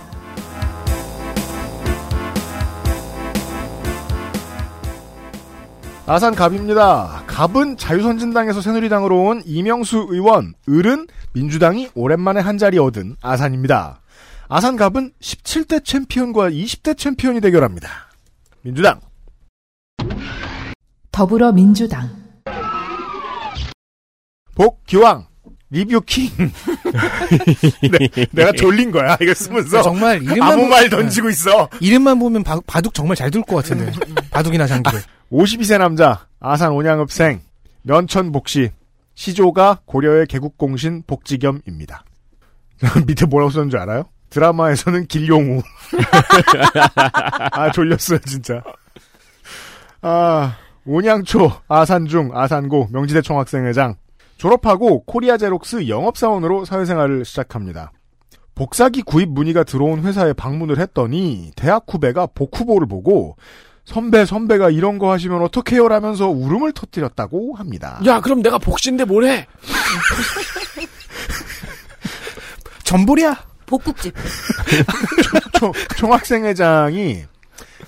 아산 6.08 6.36
갑입니다. 6.36 7.24
갑은 7.26 7.78
자유선진당에서 7.78 8.62
새누리당으로 8.62 9.24
온 9.24 9.42
이명수 9.44 10.06
의원, 10.10 10.54
을은 10.70 11.08
민주당이 11.34 11.90
오랜만에 11.96 12.42
한 12.42 12.60
자리 12.60 12.78
얻은 12.78 13.16
아산입니다. 13.22 14.02
아산 14.56 14.78
갑은 14.78 15.12
17대 15.20 15.84
챔피언과 15.84 16.50
20대 16.50 16.98
챔피언이 16.98 17.42
대결합니다. 17.42 17.90
민주당. 18.62 19.02
더불어민주당 21.12 22.10
복기왕. 24.56 25.28
리뷰킹. 25.72 26.30
네, 27.92 28.26
내가 28.32 28.54
졸린 28.54 28.92
거야. 28.92 29.18
이거 29.20 29.34
쓰면서. 29.34 29.82
정말 29.82 30.24
이름만 30.24 30.54
아무 30.54 30.62
보- 30.62 30.68
말 30.70 30.90
던지고 30.90 31.30
있어. 31.32 31.68
이름만 31.82 32.18
보면 32.18 32.44
바, 32.46 32.58
바둑 32.66 32.94
정말 32.94 33.18
잘 33.18 33.30
둘 33.32 33.42
것 33.42 33.58
같은데. 33.58 33.92
바둑이나 34.32 34.68
장기를. 34.68 35.02
52세 35.34 35.80
남자, 35.80 36.28
아산 36.40 36.72
온양읍생, 36.72 37.42
면천 37.82 38.32
복시, 38.32 38.72
시조가 39.16 39.82
고려의 39.84 40.28
개국공신 40.28 41.04
복지겸입니다. 41.06 42.06
밑에 43.06 43.26
뭐라고 43.26 43.50
썼는 43.52 43.70
줄 43.70 43.80
알아요? 43.80 44.04
드라마에서는 44.30 45.08
길용우. 45.08 45.62
아, 47.52 47.72
졸렸어요, 47.72 48.20
진짜. 48.20 48.62
아, 50.02 50.56
온양초, 50.86 51.52
아산중, 51.68 52.32
아산고, 52.34 52.90
명지대 52.92 53.22
총학생회장. 53.22 53.96
졸업하고 54.38 55.04
코리아 55.06 55.38
제록스 55.38 55.88
영업사원으로 55.88 56.66
사회생활을 56.66 57.26
시작합니다. 57.26 57.92
복사기 58.54 59.02
구입 59.02 59.30
문의가 59.30 59.64
들어온 59.64 60.04
회사에 60.04 60.34
방문을 60.34 60.78
했더니 60.80 61.52
대학 61.56 61.86
후배가 61.88 62.28
복 62.28 62.60
후보를 62.60 62.88
보고 62.88 63.38
선배 63.86 64.26
선배가 64.26 64.70
이런 64.72 64.98
거 64.98 65.12
하시면 65.12 65.42
어떡해요 65.44 65.88
라면서 65.88 66.28
울음을 66.30 66.74
터뜨렸다고 66.74 67.56
합니다. 67.56 68.00
야, 68.06 68.20
그럼 68.22 68.42
내가 68.42 68.58
복신데 68.58 69.06
뭘 69.06 69.26
해? 69.26 69.48
전보리야. 72.84 73.36
복국집. 73.66 74.14
총, 75.60 75.72
총학생회장이 75.98 77.24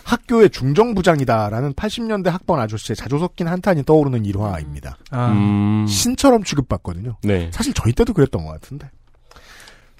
학교의 0.04 0.50
중정부장이다라는 0.50 1.74
80년대 1.74 2.30
학번 2.30 2.60
아저씨의 2.60 2.96
자주 2.96 3.20
섞인 3.20 3.48
한탄이 3.48 3.84
떠오르는 3.84 4.26
일화입니다. 4.26 4.98
아, 5.12 5.32
음. 5.32 5.86
신처럼 5.88 6.44
취급받거든요. 6.44 7.18
네. 7.24 7.50
사실 7.52 7.74
저희 7.74 7.92
때도 7.92 8.14
그랬던 8.14 8.46
것 8.46 8.54
같은데. 8.54 8.90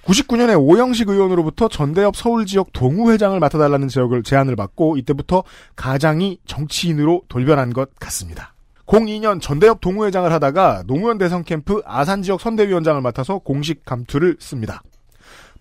99년에 0.06 0.58
오영식 0.58 1.10
의원으로부터 1.10 1.68
전대협 1.68 2.16
서울 2.16 2.46
지역 2.46 2.72
동우회장을 2.72 3.38
맡아달라는 3.38 3.90
지역을 3.90 4.24
제안을 4.24 4.56
받고 4.56 4.96
이때부터 4.98 5.44
가장이 5.76 6.40
정치인으로 6.46 7.24
돌변한 7.28 7.74
것 7.74 7.94
같습니다. 8.00 8.54
02년 8.86 9.42
전대협 9.42 9.82
동우회장을 9.82 10.32
하다가 10.32 10.84
노무현 10.88 11.18
대선 11.18 11.44
캠프 11.44 11.82
아산 11.86 12.22
지역 12.22 12.40
선대위원장을 12.40 13.02
맡아서 13.02 13.40
공식 13.40 13.84
감투를 13.84 14.38
씁니다. 14.40 14.82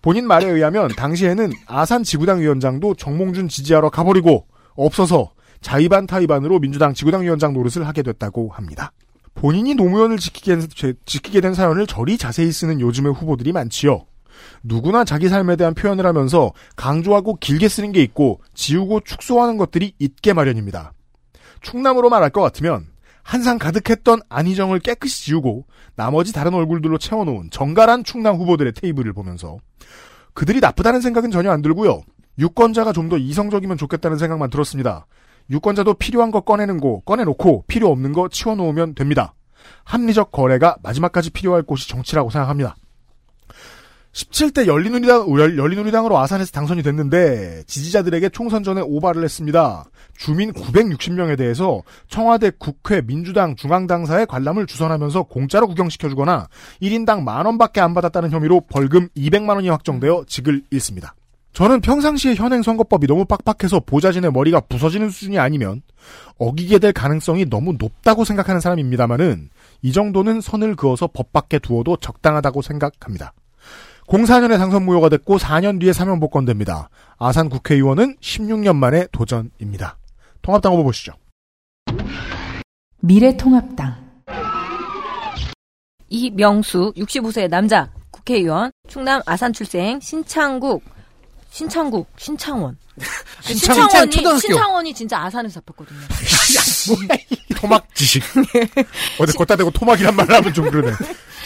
본인 0.01 0.27
말에 0.27 0.47
의하면 0.47 0.89
당시에는 0.89 1.51
아산 1.65 2.03
지구당 2.03 2.39
위원장도 2.39 2.95
정몽준 2.95 3.47
지지하러 3.47 3.89
가버리고 3.89 4.45
없어서 4.75 5.31
자의반 5.61 6.07
타의반으로 6.07 6.59
민주당 6.59 6.93
지구당 6.93 7.23
위원장 7.23 7.53
노릇을 7.53 7.87
하게 7.87 8.03
됐다고 8.03 8.49
합니다. 8.49 8.91
본인이 9.33 9.75
노무현을 9.75 10.17
지키게 10.17 10.59
지키게 11.05 11.41
된 11.41 11.53
사연을 11.53 11.87
저리 11.87 12.17
자세히 12.17 12.51
쓰는 12.51 12.79
요즘의 12.79 13.13
후보들이 13.13 13.51
많지요. 13.51 14.05
누구나 14.63 15.03
자기 15.03 15.29
삶에 15.29 15.55
대한 15.55 15.73
표현을 15.73 16.05
하면서 16.05 16.53
강조하고 16.75 17.35
길게 17.35 17.67
쓰는 17.67 17.91
게 17.91 18.01
있고 18.03 18.41
지우고 18.53 19.01
축소하는 19.01 19.57
것들이 19.57 19.93
있게 19.99 20.33
마련입니다. 20.33 20.93
충남으로 21.61 22.09
말할 22.09 22.29
것 22.29 22.41
같으면 22.41 22.85
한상 23.27 23.57
가득했던 23.57 24.21
안희정을 24.29 24.79
깨끗이 24.79 25.25
지우고 25.25 25.65
나머지 25.95 26.31
다른 26.31 26.53
얼굴들로 26.53 26.97
채워놓은 26.97 27.49
정갈한 27.51 28.05
충남 28.05 28.37
후보들의 28.37 28.71
테이블을 28.71 29.11
보면서 29.11 29.57
그들이 30.33 30.61
나쁘다는 30.61 31.01
생각은 31.01 31.29
전혀 31.31 31.51
안 31.51 31.61
들고요. 31.61 32.03
유권자가 32.39 32.93
좀 32.93 33.09
더 33.09 33.17
이성적이면 33.17 33.77
좋겠다는 33.77 34.17
생각만 34.17 34.49
들었습니다. 34.49 35.07
유권자도 35.49 35.95
필요한 35.95 36.31
거 36.31 36.39
꺼내는 36.39 36.79
거 36.79 37.01
꺼내놓고 37.01 37.65
필요 37.67 37.89
없는 37.91 38.13
거 38.13 38.29
치워놓으면 38.29 38.95
됩니다. 38.95 39.33
합리적 39.83 40.31
거래가 40.31 40.77
마지막까지 40.81 41.31
필요할 41.31 41.63
곳이 41.63 41.89
정치라고 41.89 42.29
생각합니다. 42.29 42.77
17대 44.17 44.65
열린우리당, 44.65 45.29
열- 45.37 45.57
열린우리당으로 45.59 46.17
아산에서 46.17 46.51
당선이 46.51 46.81
됐는데 46.81 47.63
지지자들에게 47.67 48.29
총선 48.29 48.63
전에 48.63 48.81
오바를 48.81 49.23
했습니다. 49.23 49.85
주민 50.17 50.51
960명에 50.53 51.37
대해서 51.37 51.83
청와대 52.07 52.51
국회 52.57 53.01
민주당 53.01 53.55
중앙당사에 53.55 54.25
관람을 54.25 54.65
주선하면서 54.65 55.23
공짜로 55.23 55.67
구경시켜주거나 55.67 56.47
1인당 56.81 57.21
만원밖에 57.21 57.79
안 57.79 57.93
받았다는 57.93 58.31
혐의로 58.31 58.61
벌금 58.61 59.07
200만원이 59.15 59.69
확정되어 59.69 60.23
직을 60.27 60.63
잃습니다. 60.71 61.13
저는 61.53 61.81
평상시에 61.81 62.35
현행 62.35 62.63
선거법이 62.63 63.05
너무 63.07 63.25
빡빡해서 63.25 63.81
보좌진의 63.81 64.31
머리가 64.31 64.61
부서지는 64.61 65.09
수준이 65.09 65.37
아니면 65.37 65.81
어기게 66.39 66.79
될 66.79 66.91
가능성이 66.91 67.45
너무 67.45 67.75
높다고 67.79 68.25
생각하는 68.25 68.61
사람입니다만은 68.61 69.49
이 69.83 69.91
정도는 69.91 70.41
선을 70.41 70.75
그어서 70.75 71.07
법 71.07 71.33
밖에 71.33 71.59
두어도 71.59 71.97
적당하다고 71.97 72.61
생각합니다. 72.63 73.33
04년에 74.07 74.57
당선 74.57 74.85
무효가 74.85 75.09
됐고 75.09 75.37
4년 75.37 75.79
뒤에 75.79 75.93
사면 75.93 76.19
복권됩니다. 76.19 76.89
아산 77.17 77.49
국회의원은 77.49 78.15
16년 78.21 78.75
만에 78.75 79.07
도전입니다. 79.11 79.97
통합당 80.41 80.71
후보 80.73 80.83
보시죠. 80.85 81.13
미래통합당 83.01 84.07
이명수 86.09 86.93
65세 86.95 87.49
남자 87.49 87.89
국회의원 88.11 88.71
충남 88.87 89.21
아산 89.25 89.51
출생 89.51 89.99
신창국 89.99 90.83
신창국 91.49 92.07
신창원 92.17 92.77
신창- 93.41 93.75
신창원이 93.75 94.11
초등학교. 94.11 94.39
신창원이 94.39 94.93
진짜 94.93 95.19
아산에서 95.23 95.55
잡혔거든요. 95.59 95.99
토막 97.57 97.93
지식. 97.93 98.23
어디 99.19 99.33
걷다 99.33 99.55
대고 99.55 99.69
토막이란 99.71 100.15
말을 100.15 100.35
하면 100.35 100.53
좀 100.53 100.69
그러네. 100.69 100.93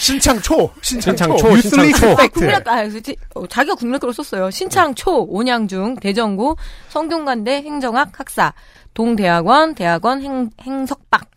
신창초, 0.01 0.71
신창초, 0.81 1.37
신창초. 1.61 2.15
국민학 2.33 2.67
아, 2.67 2.87
그치? 2.87 3.15
어, 3.35 3.45
자기가 3.45 3.75
국민학교로 3.75 4.11
썼어요. 4.11 4.49
신창초, 4.49 5.27
온양중, 5.29 5.97
대전구, 5.97 6.55
성균관대 6.89 7.61
행정학 7.61 8.19
학사, 8.19 8.53
동대학원, 8.95 9.75
대학원 9.75 10.23
행, 10.23 10.49
행석박. 10.61 11.29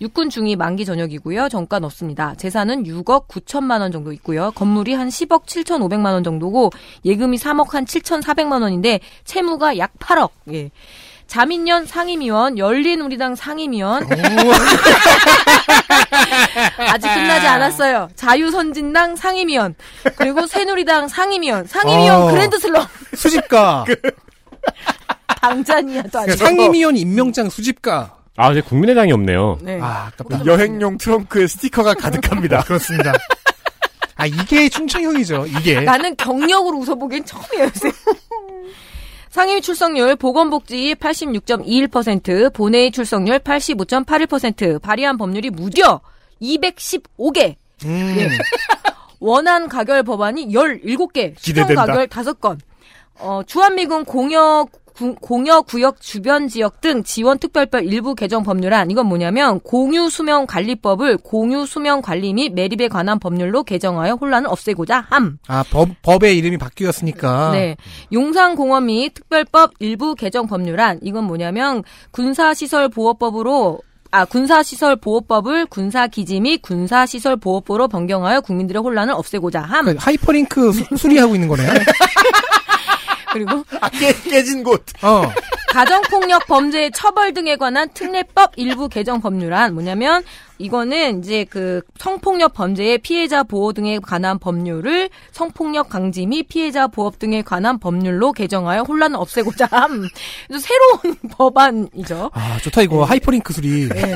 육군 0.00 0.30
중위 0.30 0.54
만기 0.54 0.84
전역이고요. 0.84 1.48
정가는 1.48 1.84
없습니다. 1.84 2.34
재산은 2.36 2.84
6억 2.84 3.26
9천만 3.26 3.80
원 3.80 3.90
정도 3.90 4.12
있고요. 4.12 4.52
건물이 4.52 4.94
한 4.94 5.08
10억 5.08 5.44
7천5백만 5.46 6.12
원 6.12 6.22
정도고 6.22 6.70
예금이 7.04 7.38
3억 7.38 7.72
한 7.72 7.84
7천4백만 7.84 8.62
원인데 8.62 9.00
채무가 9.24 9.78
약 9.78 9.92
8억. 9.98 10.30
예. 10.52 10.70
자민련 11.26 11.86
상임위원, 11.86 12.58
열린우리당 12.58 13.36
상임위원. 13.36 14.06
아직 16.78 17.08
끝나지 17.08 17.46
않았어요. 17.46 18.08
자유선진당 18.16 19.16
상임위원. 19.16 19.74
그리고 20.16 20.46
새누리당 20.46 21.08
상임위원. 21.08 21.66
상임위원 21.66 22.22
어. 22.22 22.26
그랜드슬럼. 22.32 22.86
수집가. 23.14 23.84
당찬이야도 25.40 26.18
아니고. 26.18 26.36
상임위원 26.36 26.96
임명장 26.96 27.50
수집가. 27.50 28.16
아, 28.36 28.50
이제 28.52 28.60
국민의당이 28.60 29.12
없네요. 29.12 29.58
네. 29.60 29.78
아, 29.80 30.10
아깝다. 30.12 30.44
여행용 30.46 30.96
트렁크에 30.98 31.46
스티커가 31.46 31.94
가득합니다. 31.94 32.62
그렇습니다. 32.64 33.12
아, 34.16 34.26
이게 34.26 34.68
충청형이죠, 34.68 35.46
이게. 35.46 35.80
나는 35.80 36.16
경력으로 36.16 36.78
웃어보기엔 36.78 37.24
처음이에요, 37.24 37.64
요새. 37.64 37.90
상임위 39.32 39.62
출석률 39.62 40.16
보건복지 40.16 40.94
86.21%, 40.96 42.52
본회의 42.52 42.90
출석률 42.90 43.38
85.81%, 43.38 44.82
발의한 44.82 45.16
법률이 45.16 45.48
무려 45.48 46.02
215개, 46.42 47.56
음. 47.86 48.14
예. 48.18 48.28
원안 49.20 49.70
가결 49.70 50.02
법안이 50.02 50.48
17개, 50.48 51.34
수정 51.38 51.64
기대된다. 51.64 51.86
가결 51.86 52.08
5건, 52.08 52.58
어, 53.20 53.40
주한미군 53.46 54.04
공여 54.04 54.66
구- 54.94 55.14
공여 55.14 55.62
구역 55.62 56.00
주변 56.00 56.48
지역 56.48 56.80
등 56.80 57.02
지원 57.02 57.38
특별법 57.38 57.84
일부 57.84 58.14
개정 58.14 58.42
법률안 58.42 58.90
이건 58.90 59.06
뭐냐면 59.06 59.60
공유 59.60 60.08
수명 60.10 60.46
관리법을 60.46 61.18
공유 61.18 61.66
수명 61.66 62.02
관리 62.02 62.32
및 62.34 62.52
매립에 62.54 62.88
관한 62.88 63.18
법률로 63.18 63.62
개정하여 63.64 64.14
혼란을 64.14 64.48
없애고자 64.48 65.06
함. 65.08 65.38
아, 65.48 65.64
법, 65.70 65.88
법의 66.02 66.36
이름이 66.38 66.58
바뀌었으니까. 66.58 67.50
네. 67.52 67.76
용산 68.12 68.54
공원 68.56 68.86
및 68.86 69.14
특별법 69.14 69.72
일부 69.78 70.14
개정 70.14 70.46
법률안 70.46 70.98
이건 71.02 71.24
뭐냐면 71.24 71.82
군사 72.10 72.54
시설 72.54 72.88
보호법으로 72.88 73.80
아 74.14 74.26
군사시설보호법을 74.26 75.64
군사기지 75.66 76.40
및 76.40 76.60
군사시설보호법으로 76.60 77.88
변경하여 77.88 78.42
국민들의 78.42 78.82
혼란을 78.82 79.14
없애고자 79.14 79.62
함. 79.62 79.86
그 79.86 79.94
하이퍼링크 79.98 80.70
수, 80.72 80.84
수리하고 80.98 81.34
있는 81.34 81.48
거네요. 81.48 81.70
그리고 83.32 83.64
아, 83.80 83.88
깨, 83.90 84.12
깨진 84.28 84.62
곳. 84.62 84.84
어. 85.02 85.22
가정폭력 85.70 86.46
범죄 86.46 86.90
처벌 86.90 87.32
등에 87.32 87.56
관한 87.56 87.88
특례법 87.94 88.52
일부 88.56 88.88
개정 88.90 89.22
법률안 89.22 89.72
뭐냐면 89.72 90.22
이거는 90.58 91.20
이제 91.20 91.44
그 91.48 91.80
성폭력 91.98 92.52
범죄의 92.52 92.98
피해자 92.98 93.42
보호 93.42 93.72
등에 93.72 93.98
관한 93.98 94.38
법률을 94.38 95.08
성폭력 95.32 95.88
방지 95.88 96.26
및 96.26 96.46
피해자 96.48 96.86
보호 96.88 97.10
등에 97.10 97.40
관한 97.42 97.78
법률로 97.78 98.32
개정하여 98.32 98.82
혼란을 98.82 99.16
없애고자 99.16 99.66
함. 99.70 100.06
새로운 100.50 101.16
법안이죠. 101.32 102.30
아, 102.34 102.58
좋다, 102.62 102.82
이거. 102.82 103.04
하이퍼링크 103.04 103.52
수리. 103.54 103.88
네. 103.88 104.14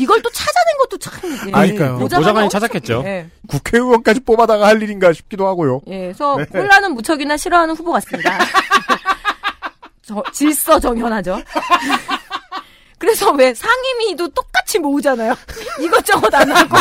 이걸 0.00 0.22
또 0.22 0.30
찾아낸 0.30 0.76
것도 0.78 0.98
참. 0.98 1.12
예. 1.46 1.50
그러니까요. 1.50 1.98
보좌가 1.98 2.20
보좌관이 2.20 2.44
엄청- 2.44 2.60
찾았겠죠. 2.60 3.02
예. 3.04 3.30
국회의원까지 3.48 4.20
뽑아다가 4.20 4.66
할 4.66 4.82
일인가 4.82 5.12
싶기도 5.12 5.46
하고요. 5.46 5.82
예, 5.88 5.98
그래서 6.12 6.36
혼란은 6.54 6.94
무척이나 6.94 7.36
싫어하는 7.36 7.74
후보 7.76 7.92
같습니다. 7.92 8.38
저, 10.02 10.22
질서 10.32 10.80
정연하죠. 10.80 11.40
그래서 12.98 13.30
왜 13.32 13.54
상임위도 13.54 14.28
똑같이 14.28 14.78
모으잖아요. 14.78 15.34
이것저것 15.80 16.34
안 16.34 16.50
하고. 16.50 16.76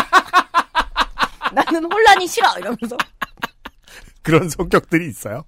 나는 1.54 1.92
혼란이 1.92 2.28
싫어 2.28 2.48
이러면서 2.58 2.98
그런 4.22 4.50
성격들이 4.50 5.08
있어요. 5.10 5.44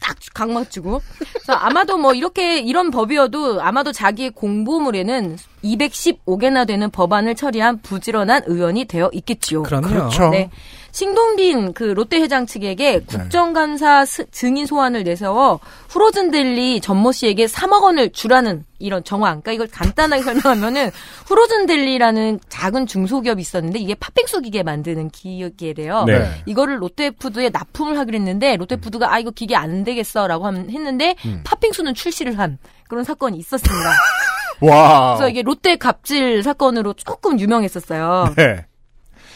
딱각 0.00 0.50
맞추고. 0.50 1.00
그래서 1.18 1.52
아마도 1.54 1.96
뭐 1.96 2.12
이렇게 2.14 2.58
이런 2.58 2.90
법이어도 2.90 3.62
아마도 3.62 3.92
자기의 3.92 4.30
공보물에는 4.30 5.38
215개나 5.62 6.66
되는 6.66 6.90
법안을 6.90 7.34
처리한 7.36 7.80
부지런한 7.80 8.42
의원이 8.46 8.84
되어 8.86 9.08
있겠지요. 9.12 9.62
그럼요. 9.62 9.86
그렇죠. 9.88 10.28
네. 10.28 10.50
신동빈 10.92 11.72
그 11.72 11.82
롯데 11.84 12.20
회장 12.20 12.46
측에게 12.46 13.00
국정감사 13.00 14.04
스- 14.04 14.30
증인 14.30 14.64
소환을 14.64 15.02
내세워 15.02 15.58
후로즌 15.88 16.30
델리 16.30 16.80
전모 16.80 17.10
씨에게 17.10 17.46
3억 17.46 17.82
원을 17.82 18.12
주라는 18.12 18.64
이런 18.78 19.02
정황. 19.02 19.40
그러니까 19.40 19.52
이걸 19.52 19.66
간단하게 19.72 20.22
설명하면은 20.62 20.90
후로즌 21.26 21.66
델리라는 21.66 22.38
작은 22.48 22.86
중소기업이 22.86 23.40
있었는데 23.40 23.80
이게 23.80 23.94
팥빙수 23.96 24.42
기계 24.42 24.62
만드는 24.62 25.10
기계래요. 25.10 26.04
네. 26.04 26.30
이거를 26.46 26.80
롯데푸드에 26.80 27.48
납품을 27.48 27.98
하기로 27.98 28.16
했는데 28.18 28.56
롯데푸드가 28.56 29.12
아 29.12 29.18
이거 29.24 29.30
기계 29.30 29.56
안 29.56 29.84
되겠어라고 29.84 30.46
함- 30.46 30.68
했는데 30.70 31.16
음. 31.24 31.40
팥빙수는 31.44 31.94
출시를 31.94 32.38
한 32.38 32.58
그런 32.88 33.02
사건이 33.04 33.38
있었습니다. 33.38 33.90
와. 34.60 35.16
그래서 35.16 35.28
이게 35.30 35.42
롯데 35.42 35.76
갑질 35.76 36.42
사건으로 36.42 36.92
조금 36.92 37.40
유명했었어요. 37.40 38.34
네. 38.36 38.66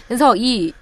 그래서 0.07 0.37
이 0.37 0.73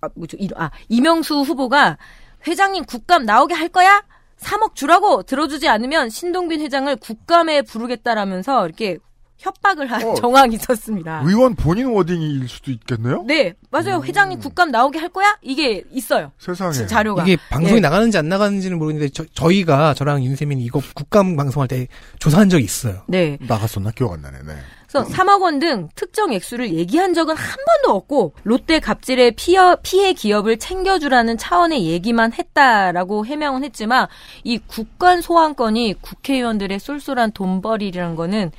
아, 0.00 0.08
뭐죠? 0.14 0.36
이, 0.40 0.48
아, 0.56 0.70
이명수 0.88 1.40
후보가 1.42 1.98
회장님 2.46 2.84
국감 2.86 3.24
나오게 3.26 3.52
할 3.54 3.68
거야? 3.68 4.02
3억 4.40 4.74
주라고 4.74 5.22
들어주지 5.22 5.68
않으면 5.68 6.08
신동빈 6.08 6.62
회장을 6.62 6.96
국감에 6.96 7.60
부르겠다라면서 7.62 8.64
이렇게 8.64 8.96
협박을 9.40 9.86
한 9.90 10.02
어. 10.06 10.14
정황이 10.20 10.54
있었습니다. 10.56 11.22
의원 11.24 11.54
본인 11.54 11.86
워딩일 11.88 12.48
수도 12.48 12.70
있겠네요? 12.70 13.24
네, 13.26 13.54
맞아요. 13.70 14.00
회장님 14.04 14.38
국감 14.38 14.70
나오게 14.70 14.98
할 14.98 15.08
거야? 15.08 15.36
이게 15.42 15.82
있어요. 15.90 16.30
세상에. 16.38 16.72
지- 16.72 16.86
자료가. 16.86 17.22
이게 17.24 17.36
방송이 17.50 17.76
예. 17.76 17.80
나가는지 17.80 18.18
안 18.18 18.28
나가는지는 18.28 18.78
모르겠는데 18.78 19.12
저, 19.34 19.50
희가 19.50 19.94
저랑 19.94 20.22
윤세민이 20.24 20.62
이거 20.64 20.80
국감 20.94 21.36
방송할 21.36 21.68
때 21.68 21.88
조사한 22.18 22.48
적이 22.48 22.64
있어요. 22.64 23.02
네. 23.08 23.38
나갔었나? 23.40 23.90
기억 23.92 24.12
안 24.12 24.20
나네. 24.22 24.38
네. 24.46 24.54
그래서 24.92 25.08
3억 25.08 25.40
원 25.42 25.60
등 25.60 25.88
특정 25.94 26.32
액수를 26.32 26.72
얘기한 26.74 27.14
적은 27.14 27.36
한 27.36 27.56
번도 27.84 27.96
없고 27.96 28.34
롯데 28.42 28.80
갑질의 28.80 29.32
피해, 29.36 29.60
피해 29.84 30.12
기업을 30.12 30.58
챙겨주라는 30.58 31.38
차원의 31.38 31.86
얘기만 31.86 32.32
했다라고 32.32 33.24
해명은 33.24 33.62
했지만 33.62 34.08
이 34.42 34.58
국관 34.58 35.20
소환권이 35.20 35.94
국회의원들의 36.00 36.80
쏠쏠한 36.80 37.30
돈벌이라는 37.32 38.16
거는 38.16 38.50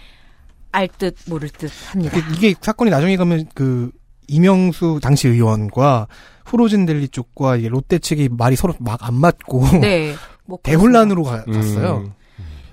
알 0.72 0.88
듯 0.88 1.16
모를 1.28 1.50
듯 1.50 1.70
합니다. 1.90 2.18
이게, 2.18 2.48
이게 2.50 2.60
사건이 2.62 2.92
나중에 2.92 3.18
가면 3.18 3.48
그 3.54 3.92
이명수 4.28 5.00
당시 5.02 5.28
의원과 5.28 6.08
후로진 6.46 6.86
델리 6.86 7.08
쪽과 7.10 7.58
이게 7.58 7.68
롯데 7.70 8.00
측이 8.00 8.30
말이 8.32 8.56
서로 8.56 8.74
막 8.80 9.04
안 9.04 9.16
맞고 9.16 9.80
네. 9.82 10.16
뭐 10.46 10.58
대혼란으로 10.64 11.24
가, 11.24 11.44
음. 11.48 11.54
갔어요. 11.54 12.14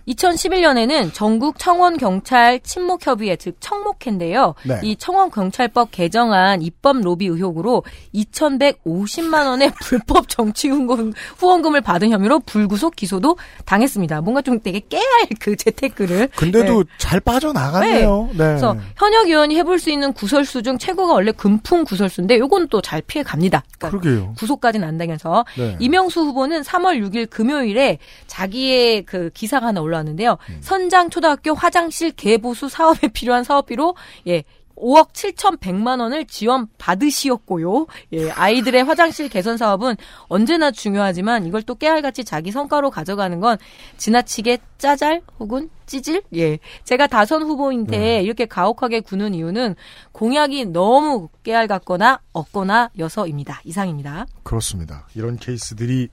2011년에는 0.09 1.13
전국 1.13 1.59
청원 1.59 1.97
경찰 1.97 2.61
친목 2.61 3.07
협의회 3.07 3.37
즉 3.37 3.57
청목회인데요. 3.61 4.55
네. 4.65 4.81
이 4.83 4.97
청원 4.97 5.31
경찰법 5.31 5.91
개정안 5.91 6.63
입법 6.63 7.01
로비 7.01 7.27
의혹으로 7.27 7.85
2,150만 8.15 9.47
원의 9.47 9.73
불법 9.83 10.29
정치 10.29 10.69
후원금, 10.69 11.13
후원금을 11.37 11.81
받은 11.83 12.11
혐의로 12.11 12.41
불구속 12.41 12.97
기소도 12.97 13.37
당했습니다. 13.65 14.21
뭔가 14.23 14.43
좀 14.43 14.61
되게 14.61 14.81
깨알 14.89 15.05
그 15.41 15.57
재테크를 15.57 16.29
근데도 16.37 16.85
잘 16.99 17.21
빠져나갔네요. 17.21 18.29
네. 18.33 18.37
그래서 18.37 18.77
현역 18.97 19.27
의원이 19.29 19.57
해볼 19.57 19.79
수 19.79 19.91
있는 19.91 20.13
구설수 20.13 20.63
중 20.63 20.79
최고가 20.79 21.13
원래 21.13 21.33
금풍 21.33 21.85
구설수인데 21.85 22.39
요건 22.39 22.67
또 22.69 22.79
잘 22.81 23.03
피해 23.03 23.23
갑니다. 23.23 23.65
그러니까 23.79 23.99
그러게요. 24.01 24.35
구속까지는 24.39 24.87
안 24.87 24.97
당해서 24.99 25.45
네. 25.59 25.77
이명수 25.79 26.21
후보는 26.21 26.63
3월 26.63 27.03
6일 27.05 27.29
금요일에 27.29 27.99
자기의 28.27 29.03
그 29.05 29.31
기사가 29.35 29.67
하나 29.67 29.81
올라 29.83 29.98
왔는데요. 29.99 30.39
음. 30.49 30.59
선장 30.61 31.11
초등학교 31.11 31.55
화장실 31.55 32.11
개보수 32.13 32.69
사업에 32.69 33.09
필요한 33.13 33.45
사업비로 33.45 33.95
예 34.27 34.45
5억 34.79 35.13
7,100만 35.13 36.01
원을 36.01 36.25
지원 36.27 36.69
받으시었고요. 36.79 37.87
예, 38.13 38.31
아이들의 38.31 38.85
화장실 38.85 39.29
개선 39.29 39.57
사업은 39.57 39.97
언제나 40.29 40.71
중요하지만 40.71 41.47
이걸 41.47 41.63
또 41.63 41.75
깨알같이 41.75 42.25
자기 42.25 42.51
성과로 42.51 42.91
가져가는 42.91 43.39
건 43.41 43.59
지나치게 43.97 44.59
짜잘 44.79 45.23
혹은 45.39 45.71
찌질? 45.87 46.23
예. 46.35 46.59
제가 46.85 47.07
다선 47.07 47.43
후보인데 47.43 47.99
네. 47.99 48.23
이렇게 48.23 48.47
가혹하게 48.47 49.01
구는 49.01 49.35
이유는 49.35 49.75
공약이 50.13 50.67
너무 50.67 51.29
깨알 51.43 51.67
같거나 51.67 52.21
없거나 52.33 52.91
여서입니다. 52.99 53.61
이상입니다. 53.65 54.27
그렇습니다. 54.43 55.07
이런 55.15 55.37
케이스들이 55.37 56.09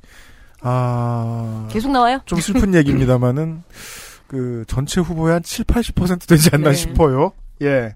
아... 0.68 1.68
계속 1.72 1.92
나와요? 1.92 2.20
좀 2.26 2.40
슬픈 2.40 2.74
얘기입니다만은 2.76 3.62
그 4.28 4.66
전체 4.68 5.00
후보의 5.00 5.34
한 5.34 5.44
7, 5.44 5.64
80% 5.66 6.28
되지 6.28 6.50
않나 6.54 6.70
네. 6.72 6.76
싶어요. 6.76 7.34
예. 7.62 7.96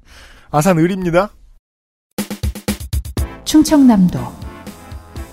아산 0.51 0.77
을입니다. 0.77 1.31
충청남도 3.43 4.19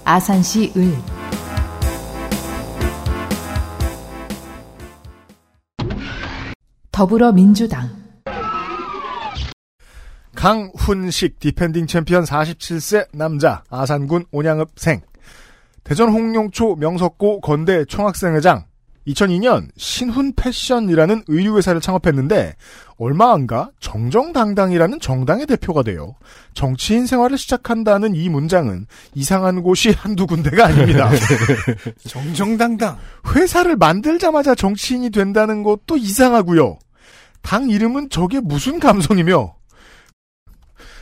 아산시 0.04 0.72
을 0.76 0.96
더불어민주당 6.90 7.90
강훈식 10.34 11.38
defending 11.38 11.86
champion 11.86 12.24
47세 12.24 13.08
남자 13.12 13.62
아산군 13.68 14.24
온양읍생 14.30 15.02
대전 15.86 16.08
홍룡초 16.08 16.74
명석고 16.80 17.40
건대 17.40 17.84
총학생회장 17.84 18.64
2002년 19.06 19.68
신훈 19.76 20.32
패션이라는 20.34 21.22
의류회사를 21.28 21.80
창업했는데 21.80 22.56
얼마 22.98 23.32
안가 23.32 23.70
정정당당이라는 23.78 24.98
정당의 24.98 25.46
대표가 25.46 25.84
돼요. 25.84 26.16
정치인 26.54 27.06
생활을 27.06 27.38
시작한다는 27.38 28.16
이 28.16 28.28
문장은 28.28 28.86
이상한 29.14 29.62
곳이 29.62 29.90
한두 29.90 30.26
군데가 30.26 30.66
아닙니다. 30.66 31.08
정정당당. 32.08 32.98
회사를 33.36 33.76
만들자마자 33.76 34.56
정치인이 34.56 35.10
된다는 35.10 35.62
것도 35.62 35.96
이상하고요. 35.98 36.80
당 37.42 37.70
이름은 37.70 38.10
저게 38.10 38.40
무슨 38.40 38.80
감성이며 38.80 39.54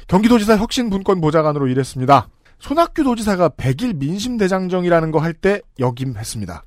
경기도지사 0.09 0.59
혁신분권 0.59 1.23
보좌관으로 1.23 1.69
일했습니다. 1.69 2.29
손학규 2.65 3.05
도지사가 3.05 3.51
100일 3.51 3.97
민심대장정이라는 3.97 5.11
거 5.11 5.19
할 5.19 5.35
때 5.35 5.61
역임했습니다. 5.79 6.65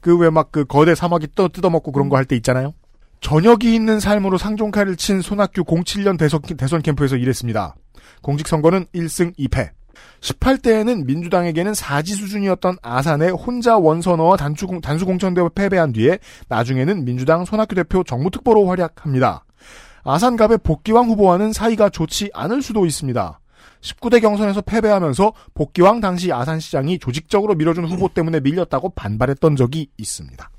그 0.00 0.16
왜막그 0.16 0.64
거대 0.64 0.94
사막이 0.94 1.28
떠 1.34 1.48
뜯어먹고 1.48 1.92
그런 1.92 2.08
거 2.08 2.16
할 2.16 2.24
때 2.24 2.36
있잖아요. 2.36 2.72
저녁이 3.20 3.74
있는 3.74 4.00
삶으로 4.00 4.38
상종칼을 4.38 4.96
친 4.96 5.20
손학규 5.20 5.64
07년 5.64 6.18
대선, 6.18 6.40
대선 6.40 6.80
캠프에서 6.80 7.16
일했습니다. 7.16 7.74
공직선거는 8.22 8.86
1승 8.94 9.36
2패. 9.36 9.72
18대에는 10.20 11.04
민주당에게는 11.04 11.74
사지 11.74 12.14
수준이었던 12.14 12.78
아산에 12.80 13.28
혼자 13.28 13.76
원선어와 13.76 14.38
단수, 14.38 14.66
단수공천대로 14.82 15.50
패배한 15.50 15.92
뒤에 15.92 16.18
나중에는 16.48 17.04
민주당 17.04 17.44
손학규 17.44 17.74
대표 17.74 18.02
정무특보로 18.04 18.66
활약합니다. 18.68 19.44
아산갑의 20.02 20.58
복귀왕 20.62 21.08
후보와는 21.08 21.52
사이가 21.52 21.90
좋지 21.90 22.30
않을 22.32 22.62
수도 22.62 22.86
있습니다. 22.86 23.38
19대 23.86 24.20
경선에서 24.20 24.62
패배하면서 24.62 25.32
복귀왕 25.54 26.00
당시 26.00 26.32
아산시장이 26.32 26.98
조직적으로 26.98 27.54
밀어준 27.54 27.86
후보 27.86 28.08
때문에 28.08 28.40
밀렸다고 28.40 28.90
반발했던 28.90 29.56
적이 29.56 29.88
있습니다. 29.96 30.50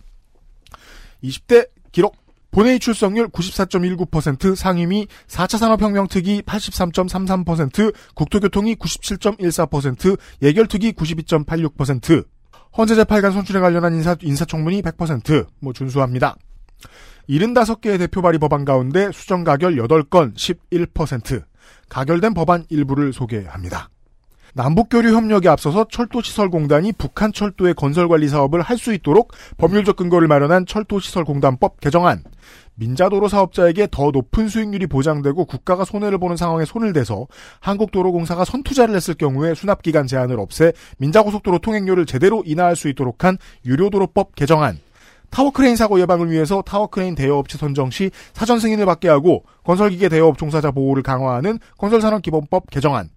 20대 1.24 1.70
기록 1.92 2.16
본회의 2.52 2.80
출석률 2.80 3.28
94.19%, 3.30 4.56
상임위 4.56 5.08
4차 5.28 5.58
산업혁명 5.58 6.08
특위 6.08 6.42
83.33%, 6.42 7.94
국토교통위 8.16 8.76
97.14%, 8.76 10.18
예결특위 10.42 10.94
92.86%, 10.94 12.26
헌재재팔관 12.78 13.34
선출에 13.34 13.60
관련한 13.60 13.94
인사, 13.96 14.16
인사청문이 14.22 14.82
100%, 14.82 15.48
뭐 15.60 15.74
준수합니다. 15.74 16.36
75개의 17.30 18.00
대표 18.00 18.22
발의 18.22 18.40
법안 18.40 18.64
가운데 18.64 19.12
수정 19.12 19.44
가결 19.44 19.76
8건 19.76 20.34
11%, 20.34 21.44
가결된 21.90 22.34
법안 22.34 22.66
일부를 22.70 23.14
소개합니다. 23.14 23.90
남북교류 24.54 25.14
협력에 25.14 25.50
앞서서 25.50 25.86
철도시설공단이 25.88 26.94
북한 26.94 27.32
철도의 27.32 27.76
건설관리 27.76 28.28
사업을 28.28 28.62
할 28.62 28.78
수 28.78 28.94
있도록 28.94 29.34
법률적 29.58 29.96
근거를 29.96 30.28
마련한 30.28 30.66
철도시설공단법 30.66 31.80
개정안, 31.80 32.24
민자도로 32.76 33.28
사업자에게 33.28 33.88
더 33.92 34.12
높은 34.12 34.50
수익률이 34.50 34.88
보장되고 34.88 35.46
국가가 35.46 35.84
손해를 35.84 36.18
보는 36.18 36.38
상황에 36.38 36.66
손을 36.66 36.94
대서 36.94 37.28
한국도로공사가 37.60 38.46
선투자를 38.46 38.96
했을 38.96 39.14
경우에 39.16 39.54
수납기간 39.54 40.08
제한을 40.08 40.40
없애 40.40 40.74
민자고속도로 40.98 41.60
통행료를 41.60 42.06
제대로 42.06 42.44
인하할 42.46 42.76
수 42.76 42.88
있도록 42.88 43.24
한 43.26 43.38
유료도로법 43.66 44.36
개정안, 44.36 44.80
타워크레인 45.30 45.76
사고 45.76 46.00
예방을 46.00 46.32
위해서 46.32 46.62
타워크레인 46.62 47.16
대여업체 47.16 47.58
선정 47.58 47.90
시 47.90 48.12
사전 48.34 48.60
승인을 48.60 48.86
받게 48.86 49.10
하고 49.10 49.44
건설기계 49.64 50.10
대여업 50.10 50.38
종사자 50.38 50.72
보호를 50.72 51.04
강화하는 51.04 51.60
건설산업기본법 51.78 52.70
개정안. 52.72 53.10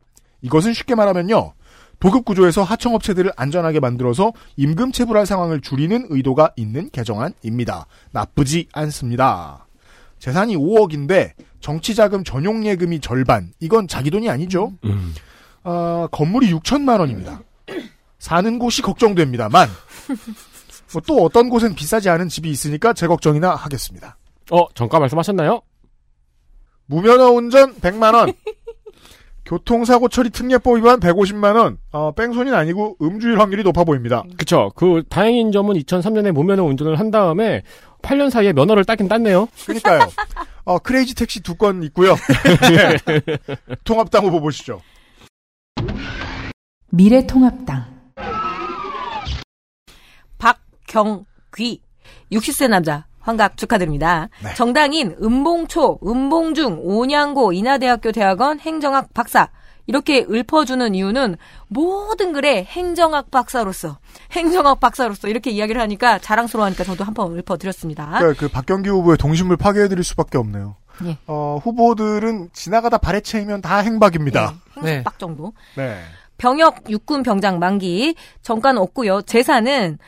이것은 0.42 0.72
쉽게 0.72 0.94
말하면요. 0.94 1.52
도급 2.00 2.24
구조에서 2.24 2.62
하청업체들을 2.62 3.30
안전하게 3.36 3.78
만들어서 3.78 4.32
임금 4.56 4.92
체불할 4.92 5.26
상황을 5.26 5.60
줄이는 5.60 6.06
의도가 6.08 6.52
있는 6.56 6.88
개정안입니다. 6.90 7.86
나쁘지 8.10 8.68
않습니다. 8.72 9.66
재산이 10.18 10.56
5억인데 10.56 11.32
정치자금 11.60 12.24
전용 12.24 12.64
예금이 12.66 13.00
절반. 13.00 13.52
이건 13.60 13.86
자기 13.86 14.10
돈이 14.10 14.30
아니죠. 14.30 14.72
음. 14.84 15.14
어, 15.62 16.06
건물이 16.10 16.52
6천만 16.54 17.00
원입니다. 17.00 17.42
사는 18.18 18.58
곳이 18.58 18.82
걱정됩니다만 18.82 19.68
뭐 20.92 21.02
또 21.06 21.24
어떤 21.24 21.48
곳엔 21.48 21.74
비싸지 21.74 22.08
않은 22.10 22.28
집이 22.28 22.50
있으니까 22.50 22.92
제 22.92 23.06
걱정이나 23.06 23.54
하겠습니다. 23.54 24.16
어, 24.50 24.68
정가 24.74 24.98
말씀하셨나요? 24.98 25.62
무면허 26.86 27.30
운전 27.30 27.74
100만 27.76 28.14
원. 28.14 28.32
교통사고 29.46 30.08
처리 30.08 30.30
특례법 30.30 30.76
위반 30.76 31.00
150만 31.00 31.56
원. 31.56 31.78
어, 31.92 32.12
뺑소니는 32.12 32.56
아니고 32.56 32.96
음주일 33.02 33.38
확률이 33.40 33.62
높아 33.64 33.82
보입니다. 33.84 34.22
그쵸. 34.36 34.70
그, 34.76 35.02
다행인 35.08 35.50
점은 35.50 35.74
2003년에 35.76 36.30
무면허 36.32 36.62
운전을 36.64 36.98
한 36.98 37.10
다음에 37.10 37.62
8년 38.02 38.30
사이에 38.30 38.52
면허를 38.52 38.84
따긴 38.84 39.08
땄네요. 39.08 39.48
그러니까요. 39.64 40.00
어, 40.64 40.78
크레이지 40.78 41.14
택시 41.16 41.40
두 41.40 41.54
건 41.56 41.82
있고요. 41.84 42.14
네. 42.16 43.36
통합당 43.84 44.24
후보 44.24 44.40
보시죠. 44.40 44.80
미래통합당 46.90 47.99
박경귀 50.90 51.82
60세 52.32 52.68
남자 52.68 53.06
환갑 53.20 53.56
축하드립니다. 53.56 54.28
정당인 54.56 55.14
은봉초, 55.22 56.00
은봉중, 56.04 56.80
온양고, 56.82 57.52
인하대학교 57.52 58.12
대학원 58.12 58.58
행정학 58.58 59.12
박사 59.14 59.48
이렇게 59.86 60.24
읊어주는 60.28 60.94
이유는 60.94 61.36
모든 61.68 62.32
글에 62.32 62.64
행정학 62.64 63.30
박사로서 63.30 63.98
행정학 64.32 64.80
박사로서 64.80 65.28
이렇게 65.28 65.50
이야기를 65.50 65.80
하니까 65.80 66.18
자랑스러워하니까 66.18 66.84
저도 66.84 67.04
한 67.04 67.14
번 67.14 67.36
읊어드렸습니다. 67.38 68.18
그, 68.20 68.34
그 68.34 68.48
박경기 68.48 68.88
후보의 68.88 69.18
동심을 69.18 69.56
파괴해드릴 69.56 70.02
수밖에 70.02 70.38
없네요. 70.38 70.76
예. 71.04 71.16
어, 71.26 71.58
후보들은 71.62 72.50
지나가다 72.52 72.98
발해체이면 72.98 73.62
다 73.62 73.78
행박입니다. 73.78 74.54
행정박 74.76 75.18
정도. 75.18 75.52
네. 75.76 76.00
병역 76.38 76.88
육군 76.88 77.22
병장 77.22 77.58
만기 77.58 78.14
정가는 78.42 78.80
없고요. 78.80 79.22
재산은 79.22 79.98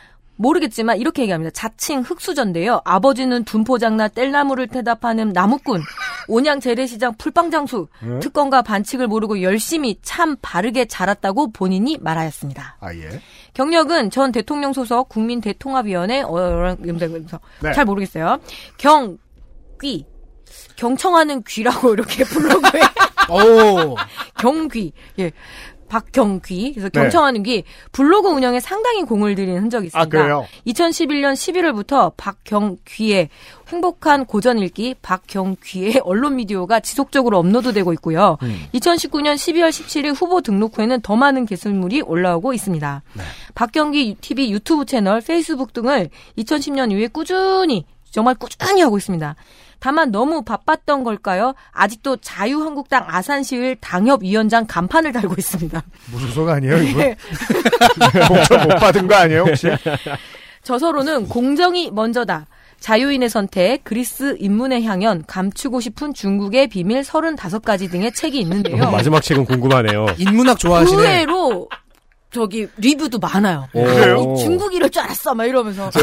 모르겠지만 0.42 0.98
이렇게 0.98 1.22
얘기합니다. 1.22 1.50
자칭 1.52 2.00
흑수저인데요. 2.00 2.82
아버지는 2.84 3.44
둔포장나 3.44 4.08
뗄나무를 4.08 4.66
태다 4.66 4.96
파는 4.96 5.30
나무꾼, 5.30 5.80
온양 6.28 6.60
재래시장 6.60 7.14
풀빵장수, 7.16 7.88
네? 8.02 8.18
특권과 8.20 8.62
반칙을 8.62 9.06
모르고 9.06 9.42
열심히 9.42 9.98
참 10.02 10.36
바르게 10.42 10.86
자랐다고 10.86 11.52
본인이 11.52 11.96
말하였습니다. 12.00 12.76
아, 12.80 12.94
예. 12.94 13.20
경력은 13.54 14.10
전 14.10 14.32
대통령 14.32 14.72
소속 14.72 15.08
국민대통합위원회 15.08 16.22
어, 16.22 16.76
염색면서 16.86 17.40
네. 17.62 17.72
잘 17.72 17.84
모르겠어요. 17.84 18.38
경귀 18.78 20.06
경청하는 20.76 21.42
귀라고 21.46 21.92
이렇게 21.92 22.24
블로그에 22.24 22.80
오. 23.28 23.96
경귀 24.38 24.92
예. 25.18 25.30
박경귀 25.92 26.72
그래서 26.72 26.88
네. 26.88 27.00
경청하는 27.02 27.42
귀 27.42 27.64
블로그 27.92 28.30
운영에 28.30 28.60
상당히 28.60 29.02
공을 29.02 29.34
들인 29.34 29.58
흔적이 29.58 29.88
있습니다. 29.88 30.00
아, 30.18 30.22
그래요? 30.22 30.46
2011년 30.66 31.34
11월부터 31.34 32.14
박경귀의 32.16 33.28
행복한 33.68 34.24
고전 34.24 34.58
읽기 34.58 34.94
박경귀의 35.02 36.00
언론 36.04 36.36
미디어가 36.36 36.80
지속적으로 36.80 37.38
업로드되고 37.38 37.92
있고요. 37.94 38.38
음. 38.42 38.66
2019년 38.72 39.34
12월 39.34 39.68
17일 39.68 40.14
후보 40.18 40.40
등록 40.40 40.78
후에는 40.78 41.02
더 41.02 41.14
많은 41.14 41.44
개설물이 41.44 42.00
올라오고 42.00 42.54
있습니다. 42.54 43.02
네. 43.12 43.22
박경기 43.54 44.16
TV 44.22 44.50
유튜브 44.50 44.86
채널, 44.86 45.20
페이스북 45.20 45.74
등을 45.74 46.08
2010년 46.38 46.90
이후에 46.90 47.08
꾸준히 47.08 47.84
정말 48.10 48.34
꾸준히 48.36 48.80
하고 48.80 48.96
있습니다. 48.96 49.36
다만 49.82 50.12
너무 50.12 50.42
바빴던 50.42 51.02
걸까요? 51.02 51.54
아직도 51.72 52.18
자유한국당 52.18 53.04
아산시을 53.04 53.78
당협위원장 53.80 54.64
간판을 54.68 55.10
달고 55.10 55.34
있습니다. 55.36 55.82
무소속 56.12 56.48
아니에요, 56.48 56.76
이분? 56.84 57.16
공천 58.28 58.68
못 58.68 58.76
받은 58.76 59.08
거 59.08 59.16
아니에요, 59.16 59.40
혹시? 59.40 59.66
저서로는 60.62 61.26
공정이 61.26 61.90
먼저다. 61.90 62.46
자유인의 62.78 63.28
선택, 63.28 63.82
그리스 63.82 64.36
인문의 64.38 64.84
향연, 64.84 65.24
감추고 65.26 65.80
싶은 65.80 66.14
중국의 66.14 66.68
비밀 66.68 67.00
35가지 67.02 67.90
등의 67.90 68.12
책이 68.12 68.38
있는데요. 68.38 68.88
마지막 68.88 69.20
책은 69.20 69.44
궁금하네요. 69.44 70.06
인문학 70.16 70.58
의외로 70.64 71.68
저기 72.32 72.66
리뷰도 72.76 73.18
많아요. 73.18 73.68
오. 73.72 73.84
그래요? 73.84 74.16
어, 74.20 74.36
중국 74.36 74.74
이럴 74.74 74.88
줄 74.90 75.02
알았어 75.02 75.34
막 75.34 75.44
이러면서. 75.44 75.90
지, 75.90 75.98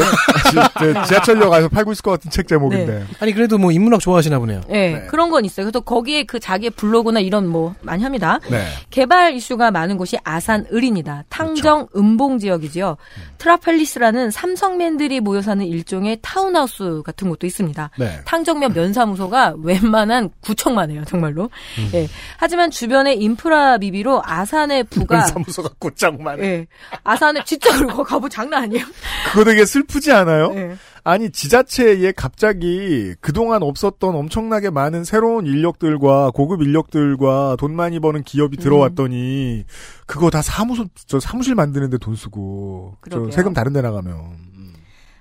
네, 0.80 0.94
지하철역 1.06 1.52
안에서 1.52 1.68
팔고 1.68 1.92
있을 1.92 2.02
것 2.02 2.12
같은 2.12 2.30
책 2.30 2.46
제목인데. 2.46 3.04
아니 3.18 3.32
그래도 3.32 3.58
뭐 3.58 3.72
인문학 3.72 4.00
좋아하시나 4.00 4.38
보네요. 4.38 4.60
네, 4.68 5.06
그런 5.08 5.30
건 5.30 5.44
있어요. 5.44 5.66
그래서 5.66 5.80
거기에 5.80 6.24
그 6.24 6.38
자기의 6.38 6.70
블로그나 6.70 7.20
이런 7.20 7.46
뭐 7.46 7.74
많이 7.82 8.02
합니다. 8.02 8.38
네. 8.48 8.64
개발 8.90 9.34
이슈가 9.34 9.70
많은 9.70 9.96
곳이 9.96 10.18
아산 10.24 10.66
을입니다. 10.72 11.24
탕정 11.28 11.88
음봉 11.96 12.38
지역이지요. 12.38 12.96
트라펠리스라는 13.38 14.30
삼성맨들이 14.30 15.20
모여 15.20 15.42
사는 15.42 15.64
일종의 15.64 16.18
타운하우스 16.22 17.02
같은 17.04 17.28
곳도 17.28 17.46
있습니다. 17.46 17.90
네. 17.98 18.20
탕정면 18.24 18.72
면사무소가 18.72 19.54
웬만한 19.62 20.30
구청만 20.40 20.90
해요, 20.90 21.02
정말로. 21.06 21.50
예. 21.94 22.08
하지만 22.36 22.70
주변의 22.70 23.18
인프라 23.20 23.78
비비로 23.78 24.22
아산의 24.24 24.84
부가 24.84 25.22
사무소가 25.26 25.70
곧 25.78 25.96
장만. 26.20 26.38
예. 26.40 26.66
아산에 27.02 27.42
진짜 27.44 27.76
그리고 27.78 28.04
가보 28.04 28.28
장난 28.28 28.64
아니에요. 28.64 28.84
그거 29.32 29.44
되게 29.44 29.64
슬프지 29.64 30.12
않아요? 30.12 30.52
네. 30.52 30.76
아니 31.02 31.30
지자체에 31.30 32.12
갑자기 32.12 33.14
그동안 33.20 33.62
없었던 33.62 34.14
엄청나게 34.14 34.68
많은 34.70 35.04
새로운 35.04 35.46
인력들과 35.46 36.30
고급 36.32 36.62
인력들과 36.62 37.56
돈 37.58 37.74
많이 37.74 38.00
버는 38.00 38.22
기업이 38.22 38.58
음. 38.58 38.62
들어왔더니 38.62 39.64
그거 40.06 40.28
다 40.28 40.42
사무소 40.42 40.84
저 41.06 41.18
사무실 41.18 41.54
만드는데 41.54 41.96
돈 41.98 42.14
쓰고 42.14 42.96
저 43.04 43.16
그러게요. 43.16 43.30
세금 43.30 43.54
다른 43.54 43.72
데 43.72 43.80
나가면 43.80 44.49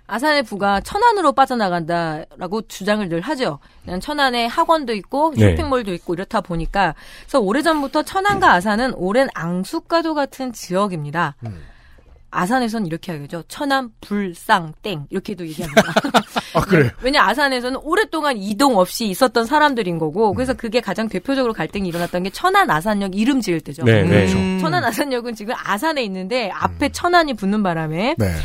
아산의 0.09 0.43
부가 0.43 0.81
천안으로 0.81 1.33
빠져나간다라고 1.33 2.63
주장을 2.63 3.07
늘 3.07 3.21
하죠. 3.21 3.59
천안에 4.01 4.47
학원도 4.47 4.93
있고 4.93 5.33
네. 5.35 5.51
쇼핑몰도 5.51 5.93
있고 5.93 6.15
이렇다 6.15 6.41
보니까 6.41 6.95
그래서 7.21 7.39
오래전부터 7.39 8.03
천안과 8.03 8.51
아산은 8.53 8.95
오랜 8.95 9.27
앙숙과도 9.35 10.15
같은 10.15 10.51
지역입니다. 10.51 11.35
아산에서는 12.31 12.85
이렇게 12.87 13.11
하겠죠. 13.11 13.43
천안 13.47 13.91
불쌍 14.01 14.73
땡 14.81 15.05
이렇게도 15.09 15.47
얘기합니다. 15.47 15.81
아 16.53 16.61
그래 16.61 16.91
왜냐 17.01 17.23
아산에서는 17.23 17.79
오랫동안 17.83 18.37
이동 18.37 18.77
없이 18.77 19.05
있었던 19.07 19.45
사람들인 19.45 19.97
거고 19.97 20.33
그래서 20.33 20.53
그게 20.53 20.79
가장 20.79 21.07
대표적으로 21.07 21.53
갈등이 21.53 21.87
일어났던 21.87 22.23
게 22.23 22.29
천안 22.29 22.69
아산역 22.69 23.15
이름 23.15 23.41
지을 23.41 23.61
때죠. 23.61 23.83
네, 23.83 24.03
네. 24.03 24.31
음. 24.33 24.59
천안 24.59 24.83
아산역은 24.83 25.35
지금 25.35 25.55
아산에 25.57 26.03
있는데 26.03 26.51
앞에 26.51 26.89
천안이 26.89 27.33
붙는 27.33 27.63
바람에 27.63 28.15
네 28.17 28.35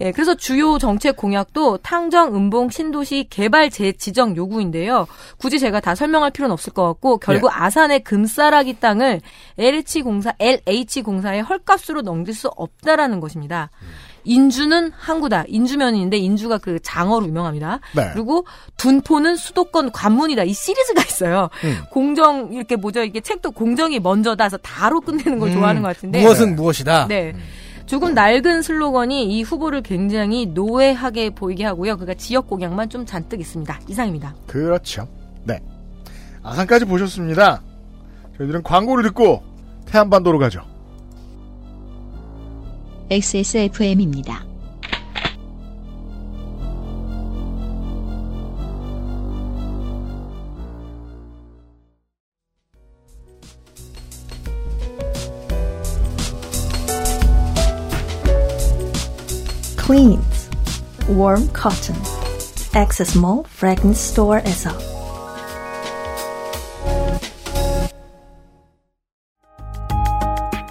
예, 0.00 0.12
그래서 0.12 0.34
주요 0.34 0.78
정책 0.78 1.16
공약도 1.16 1.78
탕정, 1.78 2.34
음봉, 2.34 2.70
신도시 2.70 3.26
개발 3.30 3.70
재지정 3.70 4.36
요구인데요. 4.36 5.06
굳이 5.38 5.58
제가 5.58 5.80
다 5.80 5.94
설명할 5.94 6.30
필요는 6.30 6.52
없을 6.52 6.72
것 6.72 6.86
같고 6.86 7.18
결국 7.18 7.50
아산의 7.52 8.04
금싸라기 8.04 8.80
땅을 8.80 9.20
LH 9.58 10.02
공사, 10.02 10.32
LH 10.38 11.02
공사에 11.02 11.40
헐값으로 11.40 12.02
넘길 12.02 12.34
수 12.34 12.48
없다라는 12.48 13.20
것입니다. 13.20 13.70
인주는 14.24 14.92
항구다. 14.94 15.44
인주면인데 15.48 16.18
인주가 16.18 16.58
그 16.58 16.78
장어로 16.82 17.26
유명합니다. 17.26 17.80
네. 17.96 18.10
그리고 18.12 18.46
둔포는 18.76 19.36
수도권 19.36 19.92
관문이다. 19.92 20.44
이 20.44 20.52
시리즈가 20.52 21.02
있어요. 21.02 21.48
음. 21.64 21.78
공정 21.90 22.52
이렇게 22.52 22.76
뭐죠? 22.76 23.02
이게 23.02 23.20
책도 23.20 23.52
공정이 23.52 24.00
먼저다. 24.00 24.44
해서 24.44 24.56
다로 24.58 25.00
끝내는 25.00 25.38
걸 25.38 25.48
음, 25.48 25.54
좋아하는 25.54 25.82
것 25.82 25.88
같은데 25.88 26.22
무엇은 26.22 26.56
무엇이다. 26.56 27.06
네. 27.08 27.34
조금 27.88 28.12
낡은 28.12 28.60
슬로건이 28.60 29.24
이 29.34 29.42
후보를 29.42 29.82
굉장히 29.82 30.44
노회하게 30.44 31.30
보이게 31.30 31.64
하고요. 31.64 31.96
그가 31.96 32.12
지역 32.12 32.46
공약만 32.46 32.90
좀 32.90 33.06
잔뜩 33.06 33.40
있습니다. 33.40 33.80
이상입니다. 33.88 34.34
그렇죠 34.46 35.08
네 35.44 35.60
아산까지 36.42 36.84
보셨습니다 36.84 37.62
저희들은 38.36 38.62
광고를 38.62 39.04
듣고 39.04 39.42
태안반도로 39.86 40.38
가죠 40.38 40.62
XSFM입니다. 43.10 44.47
Cleans 59.88 60.50
Warm 61.08 61.48
Cotton. 61.54 61.96
Access 62.76 63.16
Mall 63.16 63.42
Fragrance 63.46 64.10
Store에서. 64.10 64.68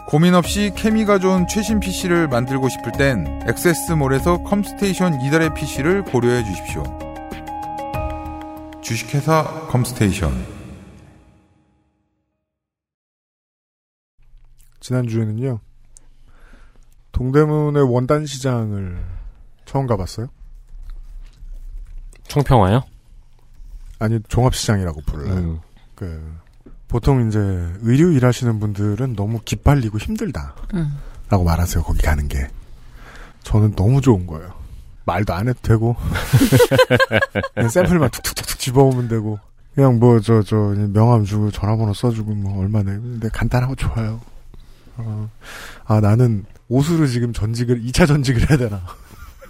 고민 0.07 0.35
없이 0.35 0.71
케미가 0.75 1.17
좋은 1.17 1.47
최신 1.47 1.79
PC를 1.79 2.27
만들고 2.27 2.69
싶을 2.69 2.91
땐 2.91 3.41
액세스몰에서 3.47 4.43
컴스테이션 4.43 5.19
이달의 5.21 5.55
PC를 5.55 6.03
고려해 6.03 6.43
주십시오. 6.43 6.83
주식회사 8.83 9.65
컴스테이션. 9.71 10.45
지난주에는요 14.79 15.66
동대문의 17.17 17.91
원단 17.91 18.25
시장을 18.25 19.03
처음 19.65 19.87
가봤어요 19.87 20.27
청평화요? 22.27 22.83
아니 23.99 24.19
종합시장이라고 24.27 25.01
불러요 25.01 25.33
음. 25.33 25.59
그 25.95 26.37
보통 26.87 27.27
이제 27.27 27.39
의류 27.81 28.13
일하시는 28.13 28.59
분들은 28.59 29.15
너무 29.15 29.41
기빨리고 29.43 29.97
힘들다. 29.97 30.55
음. 30.73 30.97
라고 31.29 31.43
말하세요. 31.43 31.83
거기 31.83 31.99
가는 31.99 32.27
게. 32.27 32.47
저는 33.43 33.75
너무 33.75 33.99
좋은 33.99 34.25
거예요. 34.25 34.53
말도 35.05 35.33
안 35.33 35.47
해도 35.47 35.59
되고 35.61 35.95
그냥 37.55 37.69
샘플만 37.69 38.09
툭툭툭툭 38.09 38.59
집어오면 38.59 39.07
되고 39.07 39.39
그냥 39.73 39.99
뭐 39.99 40.19
저저 40.19 40.75
명함 40.91 41.23
주고 41.23 41.49
전화번호 41.49 41.93
써주고 41.93 42.33
뭐 42.33 42.59
얼마 42.59 42.83
내 42.83 42.91
근데 42.91 43.29
간단하고 43.29 43.75
좋아요. 43.75 44.19
어, 44.97 45.29
아 45.85 46.01
나는 46.01 46.45
옷으로 46.69 47.07
지금 47.07 47.33
전직을 47.33 47.81
2차 47.83 48.07
전직을 48.07 48.49
해야 48.49 48.57
되나? 48.57 48.81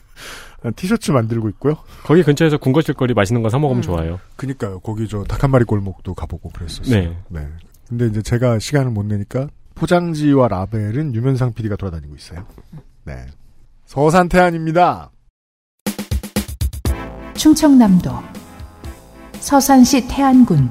티셔츠 0.76 1.12
만들고 1.12 1.50
있고요. 1.50 1.76
거기 2.04 2.24
근처에서 2.24 2.58
군것질거리 2.58 3.14
맛있는 3.14 3.42
거 3.44 3.50
사 3.50 3.58
먹으면 3.60 3.80
음. 3.80 3.82
좋아요. 3.84 4.20
그니까요. 4.36 4.80
거기 4.80 5.08
저 5.08 5.24
닭한 5.24 5.50
마리 5.52 5.64
골목도 5.66 6.14
가보고 6.14 6.50
그랬었어요. 6.50 7.16
네. 7.30 7.48
근데 7.88 8.08
이제 8.08 8.22
제가 8.22 8.60
시간을 8.60 8.92
못 8.92 9.06
내니까 9.06 9.48
포장지와 9.76 10.48
라벨은 10.48 11.14
유면상 11.16 11.54
PD가 11.54 11.76
돌아다니고 11.76 12.16
있어요. 12.16 12.46
네. 13.06 13.26
서산태안입니다. 13.86 15.12
충청남도 17.36 18.12
서산시 19.40 20.08
태안군 20.08 20.70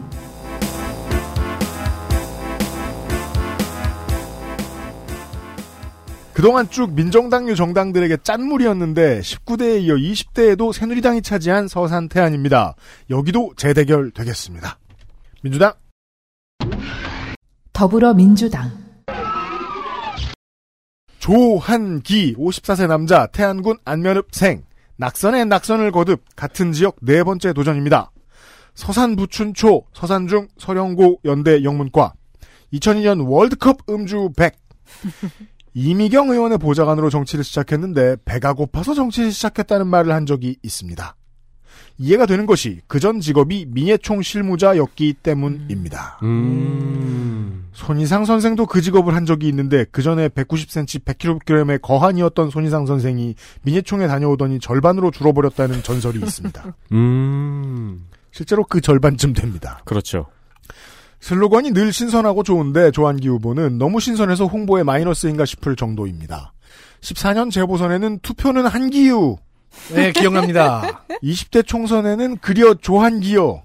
그동안 6.37 6.69
쭉 6.69 6.93
민정당류 6.93 7.55
정당들에게 7.57 8.19
짠물이었는데 8.23 9.21
19대에 9.21 9.81
이어 9.81 9.95
20대에도 9.95 10.71
새누리당이 10.71 11.23
차지한 11.23 11.67
서산 11.67 12.11
태안입니다. 12.11 12.75
여기도 13.09 13.55
재대결 13.57 14.11
되겠습니다. 14.11 14.79
민주당 15.43 15.73
더불어민주당 17.73 18.71
조한기 21.21 22.35
54세 22.35 22.87
남자 22.87 23.27
태안군 23.29 23.79
안면읍생 23.87 24.63
낙선에 24.99 25.47
낙선을 25.47 25.91
거듭 25.91 26.23
같은 26.37 26.73
지역 26.73 26.97
네 27.01 27.25
번째 27.25 27.55
도전입니다. 27.55 28.11
서산 28.75 29.17
부춘초 29.17 29.87
서산중 29.95 30.49
서령고 30.59 31.19
연대 31.25 31.65
영문과 31.65 32.13
2002년 32.75 33.27
월드컵 33.27 33.79
음주 33.89 34.33
100 34.37 34.55
이미경 35.87 36.31
의원의 36.31 36.57
보좌관으로 36.57 37.11
정치를 37.11 37.45
시작했는데 37.45 38.17
배가 38.25 38.55
고파서 38.55 38.95
정치를 38.95 39.31
시작했다는 39.31 39.87
말을 39.87 40.11
한 40.13 40.25
적이 40.25 40.57
있습니다. 40.63 41.17
이해가 41.99 42.25
되는 42.25 42.47
것이 42.47 42.81
그 42.87 42.99
전 42.99 43.21
직업이 43.21 43.67
민예총 43.69 44.23
실무자였기 44.23 45.15
때문입니다. 45.23 46.19
음. 46.23 47.69
손희상 47.73 48.25
선생도 48.25 48.65
그 48.65 48.81
직업을 48.81 49.15
한 49.15 49.27
적이 49.27 49.49
있는데 49.49 49.85
그 49.91 50.01
전에 50.01 50.29
190cm 50.31 51.05
100kg의 51.05 51.83
거한이었던 51.83 52.49
손희상 52.49 52.87
선생이 52.87 53.35
민예총에 53.63 54.07
다녀오더니 54.07 54.61
절반으로 54.61 55.11
줄어버렸다는 55.11 55.83
전설이 55.83 56.19
있습니다. 56.21 56.75
음. 56.93 58.07
실제로 58.31 58.65
그 58.65 58.81
절반쯤 58.81 59.35
됩니다. 59.35 59.83
그렇죠. 59.85 60.27
슬로건이 61.27 61.73
늘 61.73 61.93
신선하고 61.93 62.45
좋은데 62.45 62.93
조한기 62.93 63.27
후보는 63.27 63.79
너무 63.79 63.99
신선해서 63.99 64.47
홍보에 64.47 64.85
마이너스인가 64.85 65.45
싶을 65.45 65.75
정도입니다. 65.75 66.53
14년 67.01 67.51
재보선에는 67.51 68.21
투표는 68.21 68.65
한기유, 68.65 69.37
네, 69.93 70.13
기억납니다. 70.13 71.05
20대 71.25 71.67
총선에는 71.67 72.39
그려 72.39 72.75
조한기요. 72.75 73.61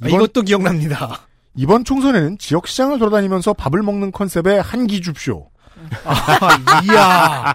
아, 0.00 0.08
이것도 0.08 0.40
기억납니다. 0.40 1.20
이번 1.54 1.84
총선에는 1.84 2.38
지역시장을 2.38 2.98
돌아다니면서 2.98 3.52
밥을 3.52 3.82
먹는 3.82 4.10
컨셉의 4.10 4.62
한기 4.62 5.02
줍쇼. 5.02 5.50
아, 6.06 6.82
이야. 6.84 7.54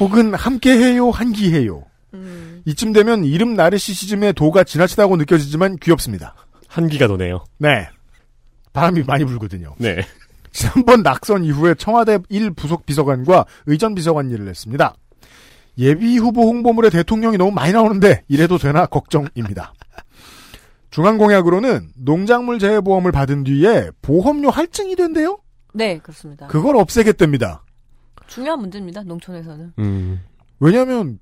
혹은 0.00 0.32
함께해요, 0.32 1.10
한기해요. 1.10 1.84
음. 2.14 2.62
이쯤 2.64 2.94
되면 2.94 3.26
이름 3.26 3.52
나르시시즘의 3.52 4.32
도가 4.32 4.64
지나치다고 4.64 5.16
느껴지지만 5.16 5.76
귀엽습니다. 5.76 6.34
한기가 6.70 7.08
도네요. 7.08 7.44
네. 7.58 7.88
바람이 8.72 9.02
많이 9.02 9.24
불거든요. 9.24 9.74
네. 9.78 9.96
지난번 10.52 11.02
낙선 11.02 11.44
이후에 11.44 11.74
청와대 11.74 12.18
1 12.28 12.52
부속 12.52 12.86
비서관과 12.86 13.44
의전 13.66 13.94
비서관 13.94 14.30
일을 14.30 14.48
했습니다. 14.48 14.94
예비 15.78 16.16
후보 16.18 16.42
홍보물에 16.42 16.90
대통령이 16.90 17.38
너무 17.38 17.50
많이 17.50 17.72
나오는데 17.72 18.22
이래도 18.28 18.58
되나 18.58 18.86
걱정입니다. 18.86 19.72
중앙공약으로는 20.90 21.90
농작물 21.96 22.58
재해보험을 22.58 23.12
받은 23.12 23.44
뒤에 23.44 23.90
보험료 24.02 24.50
할증이 24.50 24.96
된대요? 24.96 25.38
네, 25.72 25.98
그렇습니다. 25.98 26.48
그걸 26.48 26.76
없애겠답니다. 26.76 27.64
중요한 28.26 28.60
문제입니다. 28.60 29.02
농촌에서는. 29.04 29.72
음. 29.78 30.20
왜냐하면 30.58 31.18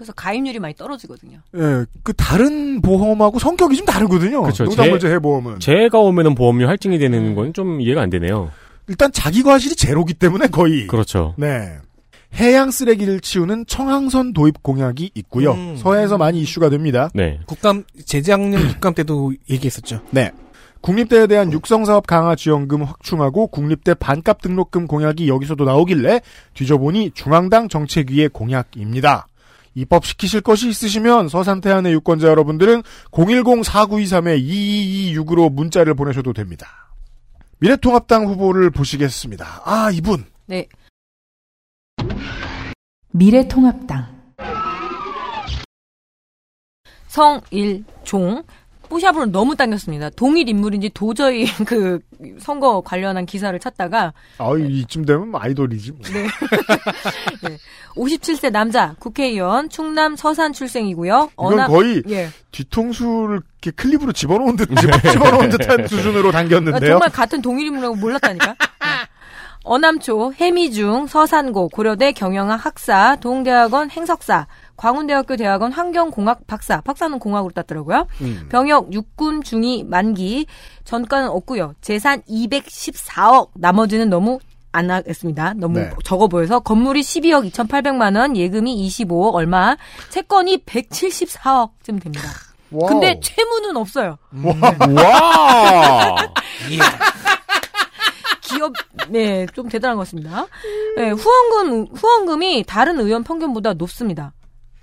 그래서 0.00 0.14
가입률이 0.14 0.58
많이 0.60 0.72
떨어지거든요. 0.74 1.40
예, 1.56 1.84
그 2.02 2.14
다른 2.14 2.80
보험하고 2.80 3.38
성격이 3.38 3.76
좀 3.76 3.84
다르거든요. 3.84 4.42
그쵸, 4.44 4.64
농작물 4.64 4.98
재- 4.98 5.08
재해 5.08 5.18
보험은 5.18 5.60
재해가 5.60 5.98
오면은 5.98 6.34
보험료 6.34 6.66
할증이 6.68 6.96
음. 6.96 7.00
되는 7.00 7.34
건 7.34 7.52
좀 7.52 7.82
이해가 7.82 8.00
안 8.00 8.08
되네요. 8.08 8.50
일단 8.88 9.12
자기 9.12 9.42
과실이 9.42 9.76
제로기 9.76 10.14
때문에 10.14 10.46
거의 10.46 10.86
그렇죠. 10.86 11.34
네. 11.36 11.76
해양 12.36 12.70
쓰레기를 12.70 13.20
치우는 13.20 13.66
청항선 13.66 14.32
도입 14.32 14.62
공약이 14.62 15.10
있고요. 15.16 15.52
음. 15.52 15.76
서해에서 15.76 16.16
많이 16.16 16.40
이슈가 16.40 16.70
됩니다. 16.70 17.10
네. 17.12 17.38
국감 17.44 17.84
재작년 18.06 18.66
국감 18.68 18.94
때도 18.94 19.34
얘기했었죠. 19.50 20.00
네. 20.12 20.30
국립대에 20.80 21.26
대한 21.26 21.52
육성사업 21.52 22.06
강화 22.06 22.34
지원금 22.36 22.84
확충하고 22.84 23.48
국립대 23.48 23.92
반값 23.92 24.40
등록금 24.40 24.86
공약이 24.86 25.28
여기서도 25.28 25.64
나오길래 25.66 26.22
뒤져보니 26.54 27.10
중앙당 27.14 27.68
정책위의 27.68 28.30
공약입니다. 28.30 29.26
입법시키실 29.74 30.40
것이 30.40 30.68
있으시면 30.68 31.28
서산태안의 31.28 31.92
유권자 31.94 32.28
여러분들은 32.28 32.82
010-4923-2226으로 33.10 35.52
문자를 35.52 35.94
보내셔도 35.94 36.32
됩니다. 36.32 36.94
미래통합당 37.58 38.26
후보를 38.26 38.70
보시겠습니다. 38.70 39.62
아, 39.64 39.90
이분. 39.92 40.24
네. 40.46 40.66
미래통합당 43.12 44.20
성일종. 47.08 48.44
뽀샵으로 48.90 49.26
너무 49.26 49.56
당겼습니다. 49.56 50.10
동일 50.10 50.48
인물인지 50.48 50.90
도저히 50.92 51.46
그 51.64 52.00
선거 52.38 52.80
관련한 52.82 53.24
기사를 53.24 53.58
찾다가 53.58 54.12
아, 54.38 54.52
이쯤 54.58 55.06
되면 55.06 55.32
아이돌이지. 55.34 55.92
뭐. 55.92 56.00
네. 56.12 56.26
네. 57.48 57.56
57세 57.94 58.50
남자 58.50 58.94
국회의원 58.98 59.68
충남 59.70 60.16
서산 60.16 60.52
출생이고요. 60.52 61.30
이건 61.32 61.66
거의 61.66 62.02
예. 62.10 62.28
뒤통수를 62.50 63.40
이렇게 63.62 63.70
클립으로 63.70 64.12
집어넣은 64.12 64.56
듯, 64.56 64.68
집어넣은 65.12 65.50
듯한 65.50 65.86
수준으로 65.86 66.28
아, 66.30 66.32
당겼는데요. 66.32 66.90
정말 66.90 67.10
같은 67.10 67.40
동일 67.40 67.66
인물이라고 67.68 67.94
몰랐다니까. 67.96 68.46
네. 68.46 68.54
어남초, 69.62 70.32
해미중, 70.34 71.06
서산고, 71.06 71.68
고려대 71.68 72.12
경영학 72.12 72.64
학사, 72.64 73.16
동대학원 73.16 73.90
행석사, 73.90 74.46
광운대학교 74.90 75.36
대학원 75.36 75.72
환경공학 75.72 76.46
박사, 76.46 76.80
박사는 76.80 77.18
공학으로 77.18 77.52
땄더라고요. 77.52 78.06
음. 78.22 78.46
병역 78.50 78.90
육군 78.94 79.42
중위 79.42 79.84
만기, 79.84 80.46
전과는 80.84 81.28
없고요. 81.28 81.74
재산 81.82 82.22
214억, 82.22 83.50
나머지는 83.56 84.08
너무 84.08 84.38
안 84.72 84.90
하겠습니다. 84.90 85.52
너무 85.54 85.80
네. 85.80 85.90
적어 86.02 86.28
보여서 86.28 86.60
건물이 86.60 87.02
12억 87.02 87.46
2,800만 87.52 88.16
원, 88.18 88.34
예금이 88.38 88.88
25억 88.88 89.34
얼마, 89.34 89.76
채권이 90.08 90.64
174억쯤 90.64 92.00
됩니다. 92.02 92.30
와우. 92.70 92.88
근데 92.88 93.20
채무는 93.20 93.76
없어요. 93.76 94.16
와! 94.96 96.16
기업 98.40 98.72
네 99.10 99.46
좀 99.54 99.68
대단한 99.68 99.96
것 99.96 100.04
같습니다. 100.04 100.46
네, 100.96 101.10
후원금 101.10 101.94
후원금이 101.94 102.64
다른 102.66 102.98
의원 102.98 103.24
평균보다 103.24 103.74
높습니다. 103.74 104.32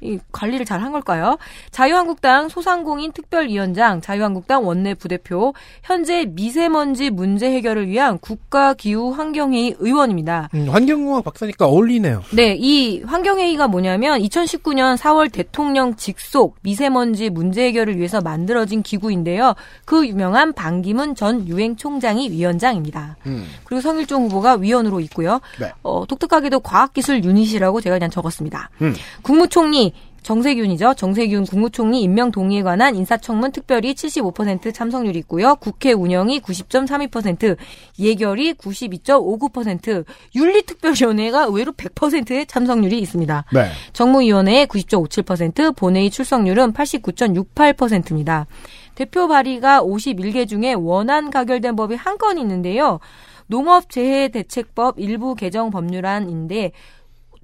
이 0.01 0.19
관리를 0.31 0.65
잘 0.65 0.77
한 0.77 0.91
걸까요? 0.91 1.37
자유한국당 1.71 2.49
소상공인 2.49 3.11
특별위원장, 3.11 3.99
자유한국당 3.99 4.65
원내 4.65 4.93
부대표, 4.93 5.53
현재 5.81 6.25
미세먼지 6.25 7.09
문제 7.09 7.51
해결을 7.51 7.87
위한 7.87 8.19
국가기후환경회의 8.19 9.75
의원입니다. 9.79 10.49
음, 10.53 10.69
환경공학 10.69 11.23
박사니까 11.23 11.65
어울리네요. 11.65 12.21
네, 12.33 12.55
이 12.59 13.01
환경회의가 13.01 13.67
뭐냐면 13.67 14.19
2019년 14.21 14.97
4월 14.97 15.31
대통령 15.31 15.95
직속 15.95 16.57
미세먼지 16.61 17.29
문제 17.31 17.63
해결을 17.63 17.97
위해서 17.97 18.21
만들어진 18.21 18.83
기구인데요. 18.83 19.55
그 19.85 20.07
유명한 20.07 20.53
반기문 20.53 21.15
전 21.15 21.47
유엔 21.47 21.75
총장이 21.75 22.29
위원장입니다. 22.29 23.17
음. 23.25 23.47
그리고 23.63 23.81
성일종 23.81 24.25
후보가 24.25 24.55
위원으로 24.57 24.99
있고요. 25.01 25.39
네. 25.59 25.71
어, 25.81 26.05
독특하게도 26.07 26.59
과학기술 26.59 27.23
유닛이라고 27.23 27.81
제가 27.81 27.95
그냥 27.95 28.11
적었습니다. 28.11 28.69
음. 28.81 28.93
국무총리 29.23 29.93
정세균이죠. 30.23 30.95
정세균 30.95 31.45
국무총리 31.45 32.01
임명 32.01 32.31
동의에 32.31 32.61
관한 32.63 32.95
인사청문 32.95 33.51
특별히 33.51 33.93
75% 33.93 34.73
참석률이 34.73 35.19
있고요. 35.19 35.55
국회 35.55 35.93
운영이 35.93 36.41
90.32%, 36.41 37.55
예결이 37.99 38.53
92.59%, 38.55 40.05
윤리특별위원회가 40.35 41.43
의외로 41.43 41.71
100%의 41.71 42.45
참석률이 42.45 42.99
있습니다. 42.99 43.45
네. 43.53 43.69
정무위원회 43.93 44.65
90.57%, 44.65 45.75
본회의 45.75 46.09
출석률은 46.09 46.73
89.68%입니다. 46.73 48.47
대표 48.95 49.27
발의가 49.27 49.81
51개 49.81 50.47
중에 50.47 50.73
원안 50.73 51.29
가결된 51.29 51.75
법이 51.75 51.95
한 51.95 52.17
건 52.17 52.39
있는데요. 52.39 52.99
농업재해대책법 53.47 54.99
일부 54.99 55.35
개정 55.35 55.69
법률안인데 55.69 56.71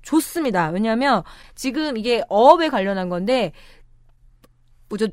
좋습니다. 0.03 0.69
왜냐하면 0.69 1.23
지금 1.55 1.97
이게 1.97 2.23
어업에 2.29 2.69
관련한 2.69 3.09
건데 3.09 3.51
뭐죠 4.89 5.07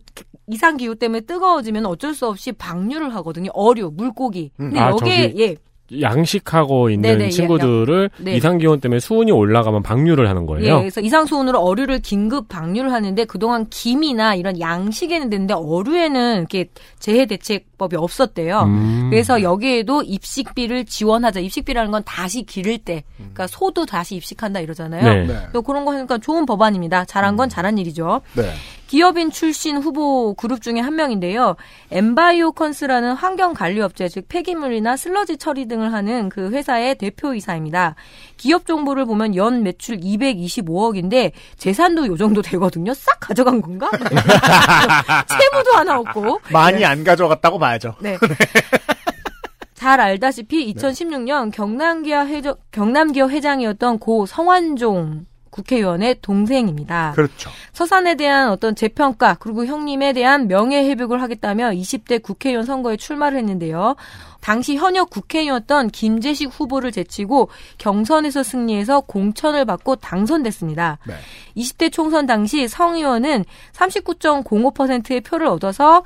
이상 0.47 0.77
기후 0.77 0.95
때문에 0.95 1.23
뜨거워지면 1.23 1.87
어쩔 1.87 2.15
수 2.15 2.27
없이 2.27 2.53
방류를 2.53 3.15
하거든요. 3.17 3.51
어류, 3.55 3.93
물고기. 3.95 4.53
음. 4.61 4.71
근데 4.71 4.81
아, 4.81 4.91
여기에 4.91 5.29
저기 5.29 5.43
예 5.43 5.57
양식하고 6.01 6.91
있는 6.91 7.11
네네, 7.11 7.25
예, 7.27 7.31
친구들을 7.31 8.11
네. 8.19 8.37
이상 8.37 8.59
기온 8.59 8.81
때문에 8.81 9.01
수온이 9.01 9.33
올라가면 9.33 9.83
방류를 9.83 10.29
하는 10.29 10.43
예, 10.43 10.47
거예요. 10.47 10.79
그래서 10.79 11.01
이상 11.01 11.27
수온으로 11.27 11.59
어류를 11.59 12.01
긴급 12.01 12.49
방류를 12.49 12.93
하는데 12.93 13.25
그동안 13.25 13.67
김이나 13.71 14.35
이런 14.35 14.61
양식에는 14.61 15.31
됐는데 15.31 15.55
어류에는 15.55 16.39
이렇게 16.39 16.67
재해 16.99 17.27
대책법이 17.27 17.97
없었대요. 17.97 18.63
음. 18.63 19.09
그래서 19.11 19.43
여기에도 19.43 20.03
입식비를 20.03 20.85
지원하자. 20.85 21.41
입식비라는 21.41 21.91
건 21.91 22.03
다시 22.05 22.43
기를 22.43 22.79
때, 22.79 23.03
그러니까 23.17 23.47
소도 23.47 23.87
다시 23.87 24.17
입식한다 24.17 24.61
이러잖아요. 24.61 25.03
네. 25.03 25.27
네. 25.27 25.35
또 25.53 25.63
그런 25.63 25.85
거 25.85 25.93
하니까 25.93 26.19
좋은 26.19 26.47
법안입니다. 26.47 27.05
잘한 27.07 27.37
건 27.37 27.49
잘한 27.49 27.79
일이죠. 27.79 28.21
네. 28.35 28.53
기업인 28.91 29.31
출신 29.31 29.77
후보 29.77 30.35
그룹 30.35 30.63
중에 30.63 30.81
한 30.81 30.97
명인데요. 30.97 31.55
엠바이오 31.93 32.51
컨스라는 32.51 33.13
환경 33.13 33.55
관리 33.55 33.81
업체, 33.81 34.09
즉 34.09 34.27
폐기물이나 34.29 34.97
슬러지 34.97 35.37
처리 35.37 35.69
등을 35.69 35.93
하는 35.93 36.29
그 36.29 36.51
회사의 36.51 36.97
대표이사입니다. 36.97 37.95
기업 38.37 38.67
정보를 38.67 39.07
보면 39.07 39.37
연 39.37 39.63
매출 39.63 39.99
225억인데 39.99 41.31
재산도 41.57 42.09
요 42.09 42.17
정도 42.17 42.43
되거든요. 42.43 42.93
싹 42.93 43.21
가져간 43.21 43.63
건가? 43.63 43.89
채무도 43.95 45.73
하나 45.73 46.01
없고. 46.01 46.41
많이 46.51 46.85
안 46.85 47.05
가져갔다고 47.05 47.61
봐야죠. 47.61 47.95
네. 48.01 48.19
잘 49.75 50.01
알다시피 50.01 50.75
2016년 50.75 51.53
경남기업 51.53 52.27
회장, 52.27 52.57
경남기업 52.73 53.31
회장이었던 53.31 54.01
고 54.01 54.27
성완종 54.27 55.27
국회의원의 55.61 56.17
동생입니다. 56.23 57.13
그렇죠. 57.15 57.51
서산에 57.73 58.17
대한 58.17 58.51
어떤 58.51 58.75
재평가 58.75 59.35
그리고 59.35 59.65
형님에 59.65 60.13
대한 60.13 60.49
명예회복을 60.49 61.23
하겠다며 61.23 61.71
20대 61.71 62.23
국회의원 62.23 62.65
선거에 62.65 62.97
출마를 62.97 63.39
했는데요. 63.39 63.97
당시 64.41 64.77
현역 64.77 65.11
국회의원이었던 65.11 65.91
김재식 65.91 66.51
후보를 66.51 66.93
제치고 66.93 67.49
경선에서 67.79 68.43
승리해서 68.43 69.01
공천을 69.01 69.65
받고 69.65 69.97
당선됐습니다. 69.97 70.99
네. 71.07 71.15
20대 71.57 71.93
총선 71.93 72.27
당시 72.27 72.69
성 72.69 72.97
의원은 72.97 73.45
39.05%의 73.73 75.21
표를 75.21 75.47
얻어서 75.47 76.03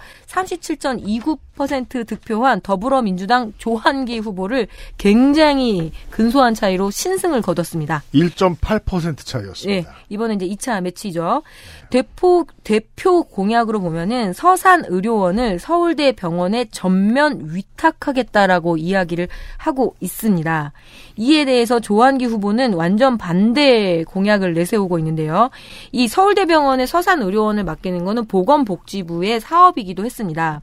10% 1.56 2.06
득표한 2.06 2.60
더불어민주당 2.62 3.52
조한기 3.58 4.18
후보를 4.18 4.66
굉장히 4.98 5.92
근소한 6.10 6.54
차이로 6.54 6.90
신승을 6.90 7.42
거뒀습니다. 7.42 8.02
1.8% 8.14 9.18
차이였습니다. 9.18 9.70
예, 9.70 9.84
이번에 10.08 10.34
이제 10.34 10.46
2차 10.48 10.80
매치죠. 10.82 11.42
대표, 11.90 12.46
대표 12.64 13.22
공약으로 13.22 13.80
보면은 13.80 14.32
서산 14.32 14.84
의료원을 14.88 15.58
서울대 15.58 16.12
병원에 16.12 16.66
전면 16.70 17.40
위탁하 17.54 18.12
겠다라고 18.24 18.76
이야기를 18.76 19.28
하고 19.56 19.94
있습니다. 20.00 20.72
이에 21.16 21.44
대해서 21.44 21.80
조한기 21.80 22.26
후보는 22.26 22.74
완전 22.74 23.18
반대 23.18 24.04
공약을 24.04 24.54
내세우고 24.54 24.98
있는데요. 24.98 25.50
이 25.92 26.08
서울대병원에 26.08 26.86
서산 26.86 27.22
의료원을 27.22 27.64
맡기는 27.64 28.04
거는 28.04 28.26
보건복지부의 28.26 29.40
사업이기도 29.40 30.04
했습니다. 30.04 30.62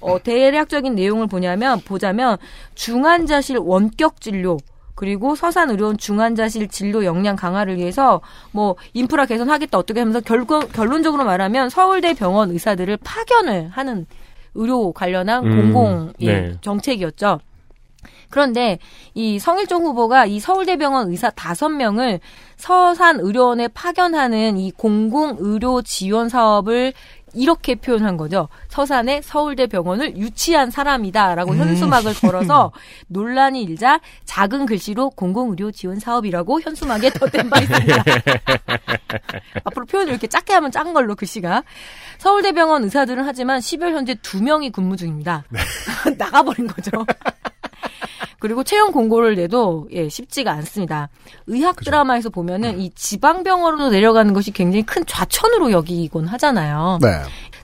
어, 0.00 0.22
대략적인 0.22 0.94
내용을 0.94 1.26
보냐면 1.26 1.80
보자면 1.80 2.36
중환자실 2.74 3.58
원격 3.58 4.20
진료 4.20 4.58
그리고 4.94 5.34
서산 5.34 5.70
의료원 5.70 5.96
중환자실 5.96 6.68
진료 6.68 7.04
역량 7.04 7.36
강화를 7.36 7.78
위해서 7.78 8.20
뭐 8.52 8.76
인프라 8.92 9.26
개선하겠다 9.26 9.76
어떻게 9.76 10.00
하면서 10.00 10.20
결국 10.20 10.72
결론적으로 10.72 11.24
말하면 11.24 11.68
서울대 11.68 12.14
병원 12.14 12.50
의사들을 12.50 12.98
파견을 12.98 13.70
하는 13.70 14.06
의료 14.54 14.92
관련한 14.92 15.44
음, 15.44 15.72
공공 15.72 16.12
예, 16.20 16.40
네. 16.40 16.52
정책이었죠. 16.60 17.40
그런데 18.30 18.78
이 19.14 19.38
성일종 19.38 19.84
후보가 19.84 20.26
이 20.26 20.40
서울대병원 20.40 21.10
의사 21.10 21.30
다섯 21.30 21.68
명을 21.68 22.20
서산 22.56 23.20
의료원에 23.20 23.68
파견하는 23.68 24.58
이 24.58 24.70
공공 24.72 25.36
의료 25.38 25.82
지원 25.82 26.28
사업을 26.28 26.92
이렇게 27.34 27.74
표현한 27.74 28.16
거죠. 28.16 28.48
서산에 28.68 29.22
서울대 29.22 29.66
병원을 29.66 30.16
유치한 30.16 30.70
사람이다라고 30.70 31.52
음. 31.52 31.58
현수막을 31.58 32.14
걸어서 32.14 32.72
논란이 33.08 33.62
일자 33.62 34.00
작은 34.24 34.66
글씨로 34.66 35.10
공공의료 35.10 35.70
지원 35.72 35.98
사업이라고 35.98 36.60
현수막에 36.60 37.10
덧댄 37.10 37.50
바 37.50 37.60
있습니다. 37.60 38.04
앞으로 39.64 39.86
표현을 39.86 40.12
이렇게 40.12 40.26
작게 40.26 40.52
하면 40.54 40.70
작은 40.70 40.92
걸로 40.94 41.14
글씨가. 41.14 41.62
서울대병원 42.18 42.84
의사들은 42.84 43.24
하지만 43.24 43.60
10월 43.60 43.92
현재 43.92 44.14
두 44.22 44.42
명이 44.42 44.70
근무 44.70 44.96
중입니다. 44.96 45.44
나가버린 46.16 46.66
거죠. 46.66 46.90
그리고 48.38 48.64
채용 48.64 48.92
공고를 48.92 49.36
내도 49.36 49.88
예, 49.92 50.08
쉽지가 50.08 50.52
않습니다. 50.52 51.08
의학 51.46 51.76
드라마에서 51.76 52.30
보면은 52.30 52.80
이 52.80 52.90
지방병원으로 52.94 53.90
내려가는 53.90 54.32
것이 54.34 54.50
굉장히 54.50 54.84
큰 54.84 55.04
좌천으로 55.06 55.72
여기곤 55.72 56.26
하잖아요. 56.26 56.98
네. 57.02 57.08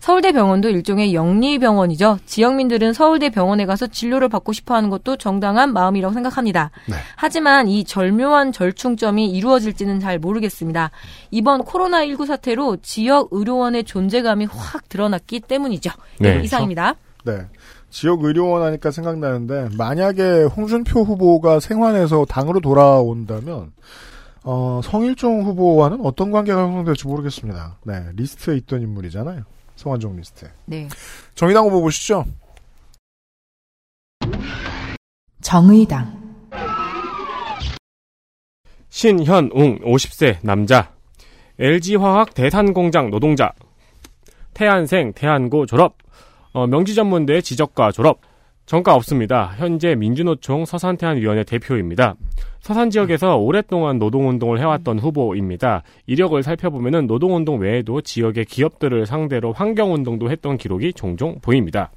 서울대 0.00 0.32
병원도 0.32 0.70
일종의 0.70 1.14
영리병원이죠. 1.14 2.20
지역민들은 2.24 2.94
서울대 2.94 3.28
병원에 3.28 3.66
가서 3.66 3.86
진료를 3.86 4.30
받고 4.30 4.52
싶어 4.54 4.74
하는 4.74 4.88
것도 4.88 5.16
정당한 5.16 5.74
마음이라고 5.74 6.14
생각합니다. 6.14 6.70
하지만 7.16 7.68
이 7.68 7.84
절묘한 7.84 8.52
절충점이 8.52 9.30
이루어질지는 9.30 10.00
잘 10.00 10.18
모르겠습니다. 10.18 10.90
이번 11.30 11.62
코로나19 11.64 12.26
사태로 12.26 12.78
지역 12.80 13.28
의료원의 13.30 13.84
존재감이 13.84 14.46
확 14.46 14.88
드러났기 14.88 15.40
때문이죠. 15.40 15.90
네. 16.18 16.40
이상입니다. 16.42 16.94
네. 17.24 17.46
지역 17.90 18.22
의료원 18.24 18.62
하니까 18.62 18.90
생각나는데 18.90 19.70
만약에 19.76 20.44
홍준표 20.44 21.02
후보가 21.02 21.60
생환해서 21.60 22.24
당으로 22.24 22.60
돌아온다면 22.60 23.72
어, 24.44 24.80
성일종 24.82 25.42
후보와는 25.42 26.00
어떤 26.04 26.30
관계가 26.30 26.62
형성될지 26.62 27.06
모르겠습니다. 27.06 27.78
네, 27.84 28.06
리스트에 28.14 28.56
있던 28.58 28.80
인물이잖아요. 28.82 29.42
성완종 29.76 30.16
리스트에. 30.16 30.48
네. 30.66 30.88
정의당 31.34 31.66
후보 31.66 31.82
보시죠. 31.82 32.24
정의당 35.42 36.20
신현웅 38.90 39.80
50세 39.80 40.38
남자 40.42 40.92
LG화학 41.58 42.34
대산공장 42.34 43.10
노동자 43.10 43.52
태안생 44.54 45.12
태안고 45.14 45.66
졸업 45.66 45.96
어, 46.52 46.66
명지전문대 46.66 47.40
지적과 47.40 47.92
졸업 47.92 48.20
전과 48.66 48.94
없습니다. 48.94 49.52
현재 49.56 49.96
민주노총 49.96 50.64
서산태안위원회 50.64 51.42
대표입니다. 51.42 52.14
서산 52.60 52.90
지역에서 52.90 53.36
오랫동안 53.36 53.98
노동운동을 53.98 54.60
해왔던 54.60 55.00
후보입니다. 55.00 55.82
이력을 56.06 56.40
살펴보면 56.40 57.06
노동운동 57.08 57.58
외에도 57.58 58.00
지역의 58.00 58.44
기업들을 58.44 59.06
상대로 59.06 59.52
환경운동도 59.52 60.30
했던 60.30 60.56
기록이 60.56 60.92
종종 60.92 61.40
보입니다. 61.40 61.90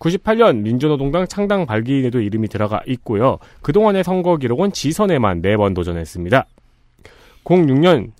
98년 0.00 0.58
민주노동당 0.62 1.26
창당 1.26 1.66
발기인에도 1.66 2.20
이름이 2.20 2.48
들어가 2.48 2.82
있고요. 2.86 3.38
그동안의 3.62 4.04
선거 4.04 4.36
기록은 4.36 4.72
지선에만 4.72 5.40
4번 5.40 5.74
도전했습니다. 5.74 6.46
06년 7.44 8.10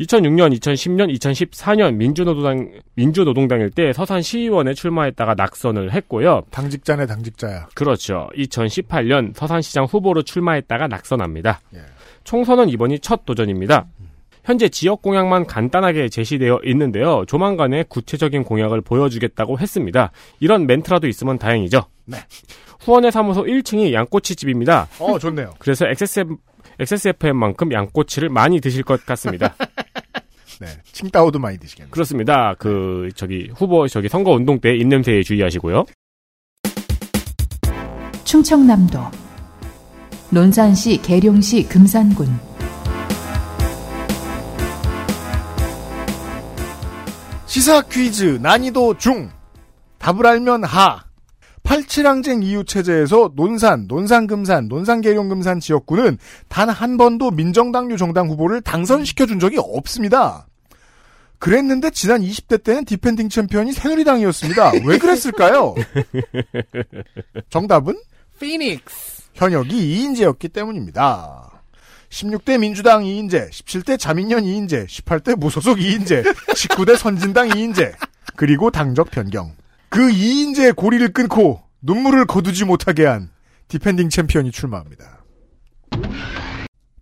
2006년, 0.00 0.58
2010년, 0.58 1.14
2014년 1.16 1.94
민주노동당 1.94 2.72
민주노동당일 2.94 3.70
때 3.70 3.92
서산 3.92 4.22
시의원에 4.22 4.74
출마했다가 4.74 5.34
낙선을 5.34 5.92
했고요. 5.92 6.42
당직자네 6.50 7.06
당직자야. 7.06 7.68
그렇죠. 7.74 8.28
2018년 8.36 9.34
서산시장 9.34 9.84
후보로 9.84 10.22
출마했다가 10.22 10.88
낙선합니다. 10.88 11.60
총선은 12.24 12.68
이번이 12.68 13.00
첫 13.00 13.24
도전입니다. 13.24 13.86
현재 14.44 14.68
지역 14.68 15.02
공약만 15.02 15.46
간단하게 15.46 16.08
제시되어 16.08 16.60
있는데요. 16.64 17.24
조만간에 17.26 17.84
구체적인 17.84 18.44
공약을 18.44 18.80
보여주겠다고 18.80 19.58
했습니다. 19.58 20.10
이런 20.40 20.66
멘트라도 20.66 21.06
있으면 21.06 21.38
다행이죠. 21.38 21.84
네. 22.06 22.18
후원의 22.80 23.12
사무소 23.12 23.44
1층이 23.44 23.92
양꼬치 23.92 24.34
집입니다. 24.34 24.88
어, 24.98 25.18
좋네요. 25.18 25.54
그래서 25.60 25.86
XSF, 25.86 26.34
XSFM만큼 26.80 27.72
양꼬치를 27.72 28.28
많이 28.28 28.60
드실 28.60 28.82
것 28.82 29.06
같습니다. 29.06 29.54
네. 30.62 30.68
칭따오도 30.92 31.40
많이 31.40 31.58
드시겠네요. 31.58 31.90
그렇습니다. 31.90 32.54
그 32.56 33.08
저기 33.16 33.50
후보 33.56 33.88
저기 33.88 34.08
선거 34.08 34.30
운동 34.30 34.60
때 34.60 34.76
입냄새에 34.76 35.22
주의하시고요. 35.24 35.84
충청남도 38.22 38.98
논산시 40.30 41.02
계룡시 41.02 41.68
금산군 41.68 42.28
시사 47.46 47.82
퀴즈 47.82 48.38
난이도 48.40 48.96
중 48.98 49.30
답을 49.98 50.24
알면 50.26 50.64
하 50.64 51.02
87항쟁 51.64 52.42
이후 52.42 52.64
체제에서 52.64 53.32
논산, 53.36 53.86
논산금산, 53.86 54.68
논산계룡금산 54.68 55.60
지역구는 55.60 56.18
단 56.48 56.68
한 56.70 56.96
번도 56.96 57.30
민정당류 57.30 57.96
정당 57.96 58.28
후보를 58.28 58.62
당선시켜 58.62 59.26
준 59.26 59.38
적이 59.38 59.58
없습니다. 59.58 60.46
그랬는데 61.42 61.90
지난 61.90 62.22
20대 62.22 62.62
때는 62.62 62.84
defending 62.84 63.28
champion이 63.28 63.72
새누리당이었습니다. 63.72 64.74
왜 64.86 64.96
그랬을까요? 64.96 65.74
정답은 67.50 68.00
피닉스. 68.38 69.22
현역이 69.34 69.74
이인제였기 69.74 70.52
때문입니다. 70.52 71.64
16대 72.10 72.60
민주당 72.60 73.02
이인제, 73.02 73.50
17대 73.50 73.98
자민련 73.98 74.44
이인제, 74.44 74.86
18대 74.86 75.36
무소속 75.36 75.78
이인제, 75.78 76.22
19대 76.22 76.96
선진당 76.96 77.48
이인제, 77.48 77.92
그리고 78.36 78.70
당적 78.70 79.10
변경. 79.10 79.52
그 79.88 79.98
이인제의 79.98 80.76
고리를 80.76 81.12
끊고 81.12 81.60
눈물을 81.80 82.24
거두지 82.26 82.64
못하게 82.64 83.06
한 83.06 83.30
defending 83.66 84.10
champion이 84.10 84.52
출마합니다. 84.52 85.24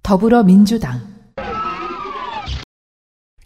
더불어민주당 0.03 1.20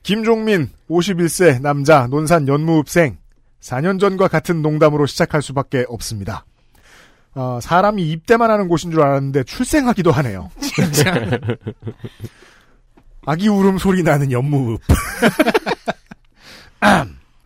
김종민, 0.05 0.71
51세 0.91 1.61
남자, 1.63 2.07
논산 2.07 2.47
연무읍생. 2.47 3.17
4년 3.61 3.99
전과 3.99 4.29
같은 4.29 4.61
농담으로 4.61 5.07
시작할 5.07 5.41
수밖에 5.41 5.87
없습니다. 5.89 6.45
어, 7.35 7.59
사람이 7.63 8.11
입대만 8.11 8.51
하는 8.51 8.69
곳인 8.69 8.91
줄 8.91 9.01
알았는데 9.01 9.45
출생하기도 9.45 10.13
하네요. 10.13 10.51
아기 13.25 13.49
울음 13.49 13.79
소리 13.79 14.03
나는 14.03 14.31
연무읍. 14.31 14.83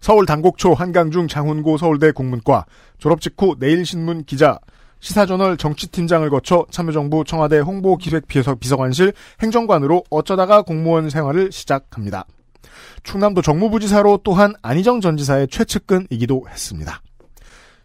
서울 0.00 0.26
당곡초 0.26 0.74
한강중 0.74 1.28
장훈고 1.28 1.78
서울대 1.78 2.10
국문과 2.10 2.66
졸업 2.98 3.20
직후 3.20 3.54
내일신문 3.60 4.24
기자 4.24 4.58
시사저널 4.98 5.58
정치팀장을 5.58 6.28
거쳐 6.28 6.66
참여정부 6.72 7.22
청와대 7.24 7.60
홍보기획비서관실 7.60 9.12
행정관으로 9.40 10.02
어쩌다가 10.10 10.62
공무원 10.62 11.08
생활을 11.08 11.52
시작합니다. 11.52 12.26
충남도 13.02 13.42
정무부지사로 13.42 14.20
또한 14.24 14.54
안희정 14.62 15.00
전 15.00 15.16
지사의 15.16 15.48
최측근이기도 15.48 16.44
했습니다. 16.48 17.00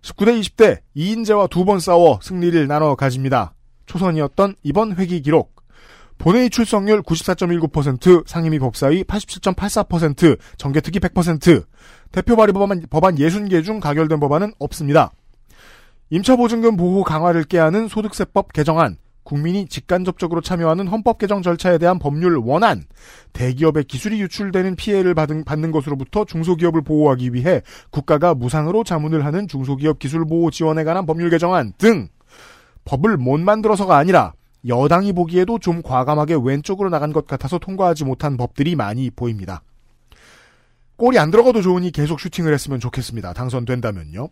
19대 0.01 0.39
20대 0.41 0.79
2인제와 0.95 1.49
두 1.49 1.65
번 1.65 1.79
싸워 1.79 2.19
승리를 2.21 2.67
나눠 2.67 2.95
가집니다. 2.95 3.53
초선이었던 3.85 4.55
이번 4.63 4.95
회기 4.95 5.21
기록. 5.21 5.53
본회의 6.17 6.49
출석률 6.49 7.01
94.19%, 7.03 8.27
상임위 8.27 8.59
법사위 8.59 9.03
87.84%, 9.03 10.37
정개특위 10.57 10.99
100%, 10.99 11.65
대표 12.11 12.35
발의 12.35 12.53
법안, 12.53 12.81
법안 12.89 13.15
60개 13.15 13.63
중 13.63 13.79
가결된 13.79 14.19
법안은 14.19 14.53
없습니다. 14.59 15.11
임차보증금 16.11 16.77
보호 16.77 17.03
강화를 17.03 17.43
깨하는 17.43 17.87
소득세법 17.87 18.53
개정안, 18.53 18.97
국민이 19.23 19.65
직간접적으로 19.67 20.41
참여하는 20.41 20.87
헌법 20.87 21.17
개정 21.17 21.41
절차에 21.41 21.77
대한 21.77 21.97
법률 21.97 22.37
원안, 22.37 22.83
대기업의 23.31 23.85
기술이 23.85 24.21
유출되는 24.21 24.75
피해를 24.75 25.13
받은, 25.13 25.45
받는 25.45 25.71
것으로부터 25.71 26.25
중소기업을 26.25 26.81
보호하기 26.81 27.33
위해 27.33 27.61
국가가 27.89 28.33
무상으로 28.33 28.83
자문을 28.83 29.25
하는 29.25 29.47
중소기업 29.47 29.99
기술 29.99 30.25
보호 30.25 30.51
지원에 30.51 30.83
관한 30.83 31.05
법률 31.05 31.29
개정안 31.29 31.73
등 31.77 32.09
법을 32.85 33.17
못 33.17 33.39
만들어서가 33.39 33.97
아니라 33.97 34.33
여당이 34.67 35.13
보기에도 35.13 35.59
좀 35.59 35.81
과감하게 35.81 36.37
왼쪽으로 36.41 36.89
나간 36.89 37.11
것 37.11 37.27
같아서 37.27 37.57
통과하지 37.57 38.05
못한 38.05 38.37
법들이 38.37 38.75
많이 38.75 39.09
보입니다. 39.09 39.61
골이 40.95 41.17
안 41.17 41.31
들어가도 41.31 41.61
좋으니 41.61 41.91
계속 41.91 42.19
슈팅을 42.19 42.53
했으면 42.53 42.79
좋겠습니다. 42.79 43.33
당선된다면요. 43.33 44.29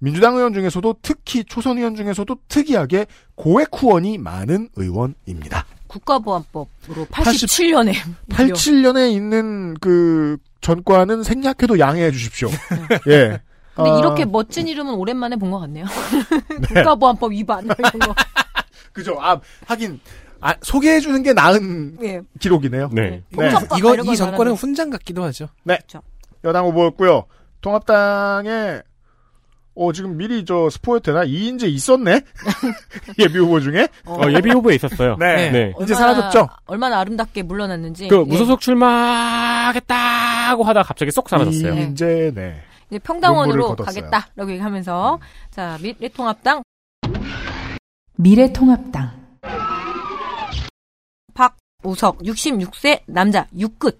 민주당 0.00 0.34
의원 0.36 0.52
중에서도 0.54 0.96
특히 1.02 1.44
초선 1.44 1.78
의원 1.78 1.94
중에서도 1.94 2.34
특이하게 2.48 3.06
고액 3.34 3.68
후원이 3.72 4.18
많은 4.18 4.70
의원입니다. 4.76 5.66
국가보안법으로 5.86 7.06
87년에 7.10 7.94
87년에 8.30 9.12
있는 9.12 9.74
그 9.80 10.36
전과는 10.60 11.22
생략해도 11.22 11.78
양해해 11.78 12.10
주십시오. 12.10 12.48
예. 13.08 13.40
근데 13.74 13.90
아, 13.90 13.98
이렇게 13.98 14.24
멋진 14.24 14.68
이름은 14.68 14.94
오랜만에 14.94 15.36
본 15.36 15.50
것 15.50 15.58
같네요. 15.60 15.84
국가보안법 16.68 17.32
위반 17.32 17.64
이런 17.64 17.76
거. 18.00 18.14
그죠. 18.92 19.16
아 19.20 19.38
하긴 19.66 20.00
아, 20.40 20.54
소개해 20.62 21.00
주는 21.00 21.22
게 21.22 21.32
나은 21.32 21.98
예. 22.02 22.20
기록이네요. 22.38 22.88
네. 22.92 23.22
봉선법 23.34 23.78
이거 23.78 23.96
걸이 23.96 24.16
정권은 24.16 24.52
훈장 24.52 24.90
같기도 24.90 25.22
하죠. 25.24 25.48
네. 25.64 25.78
여당 26.44 26.66
후보였고요. 26.66 27.26
통합당에 27.60 28.80
어 29.82 29.92
지금 29.92 30.18
미리 30.18 30.44
저 30.44 30.68
스포일 30.68 31.00
되나 31.00 31.24
이인재 31.24 31.66
있었네 31.66 32.20
예비 33.18 33.38
후보 33.38 33.58
중에 33.60 33.88
어, 34.04 34.20
예비 34.30 34.50
후보에 34.50 34.74
있었어요. 34.74 35.16
네. 35.18 35.50
네. 35.50 35.72
이제 35.80 35.94
얼마나- 35.94 36.12
사라졌죠? 36.14 36.48
얼마나 36.66 37.00
아름답게 37.00 37.42
물러났는지. 37.44 38.08
그 38.08 38.16
예. 38.16 38.24
무소속 38.24 38.60
출마하겠다고 38.60 39.94
하다가 40.64 40.86
갑자기 40.86 41.10
쏙 41.10 41.30
사라졌어요. 41.30 41.72
이인재 41.72 42.32
네. 42.34 42.60
이제 42.90 42.98
평당원으로. 42.98 43.74
가겠다라고 43.76 44.50
얘기하면서 44.50 45.18
자 45.50 45.78
미래통합당 45.80 46.62
미래통합당 48.16 49.12
박우석 51.32 52.18
66세 52.18 53.00
남자 53.06 53.46
6끝 53.56 53.96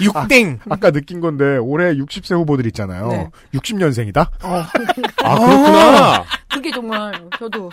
육땡. 0.00 0.60
아 0.68 0.76
까 0.76 0.90
느낀 0.90 1.20
건데 1.20 1.56
올해 1.56 1.94
60세 1.94 2.36
후보들 2.36 2.66
있잖아요. 2.66 3.08
네. 3.08 3.30
60년생이다. 3.54 4.28
아, 4.42 4.68
그렇구나. 4.72 6.24
그게 6.52 6.70
정말 6.70 7.12
저도 7.38 7.70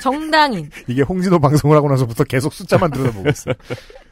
정당인 0.00 0.70
이게 0.86 1.02
홍진호 1.02 1.38
방송을 1.38 1.76
하고 1.76 1.88
나서부터 1.90 2.24
계속 2.24 2.54
숫자만 2.54 2.90
들여다보고 2.90 3.28
있어요. 3.28 3.54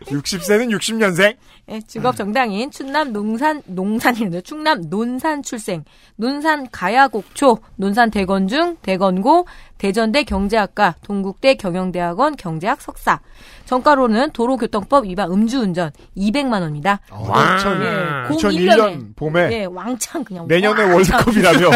60세는 0.05 0.77
60년생. 0.77 1.37
예, 1.69 1.81
직업 1.87 2.17
정당인 2.17 2.71
충남 2.71 3.13
농산 3.13 3.63
농산이는데 3.67 4.43
충남 4.43 4.83
논산 4.91 5.43
출생 5.43 5.85
논산 6.17 6.69
가야곡초 6.71 7.59
논산 7.77 8.11
대건중 8.11 8.77
대건고 8.83 9.47
대전대 9.83 10.23
경제학과 10.23 10.95
동국대 11.03 11.57
경영대학원 11.57 12.37
경제학 12.37 12.81
석사 12.81 13.19
정가로는 13.65 14.31
도로교통법 14.31 15.07
위반 15.07 15.33
음주운전 15.33 15.91
200만 16.17 16.53
원입니다. 16.53 17.01
와. 17.11 17.59
예, 17.59 18.33
2001년 18.33 18.77
01년에 18.77 19.17
봄에 19.17 19.49
예, 19.51 19.65
왕창 19.65 20.23
그냥 20.23 20.47
내년에 20.47 20.85
왕창. 20.85 21.19
월드컵이라며. 21.19 21.71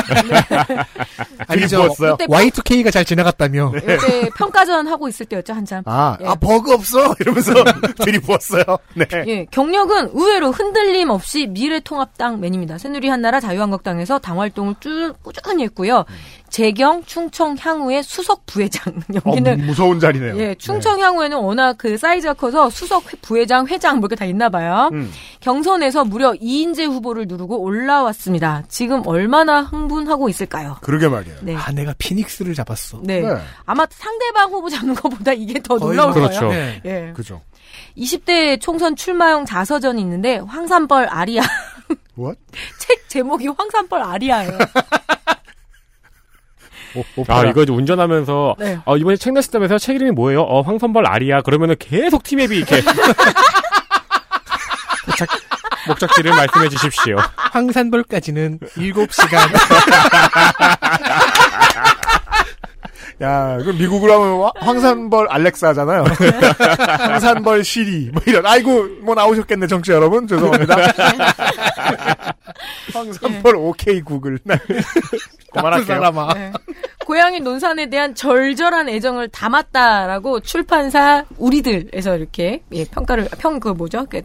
아니죠. 1.49 1.79
부었어요. 1.79 2.17
Y2K가 2.19 2.93
잘 2.93 3.05
지나갔다며. 3.05 3.73
이때 3.77 4.31
평가전 4.37 4.87
하고 4.87 5.09
있을 5.09 5.27
때였죠 5.27 5.55
한참. 5.55 5.83
아, 5.87 6.17
예. 6.21 6.27
아 6.27 6.37
버그 6.37 6.75
없어 6.75 7.13
이러면서 7.19 7.55
들이부었어요. 8.05 8.63
네. 8.95 9.07
예, 9.27 9.45
경력은 9.47 10.11
의외로 10.13 10.53
흔들림 10.53 11.11
없이 11.11 11.49
미래통합당 11.49 12.39
맨입니다. 12.39 12.79
새누리 12.79 13.09
한나라 13.09 13.41
자유한국당에서 13.41 14.21
당 14.21 14.41
활동을 14.41 14.77
쭉 14.79 15.15
꾸준히 15.25 15.65
했고요. 15.65 16.05
재경 16.49 17.05
충청 17.05 17.57
향후의 17.59 18.03
수석 18.03 18.47
부회장 18.47 18.95
어, 19.25 19.31
여기는 19.31 19.67
무서운 19.67 20.01
자리네요. 20.01 20.39
예, 20.39 20.55
충청 20.55 21.01
향후에는 21.01 21.37
워낙 21.39 21.77
그 21.79 21.99
사이즈가 21.99 22.35
커서 22.35 22.71
수석 22.71 23.13
회- 23.13 23.17
부회장, 23.21 23.67
회장 23.67 23.97
뭐 23.97 24.07
이렇게 24.07 24.17
다 24.17 24.25
있나 24.25 24.49
봐요. 24.49 24.89
음. 24.93 25.11
경선에서 25.41 26.05
무려 26.05 26.35
이인재 26.41 26.85
후보를 26.85 27.27
누르고 27.27 27.59
올라왔습니다. 27.61 28.63
지금 28.69 29.03
얼마나 29.07 29.63
흥분하고 29.63 30.29
있을까요? 30.29 30.77
그러게 30.83 31.09
말이에요. 31.09 31.37
네. 31.43 31.57
아, 31.57 31.71
내가 31.73 31.95
피닉스를 31.99 32.55
잡았어. 32.55 33.01
네. 33.03 33.21
네. 33.21 33.29
아마 33.65 33.87
상대방 33.91 34.51
후보 34.51 34.69
잡는 34.71 34.95
것보다 34.95 35.33
이게 35.33 35.61
더 35.61 35.77
놀라울 35.79 36.13
뭐- 36.13 36.15
거예요. 36.15 36.29
그렇죠. 36.29 36.49
네. 36.49 36.81
예. 36.85 37.13
그죠. 37.15 37.41
20대 37.99 38.61
총선 38.61 38.95
출마용 38.97 39.45
자서전이 39.45 40.01
있는데 40.01 40.39
황산벌 40.39 41.09
아리아 41.11 41.43
What? 42.19 42.39
책 42.79 43.09
제목이 43.09 43.49
황산벌 43.49 44.01
아리아예요. 44.03 44.59
오, 47.17 47.25
아. 47.29 47.45
이거 47.45 47.63
이제 47.63 47.73
운전하면서, 47.73 48.57
네. 48.59 48.79
어, 48.85 48.97
이번에 48.97 49.17
책 49.17 49.33
냈다면서요? 49.35 49.79
책 49.79 49.97
이름이 49.97 50.13
뭐예요? 50.13 50.43
어, 50.43 50.63
황선벌 50.63 51.07
아리아. 51.07 51.43
그러면은 51.43 51.77
계속 51.79 52.23
티맵이 52.23 52.57
이렇게. 52.57 52.81
목적, 55.07 55.29
목적지를 55.89 56.33
말씀해 56.33 56.69
주십시오. 56.69 57.17
황산벌까지는 57.37 58.59
7시간. 58.77 59.39
야, 63.23 63.57
그럼 63.63 63.79
미국으로 63.79 64.13
하면 64.13 64.43
화- 64.45 64.53
황산벌 64.67 65.29
알렉사잖아요. 65.31 66.05
황산벌 67.01 67.65
시리 67.65 68.11
뭐 68.13 68.21
이런. 68.27 68.45
아이고 68.45 68.85
뭐 69.03 69.15
나오셨겠네 69.15 69.69
정치 69.69 69.93
여러분 69.93 70.27
죄송합니다. 70.27 70.77
황산벌 72.93 73.57
오케이 73.57 74.03
구글. 74.03 74.39
네. 75.57 75.61
그만할게요. 75.63 75.87
사람아. 75.97 76.35
네. 76.35 76.53
고향인 77.07 77.45
논산에 77.45 77.89
대한 77.89 78.15
절절한 78.15 78.89
애정을 78.89 79.29
담았다라고 79.29 80.41
출판사 80.41 81.25
우리들에서 81.39 82.17
이렇게 82.17 82.63
예, 82.73 82.85
평가를 82.85 83.29
평 83.39 83.61
그 83.61 83.69
뭐죠? 83.71 84.05
그 84.07 84.23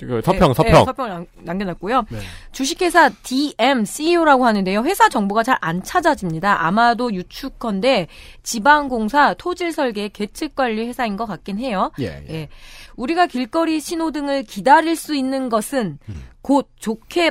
그 0.00 0.20
서평, 0.24 0.50
예, 0.50 0.54
서평. 0.54 0.66
예, 0.80 0.84
서평을 0.84 1.10
남- 1.10 1.26
남겨놨고요. 1.44 2.04
주식회사 2.50 3.10
DM 3.22 3.84
CEO라고 3.84 4.44
하는데요. 4.44 4.82
회사 4.82 5.08
정보가 5.08 5.44
잘 5.44 5.56
안 5.60 5.82
찾아집니다. 5.84 6.66
아마도 6.66 7.14
유축건데 7.14 8.08
지방공사 8.42 9.34
토질설계 9.34 10.08
계측관리 10.08 10.88
회사인 10.88 11.16
것 11.16 11.26
같긴 11.26 11.58
해요. 11.58 11.92
예, 12.00 12.22
예. 12.28 12.34
예. 12.34 12.48
우리가 12.96 13.26
길거리 13.26 13.80
신호등을 13.80 14.42
기다릴 14.42 14.96
수 14.96 15.14
있는 15.14 15.48
것은 15.48 15.98
곧 16.42 16.68
좋게 16.80 17.30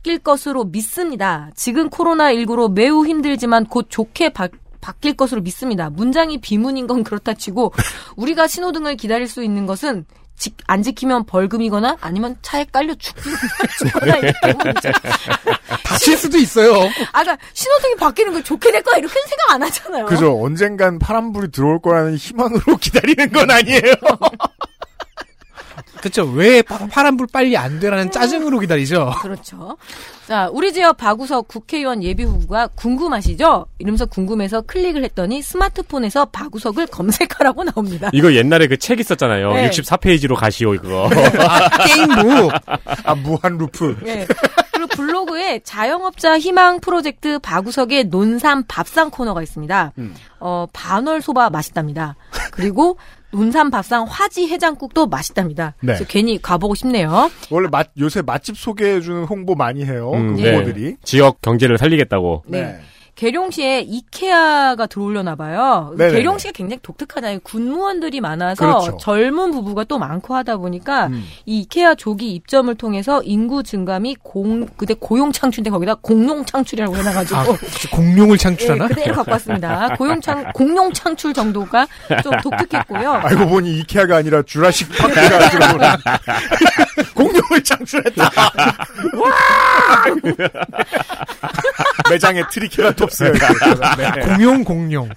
바뀔 0.00 0.18
것으로 0.18 0.64
믿습니다. 0.64 1.50
지금 1.54 1.90
코로나19로 1.90 2.72
매우 2.72 3.04
힘들지만 3.06 3.66
곧 3.66 3.86
좋게 3.90 4.30
바, 4.30 4.48
바뀔 4.80 5.14
것으로 5.14 5.42
믿습니다. 5.42 5.90
문장이 5.90 6.40
비문인 6.40 6.86
건 6.86 7.04
그렇다 7.04 7.34
치고 7.34 7.74
우리가 8.16 8.46
신호등을 8.46 8.96
기다릴 8.96 9.28
수 9.28 9.42
있는 9.44 9.66
것은 9.66 10.06
지- 10.38 10.54
안 10.66 10.82
지키면 10.82 11.26
벌금이거나 11.26 11.98
아니면 12.00 12.34
차에 12.40 12.64
깔려 12.72 12.94
죽거나 12.94 14.16
이렇게 14.16 14.32
때문이죠. 14.42 14.88
다칠 15.84 16.16
수도 16.16 16.38
있어요. 16.38 16.72
아, 17.12 17.22
그러니까 17.22 17.36
신호등이 17.52 17.96
바뀌는 17.96 18.32
거 18.32 18.42
좋게 18.42 18.72
될 18.72 18.82
거야 18.82 18.96
이렇게는 18.96 19.26
생각 19.28 19.50
안 19.52 19.62
하잖아요. 19.64 20.06
그죠. 20.06 20.42
언젠간 20.42 20.98
파란불이 20.98 21.50
들어올 21.50 21.78
거라는 21.82 22.16
희망으로 22.16 22.76
기다리는 22.80 23.30
건 23.32 23.50
아니에요. 23.50 23.92
그쵸. 26.00 26.24
왜 26.24 26.62
파- 26.62 26.86
파란불 26.86 27.26
빨리 27.32 27.56
안 27.56 27.78
되라는 27.78 28.10
짜증으로 28.10 28.58
기다리죠. 28.60 29.12
그렇죠. 29.20 29.76
자, 30.26 30.48
우리 30.52 30.72
지역 30.72 30.96
박우석 30.96 31.48
국회의원 31.48 32.02
예비 32.02 32.24
후보가 32.24 32.68
궁금하시죠? 32.68 33.66
이러면서 33.78 34.06
궁금해서 34.06 34.62
클릭을 34.62 35.04
했더니 35.04 35.42
스마트폰에서 35.42 36.26
박우석을 36.26 36.86
검색하라고 36.86 37.64
나옵니다. 37.64 38.10
이거 38.12 38.32
옛날에 38.34 38.66
그 38.66 38.76
책 38.78 38.98
있었잖아요. 39.00 39.52
네. 39.52 39.68
64페이지로 39.70 40.36
가시오, 40.36 40.74
이거. 40.74 41.10
gamebook. 41.86 42.52
아 43.04 43.14
무한 43.14 43.58
루프. 43.58 43.96
예. 44.06 44.26
그리고 44.72 44.88
블로그에 44.96 45.60
자영업자 45.64 46.38
희망 46.38 46.80
프로젝트 46.80 47.38
박우석의 47.40 48.04
논산 48.04 48.64
밥상 48.66 49.10
코너가 49.10 49.42
있습니다. 49.42 49.92
음. 49.98 50.14
어, 50.38 50.66
반월 50.72 51.20
소바 51.20 51.50
맛있답니다. 51.50 52.16
그리고 52.52 52.96
논산 53.32 53.70
밥상 53.70 54.06
화지 54.08 54.46
해장국도 54.48 55.06
맛있답니다. 55.06 55.74
네. 55.80 55.94
그래서 55.94 56.04
괜히 56.04 56.40
가보고 56.40 56.74
싶네요. 56.74 57.30
원래 57.50 57.68
맛 57.70 57.88
요새 57.98 58.22
맛집 58.22 58.56
소개해주는 58.56 59.24
홍보 59.24 59.54
많이 59.54 59.84
해요. 59.84 60.12
음, 60.14 60.36
그 60.36 60.42
네. 60.42 60.54
후보들이. 60.56 60.96
지역 61.02 61.40
경제를 61.40 61.78
살리겠다고. 61.78 62.44
네. 62.46 62.80
계룡시에 63.14 63.80
이케아가 63.80 64.86
들어오려나 64.86 65.36
봐요. 65.36 65.92
네네네. 65.96 66.18
계룡시가 66.18 66.52
굉장히 66.52 66.80
독특하잖아요. 66.82 67.40
군무원들이 67.42 68.20
많아서 68.20 68.64
그렇죠. 68.64 68.96
젊은 68.98 69.50
부부가 69.50 69.84
또 69.84 69.98
많고 69.98 70.34
하다 70.34 70.56
보니까 70.56 71.08
음. 71.08 71.24
이 71.46 71.60
이케아 71.60 71.94
조기 71.94 72.32
입점을 72.34 72.72
통해서 72.74 73.22
인구 73.22 73.62
및 74.00 74.18
공, 74.22 74.66
그때 74.76 74.94
고용 74.98 75.32
창출인데 75.32 75.70
거기다 75.70 75.94
공룡 75.96 76.44
창출이라고 76.44 76.96
해놔가지고. 76.96 77.38
아, 77.38 77.44
공룡을 77.92 78.38
창출하나? 78.38 78.84
예, 78.84 78.88
그대로 78.88 79.14
갖고 79.14 79.32
왔습니다. 79.32 79.94
고용 79.96 80.20
창, 80.20 80.44
공룡 80.52 80.92
창출 80.92 81.32
정도가 81.32 81.86
좀 82.22 82.32
독특했고요. 82.42 83.12
알고 83.12 83.46
보니 83.46 83.78
이케아가 83.80 84.16
아니라 84.16 84.42
주라식 84.42 84.88
파크가 84.96 85.48
들어오는 85.50 85.88
공룡을 87.14 87.62
창출했다. 87.64 88.22
와! 88.24 89.30
매장에 92.10 92.42
트리케라 92.50 92.92
톱스가 93.00 93.30
있었죠. 93.32 93.96
네. 93.96 94.20
공룡 94.26 94.64
공룡. 94.64 95.08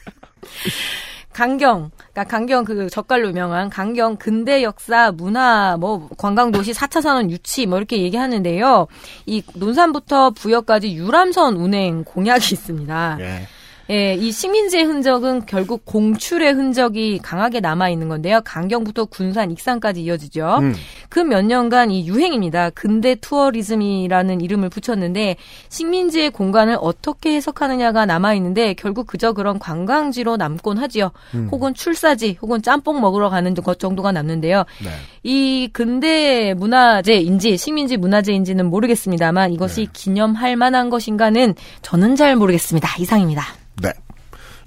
강경, 1.34 1.90
그러니까 1.96 2.24
강경 2.26 2.64
그 2.64 2.90
젓갈로 2.90 3.30
유명한 3.30 3.70
강경 3.70 4.18
근대 4.18 4.62
역사 4.62 5.12
문화 5.12 5.78
뭐 5.78 6.08
관광 6.18 6.52
도시 6.52 6.72
4차 6.72 7.02
산업 7.02 7.30
유치 7.32 7.66
뭐 7.66 7.80
이렇게 7.80 8.02
얘기하는데요. 8.04 8.88
이 9.26 9.42
논산부터 9.56 10.30
부여까지 10.32 10.94
유람선 10.94 11.56
운행 11.56 12.04
공약이 12.04 12.54
있습니다. 12.54 13.18
예. 13.20 13.48
예, 13.90 14.14
이 14.14 14.32
식민지의 14.32 14.86
흔적은 14.86 15.46
결국 15.46 15.84
공출의 15.86 16.54
흔적이 16.54 17.20
강하게 17.22 17.60
남아 17.60 17.90
있는 17.90 18.08
건데요. 18.08 18.40
강경부터 18.46 19.06
군산, 19.06 19.52
익산까지 19.52 20.04
이어지죠. 20.04 20.60
음. 20.62 20.74
그몇 21.10 21.46
년간 21.46 21.92
이 21.92 22.08
유행입니다. 22.08 22.70
근대 22.72 23.16
tourism이라는 23.16 24.41
이름을 24.42 24.70
붙였는데 24.70 25.36
식민지의 25.70 26.32
공간을 26.32 26.78
어떻게 26.80 27.36
해석하느냐가 27.36 28.06
남아 28.06 28.34
있는데 28.36 28.74
결국 28.74 29.06
그저 29.06 29.34
그런 29.34 29.60
관광지로 29.60 30.38
남곤 30.38 30.78
하지요. 30.78 31.12
음. 31.34 31.50
혹은 31.52 31.74
출사지, 31.74 32.38
혹은 32.42 32.62
짬뽕 32.62 33.02
먹으러 33.02 33.30
가는 33.30 33.54
것 33.54 33.80
정도가 33.80 34.12
남는데요. 34.14 34.64
네. 34.84 34.90
이 35.24 35.70
근대 35.72 36.54
문화재인지 36.54 37.58
식민지 37.58 37.98
문화재인지는 37.98 38.70
모르겠습니다만 38.70 39.52
이것이 39.54 39.86
네. 39.86 39.92
기념할 39.94 40.56
만한 40.56 40.90
것인가는 40.90 41.54
저는 41.82 42.16
잘 42.16 42.36
모르겠습니다. 42.36 42.90
이상입니다. 43.00 43.44
네. 43.82 43.91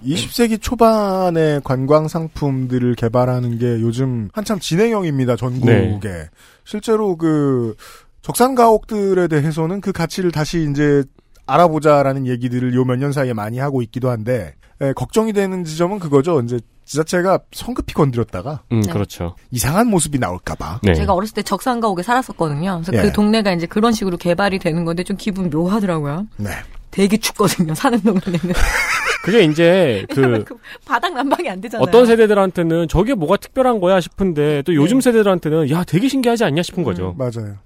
20세기 0.05 0.61
초반에 0.61 1.61
관광 1.65 2.07
상품들을 2.07 2.95
개발하는 2.97 3.59
게 3.59 3.81
요즘 3.81 4.29
한참 4.35 4.59
진행형입니다, 4.59 5.37
전국에. 5.37 5.99
네. 6.01 6.29
실제로 6.65 7.17
그, 7.17 7.75
적산가옥들에 8.23 9.29
대해서는 9.29 9.81
그 9.81 9.93
가치를 9.93 10.33
다시 10.33 10.69
이제 10.71 11.03
알아보자라는 11.47 12.27
얘기들을 12.27 12.75
요 12.75 12.85
몇 12.85 12.97
년 12.99 13.13
사이에 13.13 13.33
많이 13.33 13.59
하고 13.59 13.81
있기도 13.83 14.11
한데, 14.11 14.55
에, 14.81 14.93
걱정이 14.93 15.33
되는 15.33 15.65
지점은 15.65 15.99
그거죠. 15.99 16.41
이제 16.41 16.59
지자체가 16.85 17.39
성급히 17.53 17.95
건드렸다가 17.95 18.63
음, 18.73 18.81
네. 18.81 18.93
그렇죠. 18.93 19.35
이상한 19.51 19.89
모습이 19.89 20.19
나올까봐. 20.19 20.81
네. 20.83 20.95
제가 20.95 21.15
어렸을 21.15 21.35
때 21.35 21.43
적산가옥에 21.43 22.03
살았었거든요. 22.03 22.81
그래서 22.85 22.93
예. 22.99 23.03
그 23.09 23.13
동네가 23.13 23.53
이제 23.53 23.67
그런 23.67 23.93
식으로 23.93 24.17
개발이 24.19 24.59
되는 24.59 24.85
건데 24.85 25.03
좀 25.03 25.17
기분 25.17 25.51
묘하더라고요. 25.51 26.27
네. 26.37 26.51
되게 26.97 27.19
춥거든요. 27.19 27.75
사는 27.75 28.01
동네는. 28.01 28.41
그게 29.23 29.43
이제 29.43 30.07
그그 30.09 30.57
바닥 30.87 31.13
난방이 31.13 31.51
안 31.51 31.61
되잖아요. 31.61 31.85
어떤 31.87 32.07
세대들한테는 32.07 32.89
저게 32.89 33.13
뭐가 33.13 33.37
특별한 33.37 33.81
거야 33.81 34.01
싶은데 34.01 34.63
또 34.63 34.75
요즘 34.75 34.99
네. 34.99 35.03
세대들한테는 35.03 35.71
야 35.71 35.85
되게 35.85 36.09
신기하지 36.09 36.45
않냐 36.45 36.63
싶은 36.63 36.85
거죠. 36.85 37.15
맞아요. 37.19 37.57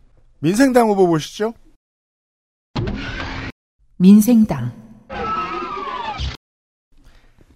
민생당 0.41 0.89
후보 0.89 1.07
보시죠. 1.07 1.55
민생당, 3.99 4.73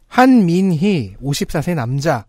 한민희 0.07 1.17
54세 1.21 1.75
남자 1.75 2.27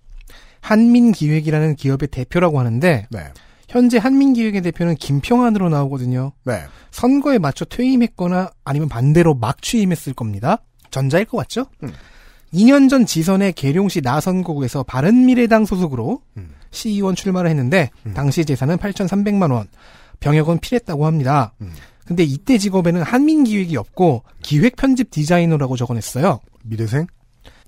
한민기획이라는 0.61 1.76
기업의 1.76 2.07
대표라고 2.07 2.57
하는데 2.57 3.07
네. 3.11 3.19
현재 3.68 3.98
한민기획의 3.98 4.62
대표는 4.62 4.96
김평안으로 4.96 5.70
나오거든요. 5.70 6.34
네. 6.44 6.64
선거에 6.92 7.38
맞춰 7.38 7.66
퇴임했거나 7.66 8.52
아니면 8.64 8.90
반대로 8.90 9.34
막 9.34 9.62
취임했을 9.62 10.14
겁니다. 10.14 10.62
전자일 10.92 11.26
것 11.26 11.38
같죠? 11.38 11.68
음. 11.84 11.92
2년 12.54 12.90
전 12.90 13.06
지선의 13.06 13.54
계룡시 13.54 14.02
나선거구에서 14.02 14.84
바른미래당 14.84 15.66
소속으로 15.66 16.22
음. 16.38 16.54
시의원 16.72 17.16
출마를 17.16 17.50
했는데 17.50 17.90
음. 18.06 18.14
당시 18.14 18.46
재산은 18.46 18.78
8,300만 18.78 19.52
원, 19.52 19.68
병역은 20.20 20.60
필했다고 20.60 21.06
합니다. 21.06 21.54
음. 21.62 21.74
근데 22.06 22.24
이때 22.24 22.58
직업에는 22.58 23.02
한민기획이 23.02 23.76
없고 23.78 24.24
기획 24.44 24.76
편집 24.76 25.10
디자이너라고 25.10 25.76
적어냈어요. 25.76 26.40
미래생? 26.64 27.08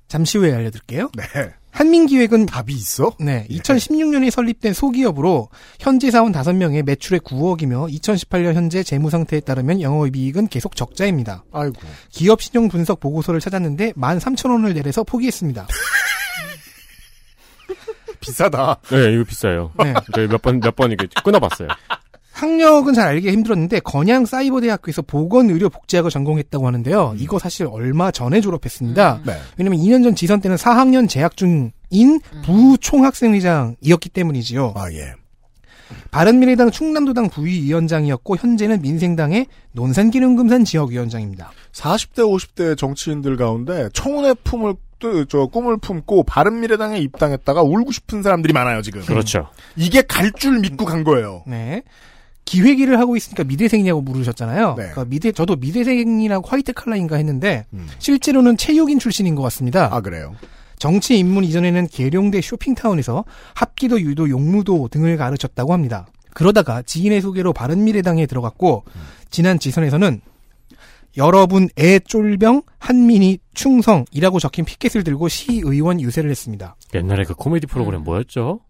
잠시 0.07 0.37
후에 0.37 0.53
알려드릴게요. 0.53 1.09
네. 1.17 1.23
한민기획은 1.77 2.47
답이 2.47 2.73
있어? 2.73 3.11
네, 3.19 3.45
예. 3.51 3.57
2016년에 3.59 4.31
설립된 4.31 4.73
소기업으로 4.73 5.49
현지 5.79 6.09
사원 6.09 6.31
5명의 6.31 6.81
매출액 6.83 7.23
9억이며 7.23 7.93
2018년 7.99 8.55
현재 8.55 8.81
재무 8.81 9.11
상태에 9.11 9.39
따르면 9.41 9.81
영업이익은 9.81 10.47
계속 10.47 10.75
적자입니다. 10.75 11.43
아이고. 11.53 11.75
기업 12.09 12.41
신용 12.41 12.67
분석 12.67 12.99
보고서를 12.99 13.39
찾았는데 13.39 13.91
13,000원을 13.93 14.73
내려서 14.73 15.03
포기했습니다. 15.03 15.67
비싸다. 18.19 18.77
네, 18.89 19.13
이거 19.13 19.23
비싸요. 19.23 19.71
네. 19.77 19.93
저희 20.15 20.27
몇 20.27 20.41
번 20.41 20.59
몇 20.59 20.75
번 20.75 20.91
이게 20.91 21.07
끊어봤어요. 21.23 21.67
학력은 22.37 22.93
잘 22.93 23.07
알기 23.07 23.31
힘들었는데 23.31 23.79
건양 23.79 24.25
사이버대학교에서 24.25 25.01
보건의료 25.01 25.69
복지학을 25.69 26.11
전공했다고 26.11 26.67
하는데요. 26.67 27.11
음. 27.11 27.17
이거 27.19 27.39
사실 27.39 27.65
얼마 27.65 28.11
전에 28.11 28.41
졸업했습니다. 28.41 29.21
네. 29.25 29.33
왜냐면 29.57 29.79
2년 29.79 30.03
전 30.03 30.13
지선 30.13 30.39
때는 30.39 30.55
4학년 30.55 31.09
재학 31.09 31.35
중인 31.35 31.71
부총학생회장이었기 32.45 34.09
때문이지요. 34.09 34.73
아, 34.75 34.91
예. 34.91 35.13
바른미래당 36.11 36.69
충남도당 36.69 37.29
부위위원장이었고 37.29 38.35
현재는 38.35 38.81
민생당의 38.81 39.47
논산기름금산 39.71 40.65
지역위원장입니다. 40.65 41.51
40대, 41.71 42.17
50대 42.19 42.77
정치인들 42.77 43.37
가운데 43.37 43.89
청운의 43.93 44.35
품을, 44.43 44.75
또, 44.99 45.25
저, 45.25 45.45
꿈을 45.47 45.77
품고 45.77 46.23
바른미래당에 46.23 46.99
입당했다가 46.99 47.61
울고 47.61 47.91
싶은 47.93 48.21
사람들이 48.21 48.51
많아요, 48.53 48.81
지금. 48.81 49.01
그렇죠. 49.05 49.47
이게 49.75 50.01
갈 50.01 50.31
줄 50.33 50.59
믿고 50.59 50.85
간 50.85 51.03
거예요. 51.03 51.43
네. 51.47 51.83
기획 52.47 52.79
일을 52.79 52.97
하고 52.97 53.17
있으니까 53.17 53.43
미대생이냐고 53.43 54.01
물으셨잖아요. 54.01 54.75
네. 54.75 54.83
그러니까 54.83 55.03
미대 55.03 55.33
저도 55.33 55.57
미대생이라고 55.57 56.47
화이트 56.47 56.71
칼라인가 56.71 57.17
했는데 57.17 57.65
음. 57.73 57.87
실제로는 57.99 58.55
체육인 58.55 58.99
출신인 58.99 59.35
것 59.35 59.41
같습니다. 59.43 59.93
아, 59.93 59.99
그래요? 59.99 60.33
정치 60.79 61.19
입문 61.19 61.43
이전에는 61.43 61.87
계룡대 61.87 62.39
쇼핑타운에서 62.39 63.25
합기도, 63.53 63.99
유도, 63.99 64.29
용무도 64.29 64.87
등을 64.87 65.17
가르쳤다고 65.17 65.73
합니다. 65.73 66.07
그러다가 66.33 66.81
지인의 66.81 67.19
소개로 67.19 67.51
바른미래당에 67.51 68.25
들어갔고 68.27 68.85
지난 69.29 69.59
지선에서는 69.59 70.21
여러분의 71.17 72.01
쫄병 72.05 72.61
한민희 72.77 73.39
충성이라고 73.55 74.39
적힌 74.39 74.63
피켓을 74.63 75.03
들고 75.03 75.27
시의원 75.27 75.99
유세를 75.99 76.29
했습니다. 76.29 76.77
옛날에 76.93 77.25
그 77.25 77.33
코미디 77.33 77.67
프로그램 77.67 78.03
뭐였죠? 78.03 78.61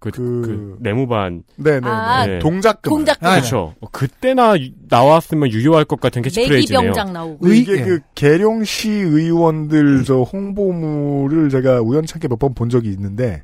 그, 0.00 0.10
그- 0.10 0.42
그 0.42 0.76
네모반 0.80 1.42
네네. 1.56 1.80
아, 1.86 2.26
네. 2.26 2.38
동작 2.38 2.80
금 2.82 2.90
동작 2.90 3.22
아, 3.22 3.32
그렇죠. 3.36 3.74
그때나 3.92 4.58
유- 4.58 4.70
나왔으면 4.88 5.50
유효할 5.52 5.84
것 5.84 6.00
같은 6.00 6.22
캐치프레이즈네요. 6.22 6.80
매기병장 6.80 7.12
나오고. 7.12 7.46
의- 7.46 7.58
이게 7.60 7.72
예. 7.74 7.82
그 7.84 8.00
계룡시 8.14 8.90
의원들 8.90 10.04
저 10.04 10.22
홍보물을 10.22 11.50
제가 11.50 11.80
우연찮게 11.82 12.28
몇 12.28 12.38
번 12.38 12.54
본 12.54 12.70
적이 12.70 12.88
있는데 12.92 13.42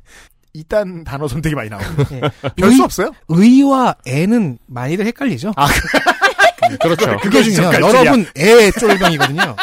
이딴 0.53 1.03
단어 1.03 1.27
선택이 1.27 1.53
많이 1.55 1.69
나와요. 1.69 1.85
예. 2.13 2.21
별수 2.57 2.83
없어요? 2.83 3.11
의와 3.29 3.95
애는 4.07 4.57
많이들 4.65 5.05
헷갈리죠. 5.05 5.51
그렇죠. 6.81 7.17
그게 7.21 7.43
중요해요. 7.43 7.71
젓갈질이야. 7.71 8.01
여러분 8.01 8.25
애 8.37 8.71
쫄병이거든요. 8.71 9.55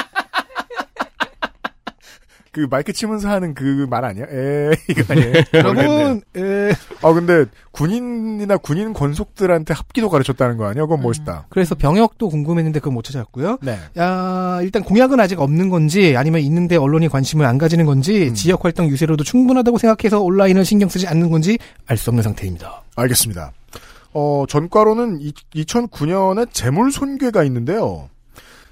그 2.55 2.67
마이크 2.71 2.93
치면서 2.93 3.29
하는 3.29 3.53
그 3.55 3.87
말 3.91 4.05
아니야? 4.05 4.25
에 4.31 4.71
이거 4.89 5.03
아니에요? 5.09 5.33
여러분 5.55 6.23
에아 6.37 7.13
근데 7.13 7.47
군인이나 7.73 8.57
군인 8.59 8.93
권속들한테 8.93 9.75
합기도 9.75 10.09
가르쳤다는 10.09 10.57
거 10.57 10.67
아니야? 10.67 10.85
그건 10.85 11.03
멋있다. 11.03 11.47
그래서 11.51 11.75
병역도 11.75 12.29
궁금했는데 12.29 12.79
그건 12.79 12.95
못 12.95 13.03
찾았고요. 13.03 13.59
네. 13.63 13.79
야, 13.99 14.61
일단 14.63 14.83
공약은 14.85 15.19
아직 15.21 15.41
없는 15.41 15.69
건지 15.69 16.17
아니면 16.17 16.41
있는데 16.43 16.77
언론이 16.77 17.09
관심을 17.09 17.45
안 17.45 17.59
가지는 17.59 17.85
건지 17.87 18.29
음. 18.29 18.35
지역 18.35 18.65
활동 18.65 18.89
유세로도 18.89 19.25
충분하다고 19.25 19.79
생각해서 19.79 20.21
온라인을 20.23 20.65
신경 20.65 20.89
쓰지 20.89 21.07
않는 21.09 21.31
건지 21.31 21.59
알 21.87 21.97
수 21.97 22.11
없는 22.11 22.23
상태입니다. 22.23 22.83
알겠습니다. 22.97 23.53
어 24.13 24.45
전과로는 24.49 25.19
2009년에 25.55 26.49
재물 26.53 26.93
손괴가 26.93 27.43
있는데요. 27.45 28.09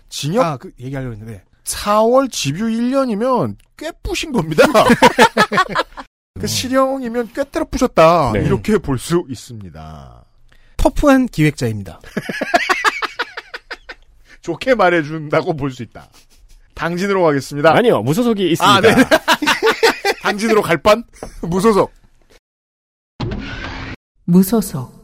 징역 0.08 0.44
아, 0.44 0.56
그 0.56 0.70
얘기하려고 0.78 1.14
했는데. 1.14 1.42
4월 1.64 2.30
집유 2.30 2.66
1년이면 2.66 3.56
꽤 3.76 3.90
뿌신 4.02 4.32
겁니다. 4.32 4.64
그 6.40 6.46
실형이면 6.46 7.30
꽤 7.34 7.44
때려 7.44 7.64
부셨다. 7.66 8.32
네. 8.32 8.40
이렇게 8.44 8.78
볼 8.78 8.98
수 8.98 9.24
있습니다. 9.28 10.24
터프한 10.76 11.26
기획자입니다. 11.28 12.00
좋게 14.42 14.74
말해준다고 14.74 15.54
볼 15.54 15.70
수 15.70 15.82
있다. 15.82 16.08
당진으로 16.74 17.22
가겠습니다. 17.22 17.72
아니요, 17.72 18.02
무소속이 18.02 18.50
있습니다. 18.52 18.76
아, 18.76 18.80
네. 18.80 18.94
당진으로 20.22 20.62
갈 20.62 20.78
뻔? 20.78 21.04
무소속. 21.42 21.92
무소속, 24.24 25.01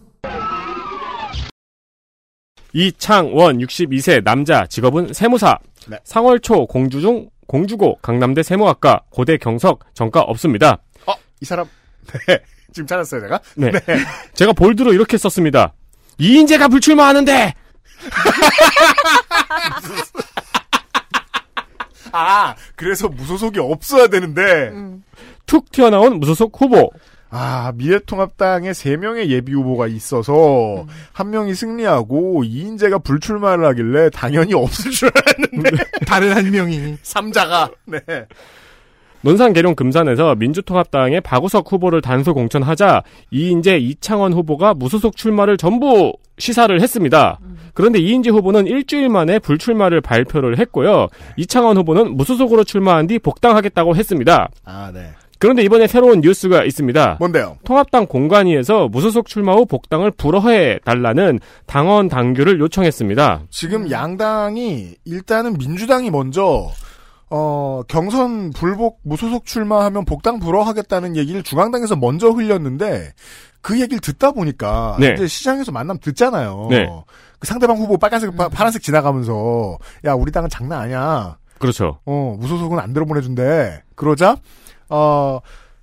이창원 2.73 3.59
62세 3.59 4.23
남자 4.25 4.67
직업은 4.67 5.13
세무사. 5.13 5.59
네. 5.89 5.99
상월 6.05 6.41
초 6.41 6.67
공주 6.67 7.01
중 7.01 7.29
공주고 7.47 7.99
강남대 8.03 8.43
세무학과 8.43 9.03
고대 9.11 9.37
경석 9.39 9.95
전과 9.95 10.21
없습니다. 10.23 10.79
어, 11.07 11.15
이 11.41 11.45
사람. 11.45 11.67
네. 12.29 12.39
지금 12.73 12.87
찾았어요, 12.87 13.23
제가? 13.23 13.41
네. 13.57 13.71
제가 14.35 14.53
볼드로 14.53 14.93
이렇게 14.93 15.17
썼습니다. 15.17 15.73
이인재가 16.19 16.69
불출마하는데 16.69 17.55
아, 22.13 22.55
그래서 22.75 23.09
무소속이 23.09 23.61
없어야 23.61 24.09
되는데. 24.09 24.73
툭 25.47 25.71
튀어나온 25.71 26.19
무소속 26.21 26.61
후보. 26.61 26.91
아, 27.31 27.73
미래통합당에 27.75 28.73
세명의 28.73 29.31
예비 29.31 29.53
후보가 29.53 29.87
있어서, 29.89 30.87
한 31.13 31.31
명이 31.31 31.55
승리하고, 31.55 32.45
이인재가 32.45 32.99
불출마를 32.99 33.67
하길래, 33.67 34.11
당연히 34.11 34.55
없을 34.55 34.91
줄 34.91 35.11
알았는데, 35.15 35.71
다른 36.07 36.33
한 36.33 36.51
명이. 36.51 36.97
삼자가, 37.03 37.71
네. 37.85 38.01
논산 39.21 39.53
계룡 39.53 39.75
금산에서 39.75 40.37
민주통합당의 40.37 41.23
박우석 41.23 41.71
후보를 41.73 42.01
단수 42.01 42.35
공천하자 42.35 43.03
이인재 43.33 43.79
이창원 43.79 44.33
후보가 44.33 44.75
무소속 44.75 45.17
출마를 45.17 45.57
전부 45.57 46.13
시사를 46.39 46.81
했습니다. 46.81 47.41
그런데 47.75 47.99
이인재 47.99 48.31
후보는 48.31 48.69
일주일 48.69 49.09
만에 49.09 49.41
불출마를 49.41 50.01
발표를 50.01 50.59
했고요. 50.59 51.09
이창원 51.37 51.77
후보는 51.79 52.17
무소속으로 52.17 52.63
출마한 52.63 53.09
뒤 53.09 53.19
복당하겠다고 53.19 53.97
했습니다. 53.97 54.51
아, 54.65 54.91
네. 54.95 55.11
그런데 55.39 55.63
이번에 55.63 55.87
새로운 55.87 56.21
뉴스가 56.21 56.65
있습니다. 56.65 57.17
뭔데요? 57.21 57.59
통합당 57.65 58.07
공관위에서 58.07 58.89
무소속 58.89 59.27
출마 59.27 59.55
후 59.55 59.67
복당을 59.67 60.11
불허해 60.13 60.81
달라는 60.85 61.39
당원 61.67 62.09
당규를 62.09 62.59
요청했습니다. 62.61 63.43
지금 63.51 63.91
양당이, 63.91 64.97
일단은 65.05 65.55
민주당이 65.59 66.11
먼저, 66.11 66.71
어, 67.31 67.83
경선 67.89 68.51
불복 68.51 69.01
무소속 69.05 69.47
출마하면 69.47 70.05
복당 70.05 70.41
불허하겠다는 70.41 71.17
얘기를 71.17 71.43
중앙당에서 71.43 71.95
먼저 71.95 72.31
흘렸는데, 72.31 73.13
그 73.61 73.81
얘기를 73.81 74.01
듣다 74.01 74.33
보니까, 74.33 74.97
네. 74.99 75.13
이제 75.15 75.27
시장에서 75.27 75.71
만남 75.71 75.99
듣잖아요. 76.01 76.69
네. 76.71 76.89
그 77.39 77.47
상대방 77.47 77.77
후보 77.77 77.97
빨간색, 77.97 78.37
파, 78.37 78.49
파란색 78.49 78.83
지나가면서, 78.83 79.79
야, 80.05 80.15
우리 80.15 80.33
당은 80.33 80.49
장난 80.49 80.81
아니야. 80.81 81.37
그렇죠. 81.59 81.99
어, 82.07 82.37
무소속은 82.39 82.79
안 82.79 82.93
들어보내준대. 82.93 83.83
그러자, 83.95 84.37
어, 84.89 85.41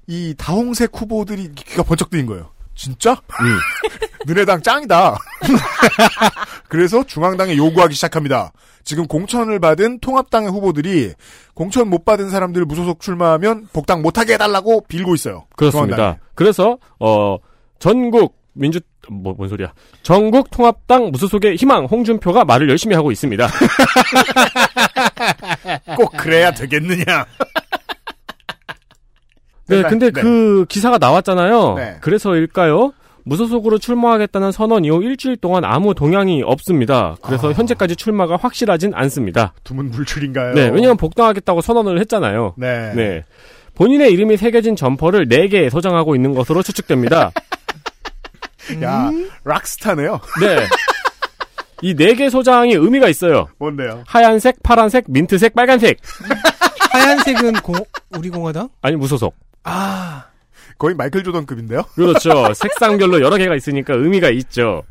이 0.07 0.33
다홍색 0.37 0.91
후보들이 0.93 1.51
귀가 1.55 1.83
번쩍 1.83 2.09
뜨인 2.09 2.25
거예요. 2.25 2.51
진짜? 2.75 3.13
음. 3.41 3.57
너네 4.27 4.45
당 4.45 4.61
짱이다. 4.61 5.15
그래서 6.67 7.03
중앙당에 7.05 7.55
요구하기 7.55 7.93
시작합니다. 7.95 8.51
지금 8.83 9.07
공천을 9.07 9.59
받은 9.59 9.99
통합당의 9.99 10.51
후보들이 10.51 11.13
공천 11.53 11.89
못 11.89 12.05
받은 12.05 12.29
사람들 12.29 12.65
무소속 12.65 12.99
출마하면 12.99 13.67
복당 13.73 14.01
못하게 14.01 14.33
해달라고 14.33 14.81
빌고 14.87 15.15
있어요. 15.15 15.45
그렇습니다. 15.55 15.95
중앙당에. 15.95 16.19
그래서 16.35 16.77
어 16.99 17.37
전국 17.79 18.37
민주 18.53 18.79
뭐 19.09 19.33
뭔 19.35 19.47
소리야? 19.49 19.73
전국 20.03 20.49
통합당 20.51 21.11
무소속의 21.11 21.55
희망 21.55 21.85
홍준표가 21.85 22.45
말을 22.45 22.69
열심히 22.69 22.95
하고 22.95 23.11
있습니다. 23.11 23.47
꼭 25.95 26.11
그래야 26.17 26.51
되겠느냐. 26.51 27.25
네, 29.67 29.77
일단, 29.77 29.91
근데 29.91 30.11
네. 30.11 30.21
그 30.21 30.65
기사가 30.67 30.97
나왔잖아요. 30.97 31.73
네. 31.75 31.97
그래서일까요? 32.01 32.93
무소속으로 33.25 33.79
출마하겠다는 33.79 34.51
선언 34.51 34.85
이후 34.85 35.01
일주일 35.01 35.35
동안 35.37 35.65
아무 35.65 35.95
동향이 35.95 36.43
없습니다. 36.43 37.15
그래서 37.23 37.49
아. 37.49 37.53
현재까지 37.53 37.95
출마가 37.95 38.37
확실하진 38.37 38.93
않습니다. 38.93 39.53
두문 39.63 39.89
불출인가요? 39.89 40.53
네, 40.53 40.69
왜냐면 40.69 40.95
복당하겠다고 40.95 41.61
선언을 41.61 41.99
했잖아요. 42.01 42.53
네. 42.57 42.93
네. 42.93 43.23
본인의 43.73 44.13
이름이 44.13 44.37
새겨진 44.37 44.75
점퍼를 44.75 45.27
4개 45.27 45.69
소장하고 45.69 46.15
있는 46.15 46.33
것으로 46.33 46.61
추측됩니다. 46.61 47.31
야, 48.83 49.11
rock 49.43 49.67
star네요. 49.67 50.19
네. 50.39 50.57
이 51.81 51.93
4개 51.93 52.29
소장이 52.29 52.73
의미가 52.73 53.09
있어요. 53.09 53.47
뭔데요? 53.59 54.03
하얀색, 54.07 54.63
파란색, 54.63 55.05
민트색, 55.07 55.55
빨간색. 55.55 55.97
하얀색은 56.91 57.53
공, 57.61 57.75
우리 58.17 58.29
공화당? 58.29 58.69
아니, 58.81 58.95
무소속. 58.95 59.35
아, 59.65 60.25
거의 60.77 60.95
마이클 60.95 61.23
조던급인데요? 61.23 61.83
그렇죠. 61.95 62.53
색상별로 62.53 63.21
여러 63.21 63.37
개가 63.37 63.55
있으니까 63.55 63.93
의미가 63.95 64.29
있죠. 64.29 64.83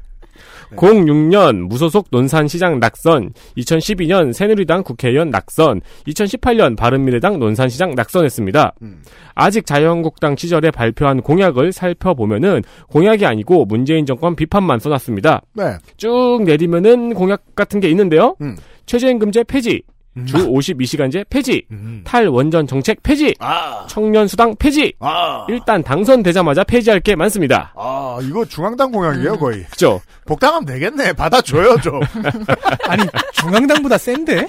06년 0.77 1.69
무소속 1.69 2.09
논산시장 2.11 2.81
낙선, 2.81 3.33
2012년 3.57 4.33
새누리당 4.33 4.83
국회의원 4.83 5.31
낙선, 5.31 5.81
2018년 6.07 6.77
바른미래당 6.77 7.39
논산시장 7.39 7.95
낙선했습니다. 7.95 8.75
음. 8.83 9.03
아직 9.35 9.67
자유한국당 9.67 10.37
시절에 10.37 10.71
발표한 10.71 11.21
공약을 11.23 11.73
살펴보면은 11.73 12.63
공약이 12.89 13.27
아니고 13.27 13.67
문재인 13.67 14.07
정권 14.07 14.35
비판만 14.37 14.79
써놨습니다. 14.79 15.43
네. 15.55 15.77
쭉 15.97 16.43
내리면은 16.45 17.15
공약 17.15 17.55
같은 17.55 17.81
게 17.81 17.89
있는데요. 17.91 18.37
음. 18.41 18.57
최저임금제 18.87 19.45
폐지, 19.45 19.83
주 20.27 20.37
52시간제 20.49 21.29
폐지, 21.29 21.67
음. 21.71 22.03
탈원전 22.05 22.67
정책 22.67 23.03
폐지, 23.03 23.35
아, 23.41 23.87
청년 23.89 24.29
수당 24.29 24.55
폐지. 24.57 24.95
아, 25.01 25.45
일단 25.49 25.83
당선되자마자 25.83 26.65
폐지할 26.65 27.01
게 27.01 27.17
많습니다. 27.17 27.73
아, 27.77 28.19
이거 28.23 28.45
중앙당 28.45 28.93
공약이에요, 28.93 29.37
거의. 29.39 29.65
그죠? 29.65 30.01
복당하면 30.25 30.67
되겠네. 30.67 31.13
받아줘요, 31.15 31.77
좀. 31.83 32.01
아니, 32.89 33.03
중앙당보다 33.33 33.99
센데? 33.99 34.49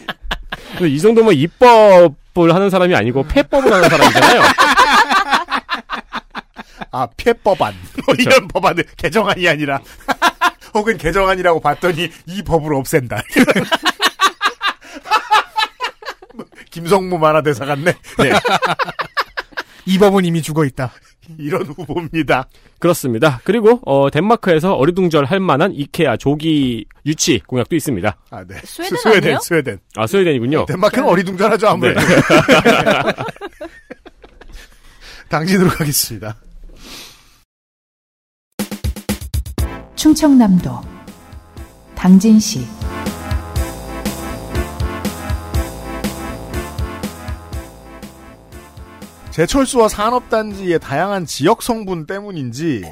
이 0.82 1.00
정도면 1.00 1.34
입법을 1.34 2.54
하는 2.54 2.70
사람이 2.70 2.96
아니고 2.96 3.24
폐법을 3.24 3.72
하는 3.74 3.90
사람이잖아요. 3.90 4.42
아, 6.92 7.08
피해법안. 7.18 7.74
뭐 8.06 8.16
이런 8.18 8.48
법안을 8.48 8.86
개정안이 8.98 9.48
아니라. 9.50 9.82
혹은 10.74 10.98
개정안이라고 10.98 11.60
봤더니 11.60 12.10
이 12.28 12.42
법을 12.44 12.74
없앤다. 12.76 13.22
김성무 16.76 17.18
만화 17.18 17.41
대사 17.41 17.64
같네. 17.65 17.85
네, 18.19 18.31
이 19.85 19.97
법은 19.97 20.26
이미 20.26 20.41
죽어 20.41 20.65
있다. 20.65 20.91
이런 21.39 21.64
후보입니다. 21.65 22.49
그렇습니다. 22.80 23.39
그리고 23.45 23.80
어, 23.85 24.10
덴마크에서 24.11 24.73
어리둥절 24.73 25.23
할 25.26 25.39
만한 25.39 25.72
이케아 25.73 26.18
조기 26.18 26.85
유치 27.06 27.39
공약도 27.47 27.77
있습니다. 27.77 28.18
아, 28.30 28.43
네. 28.43 28.56
스웨덴 28.65 28.97
스웨덴, 28.97 29.23
아니에요? 29.23 29.39
스웨덴. 29.39 29.80
아 29.95 30.06
스웨덴이군요. 30.06 30.65
덴마크는 30.65 31.07
어리둥절하죠, 31.07 31.68
아무래도. 31.69 32.02
당진으로 35.30 35.69
가겠습니다. 35.69 36.35
충청남도 39.95 40.81
당진시 41.95 42.68
제철수와 49.36 49.90
산업단지의 49.90 50.80
다양한 50.80 51.26
지역 51.26 51.62
성분 51.62 52.06
때문인지 52.06 52.90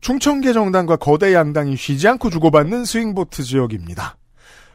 충청계 0.00 0.52
정당과 0.52 0.94
거대 0.94 1.34
양당이 1.34 1.76
쉬지 1.76 2.06
않고 2.06 2.30
주고받는 2.30 2.84
스윙보트 2.84 3.42
지역입니다. 3.42 4.16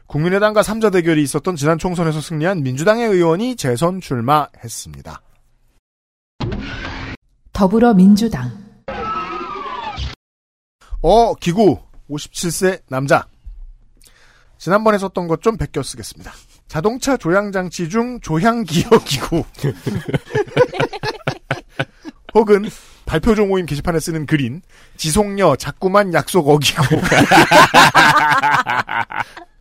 국민의당과 0.06 0.62
삼자 0.62 0.90
대결이 0.90 1.22
있었던 1.22 1.56
지난 1.56 1.78
총선에서 1.78 2.20
승리한 2.20 2.62
민주당의 2.62 3.08
의원이 3.08 3.56
재선 3.56 4.02
출마했습니다. 4.02 5.22
더불어민주당 7.54 8.50
어, 11.00 11.34
기구 11.36 11.78
57세 12.10 12.82
남자. 12.90 13.26
지난번에 14.58 14.98
썼던 14.98 15.28
것 15.28 15.40
좀 15.40 15.56
베껴 15.56 15.82
쓰겠습니다. 15.82 16.30
자동차 16.68 17.16
조향 17.16 17.52
장치 17.52 17.88
중 17.88 18.18
조향 18.20 18.64
기어 18.64 18.88
기구. 19.04 19.44
혹은 22.34 22.68
발표조 23.06 23.46
모임 23.46 23.64
게시판에 23.66 24.00
쓰는 24.00 24.26
글인 24.26 24.62
지속녀 24.96 25.56
자꾸만 25.56 26.12
약속 26.14 26.48
어기고 26.48 26.82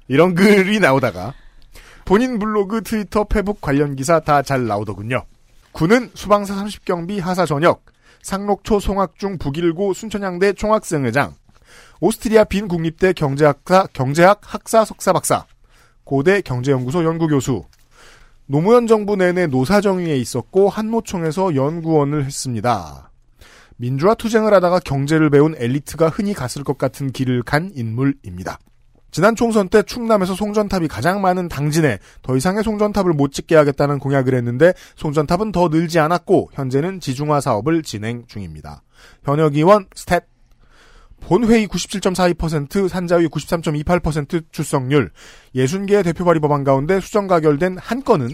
이런 0.07 0.33
글이 0.33 0.79
나오다가 0.79 1.33
본인 2.05 2.39
블로그, 2.39 2.81
트위터, 2.83 3.25
페북 3.25 3.61
관련 3.61 3.95
기사 3.95 4.19
다 4.19 4.41
잘 4.41 4.65
나오더군요. 4.67 5.23
군은 5.71 6.11
수방사 6.15 6.53
30경비 6.55 7.21
하사 7.21 7.45
전역, 7.45 7.85
상록초 8.21 8.79
송학중 8.79 9.37
북일고 9.37 9.93
순천향대 9.93 10.53
총학생회장, 10.53 11.35
오스트리아 12.01 12.43
빈 12.43 12.67
국립대 12.67 13.13
경제학사 13.13 13.87
경제학 13.93 14.41
학사 14.43 14.83
석사 14.83 15.13
박사, 15.13 15.45
고대 16.03 16.41
경제연구소 16.41 17.03
연구교수, 17.03 17.63
노무현 18.45 18.87
정부 18.87 19.15
내내 19.15 19.47
노사정위에 19.47 20.17
있었고 20.17 20.69
한노총에서 20.69 21.55
연구원을 21.55 22.25
했습니다. 22.25 23.09
민주화 23.77 24.15
투쟁을 24.15 24.53
하다가 24.53 24.79
경제를 24.79 25.29
배운 25.29 25.55
엘리트가 25.57 26.09
흔히 26.09 26.33
갔을 26.33 26.63
것 26.63 26.77
같은 26.77 27.11
길을 27.11 27.43
간 27.43 27.71
인물입니다. 27.73 28.59
지난 29.11 29.35
총선 29.35 29.69
때 29.69 29.83
충남에서 29.83 30.33
송전탑이 30.33 30.87
가장 30.87 31.21
많은 31.21 31.47
당진에 31.47 31.99
더 32.23 32.35
이상의 32.35 32.63
송전탑을 32.63 33.13
못 33.13 33.31
짓게 33.31 33.55
하겠다는 33.55 33.99
공약을 33.99 34.33
했는데 34.33 34.73
송전탑은 34.95 35.51
더 35.51 35.67
늘지 35.67 35.99
않았고 35.99 36.49
현재는 36.53 36.99
지중화 36.99 37.39
사업을 37.39 37.83
진행 37.83 38.25
중입니다. 38.25 38.81
현역 39.23 39.55
의원 39.55 39.85
stat 39.95 40.23
본회의 41.27 41.67
97.42%, 41.67 42.89
산자위 42.89 43.27
93.28% 43.27 44.45
출석률, 44.51 45.11
60개의 45.55 46.03
대표 46.03 46.25
발의 46.25 46.41
법안 46.41 46.63
가운데 46.63 46.99
수정 46.99 47.27
가결된 47.27 47.77
한 47.77 48.03
건은 48.03 48.29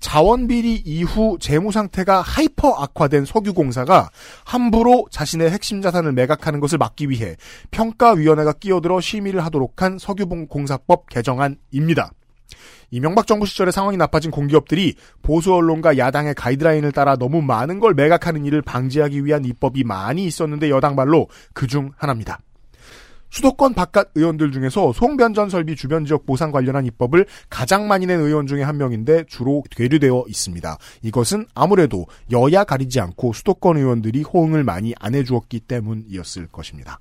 자원비리 0.00 0.82
이후 0.84 1.38
재무 1.40 1.72
상태가 1.72 2.20
hyper 2.20 2.70
악화된 2.70 3.24
석유공사가 3.24 4.10
함부로 4.44 5.06
자신의 5.10 5.50
핵심 5.50 5.82
자산을 5.82 6.12
매각하는 6.12 6.60
것을 6.60 6.78
막기 6.78 7.10
위해 7.10 7.34
평가위원회가 7.72 8.52
끼어들어 8.52 9.00
심의를 9.00 9.44
하도록 9.46 9.82
한 9.82 9.98
석유공사법 9.98 11.08
개정안입니다. 11.08 12.12
이명박 12.90 13.26
정부 13.26 13.46
시절에 13.46 13.70
상황이 13.70 13.96
나빠진 13.96 14.30
공기업들이 14.30 14.94
보수 15.22 15.54
언론과 15.54 15.98
야당의 15.98 16.34
가이드라인을 16.34 16.92
따라 16.92 17.16
너무 17.16 17.42
많은 17.42 17.80
걸 17.80 17.94
매각하는 17.94 18.44
일을 18.46 18.62
방지하기 18.62 19.24
위한 19.24 19.44
입법이 19.44 19.84
많이 19.84 20.24
있었는데 20.24 20.70
여당 20.70 20.94
말로 20.94 21.28
그중 21.52 21.92
하나입니다. 21.96 22.40
수도권 23.30 23.74
바깥 23.74 24.10
의원들 24.14 24.52
중에서 24.52 24.92
송변전 24.92 25.50
설비 25.50 25.76
주변 25.76 26.04
지역 26.04 26.24
보상 26.24 26.50
관련한 26.50 26.86
입법을 26.86 27.26
가장 27.50 27.86
많이 27.86 28.06
낸 28.06 28.20
의원 28.20 28.46
중에 28.46 28.62
한 28.62 28.78
명인데 28.78 29.24
주로 29.28 29.62
괴류되어 29.70 30.24
있습니다. 30.28 30.78
이것은 31.02 31.46
아무래도 31.54 32.06
여야 32.32 32.64
가리지 32.64 33.00
않고 33.00 33.32
수도권 33.34 33.76
의원들이 33.76 34.22
호응을 34.22 34.64
많이 34.64 34.94
안 34.98 35.14
해주었기 35.14 35.60
때문이었을 35.60 36.48
것입니다. 36.48 37.00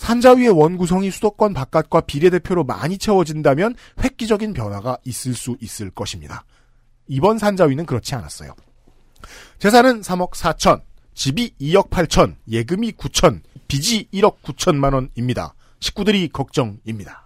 산자위의 0.00 0.48
원구성이 0.48 1.10
수도권 1.10 1.52
바깥과 1.52 2.00
비례대표로 2.00 2.64
많이 2.64 2.96
채워진다면 2.96 3.74
획기적인 4.02 4.54
변화가 4.54 4.96
있을 5.04 5.34
수 5.34 5.58
있을 5.60 5.90
것입니다. 5.90 6.44
이번 7.06 7.36
산자위는 7.36 7.84
그렇지 7.84 8.14
않았어요. 8.14 8.54
재산은 9.58 10.00
3억 10.00 10.30
4천, 10.30 10.80
집이 11.12 11.54
2억 11.60 11.90
8천, 11.90 12.36
예금이 12.48 12.92
9천, 12.92 13.42
빚이 13.68 14.08
1억 14.14 14.40
9천만 14.40 14.94
원입니다. 14.94 15.54
식구들이 15.80 16.28
걱정입니다. 16.28 17.22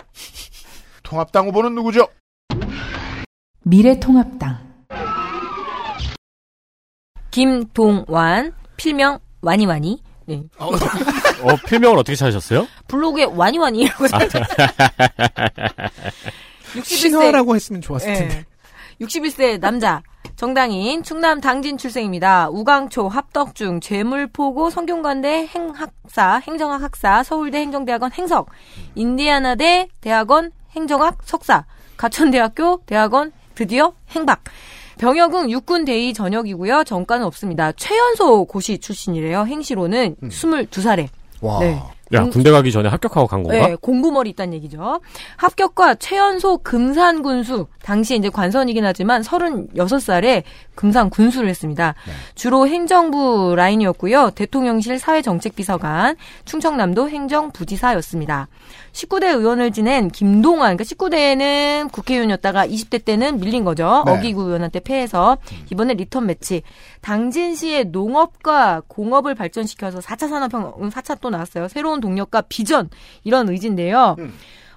통합당 1.05 1.47
후보는 1.47 1.77
누구죠? 1.77 2.09
미래통합당 3.63 4.75
김동완, 7.31 8.53
필명 8.77 9.21
와니와니. 9.43 10.04
네. 10.27 10.43
어, 10.59 11.57
필명을 11.67 11.99
어떻게 11.99 12.17
찾으셨어요? 12.17 12.67
블로그에 12.89 13.25
와니와니라고 13.25 14.09
살짝. 14.09 14.43
61세. 16.75 16.85
신화라고 16.85 17.55
했으면 17.55 17.81
좋았을 17.83 18.13
텐데. 18.13 18.45
61세 19.01 19.61
남자. 19.61 20.03
정당인 20.37 21.03
충남 21.03 21.41
당진 21.41 21.79
출생입니다. 21.79 22.49
우강초, 22.51 23.09
합덕중, 23.09 23.81
재물포고, 23.81 24.71
성균관대 24.71 25.47
행학사, 25.47 26.41
행정학 26.47 26.83
학사, 26.83 27.23
서울대 27.23 27.59
행정대학원 27.59 28.13
행석, 28.13 28.51
인디아나대 28.97 29.89
대학원 30.01 30.51
행정학 30.73 31.19
석사, 31.25 31.65
가천대학교 31.97 32.83
대학원 32.85 33.33
드디어 33.55 33.93
행박. 34.11 34.43
병역은 34.99 35.51
육군 35.51 35.85
대위 35.85 36.15
전역이고요. 36.15 36.85
전과는 36.85 37.27
없습니다. 37.27 37.73
최연소 37.73 38.45
고시 38.45 38.79
출신이래요. 38.79 39.45
행시로는 39.47 40.17
22살에. 40.23 41.09
와. 41.41 41.59
네. 41.61 41.81
야, 42.13 42.21
공- 42.23 42.31
군대 42.31 42.51
가기 42.51 42.71
전에 42.71 42.89
합격하고 42.91 43.27
간 43.27 43.43
건가? 43.43 43.67
네, 43.69 43.77
공부머리 43.81 44.31
있다는 44.31 44.53
얘기죠. 44.55 45.01
합격과 45.37 45.95
최연소 45.97 46.59
금산 46.59 47.23
군수, 47.23 47.67
당시 47.83 48.17
이제 48.17 48.29
관선이긴 48.29 48.85
하지만 48.85 49.23
36살에 49.23 50.43
금산 50.75 51.09
군수를 51.09 51.49
했습니다. 51.49 51.95
주로 52.35 52.69
행정부 52.69 53.55
라인이었고요. 53.57 54.31
대통령실 54.35 54.99
사회정책비서관, 54.99 56.17
충청남도 56.45 57.09
행정부지사였습니다. 57.09 58.49
19대 58.93 59.37
의원을 59.37 59.73
지낸 59.73 60.09
김동완, 60.09 60.77
그러니까 60.77 60.85
19대에는 60.85 61.91
국회의원이었다가 61.91 62.67
20대 62.67 63.05
때는 63.05 63.41
밀린 63.41 63.65
거죠. 63.65 64.03
네. 64.07 64.13
어기구 64.13 64.43
의원한테 64.43 64.81
패해서 64.81 65.39
이번에 65.73 65.95
리턴 65.95 66.27
매치. 66.27 66.63
당진시의 67.05 67.87
농업과 67.87 68.83
공업을 68.89 69.35
발전시켜서 69.35 69.99
4차 69.99 70.27
산업혁명, 70.31 70.89
4차 70.89 71.21
또 71.21 71.29
나왔어요. 71.29 71.69
새로운 71.69 72.01
동력과 72.01 72.41
비전 72.43 72.89
이런 73.25 73.51
의지인데요. 73.51 74.17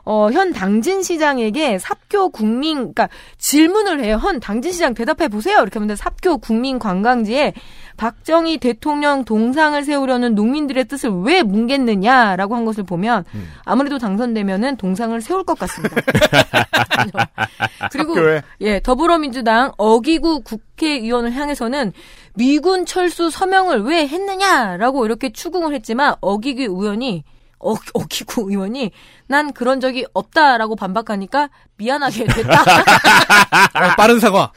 어, 0.10 0.32
현 0.32 0.54
당진 0.54 1.04
시장에게 1.04 1.80
삽교 1.80 2.30
국민, 2.30 2.78
그러니까 2.78 3.10
질문을 3.38 4.02
해요. 4.02 4.18
현 4.22 4.40
당진 4.40 4.72
시장 4.72 4.94
대답해 4.94 5.28
보세요. 5.28 5.58
이렇게 5.58 5.80
하면 5.80 5.98
삽교 5.98 6.38
국민 6.38 6.80
관광지에 6.80 7.54
박정희 7.98 8.60
대통령 8.60 9.26
동상을 9.26 9.84
세우려는 9.84 10.34
농민들의 10.34 10.86
뜻을 10.86 11.10
왜 11.24 11.44
뭉갰느냐라고 11.44 12.56
한 12.56 12.64
것을 12.64 12.86
보면 12.86 13.26
아무래도 13.66 13.98
당선되면은 13.98 14.78
동상을 14.78 15.20
세울 15.20 15.44
것 15.44 15.60
같습니다. 15.60 15.98
그리고. 17.92 18.16
예 18.62 18.80
더불어민주당 18.80 19.74
어기구 19.78 20.42
국회의원을 20.44 21.34
향해서는 21.34 21.92
미군 22.34 22.86
철수 22.86 23.30
서명을 23.30 23.82
왜 23.82 24.08
했느냐라고 24.08 25.06
이렇게 25.06 25.34
추궁을 25.34 25.74
했지만 25.74 26.16
어기구 26.22 26.62
의원이 26.62 27.26
어, 27.60 27.74
어기구 27.94 28.50
의원이 28.52 28.92
난 29.28 29.52
그런 29.52 29.80
적이 29.80 30.06
없다라고 30.14 30.76
반박하니까 30.76 31.50
미안하게 31.78 32.26
됐다. 32.26 32.64
아, 33.74 33.96
빠른 33.98 34.20
사과. 34.20 34.52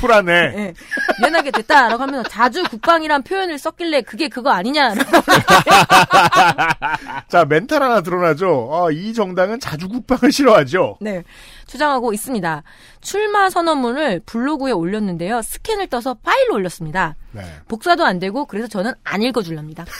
쿨하네. 0.00 0.32
예, 0.32 0.74
미안하게 1.20 1.50
됐다라고 1.50 2.02
하면서 2.02 2.28
자주 2.28 2.62
국방이란 2.64 3.22
표현을 3.22 3.58
썼길래 3.58 4.02
그게 4.02 4.28
그거 4.28 4.50
아니냐라고 4.50 5.04
자, 7.28 7.44
멘탈 7.44 7.82
하나 7.82 8.00
드러나죠. 8.00 8.70
아, 8.72 8.90
이 8.92 9.12
정당은 9.12 9.60
자주 9.60 9.88
국방을 9.88 10.32
싫어하죠. 10.32 10.98
네, 11.00 11.22
주장하고 11.66 12.12
있습니다. 12.12 12.62
출마 13.00 13.50
선언문을 13.50 14.22
블로그에 14.24 14.72
올렸는데요. 14.72 15.42
스캔을 15.42 15.88
떠서 15.88 16.14
파일로 16.14 16.54
올렸습니다. 16.54 17.16
네. 17.32 17.42
복사도 17.68 18.04
안 18.04 18.18
되고 18.18 18.46
그래서 18.46 18.68
저는 18.68 18.92
안 19.04 19.22
읽어줄랍니다. 19.22 19.84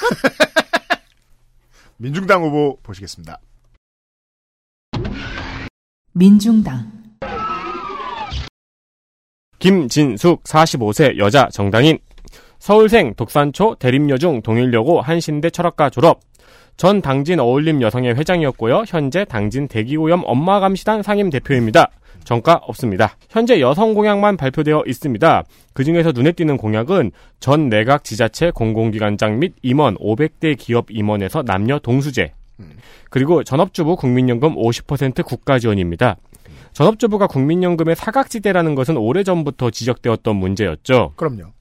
민중당 1.96 2.42
후보 2.42 2.78
보시겠습니다. 2.82 3.38
민중당 6.12 6.92
김진숙 9.58 10.44
45세 10.44 11.18
여자 11.18 11.48
정당인 11.48 11.98
서울생 12.58 13.14
독산초 13.14 13.76
대림여중 13.76 14.42
동일여고 14.42 15.00
한신대 15.00 15.50
철학과 15.50 15.90
졸업 15.90 16.20
전 16.76 17.00
당진 17.00 17.38
어울림 17.40 17.82
여성의 17.82 18.16
회장이었고요. 18.16 18.84
현재 18.86 19.24
당진 19.24 19.68
대기오염 19.68 20.22
엄마감시단 20.24 21.02
상임 21.02 21.30
대표입니다. 21.30 21.90
정가 22.24 22.54
없습니다. 22.62 23.16
현재 23.30 23.60
여성 23.60 23.94
공약만 23.94 24.36
발표되어 24.36 24.84
있습니다. 24.86 25.44
그 25.72 25.84
중에서 25.84 26.12
눈에 26.12 26.32
띄는 26.32 26.56
공약은 26.56 27.12
전 27.40 27.68
내각 27.68 28.04
지자체 28.04 28.50
공공기관장 28.50 29.38
및 29.38 29.54
임원 29.62 29.96
500대 29.96 30.56
기업 30.58 30.86
임원에서 30.90 31.42
남녀 31.42 31.78
동수제. 31.78 32.32
그리고 33.10 33.44
전업주부 33.44 33.96
국민연금 33.96 34.54
50% 34.56 35.24
국가 35.24 35.58
지원입니다. 35.58 36.16
전업주부가 36.72 37.26
국민연금의 37.26 37.94
사각지대라는 37.94 38.74
것은 38.74 38.96
오래전부터 38.96 39.70
지적되었던 39.70 40.36
문제였죠. 40.36 41.12
그럼요. 41.16 41.52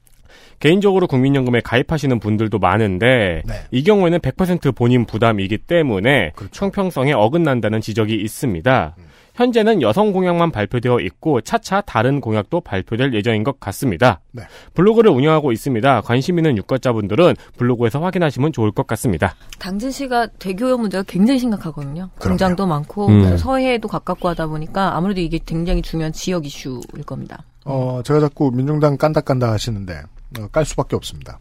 개인적으로 0.60 1.08
국민연금에 1.08 1.62
가입하시는 1.62 2.20
분들도 2.20 2.58
많은데 2.58 3.44
네. 3.46 3.54
이 3.72 3.84
경우에는 3.84 4.20
100% 4.20 4.74
본인 4.76 5.06
부담이기 5.06 5.58
때문에 5.58 6.32
그렇죠. 6.36 6.66
형평성에 6.66 7.12
어긋난다는 7.14 7.82
지적이 7.82 8.16
있습니다. 8.16 8.96
음. 8.98 9.04
현재는 9.34 9.82
여성 9.82 10.12
공약만 10.12 10.52
발표되어 10.52 11.00
있고 11.00 11.42
차차 11.42 11.82
다른 11.82 12.22
공약도 12.22 12.62
발표될 12.62 13.14
예정인 13.14 13.44
것 13.44 13.60
같습니다. 13.60 14.22
네. 14.32 14.44
블로그를 14.74 15.12
운영하고 15.12 15.52
있습니다. 15.52 16.02
관심 16.02 16.38
있는 16.38 16.58
유권자분들은 16.58 17.36
블로그에서 17.58 18.00
확인하시면 18.00 18.54
좋을 18.54 18.72
것 18.72 18.86
같습니다. 18.88 19.36
당진시가 19.60 20.28
대교역 20.40 20.82
문제가 20.82 21.04
굉장히 21.08 21.40
심각하거든요. 21.40 22.10
공장도 22.20 22.68
많고 22.68 23.08
음. 23.08 23.38
서해에도 23.38 23.88
가깝고 23.88 24.30
하다 24.30 24.48
보니까 24.48 24.96
아무래도 24.96 25.22
이게 25.22 25.40
굉장히 25.44 25.82
중요한 25.82 26.14
지역 26.14 26.46
이슈일 26.46 27.04
겁니다. 27.06 27.44
어, 27.66 28.02
제가 28.04 28.20
자꾸 28.20 28.52
민중당 28.54 28.98
깐다 28.98 29.22
깐다 29.22 29.52
하시는데 29.52 30.02
어, 30.40 30.48
깔 30.52 30.66
수밖에 30.66 30.96
없습니다. 30.96 31.40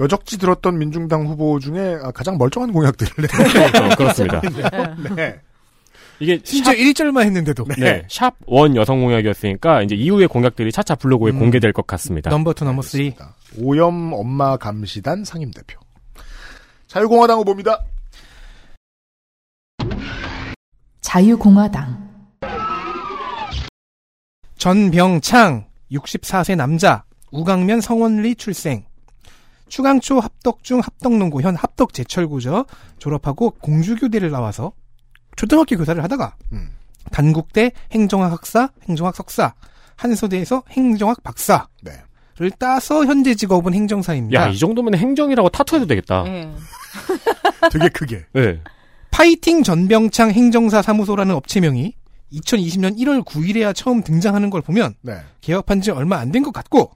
여적지 0.00 0.38
들었던 0.38 0.78
민중당 0.78 1.26
후보 1.26 1.58
중에 1.58 1.98
아, 2.02 2.12
가장 2.12 2.38
멀쩡한 2.38 2.72
공약들을 2.72 3.10
그렇습니다. 3.98 4.40
네. 5.16 5.40
이게 6.20 6.40
심지어 6.42 6.72
1절만 6.72 7.24
했는데도. 7.24 7.64
네. 7.78 8.04
샵 8.08 8.34
one 8.46 8.74
여성 8.76 9.00
공약이었으니까 9.00 9.82
이제 9.82 9.94
이후의 9.94 10.28
공약들이 10.28 10.72
차차 10.72 10.96
블로그에 10.96 11.32
음. 11.32 11.38
공개될 11.38 11.72
것 11.72 11.86
같습니다. 11.86 12.30
number 12.30 12.54
two 12.54 12.64
number 12.64 12.82
three. 12.82 13.14
오염 13.58 14.12
엄마 14.12 14.56
감시단 14.56 15.24
상임 15.24 15.50
대표. 15.50 15.80
자유공화당 16.88 17.38
후보입니다. 17.38 17.84
자유공화당 21.00 22.08
전병창 24.58 25.66
64세 25.92 26.56
남자 26.56 27.04
우강면 27.30 27.80
성원리 27.80 28.34
출생 28.34 28.84
추강초 29.68 30.20
합덕중 30.20 30.80
합덕농고 30.80 31.40
현 31.40 31.54
합덕제철고죠 31.56 32.66
졸업하고 32.98 33.50
공주교대를 33.52 34.30
나와서 34.30 34.72
초등학교 35.38 35.76
교사를 35.76 36.02
하다가 36.02 36.34
음. 36.52 36.68
단국대 37.12 37.70
행정학 37.92 38.32
학사 38.32 38.70
행정학 38.88 39.14
석사 39.14 39.54
한서대에서 39.96 40.64
행정학 40.70 41.22
박사를 41.22 41.64
네. 41.82 41.92
따서 42.58 43.04
현재 43.06 43.34
직업은 43.34 43.72
행정사입니다. 43.72 44.40
야, 44.40 44.48
이 44.48 44.58
정도면 44.58 44.94
행정이라고 44.96 45.48
타투해도 45.48 45.86
되겠다. 45.86 46.24
네. 46.24 46.52
되게 47.72 47.88
크게. 47.88 48.24
네. 48.32 48.60
파이팅 49.10 49.62
전병창 49.62 50.30
행정사 50.32 50.82
사무소라는 50.82 51.34
업체명이 51.34 51.94
2020년 52.32 52.98
1월 52.98 53.24
9일에야 53.24 53.74
처음 53.74 54.02
등장하는 54.02 54.50
걸 54.50 54.60
보면 54.62 54.94
네. 55.02 55.18
개업한 55.40 55.80
지 55.80 55.90
얼마 55.92 56.18
안 56.18 56.30
된 56.32 56.42
것 56.42 56.52
같고 56.52 56.90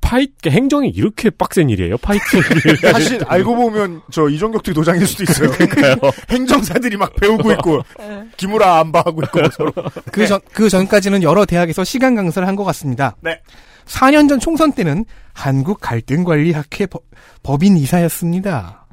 파이 0.00 0.28
행정이 0.46 0.88
이렇게 0.88 1.30
빡센 1.30 1.68
일이에요. 1.70 1.98
파이팅. 1.98 2.40
사실 2.92 3.22
알고 3.26 3.54
보면 3.54 4.00
저 4.10 4.28
이종격투 4.28 4.72
도장일 4.74 5.06
수도 5.06 5.24
있어요. 5.24 5.50
그러니까요. 5.56 5.96
행정사들이 6.30 6.96
막 6.96 7.14
배우고 7.16 7.52
있고 7.52 7.82
기무라 8.36 8.80
안바하고 8.80 9.22
있고 9.24 9.40
서로. 9.50 9.72
그 10.10 10.26
전, 10.26 10.40
그 10.52 10.68
전까지는 10.68 11.22
여러 11.22 11.44
대학에서 11.44 11.84
시간 11.84 12.14
강사를 12.14 12.46
한 12.48 12.56
것 12.56 12.64
같습니다. 12.64 13.16
네. 13.20 13.40
4년 13.86 14.28
전 14.28 14.38
총선 14.40 14.72
때는 14.72 15.04
한국 15.32 15.80
갈등관리학회 15.80 16.86
법- 16.86 17.04
법인 17.42 17.76
이사였습니다. 17.76 18.86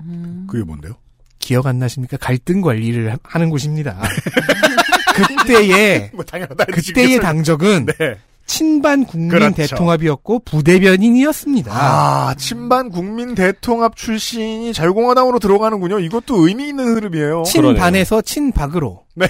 그게 0.47 0.63
뭔데요? 0.63 0.93
기억 1.39 1.67
안 1.67 1.79
나십니까? 1.79 2.17
갈등 2.17 2.61
관리를 2.61 3.13
하- 3.13 3.17
하는 3.23 3.49
곳입니다. 3.49 4.01
그때의 5.15 6.11
뭐 6.13 6.23
당연하다. 6.23 6.65
그때의 6.65 7.19
당적은 7.19 7.85
네. 7.97 8.17
친반 8.47 9.05
국민 9.05 9.29
그렇죠. 9.29 9.55
대통합이었고 9.55 10.39
부대변인이었습니다. 10.39 11.71
아, 11.71 12.33
친반 12.37 12.89
국민 12.89 13.35
대통합 13.35 13.95
출신이 13.95 14.73
자유공화당으로 14.73 15.39
들어가는군요. 15.39 15.99
이것도 15.99 16.47
의미 16.47 16.69
있는 16.69 16.95
흐름이에요. 16.95 17.43
친반에서 17.43 18.21
친박으로 18.21 19.03
네. 19.15 19.27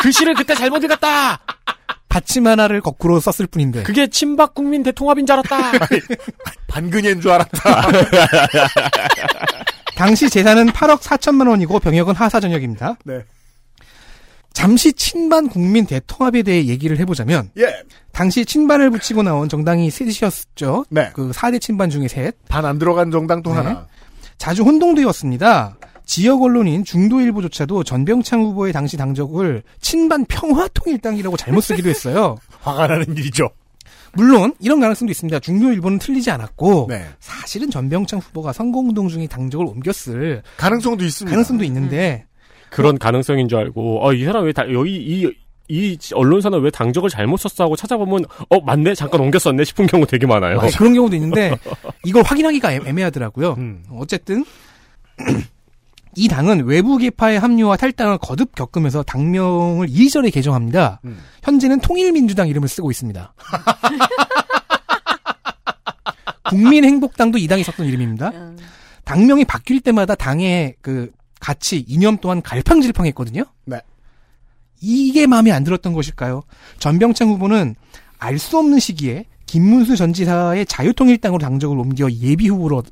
글씨를 0.00 0.34
그때 0.34 0.54
잘못 0.54 0.82
읽었다. 0.84 1.40
받침 2.08 2.46
하나를 2.46 2.82
거꾸로 2.82 3.18
썼을 3.20 3.46
뿐인데 3.46 3.82
그게 3.82 4.06
친박 4.06 4.54
국민 4.54 4.82
대통합인 4.82 5.26
줄 5.26 5.32
알았다. 5.34 5.72
반근예인 6.68 7.20
줄 7.20 7.30
알았다. 7.30 7.88
당시 9.96 10.28
재산은 10.28 10.72
8억 10.72 11.00
4천만 11.00 11.48
원이고 11.48 11.78
병역은 11.80 12.14
하사 12.14 12.38
전역입니다. 12.38 12.96
네. 13.04 13.24
잠시 14.52 14.92
친반 14.92 15.48
국민 15.48 15.86
대통합에 15.86 16.42
대해 16.42 16.66
얘기를 16.66 16.98
해보자면 16.98 17.50
예. 17.58 17.74
당시 18.12 18.44
친반을 18.44 18.90
붙이고 18.90 19.22
나온 19.22 19.48
정당이 19.48 19.90
셋이었죠. 19.90 20.84
네. 20.90 21.10
그 21.14 21.30
4대 21.30 21.60
친반 21.60 21.88
중에 21.90 22.08
셋. 22.08 22.36
반 22.48 22.64
안 22.64 22.78
들어간 22.78 23.10
정당 23.10 23.42
또 23.42 23.50
네. 23.50 23.56
하나. 23.56 23.86
자주 24.38 24.62
혼동되었습니다. 24.62 25.76
지역 26.04 26.42
언론인 26.42 26.84
중도일보조차도 26.84 27.84
전병창 27.84 28.42
후보의 28.42 28.72
당시 28.72 28.96
당적을 28.96 29.62
친반 29.80 30.24
평화통일당이라고 30.26 31.36
잘못 31.36 31.60
쓰기도 31.62 31.88
했어요. 31.88 32.36
화가 32.60 32.86
나는 32.88 33.16
일이죠. 33.16 33.48
물론 34.14 34.52
이런 34.60 34.78
가능성도 34.80 35.10
있습니다. 35.10 35.38
중도일보는 35.38 35.98
틀리지 35.98 36.30
않았고 36.30 36.86
네. 36.90 37.06
사실은 37.20 37.70
전병창 37.70 38.18
후보가 38.20 38.52
선거운동 38.52 39.08
중에 39.08 39.26
당적을 39.26 39.64
옮겼을 39.64 40.42
가능성도 40.58 41.04
있습니다. 41.04 41.30
가능성도 41.30 41.64
있는데 41.64 42.26
그런 42.72 42.98
가능성인 42.98 43.48
줄 43.48 43.58
알고 43.58 44.04
어, 44.06 44.12
이 44.12 44.24
사람 44.24 44.44
왜 44.44 44.52
다, 44.52 44.64
여기 44.72 44.94
이, 44.96 45.30
이 45.68 45.98
언론사는 46.14 46.60
왜 46.60 46.70
당적을 46.70 47.08
잘못 47.10 47.36
썼어 47.38 47.64
하고 47.64 47.76
찾아보면 47.76 48.24
어 48.50 48.60
맞네 48.60 48.94
잠깐 48.94 49.20
옮겼었네 49.20 49.64
싶은 49.64 49.86
경우 49.86 50.06
되게 50.06 50.26
많아요. 50.26 50.58
어, 50.58 50.68
그런 50.76 50.92
경우도 50.94 51.14
있는데 51.16 51.56
이걸 52.04 52.22
확인하기가 52.24 52.72
애- 52.72 52.80
애매하더라고요. 52.84 53.54
음. 53.58 53.84
어쨌든 53.92 54.44
이 56.16 56.28
당은 56.28 56.64
외부 56.66 56.98
계파의 56.98 57.38
합류와 57.40 57.76
탈당을 57.78 58.18
거듭 58.18 58.54
겪으면서 58.54 59.02
당명을 59.02 59.88
이리저리 59.88 60.30
개정합니다. 60.30 61.00
음. 61.06 61.18
현재는 61.42 61.80
통일민주당 61.80 62.48
이름을 62.48 62.68
쓰고 62.68 62.90
있습니다. 62.90 63.32
국민행복당도 66.50 67.38
이 67.38 67.46
당이 67.46 67.62
썼던 67.64 67.86
이름입니다. 67.86 68.28
음. 68.30 68.58
당명이 69.04 69.44
바뀔 69.46 69.80
때마다 69.80 70.14
당의 70.14 70.74
그 70.82 71.10
가치, 71.42 71.84
이념 71.88 72.18
또한 72.18 72.40
갈팡질팡했거든요. 72.40 73.42
네. 73.64 73.80
이게 74.80 75.26
마음에 75.26 75.50
안 75.50 75.64
들었던 75.64 75.92
것일까요? 75.92 76.44
전병창 76.78 77.28
후보는 77.30 77.74
알 78.18 78.38
수 78.38 78.56
없는 78.58 78.78
시기에 78.78 79.26
김문수 79.46 79.96
전 79.96 80.12
지사의 80.12 80.66
자유통일당으로 80.66 81.40
당적을 81.40 81.76
옮겨 81.76 82.08
예비 82.10 82.48
후보로 82.48 82.84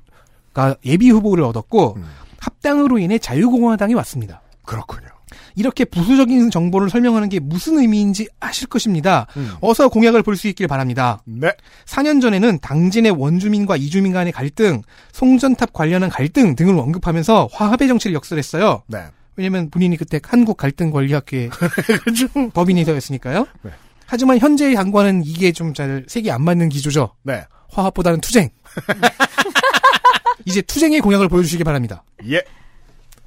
가 0.53 0.75
예비 0.85 1.11
후보를 1.11 1.45
얻었고 1.45 1.95
음. 1.97 2.05
합당으로 2.41 2.99
인해 2.99 3.19
자유공화당이 3.19 3.95
왔습니다. 3.95 4.43
그렇군요. 4.65 5.07
이렇게 5.55 5.85
부수적인 5.85 6.51
정보를 6.51 6.91
설명하는 6.91 7.29
게 7.29 7.39
무슨 7.41 7.79
의미인지 7.79 8.29
아실 8.41 8.67
것입니다. 8.69 9.27
음. 9.37 9.53
어서 9.61 9.89
공약을 9.89 10.23
볼 10.23 10.37
수 10.37 10.49
있길 10.49 10.67
바랍니다. 10.69 11.21
네. 11.27 11.53
4년 11.87 12.21
전에는 12.23 12.61
당진의 12.61 13.13
원주민과 13.13 13.77
이주민 13.77 14.13
간의 14.13 14.33
갈등, 14.33 14.81
송전탑 15.13 15.73
관련한 15.73 16.09
갈등 16.09 16.55
등을 16.57 16.79
언급하면서 16.79 17.49
화합의 17.53 17.89
정치를 17.89 18.15
역설했어요. 18.15 18.83
네. 18.87 19.05
왜냐면 19.37 19.71
본인이 19.71 19.97
그때 19.97 20.21
한국 20.23 20.57
갈등 20.57 20.91
관리학회 20.91 21.51
법인이사였으니까요. 22.55 23.47
네. 23.63 23.71
하지만 24.07 24.39
현재의 24.39 24.75
당과는 24.75 25.23
이게 25.25 25.53
좀 25.53 25.73
잘 25.75 26.05
색이 26.09 26.31
안 26.31 26.43
맞는 26.43 26.69
기조죠. 26.69 27.15
네. 27.23 27.45
화합보다는 27.71 28.21
투쟁. 28.21 28.51
이제 30.45 30.63
투쟁의 30.63 31.01
공약을 31.01 31.29
보여주시기 31.29 31.65
바랍니다. 31.65 32.03
예. 32.29 32.43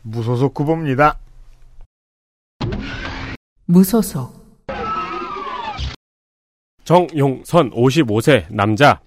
무소속 0.01 0.59
후보입니다. 0.59 1.17
무소속 3.65 4.43
정용선 6.83 7.71
55세 7.71 8.43
남자. 8.49 8.99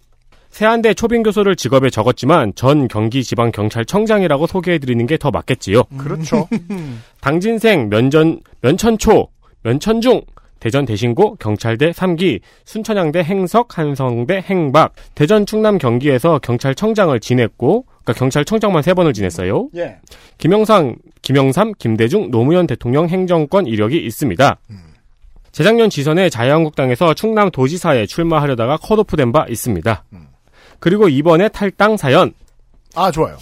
세안대 0.49 0.95
초빙 0.95 1.23
교수를 1.23 1.55
직업에 1.57 1.91
적었지만 1.91 2.55
전 2.55 2.89
경기지방경찰청장이라고 2.89 4.47
소개해드리는 4.47 5.07
게 5.07 5.19
더 5.19 5.31
맞겠지요. 5.31 5.83
그렇죠. 5.99 6.49
당진생 7.21 7.91
면전 7.91 8.41
면천초 8.63 9.29
면천중 9.63 10.23
대전 10.59 10.87
대신고 10.87 11.37
경찰대 11.37 11.91
3기 11.91 12.41
순천향대 12.65 13.23
행석 13.23 13.77
한성대 13.77 14.43
행박 14.49 14.95
대전 15.15 15.45
충남 15.45 15.77
경기에서 15.77 16.39
경찰청장을 16.39 17.21
지냈고 17.21 17.85
그러니까 18.07 18.13
경찰청장만 18.21 18.83
세 18.83 18.95
번을 18.95 19.13
지냈어요. 19.13 19.69
예. 19.75 19.97
김영상 20.39 20.97
김영삼 21.23 21.73
김대중 21.79 22.31
노무현 22.31 22.69
대통령 22.69 23.09
행정권 23.09 23.67
이력이 23.67 23.99
있습니다. 23.99 24.59
재작년 25.51 25.91
지선에 25.91 26.31
자유한국당에서 26.31 27.15
충남 27.15 27.51
도지사에 27.51 28.07
출마하려다가 28.07 28.77
컷오프된 28.77 29.33
바 29.33 29.47
있습니다. 29.49 30.05
그리고 30.79 31.09
이번에 31.09 31.49
탈당 31.49 31.97
사연 31.97 32.33
아, 32.95 33.11
좋아요. 33.11 33.37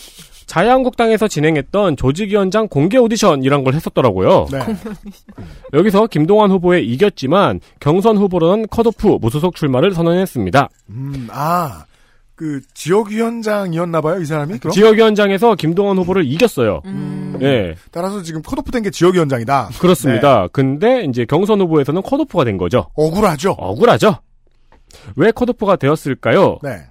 자유한국당에서 0.46 1.28
진행했던 1.28 1.96
조직위원장 1.96 2.68
공개 2.68 2.96
오디션이란 2.96 3.64
걸 3.64 3.74
했었더라고요. 3.74 4.46
네. 4.50 4.58
여기서 5.72 6.06
김동완 6.06 6.50
후보에 6.50 6.80
이겼지만 6.80 7.60
경선 7.80 8.16
후보로는 8.16 8.68
컷오프 8.68 9.18
무소속 9.20 9.56
출마를 9.56 9.92
선언했습니다. 9.92 10.68
음, 10.90 11.28
아, 11.30 11.84
그, 12.36 12.60
지역위원장이었나 12.74 14.00
봐요, 14.00 14.20
이 14.20 14.24
사람이? 14.24 14.58
그럼? 14.58 14.72
지역위원장에서 14.72 15.54
김동완 15.54 15.96
후보를 15.98 16.24
이겼어요. 16.26 16.82
음. 16.84 17.38
예, 17.42 17.74
따라서 17.92 18.22
지금 18.22 18.42
컷오프 18.42 18.70
된 18.70 18.82
게 18.82 18.90
지역위원장이다. 18.90 19.70
그렇습니다. 19.80 20.42
네. 20.42 20.48
근데 20.52 21.04
이제 21.04 21.24
경선 21.24 21.60
후보에서는 21.60 22.02
컷오프가 22.02 22.44
된 22.44 22.56
거죠. 22.58 22.88
억울하죠? 22.94 23.52
억울하죠? 23.52 24.18
왜 25.16 25.30
컷오프가 25.32 25.76
되었을까요? 25.76 26.58
네. 26.62 26.82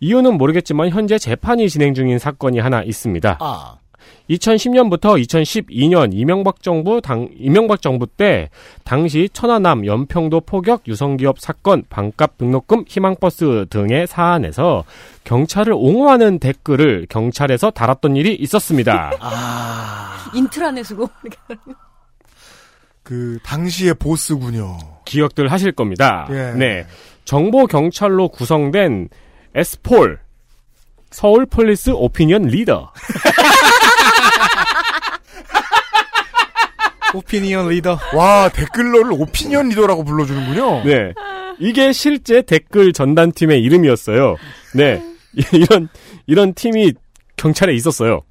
이유는 0.00 0.34
모르겠지만 0.38 0.90
현재 0.90 1.18
재판이 1.18 1.68
진행 1.68 1.94
중인 1.94 2.18
사건이 2.18 2.58
하나 2.60 2.82
있습니다. 2.82 3.38
아, 3.40 3.76
2010년부터 4.30 5.20
2012년 5.22 6.10
이명박 6.12 6.62
정부 6.62 7.00
당 7.00 7.28
이명박 7.38 7.80
정부 7.80 8.06
때 8.06 8.50
당시 8.84 9.28
천안함 9.32 9.86
연평도 9.86 10.42
포격 10.42 10.86
유성기업 10.86 11.40
사건 11.40 11.84
반값 11.88 12.38
등록금 12.38 12.84
희망버스 12.86 13.66
등의 13.70 14.06
사안에서 14.06 14.84
경찰을 15.24 15.72
옹호하는 15.72 16.38
댓글을 16.38 17.06
경찰에서 17.08 17.70
달았던 17.70 18.16
일이 18.16 18.34
있었습니다. 18.34 19.12
아. 19.20 20.30
인트라넷으로 20.34 21.08
그 23.02 23.38
당시의 23.42 23.94
보스군요. 23.94 24.76
기억들 25.06 25.50
하실 25.50 25.72
겁니다. 25.72 26.28
예. 26.30 26.52
네. 26.56 26.86
정보 27.24 27.66
경찰로 27.66 28.28
구성된 28.28 29.08
SPOL 29.54 30.18
Seoul 31.10 31.46
Police 31.46 31.90
Opinion 31.90 32.42
Leader. 32.42 32.92
오피니언 37.14 37.68
리더. 37.68 37.98
와 38.14 38.48
댓글러를 38.48 39.12
오피니언 39.12 39.68
리더라고 39.70 40.04
불러주는군요. 40.04 40.84
네. 40.84 41.14
이게 41.58 41.92
실제 41.92 42.42
댓글 42.42 42.92
전담팀의 42.92 43.62
이름이었어요. 43.62 44.36
네. 44.74 45.02
이런, 45.52 45.88
이런 46.26 46.54
팀이 46.54 46.92
경찰에 47.36 47.74
있었어요. 47.74 48.22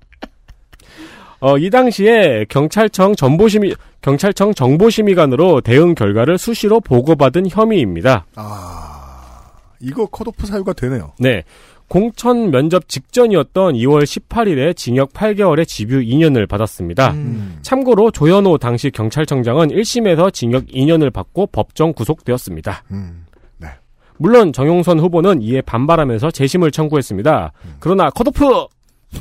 어, 1.40 1.58
이 1.58 1.70
당시에 1.70 2.46
경찰청 2.50 3.16
정보심의, 3.16 3.76
경찰청 4.02 4.54
정보심의관으로 4.54 5.62
대응 5.62 5.94
결과를 5.94 6.38
수시로 6.38 6.80
보고받은 6.80 7.48
혐의입니다. 7.50 8.26
아 8.36 9.52
이거 9.80 10.08
컷오프 10.08 10.48
사유가 10.48 10.74
되네요. 10.74 11.14
네. 11.20 11.44
공천 11.88 12.52
면접 12.52 12.90
직전이었던 12.90 13.76
2월 13.76 14.04
18일에 14.04 14.76
징역 14.76 15.14
8개월의 15.14 15.66
집유 15.66 16.02
2년을 16.02 16.48
받았습니다. 16.48 17.12
음. 17.12 17.60
참고로 17.62 18.12
조현호 18.12 18.58
당시 18.58 18.92
경찰청장은 18.92 19.70
1심에서 19.70 20.34
징역 20.34 20.66
2년을 20.66 21.14
받고 21.14 21.48
법정 21.48 21.94
구속되었습니다. 21.94 22.84
음. 22.92 23.26
네. 23.58 23.70
물론 24.18 24.52
정용선 24.52 25.00
후보는 25.00 25.42
이에 25.42 25.62
반발하면서 25.62 26.32
재심을 26.32 26.72
청구했습니다. 26.72 27.54
그러나 27.80 28.10
컷오프! 28.10 28.68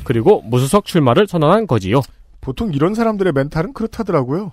그리고 0.03 0.41
무수석 0.41 0.85
출마를 0.85 1.27
선언한 1.27 1.67
거지요. 1.67 2.01
보통 2.41 2.73
이런 2.73 2.93
사람들의 2.93 3.31
멘탈은 3.33 3.73
그렇다더라고요. 3.73 4.51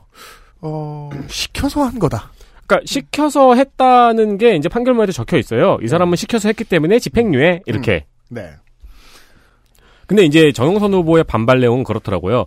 어 0.61 1.11
시켜서 1.29 1.83
한 1.83 1.99
거다. 1.99 2.31
그러니까 2.67 2.81
시켜서 2.87 3.55
했다는 3.55 4.39
게 4.39 4.57
이제 4.57 4.69
판결문에 4.69 5.13
적혀 5.13 5.37
있어요. 5.37 5.79
이 5.83 5.89
사람은 5.89 6.17
시켜서 6.17 6.49
했기 6.49 6.65
때문에 6.65 6.99
집행유예 6.99 7.63
이렇게. 7.67 8.07
네. 8.31 8.51
근데 10.07 10.25
이제 10.25 10.53
정용선 10.53 10.93
후보의 10.93 11.25
반발 11.25 11.61
내용은 11.61 11.85
그렇더라고요. 11.85 12.47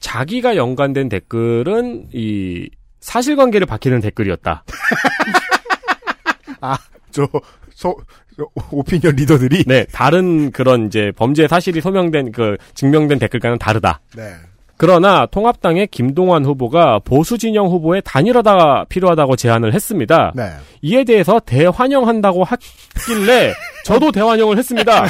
자기가 0.00 0.56
연관된 0.56 1.08
댓글은 1.08 2.08
이 2.12 2.68
사실관계를 3.00 3.66
밝히는 3.66 4.00
댓글이었다. 4.00 4.64
저, 7.10 7.28
서, 7.74 7.94
저 8.36 8.46
오피니언 8.70 9.16
리더들이. 9.16 9.64
네, 9.64 9.86
다른 9.92 10.50
그런 10.50 10.86
이제 10.86 11.12
범죄 11.16 11.48
사실이 11.48 11.80
소명된 11.80 12.32
그 12.32 12.56
증명된 12.74 13.18
댓글과는 13.18 13.58
다르다. 13.58 14.00
네. 14.16 14.34
그러나 14.78 15.26
통합당의 15.26 15.88
김동완 15.88 16.44
후보가 16.44 17.00
보수 17.00 17.36
진영 17.36 17.66
후보의 17.66 18.00
단일화가 18.04 18.86
필요하다고 18.88 19.34
제안을 19.34 19.74
했습니다. 19.74 20.32
네. 20.36 20.52
이에 20.82 21.02
대해서 21.02 21.40
대환영한다고 21.40 22.44
하길래 22.44 23.52
저도 23.84 24.12
대환영을 24.12 24.56
했습니다. 24.56 25.04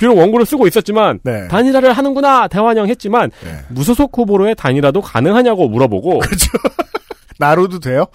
비록 0.00 0.16
원고를 0.16 0.46
쓰고 0.46 0.66
있었지만 0.66 1.20
네. 1.22 1.48
단일화를 1.48 1.92
하는구나 1.92 2.48
대환영했지만 2.48 3.30
네. 3.44 3.50
무소속 3.68 4.16
후보로의 4.16 4.54
단일화도 4.54 5.02
가능하냐고 5.02 5.68
물어보고 5.68 6.20
나로도 7.38 7.78
돼요? 7.80 8.06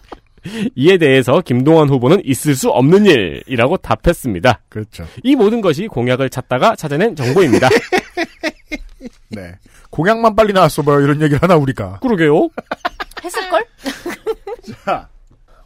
이에 0.76 0.98
대해서 0.98 1.40
김동완 1.40 1.88
후보는 1.88 2.20
있을 2.24 2.54
수 2.54 2.68
없는 2.68 3.06
일이라고 3.06 3.78
답했습니다. 3.78 4.60
그렇죠. 4.68 5.06
이 5.24 5.34
모든 5.34 5.60
것이 5.60 5.86
공약을 5.86 6.28
찾다가 6.28 6.76
찾아낸 6.76 7.16
정보입니다. 7.16 7.68
네. 9.30 9.58
공약만 9.90 10.36
빨리 10.36 10.52
나왔어 10.52 10.82
봐요. 10.82 11.00
이런 11.00 11.20
얘기를 11.20 11.42
하나 11.42 11.56
우리가. 11.56 11.98
그러게요. 12.00 12.48
했을걸? 13.24 13.66
자, 14.84 15.08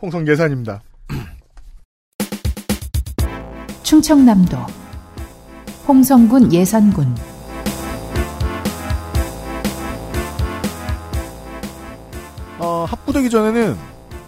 홍성 0.00 0.26
예산입니다. 0.26 0.80
충청남도 3.82 4.56
홍성군 5.86 6.52
예산군 6.52 7.14
어, 12.58 12.84
합부되기 12.84 13.30
전에는 13.30 13.76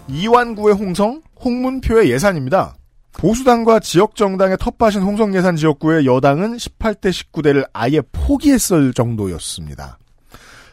이완구의 0.09 0.75
홍성, 0.75 1.21
홍문표의 1.43 2.09
예산입니다. 2.11 2.75
보수당과 3.17 3.79
지역정당의 3.79 4.57
텃밭인 4.57 5.01
홍성 5.01 5.35
예산 5.35 5.55
지역구의 5.55 6.05
여당은 6.05 6.57
18대 6.57 7.09
19대를 7.11 7.67
아예 7.73 8.01
포기했을 8.11 8.93
정도였습니다. 8.93 9.97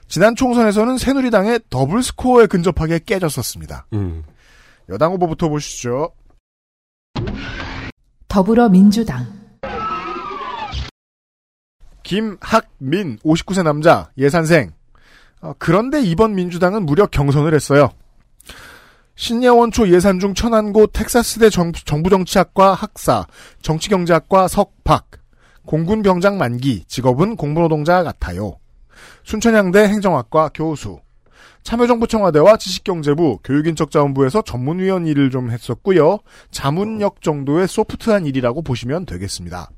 지난 0.08 0.34
총선에서는 0.34 0.98
새누리당의 0.98 1.60
더블 1.70 2.02
스코어에 2.02 2.46
근접하게 2.46 3.00
깨졌었습니다. 3.06 3.86
음. 3.92 4.24
여당 4.88 5.12
후보부터 5.12 5.48
보시죠. 5.48 6.12
더불어민주당 8.26 9.26
김학민 12.02 13.18
59세 13.18 13.62
남자 13.62 14.10
예산생. 14.18 14.72
어, 15.42 15.52
그런데 15.58 16.02
이번 16.02 16.34
민주당은 16.34 16.84
무려 16.84 17.06
경선을 17.06 17.54
했어요. 17.54 17.90
신예원초 19.20 19.90
예산 19.90 20.18
중 20.18 20.32
천안고 20.32 20.86
텍사스대 20.86 21.50
정, 21.50 21.72
정부 21.72 22.08
정치학과 22.08 22.72
학사, 22.72 23.26
정치경제학과 23.60 24.48
석박, 24.48 25.10
공군 25.66 26.00
병장 26.00 26.38
만기, 26.38 26.84
직업은 26.86 27.36
공무노동자 27.36 28.02
같아요. 28.02 28.56
순천향대 29.24 29.88
행정학과 29.88 30.48
교수, 30.54 31.00
참여정부 31.64 32.06
청와대와 32.06 32.56
지식경제부, 32.56 33.40
교육인적자원부에서 33.44 34.40
전문위원 34.40 35.06
일을 35.06 35.28
좀 35.28 35.50
했었고요. 35.50 36.20
자문역 36.50 37.20
정도의 37.20 37.68
소프트한 37.68 38.24
일이라고 38.24 38.62
보시면 38.62 39.04
되겠습니다. 39.04 39.68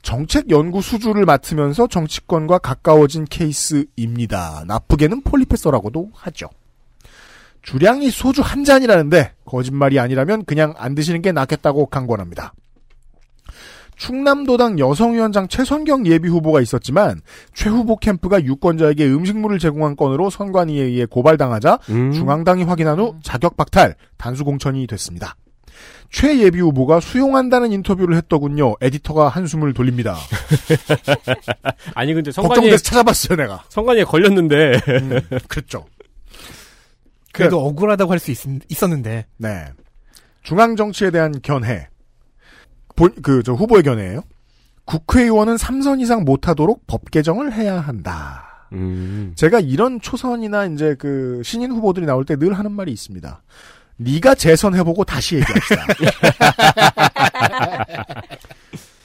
정책 0.00 0.48
연구 0.48 0.80
수주를 0.80 1.26
맡으면서 1.26 1.86
정치권과 1.86 2.60
가까워진 2.60 3.26
케이스입니다. 3.26 4.64
나쁘게는 4.66 5.20
폴리페서라고도 5.20 6.12
하죠. 6.14 6.48
주량이 7.64 8.10
소주 8.10 8.42
한 8.42 8.64
잔이라는데 8.64 9.32
거짓말이 9.44 9.98
아니라면 9.98 10.44
그냥 10.44 10.74
안 10.76 10.94
드시는 10.94 11.22
게 11.22 11.32
낫겠다고 11.32 11.86
강권합니다. 11.86 12.52
충남도당 13.96 14.78
여성위원장 14.80 15.48
최선경 15.48 16.06
예비후보가 16.06 16.60
있었지만 16.60 17.20
최 17.54 17.70
후보 17.70 17.96
캠프가 17.96 18.42
유권자에게 18.42 19.06
음식물을 19.06 19.58
제공한 19.58 19.96
건으로 19.96 20.30
선관위에 20.30 20.82
의해 20.82 21.06
고발당하자 21.06 21.78
음. 21.90 22.12
중앙당이 22.12 22.64
확인한 22.64 22.98
후 22.98 23.14
자격 23.22 23.56
박탈, 23.56 23.94
단수 24.16 24.44
공천이 24.44 24.86
됐습니다. 24.88 25.36
최 26.10 26.38
예비 26.40 26.60
후보가 26.60 27.00
수용한다는 27.00 27.72
인터뷰를 27.72 28.16
했더군요. 28.16 28.74
에디터가 28.80 29.28
한숨을 29.28 29.74
돌립니다. 29.74 30.16
아니 31.94 32.14
근데 32.14 32.30
선관위에 32.30 32.54
걱정돼서 32.56 32.82
찾아봤어요, 32.82 33.36
내가. 33.36 33.64
선관위에 33.68 34.04
걸렸는데 34.04 34.80
음, 34.88 35.20
그렇죠. 35.48 35.86
그래도 37.34 37.60
억울하다고 37.66 38.12
할 38.12 38.18
수 38.18 38.32
있었는데. 38.68 39.26
네. 39.36 39.64
중앙 40.42 40.76
정치에 40.76 41.10
대한 41.10 41.34
견해. 41.42 41.88
본, 42.96 43.14
그, 43.22 43.42
저 43.42 43.52
후보의 43.54 43.82
견해예요. 43.82 44.22
국회의원은 44.84 45.56
3선 45.56 46.00
이상 46.00 46.24
못하도록 46.24 46.86
법 46.86 47.10
개정을 47.10 47.52
해야 47.52 47.80
한다. 47.80 48.68
음. 48.72 49.32
제가 49.36 49.60
이런 49.60 50.00
초선이나 50.00 50.66
이제 50.66 50.94
그 50.98 51.40
신인 51.44 51.72
후보들이 51.72 52.06
나올 52.06 52.24
때 52.24 52.36
늘 52.36 52.54
하는 52.54 52.72
말이 52.72 52.92
있습니다. 52.92 53.42
네가 53.96 54.34
재선해보고 54.34 55.04
다시 55.04 55.36
얘기합시다. 55.36 55.86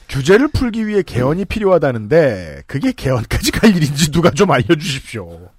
규제를 0.08 0.48
풀기 0.48 0.86
위해 0.88 1.02
개헌이 1.02 1.44
필요하다는데 1.44 2.64
그게 2.66 2.90
개헌까지 2.92 3.52
갈 3.52 3.76
일인지 3.76 4.10
누가 4.10 4.30
좀 4.30 4.50
알려주십시오. 4.50 5.49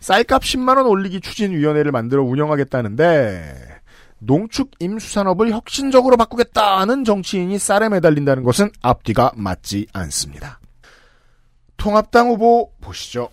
쌀값 0.00 0.42
10만원 0.42 0.88
올리기 0.88 1.20
추진위원회를 1.20 1.92
만들어 1.92 2.22
운영하겠다는데 2.22 3.80
농축 4.18 4.72
임수산업을 4.78 5.50
혁신적으로 5.50 6.16
바꾸겠다는 6.16 7.04
정치인이 7.04 7.58
쌀에 7.58 7.88
매달린다는 7.88 8.42
것은 8.42 8.70
앞뒤가 8.82 9.32
맞지 9.34 9.86
않습니다. 9.92 10.60
통합당 11.76 12.28
후보 12.28 12.72
보시죠. 12.80 13.30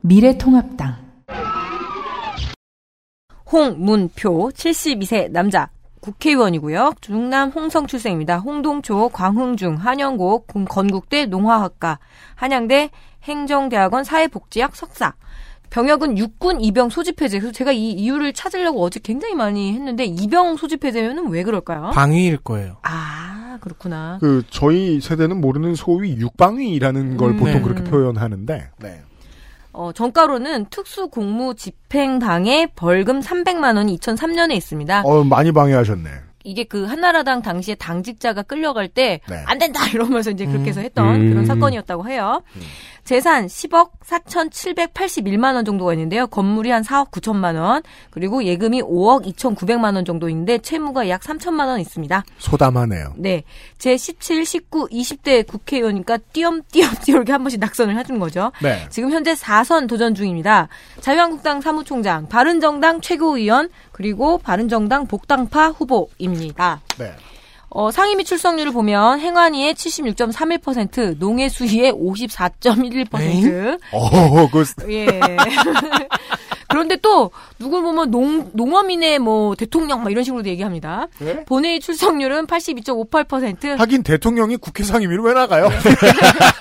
미래통합당 0.00 1.08
홍문표 3.50 4.50
72세 4.50 5.30
남자 5.30 5.70
국회의원이고요. 6.00 6.94
중남 7.00 7.50
홍성 7.50 7.86
출생입니다. 7.86 8.38
홍동초, 8.38 9.08
광흥중, 9.10 9.76
한영고, 9.76 10.44
건국대 10.68 11.26
농화학과, 11.26 11.98
한양대 12.34 12.90
행정대학원 13.24 14.04
사회복지학 14.04 14.76
석사. 14.76 15.14
병역은 15.70 16.16
육군 16.16 16.60
이병 16.62 16.88
소집해제. 16.88 17.40
그래서 17.40 17.52
제가 17.52 17.72
이 17.72 17.90
이유를 17.90 18.32
찾으려고 18.32 18.82
어제 18.82 19.00
굉장히 19.02 19.34
많이 19.34 19.74
했는데 19.74 20.04
이병 20.04 20.56
소집해제면은 20.56 21.28
왜 21.28 21.42
그럴까요? 21.42 21.90
방위일 21.92 22.38
거예요. 22.38 22.78
아 22.82 23.58
그렇구나. 23.60 24.18
그 24.20 24.44
저희 24.48 25.00
세대는 25.00 25.40
모르는 25.40 25.74
소위 25.74 26.16
육방위라는 26.16 27.16
걸 27.18 27.32
음. 27.32 27.36
보통 27.36 27.54
네. 27.54 27.60
그렇게 27.60 27.84
표현하는데 27.84 28.70
네. 28.78 29.02
어, 29.78 29.92
정가로는 29.92 30.66
특수 30.70 31.06
공무 31.06 31.54
집행 31.54 32.18
방해 32.18 32.66
벌금 32.74 33.20
300만 33.20 33.76
원이 33.76 33.96
2003년에 33.98 34.56
있습니다. 34.56 35.02
어, 35.02 35.22
많이 35.22 35.52
방해하셨네. 35.52 36.10
이게 36.42 36.64
그 36.64 36.84
한나라당 36.84 37.42
당시에 37.42 37.76
당직자가 37.76 38.42
끌려갈 38.42 38.88
때안 38.88 39.20
네. 39.28 39.58
된다 39.58 39.86
이러면서 39.94 40.30
이제 40.32 40.46
그렇게 40.46 40.70
해서 40.70 40.80
음. 40.80 40.84
했던 40.84 41.14
음. 41.14 41.30
그런 41.30 41.46
사건이었다고 41.46 42.08
해요. 42.08 42.42
재산 43.08 43.46
10억 43.46 43.92
4,781만 44.04 45.54
원 45.54 45.64
정도가 45.64 45.94
있는데요. 45.94 46.26
건물이 46.26 46.68
한 46.68 46.82
4억 46.82 47.10
9천만 47.10 47.58
원, 47.58 47.82
그리고 48.10 48.44
예금이 48.44 48.82
5억 48.82 49.24
2,900만 49.34 49.94
원 49.94 50.04
정도 50.04 50.28
있는데 50.28 50.58
채무가 50.58 51.08
약 51.08 51.22
3천만 51.22 51.68
원 51.68 51.80
있습니다. 51.80 52.22
소담하네요. 52.36 53.14
네. 53.16 53.44
제 53.78 53.96
17, 53.96 54.44
19, 54.44 54.88
20대 54.88 55.46
국회의원이니까 55.46 56.18
띄엄띄엄 56.34 56.90
이렇게 57.08 57.32
한 57.32 57.42
번씩 57.42 57.60
낙선을 57.60 57.96
해준 57.96 58.18
거죠. 58.18 58.52
네. 58.60 58.86
지금 58.90 59.10
현재 59.10 59.32
4선 59.32 59.88
도전 59.88 60.14
중입니다. 60.14 60.68
자유한국당 61.00 61.62
사무총장, 61.62 62.28
바른정당 62.28 63.00
최고위원, 63.00 63.70
그리고 63.90 64.36
바른정당 64.36 65.06
복당파 65.06 65.68
후보입니다. 65.68 66.82
네. 66.98 67.14
어, 67.70 67.90
상임위 67.90 68.24
출석률을 68.24 68.72
보면 68.72 69.20
행안위의 69.20 69.74
76.31%, 69.74 71.18
농해수위의 71.18 71.92
54.11%. 71.92 73.78
어, 73.92 74.48
그, 74.50 74.64
예. 74.90 75.06
그런데 76.68 76.96
또 76.96 77.30
누굴 77.58 77.82
보면 77.82 78.10
농 78.10 78.50
농어민의 78.52 79.18
뭐 79.18 79.54
대통령 79.54 80.02
막 80.02 80.10
이런 80.10 80.22
식으로도 80.22 80.48
얘기합니다. 80.50 81.06
네? 81.18 81.44
본회의 81.44 81.80
출석률은 81.80 82.46
82.58%. 82.46 83.78
하긴 83.78 84.02
대통령이 84.02 84.58
국회 84.58 84.84
상임위로 84.84 85.24
왜 85.24 85.32
나가요? 85.32 85.70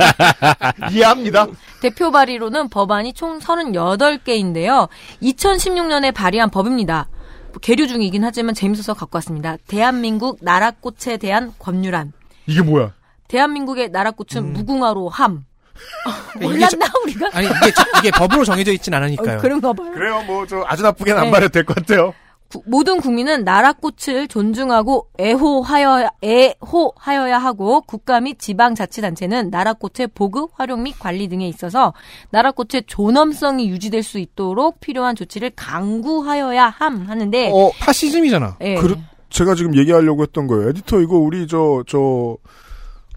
이해합니다. 0.92 1.48
대표 1.82 2.10
발의로는 2.10 2.70
법안이 2.70 3.14
총 3.14 3.40
38개인데요. 3.40 4.88
2016년에 5.22 6.14
발의한 6.14 6.50
법입니다. 6.50 7.10
뭐 7.58 7.60
계류 7.60 7.88
중이긴 7.88 8.24
하지만 8.24 8.54
재밌어서 8.54 8.94
갖고 8.94 9.18
왔습니다. 9.18 9.58
대한민국 9.68 10.38
나라꽃에 10.42 11.18
대한 11.18 11.52
법률안. 11.58 12.14
이게 12.46 12.62
뭐야? 12.62 12.94
대한민국의 13.28 13.90
나라꽃은 13.90 14.54
무궁화로 14.54 15.10
함. 15.10 15.44
이게 16.38 16.46
몰랐나 16.46 16.86
우리가? 17.04 17.30
아니 17.34 17.48
이게 17.48 17.72
저- 17.72 17.84
이게 18.00 18.12
법으로 18.12 18.46
정해져 18.46 18.72
있진 18.72 18.94
않으니까요. 18.94 19.38
어, 19.38 19.42
그런가 19.42 19.74
봐요. 19.74 19.92
그래요, 19.92 20.22
뭐, 20.28 20.46
저, 20.46 20.64
아주 20.68 20.84
나쁘게는 20.84 21.20
안 21.20 21.26
네. 21.26 21.32
말해도 21.32 21.52
될 21.52 21.66
것 21.66 21.76
같아요. 21.76 22.14
구- 22.50 22.64
모든 22.66 23.02
국민은 23.02 23.44
나라꽃을 23.44 24.28
존중하고 24.30 25.08
애호하여 25.20 26.10
애호하여야 26.24 27.38
하고 27.38 27.82
국가 27.82 28.20
및 28.22 28.40
지방 28.40 28.74
자치단체는 28.76 29.50
나라꽃의 29.50 30.08
보급, 30.16 30.52
활용 30.56 30.84
및 30.84 30.96
관리 30.98 31.28
등에 31.28 31.48
있어서 31.48 31.94
나라꽃의 32.32 32.84
존엄성이 32.88 33.70
유지될 33.70 34.04
수 34.04 34.18
있도록 34.20 34.80
필요한 34.80 35.16
조치를 35.16 35.52
강구하여야 35.56 36.68
함 36.70 37.06
하는데 37.10 37.52
어, 37.54 37.72
파시즘이잖아. 37.80 38.58
예. 38.62 38.76
그렇, 38.76 38.96
제가 39.30 39.56
지금 39.56 39.76
얘기하려고 39.76 40.24
했던 40.24 40.48
거예요. 40.48 40.70
에디터, 40.70 41.02
이거 41.02 41.18
우리 41.18 41.48
저, 41.48 41.84
저, 41.86 42.38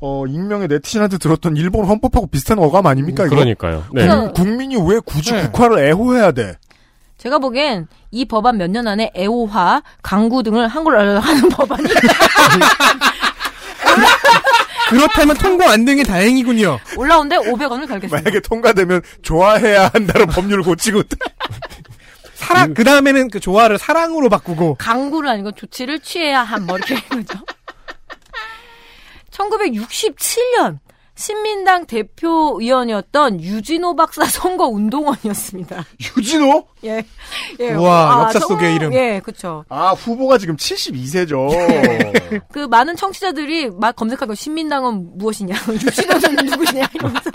어, 0.00 0.26
익명의 0.26 0.66
네티즌한테 0.68 1.18
들었던 1.18 1.56
일본 1.56 1.84
헌법하고 1.84 2.26
비슷한 2.26 2.58
어감 2.58 2.86
아닙니까, 2.86 3.26
이거? 3.26 3.36
그러니까요. 3.36 3.84
네. 3.92 4.06
그래서- 4.06 4.32
국민이 4.32 4.74
왜 4.76 4.98
굳이 5.04 5.32
네. 5.32 5.42
국화를 5.46 5.78
애호해야 5.86 6.32
돼? 6.32 6.56
제가 7.20 7.38
보기엔 7.38 7.86
이 8.10 8.24
법안 8.24 8.56
몇 8.56 8.70
년 8.70 8.86
안에 8.88 9.12
애호화, 9.14 9.82
강구 10.02 10.42
등을 10.42 10.68
한글로 10.68 11.20
하는 11.20 11.48
법안이 11.50 11.84
그렇다면 14.88 15.36
통과 15.36 15.70
안 15.70 15.84
된 15.84 15.96
게 15.98 16.02
다행이군요. 16.02 16.78
올라온데 16.96 17.36
500원을 17.36 17.86
걸겠습니다. 17.88 18.16
만약에 18.16 18.40
통과되면 18.40 19.02
좋아해야 19.22 19.88
한다는 19.92 20.26
법률을 20.28 20.62
고치고 20.64 21.02
사랑 22.34 22.74
그 22.74 22.84
다음에는 22.84 23.28
그 23.30 23.38
조화를 23.38 23.78
사랑으로 23.78 24.28
바꾸고 24.28 24.76
강구를 24.76 25.28
아니고 25.28 25.52
조치를 25.52 26.00
취해야 26.00 26.42
함, 26.42 26.66
뭐 26.66 26.76
이렇게 26.78 26.94
되는 27.00 27.24
거죠. 27.24 27.44
1967년 29.30 30.78
신민당 31.20 31.84
대표위원이었던 31.86 33.40
유진호 33.42 33.94
박사 33.94 34.24
선거 34.26 34.66
운동원이었습니다. 34.68 35.84
유진호? 36.16 36.66
예. 36.84 37.04
예. 37.60 37.70
우와, 37.74 38.22
역사 38.24 38.38
정- 38.38 38.48
속의 38.48 38.74
이름. 38.74 38.92
예, 38.94 39.20
그쵸. 39.22 39.64
아, 39.68 39.92
후보가 39.92 40.38
지금 40.38 40.56
72세죠. 40.56 41.50
그 42.52 42.60
많은 42.60 42.96
청취자들이 42.96 43.68
막 43.70 43.94
검색하고 43.96 44.34
신민당은 44.34 45.18
무엇이냐, 45.18 45.54
유진호는 45.68 46.46
누구냐 46.46 46.86
이러면서. 46.94 47.30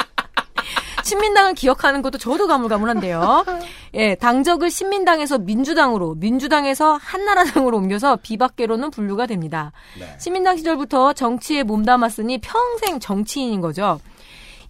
신민당을 1.05 1.53
기억하는 1.53 2.01
것도 2.01 2.17
저도 2.17 2.47
가물가물한데요. 2.47 3.45
예, 3.93 4.15
당적을 4.15 4.71
신민당에서 4.71 5.37
민주당으로, 5.37 6.15
민주당에서 6.15 6.95
한나라당으로 6.95 7.77
옮겨서 7.77 8.17
비박계로는 8.17 8.89
분류가 8.89 9.27
됩니다. 9.27 9.71
신민당 10.17 10.57
시절부터 10.57 11.13
정치에 11.13 11.61
몸담았으니 11.61 12.39
평생 12.39 12.99
정치인인 12.99 13.61
거죠. 13.61 13.99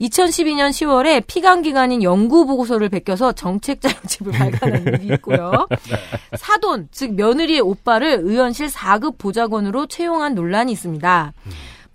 2012년 0.01 0.71
10월에 0.71 1.25
피감기관인 1.25 2.03
연구보고서를 2.03 2.89
베껴서 2.89 3.31
정책 3.31 3.79
자료집을 3.79 4.33
발간한 4.37 4.83
일이 4.87 5.13
있고요. 5.15 5.67
사돈, 6.37 6.89
즉 6.91 7.13
며느리의 7.13 7.61
오빠를 7.61 8.19
의원실 8.21 8.67
4급 8.67 9.17
보좌관으로 9.17 9.87
채용한 9.87 10.35
논란이 10.35 10.73
있습니다. 10.73 11.31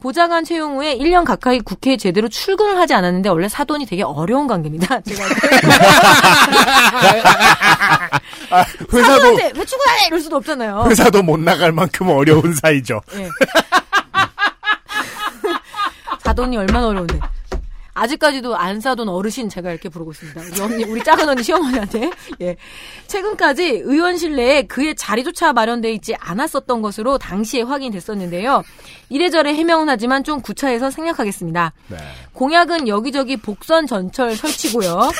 보좌관 0.00 0.44
채용 0.44 0.76
후에 0.78 0.96
1년 0.96 1.24
가까이 1.24 1.60
국회에 1.60 1.96
제대로 1.96 2.28
출근을 2.28 2.78
하지 2.78 2.94
않았는데 2.94 3.28
원래 3.28 3.48
사돈이 3.48 3.86
되게 3.86 4.02
어려운 4.02 4.46
관계입니다. 4.46 5.00
제가 5.04 5.24
아, 8.50 8.64
회사도, 8.92 9.34
왜 9.36 9.52
출근하냐 9.64 10.06
이럴 10.06 10.20
수도 10.20 10.36
없잖아요. 10.36 10.86
회사도 10.88 11.22
못 11.22 11.38
나갈 11.38 11.72
만큼 11.72 12.08
어려운 12.08 12.54
사이죠. 12.54 13.00
예. 13.14 13.28
사돈이 16.20 16.56
얼마나 16.56 16.88
어려운데. 16.88 17.20
아직까지도 17.94 18.56
안 18.56 18.80
사돈 18.80 19.08
어르신 19.08 19.48
제가 19.48 19.70
이렇게 19.70 19.88
부르고 19.88 20.12
있습니다. 20.12 20.40
우리 20.40 20.60
언니, 20.60 20.84
우리 20.84 21.02
작은 21.04 21.28
언니 21.28 21.42
시어머니한테. 21.42 22.10
예. 22.40 22.56
최근까지 23.06 23.82
의원실 23.84 24.36
내에 24.36 24.62
그의 24.62 24.94
자리조차 24.94 25.52
마련돼 25.52 25.92
있지 25.92 26.14
않았었던 26.18 26.82
것으로 26.82 27.18
당시에 27.18 27.62
확인됐었는데요. 27.62 28.62
이래저래 29.08 29.54
해명은 29.54 29.88
하지만 29.88 30.22
좀 30.24 30.40
구차해서 30.40 30.90
생략하겠습니다. 30.90 31.72
네. 31.88 31.96
공약은 32.32 32.86
여기저기 32.88 33.36
복선 33.36 33.86
전철 33.86 34.36
설치고요. 34.36 35.10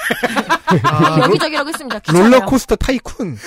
여기저기라고 1.20 1.68
했습니다. 1.68 1.98
귀찮아요. 1.98 2.24
RollerCoaster 2.30 2.76
Tycoon. 2.76 3.36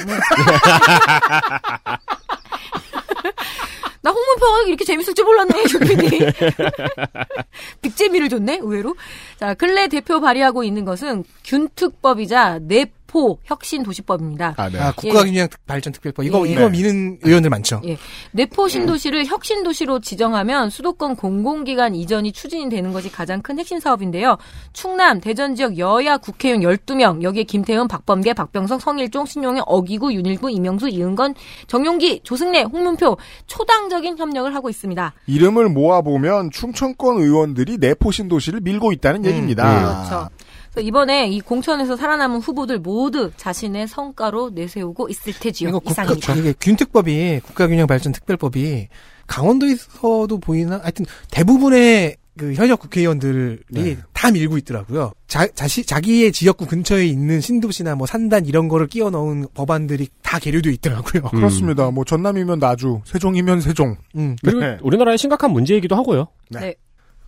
나 4.03 4.11
홍문표가 4.11 4.63
이렇게 4.67 4.83
재밌을 4.83 5.13
줄 5.15 5.23
몰랐네, 5.25 5.63
조피디. 5.67 6.19
big재미를 7.81 8.27
줬네, 8.29 8.59
의외로. 8.61 8.95
자, 9.39 9.53
근래 9.53 9.87
대표 9.87 10.19
발의하고 10.19 10.63
있는 10.65 10.83
것은 10.83 11.23
균특법이자 11.45 12.59
내포 13.13 13.39
혁신 13.45 13.83
도시법입니다. 13.83 14.55
아, 14.57 14.69
네. 14.69 14.79
아, 14.79 14.91
국가균형 14.91 15.47
발전 15.67 15.93
특별법. 15.93 16.25
이거 16.25 16.45
예. 16.47 16.51
이거 16.51 16.61
네. 16.61 16.69
미는 16.69 17.19
의원들 17.21 17.49
많죠. 17.51 17.81
예. 17.85 17.97
내포 18.31 18.67
신도시를 18.67 19.27
혁신 19.27 19.61
도시로 19.63 19.99
지정하면 19.99 20.71
수도권 20.71 21.15
공공기관 21.15 21.93
이전이 21.93 22.31
추진이 22.31 22.69
되는 22.69 22.91
것이 22.91 23.11
가장 23.11 23.41
큰 23.41 23.59
핵심 23.59 23.79
사업인데요. 23.79 24.37
충남, 24.73 25.21
대전 25.21 25.55
지역 25.55 25.77
여야 25.77 26.17
국회의원 26.17 26.63
12명, 26.63 27.21
여기에 27.21 27.43
김태흠, 27.43 27.87
박범계, 27.87 28.33
박병석, 28.33 28.81
성일종, 28.81 29.27
신용희, 29.27 29.61
어기구, 29.65 30.13
윤일구, 30.13 30.49
이명수, 30.49 30.89
이은건, 30.89 31.35
정용기, 31.67 32.21
조승래, 32.23 32.63
홍문표 32.63 33.17
초당적인 33.45 34.17
협력을 34.17 34.53
하고 34.55 34.69
있습니다. 34.69 35.13
이름을 35.27 35.69
모아 35.69 36.01
보면 36.01 36.49
충청권 36.51 37.17
의원들이 37.17 37.77
내포신도시를 37.77 38.61
밀고 38.61 38.91
있다는 38.91 39.25
얘기입니다. 39.25 40.09
그렇죠. 40.09 40.29
그래서 40.73 40.87
이번에 40.87 41.27
이 41.29 41.39
공천에서 41.39 41.95
살아남은 41.95 42.39
후보들 42.39 42.79
모두 42.79 43.31
자신의 43.37 43.87
성과로 43.87 44.49
내세우고 44.49 45.07
있을 45.09 45.33
테지요. 45.39 45.69
이거 45.69 45.79
국가 45.79 46.03
이상입니다. 46.03 46.35
이게 46.35 46.53
균특법이 46.59 47.41
국가균형 47.43 47.85
발전 47.85 48.11
특별법이 48.11 48.87
강원도에서도 49.27 50.39
보이나 50.39 50.79
하여튼 50.81 51.05
대부분의 51.31 52.17
그 52.35 52.53
현역 52.55 52.79
국회의원들이 52.79 53.59
네. 53.69 53.97
다 54.11 54.31
밀고 54.31 54.57
있더라고요. 54.57 55.11
자, 55.27 55.45
자시, 55.53 55.85
자기의 55.85 56.31
지역구 56.31 56.65
근처에 56.65 57.05
있는 57.05 57.39
신도시나 57.39 57.93
뭐 57.93 58.07
산단 58.07 58.47
이런 58.47 58.67
거를 58.67 58.87
끼워 58.87 59.11
넣은 59.11 59.45
법안들이 59.53 60.07
다 60.23 60.39
계류돼 60.39 60.71
있더라고요. 60.71 61.29
음. 61.31 61.37
그렇습니다. 61.37 61.91
뭐 61.91 62.03
전남이면 62.03 62.57
나주, 62.57 63.01
세종이면 63.05 63.61
세종. 63.61 63.97
음. 64.15 64.35
그리고 64.43 64.61
네. 64.61 64.79
우리나라의 64.81 65.19
심각한 65.19 65.51
문제이기도 65.51 65.95
하고요. 65.95 66.25
네. 66.49 66.73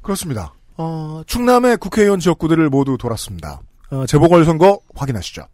그렇습니다. 0.02 0.55
어, 0.78 1.22
충남의 1.26 1.78
국회의원 1.78 2.20
지역구들을 2.20 2.70
모두 2.70 2.98
돌았습니다. 2.98 3.62
어, 3.92 4.06
재보궐선거 4.06 4.80
확인하시죠. 4.96 5.46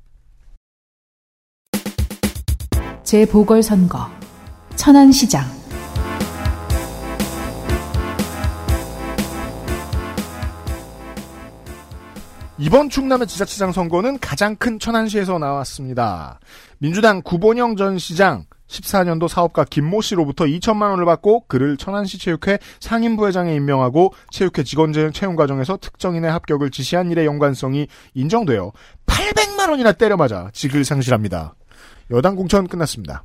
재보궐선거 3.04 4.10
천안시장 4.76 5.44
이번 12.58 12.90
충남의 12.90 13.26
지자체장 13.28 13.72
선거는 13.72 14.20
가장 14.20 14.56
큰 14.56 14.78
천안시에서 14.78 15.40
나왔습니다. 15.40 16.40
민주당 16.78 17.22
구본영 17.24 17.76
전 17.76 17.98
시장 17.98 18.46
14년도 18.72 19.28
사업가 19.28 19.66
김모 19.66 20.02
씨로부터 20.02 20.46
2천만 20.46 20.90
원을 20.92 21.06
받고 21.06 21.46
그를 21.48 21.78
천안시 21.78 22.18
체육회 22.18 22.58
상임부회장에 22.80 23.54
임명하고 23.56 24.14
체육회 24.32 24.64
직원 24.64 24.94
채용 24.94 25.36
과정에서 25.36 25.78
특정인의 25.78 26.32
합격을 26.32 26.72
지시한 26.72 27.12
일의 27.12 27.26
연관성이 27.26 27.88
인정되어 28.14 28.72
800만 29.06 29.70
원이나 29.70 29.92
때려맞아 29.92 30.50
직을 30.54 30.86
상실합니다. 30.86 31.56
여당 32.12 32.36
공천 32.36 32.68
끝났습니다. 32.68 33.24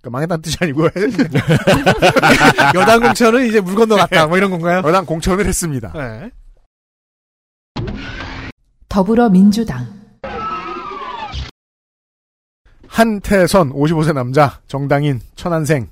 그러니까 0.00 0.10
망했다는 0.10 0.42
뜻이 0.42 0.56
아니고요. 0.60 0.88
여당 2.74 3.00
공천은 3.00 3.46
이제 3.46 3.60
물 3.60 3.74
건너갔다. 3.74 4.26
뭐 4.26 4.38
이런 4.38 4.50
건가요? 4.50 4.82
여당 4.84 5.04
공천을 5.04 5.46
했습니다. 5.46 5.92
네. 5.94 6.30
더불어민주당 8.88 9.99
한태선 12.90 13.72
55세 13.72 14.12
남자 14.12 14.60
정당인 14.66 15.20
천안생 15.36 15.88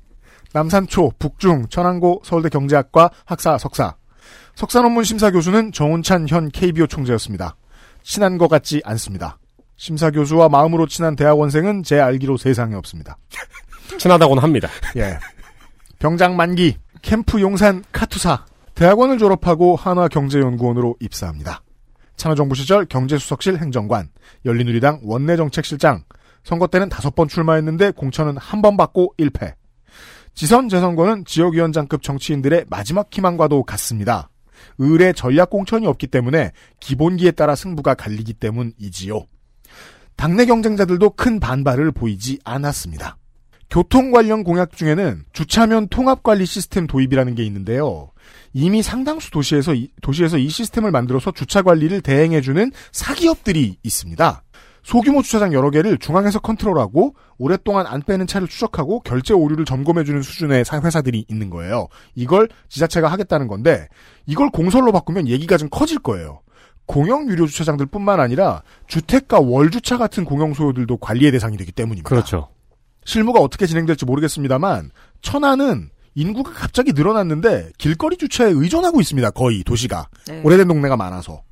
남산초 0.53 1.13
북중 1.19 1.69
천안고 1.69 2.23
서울대 2.25 2.49
경제학과 2.49 3.11
학사 3.25 3.57
석사 3.57 3.95
석사 4.57 4.83
논문 4.83 5.05
심사 5.05 5.31
교수는 5.31 5.71
정운찬 5.71 6.27
현 6.29 6.51
KBO 6.51 6.89
총재였습니다. 6.89 7.55
친한 8.03 8.37
것 8.37 8.49
같지 8.49 8.83
않습니다. 8.85 9.39
심사 9.77 10.11
교수와 10.11 10.49
마음으로 10.49 10.89
친한 10.89 11.15
대학원생은 11.15 11.85
제 11.85 12.01
알기로 12.01 12.37
세상에 12.37 12.75
없습니다. 12.75 13.17
친하다고는 13.99 14.43
합니다. 14.43 14.69
예. 14.97 15.19
병장 16.01 16.37
만기 16.37 16.77
캠프 17.01 17.41
용산 17.41 17.85
카투사 17.93 18.45
대학원을 18.75 19.19
졸업하고 19.19 19.77
한화경제연구원으로 19.77 20.97
입사합니다. 21.01 21.63
참여정부 22.17 22.57
시절 22.57 22.85
경제수석실 22.87 23.59
행정관, 23.59 24.11
열린우리당 24.45 25.01
원내정책실장, 25.05 26.03
선거 26.49 26.67
때는 26.67 26.89
다섯 26.89 27.15
번 27.15 27.29
출마했는데 27.29 27.91
공천은 27.91 28.39
한 28.39 28.63
번 28.63 28.79
받고 28.79 29.13
1패. 29.19 29.53
지선 30.35 30.71
재선거는 30.71 31.27
지역위원장급 31.27 32.03
정치인들의 32.03 32.65
마지막 32.71 33.09
희망과도 33.13 33.65
같습니다. 33.65 34.31
을의 34.81 35.13
전략 35.13 35.51
공천이 35.51 35.87
없기 35.87 36.07
때문에 36.07 36.53
기본기에 36.81 37.33
따라 37.33 37.55
승부가 37.55 37.93
갈리기 37.93 38.33
때문이지요. 38.33 39.27
당내 40.17 40.47
경쟁자들도 40.47 41.11
큰 41.11 41.39
반발을 41.39 41.93
보이지 41.93 42.39
않았습니다. 42.45 43.19
교통 43.69 44.11
관련 44.11 44.43
공약 44.43 44.75
중에는 44.75 45.25
주차면 45.35 45.89
통합 45.89 46.23
관리 46.23 46.47
시스템 46.47 46.87
도입이라는 46.87 47.35
게 47.35 47.45
있는데요. 47.45 48.11
이미 48.55 48.83
상당수 48.83 49.31
도시에서 49.31 49.75
이, 49.75 49.91
도시에서 50.01 50.39
이 50.39 50.49
시스템을 50.49 50.93
만들어서 50.93 51.31
주차 51.31 51.61
관리를 51.61 52.01
대행해주는 52.01 52.73
사기업들이 52.91 53.77
있습니다. 53.83 54.43
소규모 54.83 55.23
주차장 55.23 55.53
여러 55.53 55.71
개를 55.71 55.99
중앙에서 55.99 56.39
컨트롤하고 56.39 57.15
오랫동안 57.39 57.87
안 57.87 58.03
빼는 58.03 58.27
차를 58.27 58.49
추적하고 58.49 59.01
결제 59.01 59.35
오류를 59.35 59.65
점검해주는 59.65 60.23
수준의 60.23 60.65
회사들이 60.85 61.25
있는 61.29 61.51
거예요. 61.51 61.89
이걸 62.15 62.49
지자체가 62.69 63.09
하겠다는 63.09 63.49
건데 63.49 63.89
이걸 64.27 64.51
공설로 64.51 64.93
바꾸면 64.93 65.29
얘기가 65.29 65.57
좀 65.57 65.69
커질 65.71 65.99
거예요. 65.99 66.41
공영 66.87 67.29
유료 67.29 67.47
주차장들 67.47 67.87
뿐만 67.87 68.19
아니라 68.19 68.63
주택가 68.87 69.41
월주차 69.41 69.99
같은 69.99 70.25
공영 70.25 70.55
소유들도 70.55 70.97
관리의 70.97 71.33
대상이 71.33 71.57
되기 71.59 71.71
때문입니다. 71.71 72.09
그렇죠. 72.09 72.49
실무가 73.05 73.41
어떻게 73.41 73.67
진행될지 73.67 74.07
모르겠습니다만 74.07 74.91
천안은 75.21 75.91
인구가 76.15 76.53
갑자기 76.53 76.93
늘어났는데 76.93 77.71
길거리 77.79 78.17
주차에 78.17 78.51
의존하고 78.51 79.01
있습니다. 79.01 79.31
거의 79.31 79.63
도시가 79.65 80.09
네. 80.27 80.41
오래된 80.43 80.67
동네가 80.67 80.97
많아서 80.97 81.43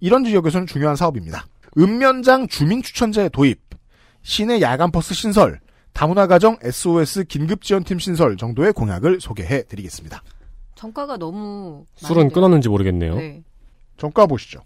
이런 0.00 0.24
지역에서는 0.24 0.66
중요한 0.66 0.96
사업입니다. 0.96 1.44
읍면장 1.78 2.48
주민 2.48 2.82
추천제 2.82 3.28
도입, 3.30 3.60
시내 4.22 4.60
야간 4.60 4.90
버스 4.90 5.14
신설, 5.14 5.60
다문화 5.92 6.26
가정 6.26 6.56
SOS 6.62 7.24
긴급 7.24 7.62
지원팀 7.62 7.98
신설 7.98 8.36
정도의 8.36 8.72
공약을 8.72 9.20
소개해 9.20 9.64
드리겠습니다. 9.64 10.22
정가가 10.74 11.16
너무 11.16 11.84
술은. 11.96 12.30
끊었는지 12.30 12.68
모르겠네요. 12.68 13.16
네. 13.16 13.42
정가 13.96 14.26
보시죠. 14.26 14.60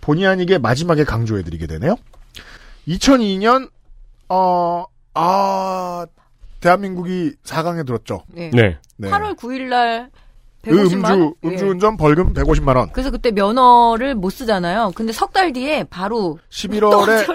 본의 0.00 0.26
아니게 0.26 0.58
마지막에 0.58 1.04
강조해 1.04 1.42
드리게 1.42 1.66
되네요. 1.66 1.96
2002년 2.88 3.70
어, 4.28 4.84
아, 5.14 6.06
대한민국이 6.60 7.34
4강에 7.44 7.86
들었죠. 7.86 8.24
네. 8.28 8.50
네. 8.52 8.78
네. 8.96 9.10
8월 9.10 9.36
9일 9.36 9.68
날그 9.68 10.10
150만 10.64 11.10
음주, 11.14 11.34
예. 11.44 11.48
음주운전 11.48 11.96
벌금 11.96 12.32
150만 12.34 12.76
원. 12.76 12.90
그래서 12.92 13.10
그때 13.10 13.30
면허를 13.30 14.14
못 14.14 14.30
쓰잖아요. 14.30 14.92
근데 14.94 15.12
석 15.12 15.32
달 15.32 15.52
뒤에 15.52 15.84
바로 15.84 16.38
11월에 16.50 17.26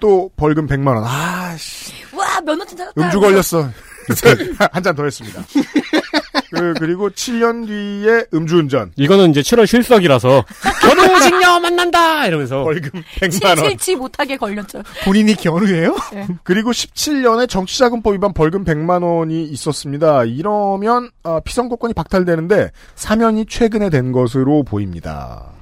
또또 0.00 0.30
벌금 0.36 0.66
100만 0.66 0.88
원. 0.88 1.04
아, 1.04 1.54
씨. 1.58 1.92
와 2.14 2.40
면허증 2.40 2.76
찾았다. 2.78 3.00
음주 3.00 3.20
걸렸어. 3.20 3.68
한 4.72 4.82
잔 4.82 4.96
더 4.96 5.04
했습니다. 5.04 5.44
그, 6.50 6.74
그리고 6.78 7.10
7년 7.10 7.66
뒤에 7.66 8.26
음주운전. 8.34 8.92
이거는 8.96 9.30
이제 9.30 9.40
7월 9.40 9.66
실석이라서 9.66 10.44
견우직녀 10.82 11.60
만난다 11.60 12.26
이러면서 12.26 12.64
벌금 12.64 13.02
100만 13.20 13.46
원. 13.46 13.56
칠칠치 13.56 13.96
못하게 13.96 14.36
걸렸죠. 14.36 14.82
본인이 15.04 15.34
견우예요? 15.34 15.94
그리고 16.42 16.70
17년에 16.70 17.48
정치자금법 17.48 18.14
위반 18.14 18.32
벌금 18.32 18.64
100만 18.64 19.02
원이 19.02 19.44
있었습니다. 19.44 20.24
이러면 20.24 21.10
아, 21.22 21.40
피선거권이 21.44 21.94
박탈되는데 21.94 22.70
사면이 22.94 23.46
최근에 23.46 23.90
된 23.90 24.12
것으로 24.12 24.62
보입니다. 24.62 25.52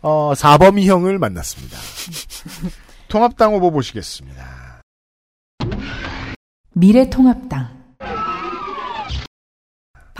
어, 0.00 0.32
사범이형을 0.36 1.18
만났습니다. 1.18 1.78
통합당 3.08 3.54
후보 3.54 3.70
보시겠습니다. 3.70 4.80
미래통합당 6.74 7.81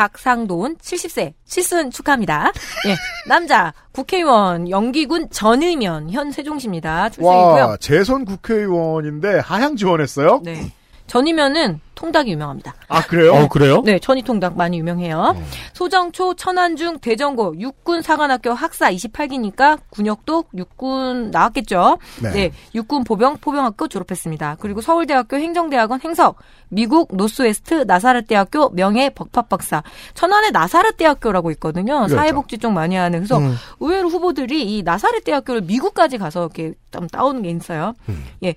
박상돈 0.03 0.79
70세 0.79 1.33
칠순 1.45 1.93
축하합니다. 1.93 2.51
예, 2.89 2.97
남자 3.29 3.73
국회의원 3.93 4.69
연기군 4.69 5.31
전의면 5.31 6.11
현 6.11 6.33
세종시입니다. 6.33 7.11
출생이고요. 7.11 7.65
와, 7.65 7.77
재선 7.77 8.24
국회의원인데 8.24 9.39
하향 9.39 9.77
지원했어요? 9.77 10.41
네. 10.43 10.73
전의면은 11.12 11.78
통닭이 11.94 12.32
유명합니다. 12.32 12.74
아, 12.89 13.02
그래요? 13.02 13.34
어 13.34 13.47
그래요? 13.47 13.82
네, 13.84 13.98
전의 13.98 14.22
통닭 14.22 14.56
많이 14.56 14.78
유명해요. 14.78 15.37
소정초, 15.74 16.37
천안중, 16.37 17.01
대전고, 17.01 17.61
육군 17.61 18.01
사관학교 18.01 18.54
학사 18.54 18.90
28기니까 18.90 19.78
군역도 19.90 20.45
육군 20.56 21.30
나왔겠죠. 21.30 21.98
네. 22.22 22.30
네. 22.30 22.53
육군 22.74 23.04
보병 23.04 23.37
포병학교 23.43 23.88
졸업했습니다. 23.88 24.56
그리고 24.59 24.80
서울대학교 24.80 25.37
행정대학원 25.37 26.01
행석, 26.03 26.38
미국 26.70 27.14
노스웨스트 27.14 27.85
나사렛대학교 27.87 28.70
명예 28.70 29.11
법학박사. 29.11 29.82
천안에 30.14 30.51
나사렛대학교라고 30.51 31.51
있거든요. 31.53 31.96
그렇죠. 31.98 32.16
사회복지 32.16 32.56
쪽 32.56 32.72
많이 32.72 32.96
하는. 32.96 33.19
그래서 33.19 33.37
음. 33.37 33.54
의외로 33.80 34.09
후보들이 34.09 34.78
이 34.78 34.82
나사렛대학교를 34.82 35.61
미국까지 35.61 36.16
가서 36.16 36.40
이렇게 36.40 36.72
좀 36.90 37.06
따오는 37.06 37.43
게 37.43 37.51
있어요. 37.51 37.93
음. 38.09 38.24
예. 38.45 38.54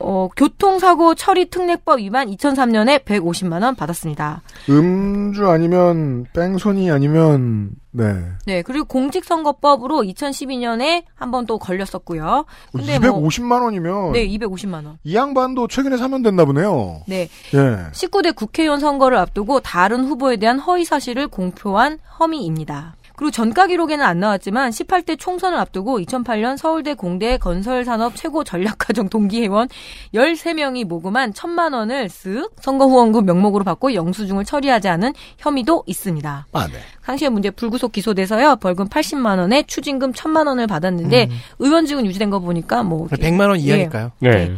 어, 0.00 0.28
교통사고 0.36 1.14
처리 1.14 1.50
특례법 1.50 1.98
위반 2.00 2.28
2003년에 2.30 3.04
150만 3.04 3.62
원 3.62 3.74
받았습니다. 3.74 4.42
음주 4.68 5.48
아니면 5.48 6.26
뺑소니 6.32 6.90
아니면 6.90 7.70
네. 7.90 8.04
네, 8.46 8.62
그리고 8.62 8.84
공직선거법으로 8.86 10.02
2012년에 10.02 11.04
한 11.14 11.30
번 11.30 11.46
또 11.46 11.58
걸렸었고요. 11.58 12.44
근데 12.72 12.98
뭐 12.98 13.20
250만 13.22 13.62
원이면 13.62 14.12
네, 14.12 14.26
250만 14.28 14.84
원. 14.86 14.98
이 15.04 15.14
양반도 15.14 15.66
최근에 15.68 15.96
사면 15.96 16.22
됐나 16.22 16.44
보네요. 16.44 17.00
네. 17.06 17.28
예. 17.54 17.90
19대 17.92 18.34
국회의원 18.34 18.80
선거를 18.80 19.16
앞두고 19.18 19.60
다른 19.60 20.04
후보에 20.04 20.36
대한 20.36 20.58
허위 20.58 20.84
사실을 20.84 21.28
공표한 21.28 21.98
혐의입니다. 22.18 22.96
그리고 23.18 23.32
전가 23.32 23.66
기록에는 23.66 24.04
안 24.04 24.20
나왔지만 24.20 24.70
18대 24.70 25.18
총선을 25.18 25.58
앞두고 25.58 25.98
2008년 25.98 26.56
서울대 26.56 26.94
공대 26.94 27.36
건설산업 27.36 28.14
최고 28.14 28.44
전략과정 28.44 29.08
동기회원 29.08 29.66
13명이 30.14 30.84
모금한 30.84 31.34
천만 31.34 31.72
원을 31.72 32.06
쓱 32.06 32.52
선거 32.60 32.86
후원금 32.86 33.26
명목으로 33.26 33.64
받고 33.64 33.94
영수증을 33.94 34.44
처리하지 34.44 34.86
않은 34.86 35.14
혐의도 35.38 35.82
있습니다. 35.86 36.46
아, 36.52 36.66
네. 36.68 36.78
당시에 37.04 37.28
문제 37.28 37.50
불구속 37.50 37.90
기소돼서요 37.90 38.54
벌금 38.60 38.88
80만 38.88 39.40
원에 39.40 39.64
추징금 39.64 40.12
1000만 40.12 40.46
원을 40.46 40.68
받았는데 40.68 41.28
의원직은 41.58 42.06
유지된 42.06 42.30
거 42.30 42.38
보니까 42.38 42.84
뭐 42.84 43.08
이렇게 43.10 43.28
100만 43.28 43.48
원 43.48 43.58
이하니까요. 43.58 44.12
네. 44.20 44.54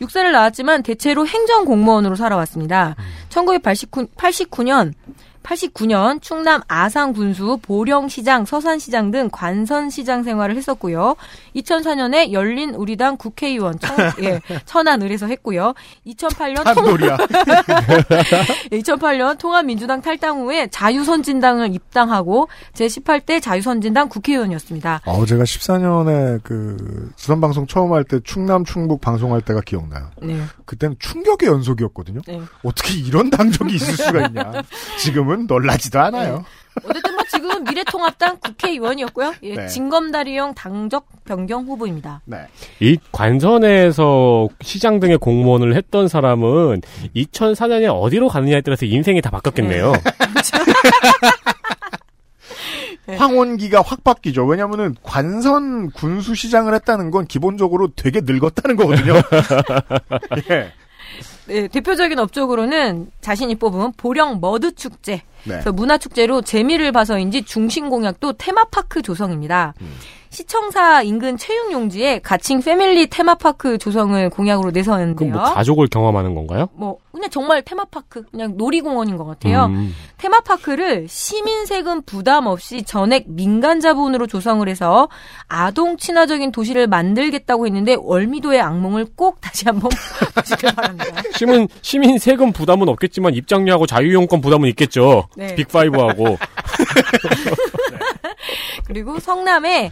육사를 0.00 0.32
나왔지만 0.32 0.82
대체로 0.82 1.26
행정 1.26 1.66
공무원으로 1.66 2.16
살아왔습니다. 2.16 2.96
1989년 3.28 4.94
89년 5.42 6.20
충남 6.20 6.60
아산 6.68 7.12
군수 7.12 7.58
보령시장, 7.62 8.44
서산시장 8.44 9.10
등 9.10 9.28
관선시장 9.32 10.22
생활을 10.24 10.56
했었고요. 10.56 11.16
2004년에 11.56 12.32
열린 12.32 12.74
우리당 12.74 13.16
국회의원 13.16 13.78
청, 13.78 13.96
예, 14.22 14.40
천안을에서 14.66 15.26
했고요. 15.26 15.74
2008년 16.06 16.64
한돌이야. 16.64 17.16
2008년 18.72 19.38
통합민주당 19.38 20.00
탈당 20.02 20.40
후에 20.42 20.66
자유선진당을 20.68 21.74
입당하고 21.74 22.48
제18대 22.74 23.40
자유선진당 23.40 24.08
국회의원이었습니다. 24.08 25.02
어, 25.04 25.24
제가 25.26 25.44
14년에 25.44 26.40
그 26.42 27.10
수산방송 27.16 27.66
처음 27.66 27.92
할 27.92 28.04
때 28.08 28.18
충남 28.24 28.64
충북 28.64 29.00
방송할 29.00 29.42
때가 29.42 29.60
기억나요. 29.60 30.10
네. 30.22 30.40
그때는 30.64 30.96
충격의 30.98 31.48
연속이었거든요. 31.48 32.20
네. 32.26 32.40
어떻게 32.64 32.94
이런 32.94 33.28
당적이 33.28 33.74
있을 33.74 33.94
수가 33.96 34.26
있냐. 34.28 34.62
지금 34.98 35.27
은 35.30 35.46
놀라지도 35.46 36.00
않아요. 36.00 36.44
어쨌든 36.84 37.14
뭐 37.14 37.24
지금은 37.24 37.64
미래통합당 37.64 38.38
국회의원이었고요. 38.40 39.34
예, 39.42 39.54
네. 39.56 39.66
진검다리형 39.66 40.54
당적 40.54 41.06
변경 41.24 41.64
후보입니다. 41.64 42.22
네. 42.24 42.46
이 42.80 42.98
관선에서 43.12 44.48
시장 44.60 45.00
등의 45.00 45.18
공무원을 45.18 45.74
했던 45.74 46.08
사람은 46.08 46.82
2004년에 47.16 47.92
어디로 47.92 48.28
가느냐에 48.28 48.60
따라서 48.60 48.86
인생이 48.86 49.20
다 49.20 49.30
바뀌었겠네요. 49.30 49.92
황혼기가 53.16 53.80
확 53.82 54.04
바뀌죠. 54.04 54.44
왜냐면은 54.44 54.94
관선 55.02 55.90
군수 55.92 56.34
시장을 56.34 56.74
했다는 56.74 57.10
건 57.10 57.26
기본적으로 57.26 57.88
되게 57.96 58.20
늙었다는 58.22 58.76
거거든요. 58.76 59.14
예. 60.50 60.72
네, 61.48 61.66
대표적인 61.68 62.18
업적으로는 62.18 63.10
자신이 63.20 63.54
뽑은 63.56 63.92
보령 63.96 64.40
머드 64.40 64.74
축제. 64.74 65.12
네. 65.12 65.22
그래서 65.44 65.72
문화 65.72 65.96
축제로 65.96 66.42
재미를 66.42 66.92
봐서인지 66.92 67.42
중심 67.42 67.88
공약도 67.88 68.34
테마파크 68.34 69.02
조성입니다. 69.02 69.74
음. 69.80 69.94
시청사 70.38 71.02
인근 71.02 71.36
체육 71.36 71.72
용지에 71.72 72.20
가칭 72.20 72.62
패밀리 72.62 73.08
테마파크 73.08 73.76
조성을 73.76 74.30
공약으로 74.30 74.70
내세웠는데요. 74.70 75.32
그럼 75.32 75.32
뭐 75.32 75.52
가족을 75.52 75.88
경험하는 75.88 76.36
건가요? 76.36 76.68
뭐 76.74 76.98
그냥 77.10 77.28
정말 77.28 77.62
테마파크 77.62 78.22
그냥 78.30 78.56
놀이공원인 78.56 79.16
것 79.16 79.24
같아요. 79.24 79.64
음. 79.64 79.92
테마파크를 80.18 81.08
시민 81.08 81.66
세금 81.66 82.02
부담 82.02 82.46
없이 82.46 82.84
전액 82.84 83.24
민간 83.26 83.80
자본으로 83.80 84.28
조성을 84.28 84.66
해서 84.68 85.08
아동 85.48 85.96
친화적인 85.96 86.52
도시를 86.52 86.86
만들겠다고 86.86 87.66
했는데 87.66 87.96
월미도의 87.98 88.60
악몽을 88.60 89.06
꼭 89.16 89.40
다시 89.40 89.64
한번 89.64 89.90
보시길 90.36 90.72
바랍니다. 90.72 91.20
시민, 91.34 91.66
시민 91.82 92.18
세금 92.18 92.52
부담은 92.52 92.88
없겠지만 92.88 93.34
입장료하고 93.34 93.86
자유이용권 93.86 94.40
부담은 94.40 94.68
있겠죠. 94.68 95.26
네. 95.36 95.56
빅파이브하고. 95.56 96.38
그리고 98.86 99.18
성남에 99.18 99.90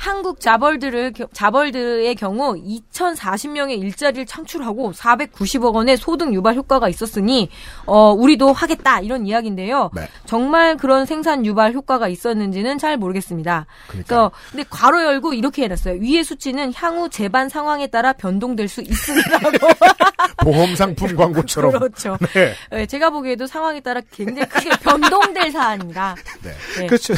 한국 0.00 0.40
자벌드를 0.40 1.12
겨- 1.12 1.26
자벌드의 1.32 2.14
경우 2.14 2.54
2,040명의 2.54 3.80
일자리를 3.80 4.26
창출하고 4.26 4.92
490억 4.92 5.74
원의 5.74 5.96
소득 5.96 6.32
유발 6.32 6.54
효과가 6.54 6.88
있었으니 6.88 7.50
어 7.84 8.12
우리도 8.12 8.52
하겠다 8.52 9.00
이런 9.00 9.26
이야기인데요. 9.26 9.90
네. 9.92 10.08
정말 10.24 10.76
그런 10.76 11.04
생산 11.04 11.44
유발 11.44 11.72
효과가 11.72 12.06
있었는지는 12.06 12.78
잘 12.78 12.96
모르겠습니다. 12.96 13.66
그래서 13.88 14.30
근데 14.52 14.64
괄호 14.70 15.02
열고 15.02 15.34
이렇게 15.34 15.64
해놨어요. 15.64 16.00
위의 16.00 16.22
수치는 16.22 16.72
향후 16.76 17.10
재반 17.10 17.48
상황에 17.48 17.88
따라 17.88 18.12
변동될 18.12 18.68
수 18.68 18.80
있습니다라고. 18.82 19.58
보험 20.44 20.76
상품 20.76 21.16
광고처럼. 21.16 21.72
그렇죠. 21.72 22.16
네. 22.34 22.54
네, 22.70 22.86
제가 22.86 23.10
보기에도 23.10 23.48
상황에 23.48 23.80
따라 23.80 24.00
굉장히 24.12 24.48
크게 24.48 24.70
변동될 24.80 25.50
사안입니다. 25.50 26.14
네. 26.78 26.86
그렇죠. 26.86 27.14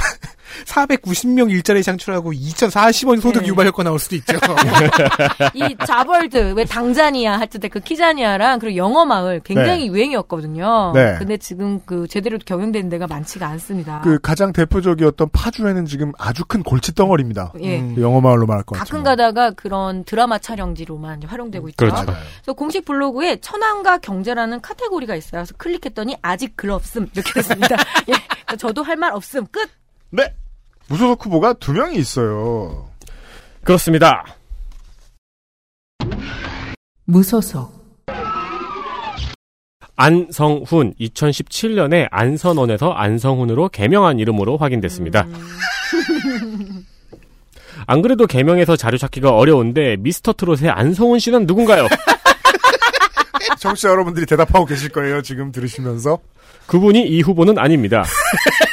490명 0.67 1.51
일자리 1.51 1.83
창출하고 1.83 2.33
2,040원 2.33 3.20
소득 3.20 3.43
네. 3.43 3.49
유발 3.49 3.67
효과 3.67 3.83
나올 3.83 3.99
수도 3.99 4.17
있죠. 4.17 4.35
이 5.55 5.77
자벌드 5.87 6.53
왜 6.57 6.65
당자니아 6.65 7.39
할때그 7.41 7.81
키자니아랑 7.81 8.59
그리고 8.59 8.77
영어 8.77 9.05
마을 9.05 9.41
굉장히 9.45 9.89
유행이었거든요. 9.89 10.93
네. 10.95 11.17
근데 11.19 11.37
지금 11.37 11.81
그 11.85 12.07
제대로 12.09 12.39
경영되는 12.45 12.89
데가 12.89 13.07
많지가 13.07 13.47
않습니다. 13.49 14.01
그 14.03 14.19
가장 14.20 14.53
대표적이었던 14.53 15.29
파주에는 15.33 15.87
지금 15.87 16.12
아주 16.19 16.45
큰 16.45 16.62
골치 16.62 16.95
덩어리입니다. 16.95 17.53
예. 17.62 17.81
음. 17.81 17.97
영어 18.01 18.20
마을로 18.20 18.47
말할 18.47 18.65
것. 18.65 18.77
가끔 18.79 19.03
가다가 19.03 19.51
그런 19.53 20.05
드라마 20.05 20.39
촬영지로만 20.39 21.23
활용되고 21.25 21.69
있죠. 21.70 21.77
그렇죠. 21.77 22.05
그래서 22.07 22.53
공식 22.55 22.85
블로그에 22.85 23.41
천안과 23.41 23.99
경제라는 23.99 24.61
카테고리가 24.61 25.15
있어요. 25.17 25.41
그래서 25.41 25.55
클릭했더니 25.57 26.17
아직 26.23 26.57
글 26.57 26.70
없음 26.70 27.09
이렇게 27.15 27.33
됐습니다. 27.33 27.77
예. 28.09 28.57
저도 28.57 28.83
할 28.83 29.01
말 29.01 29.12
없음 29.15 29.47
끝. 29.51 29.70
네. 30.11 30.35
무소속 30.91 31.25
후보가 31.25 31.52
두 31.55 31.73
명이 31.73 31.97
있어요. 31.97 32.89
그렇습니다. 33.62 34.25
무소속 37.05 37.78
안성훈 39.94 40.94
2017년에 41.01 42.09
안선원에서 42.10 42.91
안성훈으로 42.91 43.69
개명한 43.69 44.19
이름으로 44.19 44.57
확인됐습니다. 44.57 45.28
안 47.86 48.02
그래도 48.02 48.27
개명해서 48.27 48.75
자료 48.75 48.99
찾기가 48.99 49.31
어려운데 49.31 49.97
미스터 50.01 50.33
트롯의 50.33 50.70
안성훈 50.70 51.20
씨는 51.20 51.47
누군가요? 51.47 51.86
청취자 53.60 53.91
여러분들이 53.91 54.27
대답하고 54.27 54.65
계실 54.67 54.89
거예요. 54.89 55.23
지금 55.23 55.52
들으시면서. 55.52 56.19
그분이 56.67 57.07
이 57.07 57.20
후보는 57.20 57.59
아닙니다. 57.59 58.05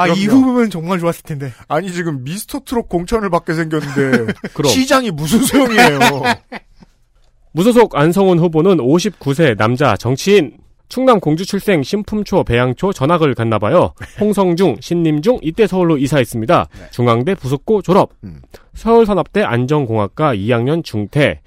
아, 0.00 0.06
이 0.08 0.26
그럼요. 0.26 0.40
후보면 0.40 0.70
정말 0.70 0.98
좋았을 0.98 1.22
텐데. 1.22 1.52
아니 1.68 1.92
지금 1.92 2.24
미스터 2.24 2.60
트롯 2.64 2.88
공천을 2.88 3.30
받게 3.30 3.54
생겼는데 3.54 4.32
그럼 4.54 4.70
시장이 4.72 5.10
무슨 5.10 5.42
소용이에요. 5.44 5.98
무소속 7.52 7.96
안성훈 7.96 8.38
후보는 8.38 8.76
59세 8.78 9.56
남자 9.56 9.96
정치인 9.96 10.58
충남 10.88 11.20
공주 11.20 11.44
출생 11.44 11.82
신품초 11.82 12.44
배양초 12.44 12.92
전학을 12.92 13.34
갔나봐요. 13.34 13.92
홍성중 14.20 14.76
신림중 14.80 15.38
이때 15.42 15.66
서울로 15.66 15.98
이사했습니다. 15.98 16.68
중앙대 16.92 17.34
부속고 17.34 17.82
졸업 17.82 18.10
음. 18.24 18.40
서울산업대 18.74 19.42
안전공학과 19.42 20.34
2학년 20.34 20.82
중퇴 20.84 21.40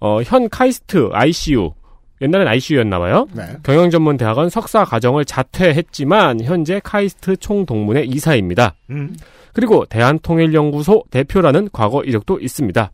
어, 0.00 0.22
현 0.22 0.48
카이스트 0.48 1.10
ICU 1.12 1.72
옛날엔 2.20 2.48
ICU였나 2.48 2.98
봐요. 2.98 3.26
네. 3.32 3.44
경영전문대학원 3.62 4.50
석사 4.50 4.84
과정을 4.84 5.24
자퇴했지만 5.24 6.42
현재 6.42 6.80
카이스트 6.82 7.36
총동문회 7.36 8.04
이사입니다. 8.04 8.74
음. 8.90 9.16
그리고 9.52 9.84
대한통일연구소 9.86 11.04
대표라는 11.10 11.70
과거 11.72 12.02
이력도 12.02 12.40
있습니다. 12.40 12.90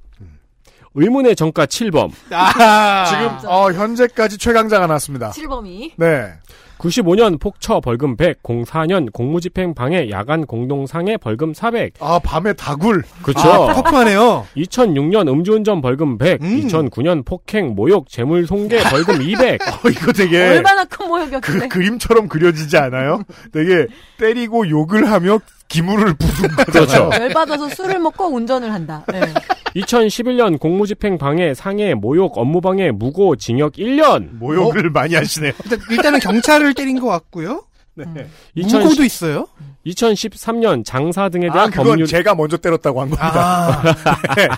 의문의 0.95 1.35
정가 1.35 1.67
7범, 1.67 2.11
아, 2.31 3.05
지금 3.07 3.51
어, 3.51 3.73
현재까지 3.73 4.39
최강자가 4.39 4.87
났습니다. 4.87 5.31
7범이 5.31 5.93
네. 5.97 6.33
95년 6.79 7.41
폭처 7.41 7.81
벌금 7.81 8.17
100, 8.17 8.43
04년 8.43 9.13
공무집행 9.13 9.75
방해 9.75 10.11
야간 10.11 10.45
공동상해 10.47 11.17
벌금 11.17 11.55
400. 11.55 11.95
아 12.01 12.19
밤에 12.19 12.53
다굴. 12.53 13.03
그렇죠. 13.23 13.49
아, 13.49 13.75
터프하네요. 13.75 14.47
2006년 14.57 15.29
음주운전 15.29 15.81
벌금 15.81 16.19
100, 16.19 16.43
음. 16.43 16.61
2009년 16.61 17.25
폭행, 17.25 17.75
모욕, 17.75 18.09
재물 18.09 18.47
손괴 18.47 18.83
벌금 18.83 19.23
200. 19.23 19.61
어, 19.85 19.89
이거 19.91 20.13
되게 20.13 20.49
얼마나 20.49 20.85
큰그 20.85 21.09
모욕이었길래. 21.09 21.69
그림처럼 21.69 22.29
그려지지 22.29 22.77
않아요? 22.77 23.23
되게 23.53 23.87
때리고 24.19 24.69
욕을 24.69 25.11
하며 25.11 25.39
기물을 25.69 26.15
부순 26.15 26.49
거잖아요. 26.57 27.09
그렇죠. 27.09 27.11
열받아서 27.23 27.69
술을 27.71 27.99
먹고 27.99 28.27
운전을 28.27 28.73
한다. 28.73 29.05
네. 29.11 29.21
2011년 29.77 30.61
공무집행 30.61 31.19
방해, 31.19 31.53
상해, 31.55 31.95
모욕, 31.95 32.39
업무방해, 32.39 32.93
무고, 32.93 33.35
징역 33.35 33.73
1년. 33.73 34.29
모욕을 34.39 34.91
많이 34.91 35.15
하시네요. 35.17 35.53
일단, 35.65 35.81
일단은 35.91 36.21
경찰을 36.21 36.75
때린 36.75 37.01
것 37.01 37.09
같고요. 37.09 37.65
네. 37.95 38.05
음. 38.07 38.31
2010, 38.55 38.83
무고도 38.83 39.05
있어요. 39.05 39.49
2013년 39.87 40.85
장사 40.85 41.29
등에 41.29 41.49
아, 41.49 41.53
대한 41.53 41.71
그건 41.71 41.87
법률, 41.87 42.07
제가 42.07 42.35
먼저 42.37 42.57
때렸다고 42.57 43.01
한 43.01 43.11
겁니다. 43.11 43.83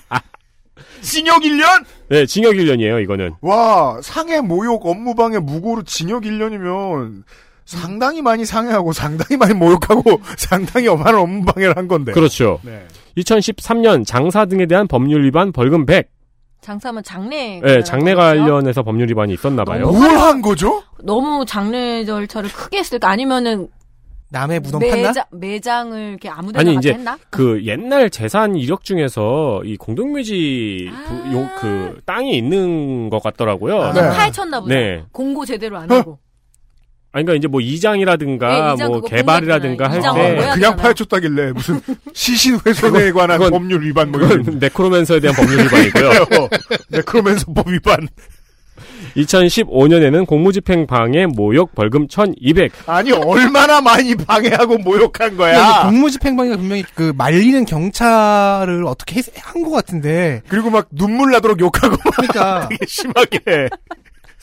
아, 0.08 0.20
징역 1.00 1.40
1년? 1.44 1.84
네, 2.08 2.26
징역 2.26 2.52
1년이에요, 2.54 3.02
이거는. 3.02 3.32
와, 3.40 3.98
상해 4.02 4.40
모욕 4.40 4.84
업무방해 4.86 5.38
무고로 5.38 5.82
징역 5.84 6.24
1년이면 6.24 7.22
상당히 7.66 8.22
많이 8.22 8.44
상해하고 8.46 8.92
상당히 8.92 9.36
많이 9.36 9.52
모욕하고 9.52 10.02
상당히 10.38 10.88
많은 10.88 11.18
업무방해를 11.18 11.76
한 11.76 11.88
건데. 11.88 12.12
그렇죠. 12.12 12.60
네. 12.62 12.86
2013년 13.18 14.06
장사 14.06 14.44
등에 14.46 14.66
대한 14.66 14.86
법률 14.86 15.24
위반 15.24 15.52
벌금 15.52 15.84
100. 15.84 16.08
장사하면 16.60 17.02
장례. 17.02 17.60
네, 17.60 17.82
장례 17.82 18.14
관련해서 18.14 18.82
법률 18.82 19.08
위반이 19.10 19.34
있었나 19.34 19.64
봐요. 19.64 19.90
뭘 19.90 20.00
한 20.18 20.40
거죠? 20.42 20.82
너무 21.02 21.44
장례 21.46 22.04
절차를 22.04 22.50
크게 22.50 22.78
했을까? 22.78 23.08
아니면은 23.10 23.68
남의 24.30 24.58
무덤 24.60 24.80
팠나? 24.80 24.90
매장, 25.06 25.24
매장을 25.30 26.00
이렇게 26.10 26.28
아무데나 26.28 26.60
아니, 26.60 26.74
이제 26.76 26.92
했나? 26.92 27.16
그 27.30 27.62
옛날 27.64 28.10
재산 28.10 28.56
이력 28.56 28.82
중에서 28.82 29.62
이 29.64 29.76
공동묘지 29.76 30.90
부- 31.06 31.32
요, 31.36 31.48
그 31.60 32.00
땅이 32.04 32.36
있는 32.36 33.08
것 33.10 33.22
같더라고요. 33.22 33.92
네. 33.92 34.00
파헤쳤나 34.00 34.60
보다. 34.60 34.74
네. 34.74 35.04
공고 35.12 35.44
제대로 35.44 35.78
안 35.78 35.88
하고. 35.90 36.18
아니, 37.16 37.24
그러니까 37.24 37.34
이제 37.38 37.48
뭐 37.48 37.62
이장이라든가 37.62 38.48
네, 38.68 38.74
이장 38.74 38.88
뭐 38.90 39.00
개발이라든가 39.00 39.84
할 39.90 40.00
공개했잖아요. 40.00 40.22
때 40.22 40.32
이장 40.34 40.36
뭐야? 40.44 40.54
그냥 40.54 40.76
파헤쳤다길래 40.76 41.52
무슨 41.52 41.80
시신 42.12 42.58
훼손에 42.66 43.10
관한 43.12 43.38
그건- 43.38 43.52
법률 43.52 43.82
위반 43.82 44.10
뭐 44.12 44.20
이런 44.20 44.58
네크로맨서에 44.58 45.20
대한 45.20 45.34
법률 45.34 45.60
위반이고요. 45.64 46.10
네크로맨서법 46.92 47.68
위반 47.68 48.06
2015년에는 49.16 50.26
공무집행 50.26 50.86
방해 50.86 51.24
모욕 51.24 51.74
벌금 51.74 52.06
1,200. 52.06 52.70
아니 52.86 53.12
얼마나 53.12 53.80
많이 53.80 54.14
방해하고 54.14 54.76
모욕한 54.78 55.38
거야 55.38 55.84
공무집행 55.84 56.36
방해가 56.36 56.58
분명히 56.58 56.84
그 56.94 57.14
말리는 57.16 57.64
경찰을 57.64 58.84
어떻게 58.86 59.22
한 59.40 59.64
것 59.64 59.70
같은데 59.70 60.42
그리고 60.48 60.68
막 60.68 60.86
눈물 60.90 61.30
나도록 61.32 61.60
욕하고 61.60 61.96
막 62.04 62.14
그러니까 62.16 62.68
되게 62.68 62.84
심하게 62.86 63.68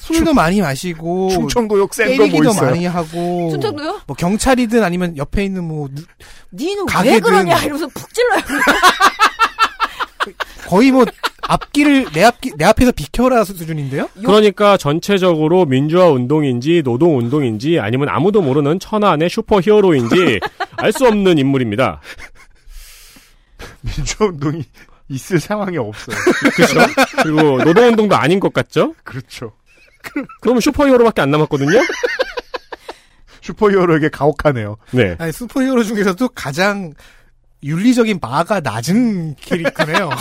술도 0.04 0.34
많이 0.34 0.62
마시고 0.62 1.30
충청도 1.30 1.80
욕센거뭐 1.80 2.18
때리기도 2.18 2.50
있어요 2.50 2.70
많이 2.72 2.86
하고 2.86 3.50
춘천도요? 3.52 4.02
뭐 4.06 4.16
경찰이든 4.16 4.84
아니면 4.84 5.16
옆에 5.18 5.44
있는 5.46 5.64
뭐 5.64 5.88
누- 5.94 6.04
니는 6.52 6.86
왜 6.88 6.94
가게든- 7.20 7.24
그러냐 7.24 7.58
이러면서 7.64 7.88
푹 7.88 8.14
찔러요. 8.14 8.42
거의 10.68 10.92
뭐 10.92 11.06
앞길을 11.44 12.08
내 12.14 12.24
앞기 12.24 12.52
내 12.58 12.66
앞에서 12.66 12.92
비켜라 12.94 13.44
수준인데요? 13.44 14.10
그러니까 14.16 14.78
전체적으로 14.78 15.66
민주화 15.66 16.08
운동인지 16.10 16.82
노동 16.84 17.18
운동인지 17.18 17.80
아니면 17.80 18.10
아무도 18.10 18.42
모르는 18.42 18.80
천안의 18.80 19.30
superhero인지 19.30 20.40
알 20.78 20.92
수 20.94 21.06
없는 21.08 21.38
인물입니다. 21.38 22.02
민주운동이 23.82 24.64
있을 25.10 25.40
상황이 25.40 25.78
없어요 25.78 26.16
그렇죠? 26.56 26.80
그리고 27.22 27.64
노동 27.64 27.88
운동도 27.90 28.16
아닌 28.16 28.40
것 28.40 28.54
같죠? 28.54 28.94
그렇죠 29.04 29.52
그러면 30.42 30.62
superhero밖에 30.62 31.22
안 31.22 31.32
남았거든요. 31.32 31.80
superhero에게 33.44 34.10
가혹하네요 34.10 34.78
네. 34.92 35.16
아니 35.20 35.32
슈퍼히어로 35.32 35.84
중에서도 35.84 36.30
가장 36.30 36.94
윤리적인 37.62 38.20
바가 38.20 38.60
낮은 38.62 39.36
캐릭터네요. 39.36 40.10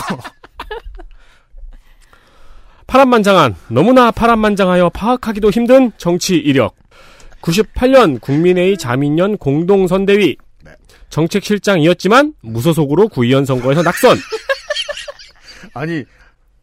파란만장한 2.87 3.55
너무나 3.69 4.11
파란만장하여 4.11 4.89
파악하기도 4.89 5.49
힘든 5.49 5.91
정치 5.97 6.35
이력. 6.35 6.75
98년 7.41 8.21
국민회의 8.21 8.77
자민련 8.77 9.37
공동선대위 9.37 10.37
정책실장이었지만 11.09 12.33
무소속으로 12.41 13.09
구의원 13.09 13.45
선거에서 13.45 13.81
낙선. 13.83 14.17
아니 15.73 16.03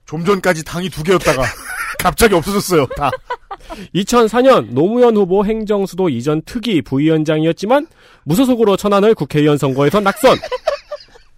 좀 0.06 0.24
전까지 0.24 0.64
당이 0.64 0.88
두 0.88 1.02
개였다가 1.02 1.42
갑자기 2.02 2.34
없어졌어요 2.34 2.86
다 2.96 3.10
2004년 3.94 4.72
노무현 4.72 5.16
후보 5.16 5.44
행정수도 5.44 6.08
이전 6.08 6.42
특위 6.42 6.82
부위원장이었지만 6.82 7.86
무소속으로 8.24 8.76
천안을 8.76 9.14
국회의원 9.14 9.58
선거에서 9.58 10.00
낙선. 10.00 10.36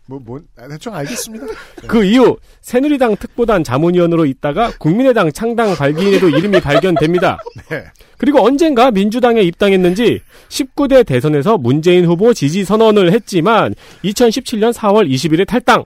뭐, 0.06 0.20
뭐, 0.24 0.40
아, 0.58 0.68
대충 0.68 0.94
알겠습니다. 0.94 1.46
그 1.86 2.04
이후 2.04 2.36
새누리당 2.60 3.16
특보단 3.16 3.62
자문위원으로 3.62 4.26
있다가 4.26 4.72
국민의당 4.78 5.30
창당 5.32 5.74
발기인에도 5.74 6.28
이름이 6.28 6.60
발견됩니다. 6.60 7.38
네. 7.70 7.84
그리고 8.18 8.44
언젠가 8.44 8.90
민주당에 8.90 9.40
입당했는지 9.42 10.20
19대 10.48 11.06
대선에서 11.06 11.56
문재인 11.56 12.04
후보 12.04 12.34
지지 12.34 12.64
선언을 12.64 13.12
했지만 13.12 13.74
2017년 14.04 14.72
4월 14.72 15.08
20일에 15.08 15.46
탈당. 15.46 15.84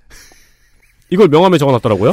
이걸 1.10 1.28
명함에 1.28 1.58
적어놨더라고요. 1.58 2.12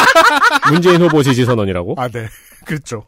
문재인 0.70 1.00
후보 1.02 1.22
지지 1.22 1.44
선언이라고. 1.44 1.94
아, 1.98 2.08
네. 2.08 2.26
그렇죠. 2.64 3.04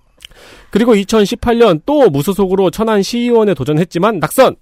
그리고 0.70 0.94
2018년 0.94 1.80
또 1.86 2.10
무소속으로 2.10 2.70
천안 2.70 3.02
시의원에 3.02 3.54
도전했지만 3.54 4.18
낙선. 4.18 4.56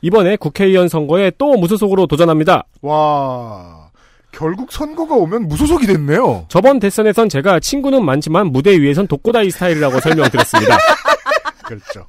이번에 0.00 0.36
국회의원 0.36 0.88
선거에 0.88 1.30
또 1.38 1.52
무소속으로 1.56 2.06
도전합니다. 2.06 2.64
와, 2.80 3.90
결국 4.32 4.72
선거가 4.72 5.14
오면 5.14 5.46
무소속이 5.46 5.86
됐네요. 5.86 6.46
저번 6.48 6.80
대선에선 6.80 7.28
제가 7.28 7.60
친구는 7.60 8.04
많지만 8.04 8.48
무대 8.48 8.76
위에선 8.80 9.06
독고다이 9.06 9.50
스타일이라고 9.50 10.00
설명드렸습니다. 10.00 10.78
그렇죠. 11.64 12.06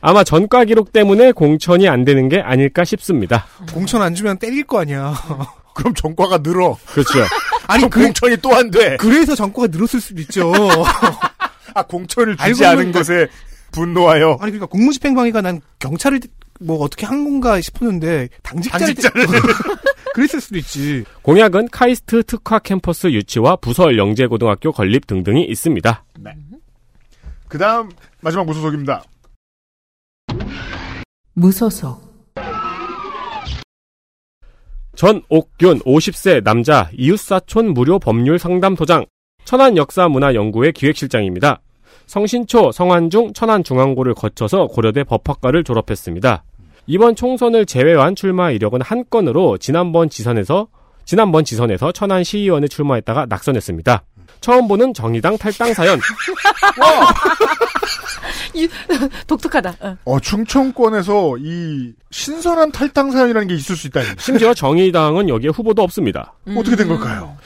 아마 0.00 0.24
전과 0.24 0.64
기록 0.64 0.92
때문에 0.92 1.32
공천이 1.32 1.88
안 1.88 2.04
되는 2.04 2.28
게 2.28 2.40
아닐까 2.40 2.84
싶습니다. 2.84 3.46
공천 3.74 4.00
안 4.00 4.14
주면 4.14 4.38
때릴 4.38 4.64
거 4.64 4.80
아니야. 4.80 5.14
그럼 5.78 5.94
전과가 5.94 6.38
늘어. 6.38 6.76
그렇죠. 6.86 7.20
아니 7.68 7.88
공천이 7.88 8.36
또 8.38 8.50
안 8.52 8.68
돼. 8.70 8.96
그래서 8.96 9.36
정과가 9.36 9.68
늘었을 9.68 10.00
수도 10.00 10.20
있죠. 10.22 10.52
아, 11.74 11.82
공천을 11.84 12.34
알고 12.36 12.54
주지 12.54 12.66
않은 12.66 12.90
보니까- 12.90 12.94
것에 12.94 13.28
분노하여. 13.70 14.30
아니 14.40 14.50
그러니까 14.50 14.66
공무집행방해가 14.66 15.40
난 15.42 15.60
경찰을 15.78 16.18
뭐 16.60 16.78
어떻게 16.82 17.06
한 17.06 17.22
건가 17.22 17.60
싶었는데 17.60 18.28
당직자를 18.42 18.94
당직자를. 18.96 19.26
그랬을 20.14 20.40
수도 20.40 20.58
있지. 20.58 21.04
공약은 21.22 21.68
카이스트 21.70 22.24
특화 22.24 22.58
캠퍼스 22.58 23.06
유치와 23.12 23.56
부설 23.56 23.98
영재고등학교 23.98 24.72
건립 24.72 25.06
등등이 25.06 25.44
있습니다. 25.44 26.04
그 27.46 27.56
다음, 27.58 27.90
마지막 28.20 28.44
무소속입니다. 28.46 29.04
무소속, 31.34 32.07
전옥균 34.98 35.78
50세 35.82 36.42
남자 36.42 36.90
이웃사촌 36.92 37.72
무료 37.72 38.00
법률 38.00 38.36
상담 38.40 38.74
도장 38.74 39.06
천안 39.44 39.76
역사문화연구회 39.76 40.72
기획실장입니다. 40.72 41.60
성신초, 42.06 42.72
성안중, 42.72 43.32
천안중앙고를 43.32 44.14
거쳐서 44.14 44.66
고려대 44.66 45.04
법학과를 45.04 45.62
졸업했습니다. 45.62 46.42
이번 46.88 47.14
총선을 47.14 47.64
제외한 47.66 48.16
출마 48.16 48.50
이력은 48.50 48.82
한 48.82 49.04
건으로 49.08 49.56
지난번 49.58 50.10
지선에서 50.10 50.66
지난번 51.04 51.44
지선에서 51.44 51.92
천안 51.92 52.24
시의원에 52.24 52.66
출마했다가 52.66 53.26
낙선했습니다. 53.26 54.02
처음 54.40 54.68
보는 54.68 54.94
정의당 54.94 55.36
탈당 55.38 55.72
사연. 55.74 56.00
독특하다. 59.26 59.76
어. 59.80 59.96
어, 60.04 60.20
충청권에서 60.20 61.36
이 61.38 61.92
신선한 62.10 62.72
탈당 62.72 63.10
사연이라는 63.10 63.48
게 63.48 63.54
있을 63.54 63.76
수 63.76 63.86
있다니. 63.88 64.06
심지어 64.18 64.54
정의당은 64.54 65.28
여기에 65.28 65.50
후보도 65.50 65.82
없습니다. 65.82 66.34
어떻게 66.56 66.76
된 66.76 66.88
걸까요? 66.88 67.36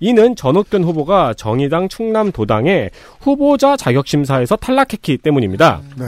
이는 0.00 0.34
전옥균 0.34 0.82
후보가 0.82 1.34
정의당 1.34 1.88
충남도당의 1.88 2.90
후보자 3.20 3.76
자격심사에서 3.76 4.56
탈락했기 4.56 5.18
때문입니다. 5.18 5.82
네. 5.96 6.06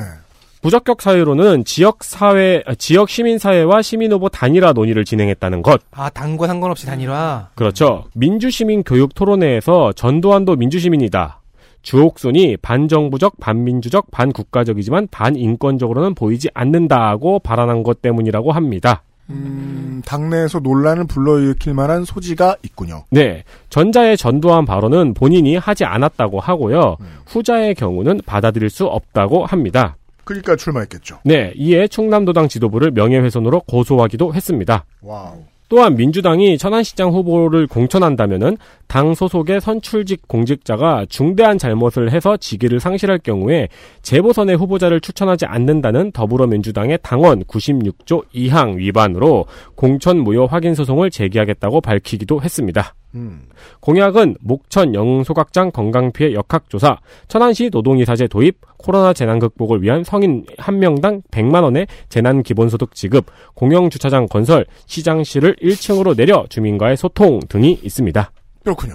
부적격 0.62 1.02
사유로는 1.02 1.64
지역 1.64 2.04
사회, 2.04 2.62
아, 2.66 2.74
지역 2.76 3.10
시민 3.10 3.36
사회와 3.36 3.82
시민 3.82 4.12
후보 4.12 4.28
단일화 4.28 4.72
논의를 4.72 5.04
진행했다는 5.04 5.62
것. 5.62 5.82
아 5.90 6.08
당과 6.08 6.46
상관없이 6.46 6.86
단일화. 6.86 7.48
그렇죠. 7.56 8.04
민주시민 8.14 8.84
교육 8.84 9.14
토론회에서 9.14 9.92
전두환도 9.92 10.54
민주시민이다. 10.54 11.40
주옥순이 11.82 12.58
반정부적, 12.58 13.40
반민주적, 13.40 14.12
반국가적이지만 14.12 15.08
반인권적으로는 15.10 16.14
보이지 16.14 16.48
않는다고 16.54 17.40
발언한 17.40 17.82
것 17.82 18.00
때문이라고 18.00 18.52
합니다. 18.52 19.02
음, 19.30 20.00
당내에서 20.06 20.60
논란을 20.60 21.06
불러일으킬 21.08 21.74
만한 21.74 22.04
소지가 22.04 22.56
있군요. 22.62 23.04
네. 23.10 23.42
전자의 23.68 24.16
전두환 24.16 24.64
발언은 24.64 25.14
본인이 25.14 25.56
하지 25.56 25.84
않았다고 25.84 26.38
하고요. 26.38 26.98
후자의 27.26 27.74
경우는 27.74 28.20
받아들일 28.26 28.70
수 28.70 28.86
없다고 28.86 29.44
합니다. 29.44 29.96
그러니까 30.32 30.56
출마했겠죠. 30.56 31.20
네. 31.24 31.52
이에 31.56 31.86
충남도당 31.88 32.48
지도부를 32.48 32.90
명예훼손으로 32.92 33.60
고소하기도 33.60 34.34
했습니다. 34.34 34.84
wow. 35.02 35.44
또한 35.72 35.96
민주당이 35.96 36.58
천안시장 36.58 37.14
후보를 37.14 37.66
공천한다면은 37.66 38.58
당 38.88 39.14
소속의 39.14 39.62
선출직 39.62 40.28
공직자가 40.28 41.06
중대한 41.08 41.56
잘못을 41.56 42.12
해서 42.12 42.36
직위를 42.36 42.78
상실할 42.78 43.18
경우에 43.18 43.68
재보선의 44.02 44.56
후보자를 44.56 45.00
추천하지 45.00 45.46
않는다는 45.46 46.12
더불어민주당의 46.12 46.98
당헌 47.02 47.42
96조 47.44 48.22
2항 48.34 48.76
위반으로 48.76 49.46
공천 49.74 50.18
무효 50.18 50.44
확인 50.44 50.74
소송을 50.74 51.10
제기하겠다고 51.10 51.80
밝히기도 51.80 52.42
했습니다. 52.42 52.94
음. 53.14 53.42
공약은 53.80 54.36
목천 54.40 54.94
영소각장 54.94 55.70
건강피해 55.70 56.32
역학조사, 56.34 56.98
천안시 57.28 57.70
노동이사제 57.72 58.28
도입, 58.28 58.58
코로나 58.78 59.12
재난 59.12 59.38
극복을 59.38 59.82
위한 59.82 60.02
성인 60.04 60.44
한 60.58 60.78
명당 60.78 61.22
100만 61.30 61.62
원의 61.62 61.86
재난 62.08 62.42
기본소득 62.42 62.94
지급, 62.94 63.26
공영 63.54 63.90
주차장 63.90 64.26
건설, 64.26 64.66
시장실을 64.86 65.56
1층으로 65.62 66.16
내려 66.16 66.46
주민과의 66.48 66.96
소통 66.96 67.40
등이 67.48 67.80
있습니다. 67.82 68.30
그렇군요. 68.64 68.94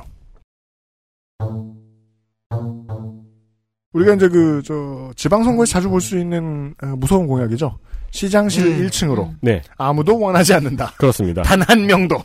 우리가 3.93 4.13
이제 4.15 4.27
그, 4.29 4.61
저, 4.63 5.11
지방선거에서 5.15 5.71
자주 5.71 5.89
볼 5.89 6.01
수 6.01 6.17
있는 6.19 6.73
어, 6.83 6.87
무서운 6.97 7.25
공약이죠. 7.27 7.77
시장실 8.11 8.65
음. 8.67 8.87
1층으로. 8.87 9.33
네, 9.41 9.61
아무도 9.77 10.19
원하지 10.19 10.53
않는다. 10.53 10.93
그렇습니다. 10.97 11.41
단 11.43 11.61
한 11.63 11.85
명도. 11.85 12.17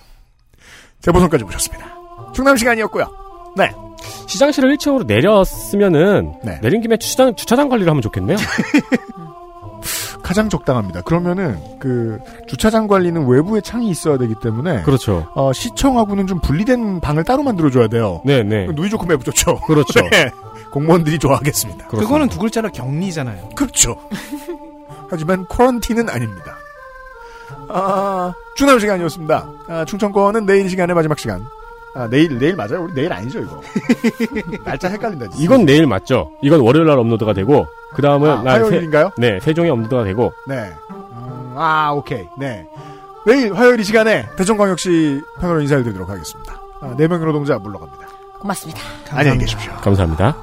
재보선까지 1.03 1.45
보셨습니다. 1.45 1.87
충남 2.33 2.57
시간이었고요. 2.57 3.07
네. 3.57 3.71
시장실을 4.27 4.77
1층으로 4.77 5.07
내렸으면은 5.07 6.35
네. 6.43 6.59
내린 6.61 6.81
김에 6.81 6.97
주차장 6.97 7.35
주차장 7.35 7.69
관리를 7.69 7.91
하면 7.91 8.01
좋겠네요. 8.03 8.37
가장 10.23 10.49
적당합니다. 10.49 11.03
그러면은 11.03 11.59
그 11.79 12.19
주차장 12.47 12.87
관리는 12.87 13.27
외부에 13.27 13.61
창이 13.61 13.91
있어야 13.91 14.17
되기 14.17 14.35
때문에 14.41 14.83
그렇죠. 14.83 15.29
어, 15.35 15.53
시청하고는 15.53 16.27
좀 16.27 16.41
분리된 16.41 17.01
방을 17.01 17.25
따로 17.25 17.43
만들어 17.43 17.71
줘야 17.71 17.89
돼요. 17.89 18.23
네, 18.25 18.43
네. 18.43 18.67
누이 18.73 18.89
좋고 18.89 19.05
매부 19.07 19.25
좋죠. 19.25 19.61
그렇죠. 19.67 20.01
네. 20.11 20.31
공무원들이 20.71 21.19
좋아하겠습니다. 21.19 21.89
그거는 21.89 22.29
두 22.29 22.39
글자로 22.39 22.71
격리잖아요. 22.71 23.51
그렇죠. 23.55 23.97
하지만 25.11 25.45
쿼런틴은 25.47 26.09
아닙니다. 26.09 26.57
아, 27.69 28.33
주남 28.55 28.79
시간이었습니다. 28.79 29.49
아, 29.69 29.85
충청권은 29.85 30.47
내일 30.47 30.67
이 30.67 30.69
시간의 30.69 30.95
마지막 30.95 31.19
시간. 31.19 31.45
아, 31.95 32.09
내일, 32.09 32.39
내일 32.39 32.57
맞아요? 32.57 32.85
우리 32.85 32.95
내일 32.95 33.13
아니죠, 33.13 33.41
이거? 33.41 33.61
날짜 34.65 34.89
헷갈린다. 34.89 35.29
진짜. 35.29 35.43
이건 35.45 35.67
내일 35.67 35.87
맞죠? 35.87 36.31
이건 36.43 36.61
월요일 36.61 36.87
날 36.87 36.99
업로드가 36.99 37.35
되고 37.35 37.67
그 37.95 38.01
다음은 38.01 38.31
아, 38.31 38.43
화요일인가요? 38.45 39.11
네, 39.19 39.39
세종에 39.41 39.69
업로드가 39.69 40.05
되고 40.05 40.33
네. 40.47 40.73
음, 40.91 41.55
아, 41.57 41.93
오케이. 41.93 42.27
네. 42.39 42.67
내일 43.27 43.55
화요일 43.55 43.79
이 43.79 43.85
시간에 43.85 44.27
대전광역시 44.37 45.21
편으로 45.41 45.61
인사를 45.61 45.85
드리도록 45.85 46.09
하겠습니다. 46.09 46.61
아, 46.81 46.95
네 46.97 47.07
명의 47.07 47.27
노동자 47.27 47.59
물러갑니다. 47.59 48.09
고맙습니다. 48.41 48.81
안녕히 49.11 49.39
계십시오. 49.39 49.73
감사합니다. 49.75 50.37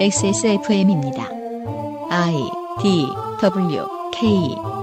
XSFM입니다. 0.00 1.28
I 2.10 2.34
D 2.82 3.06
W 3.40 3.99
K 4.12 4.79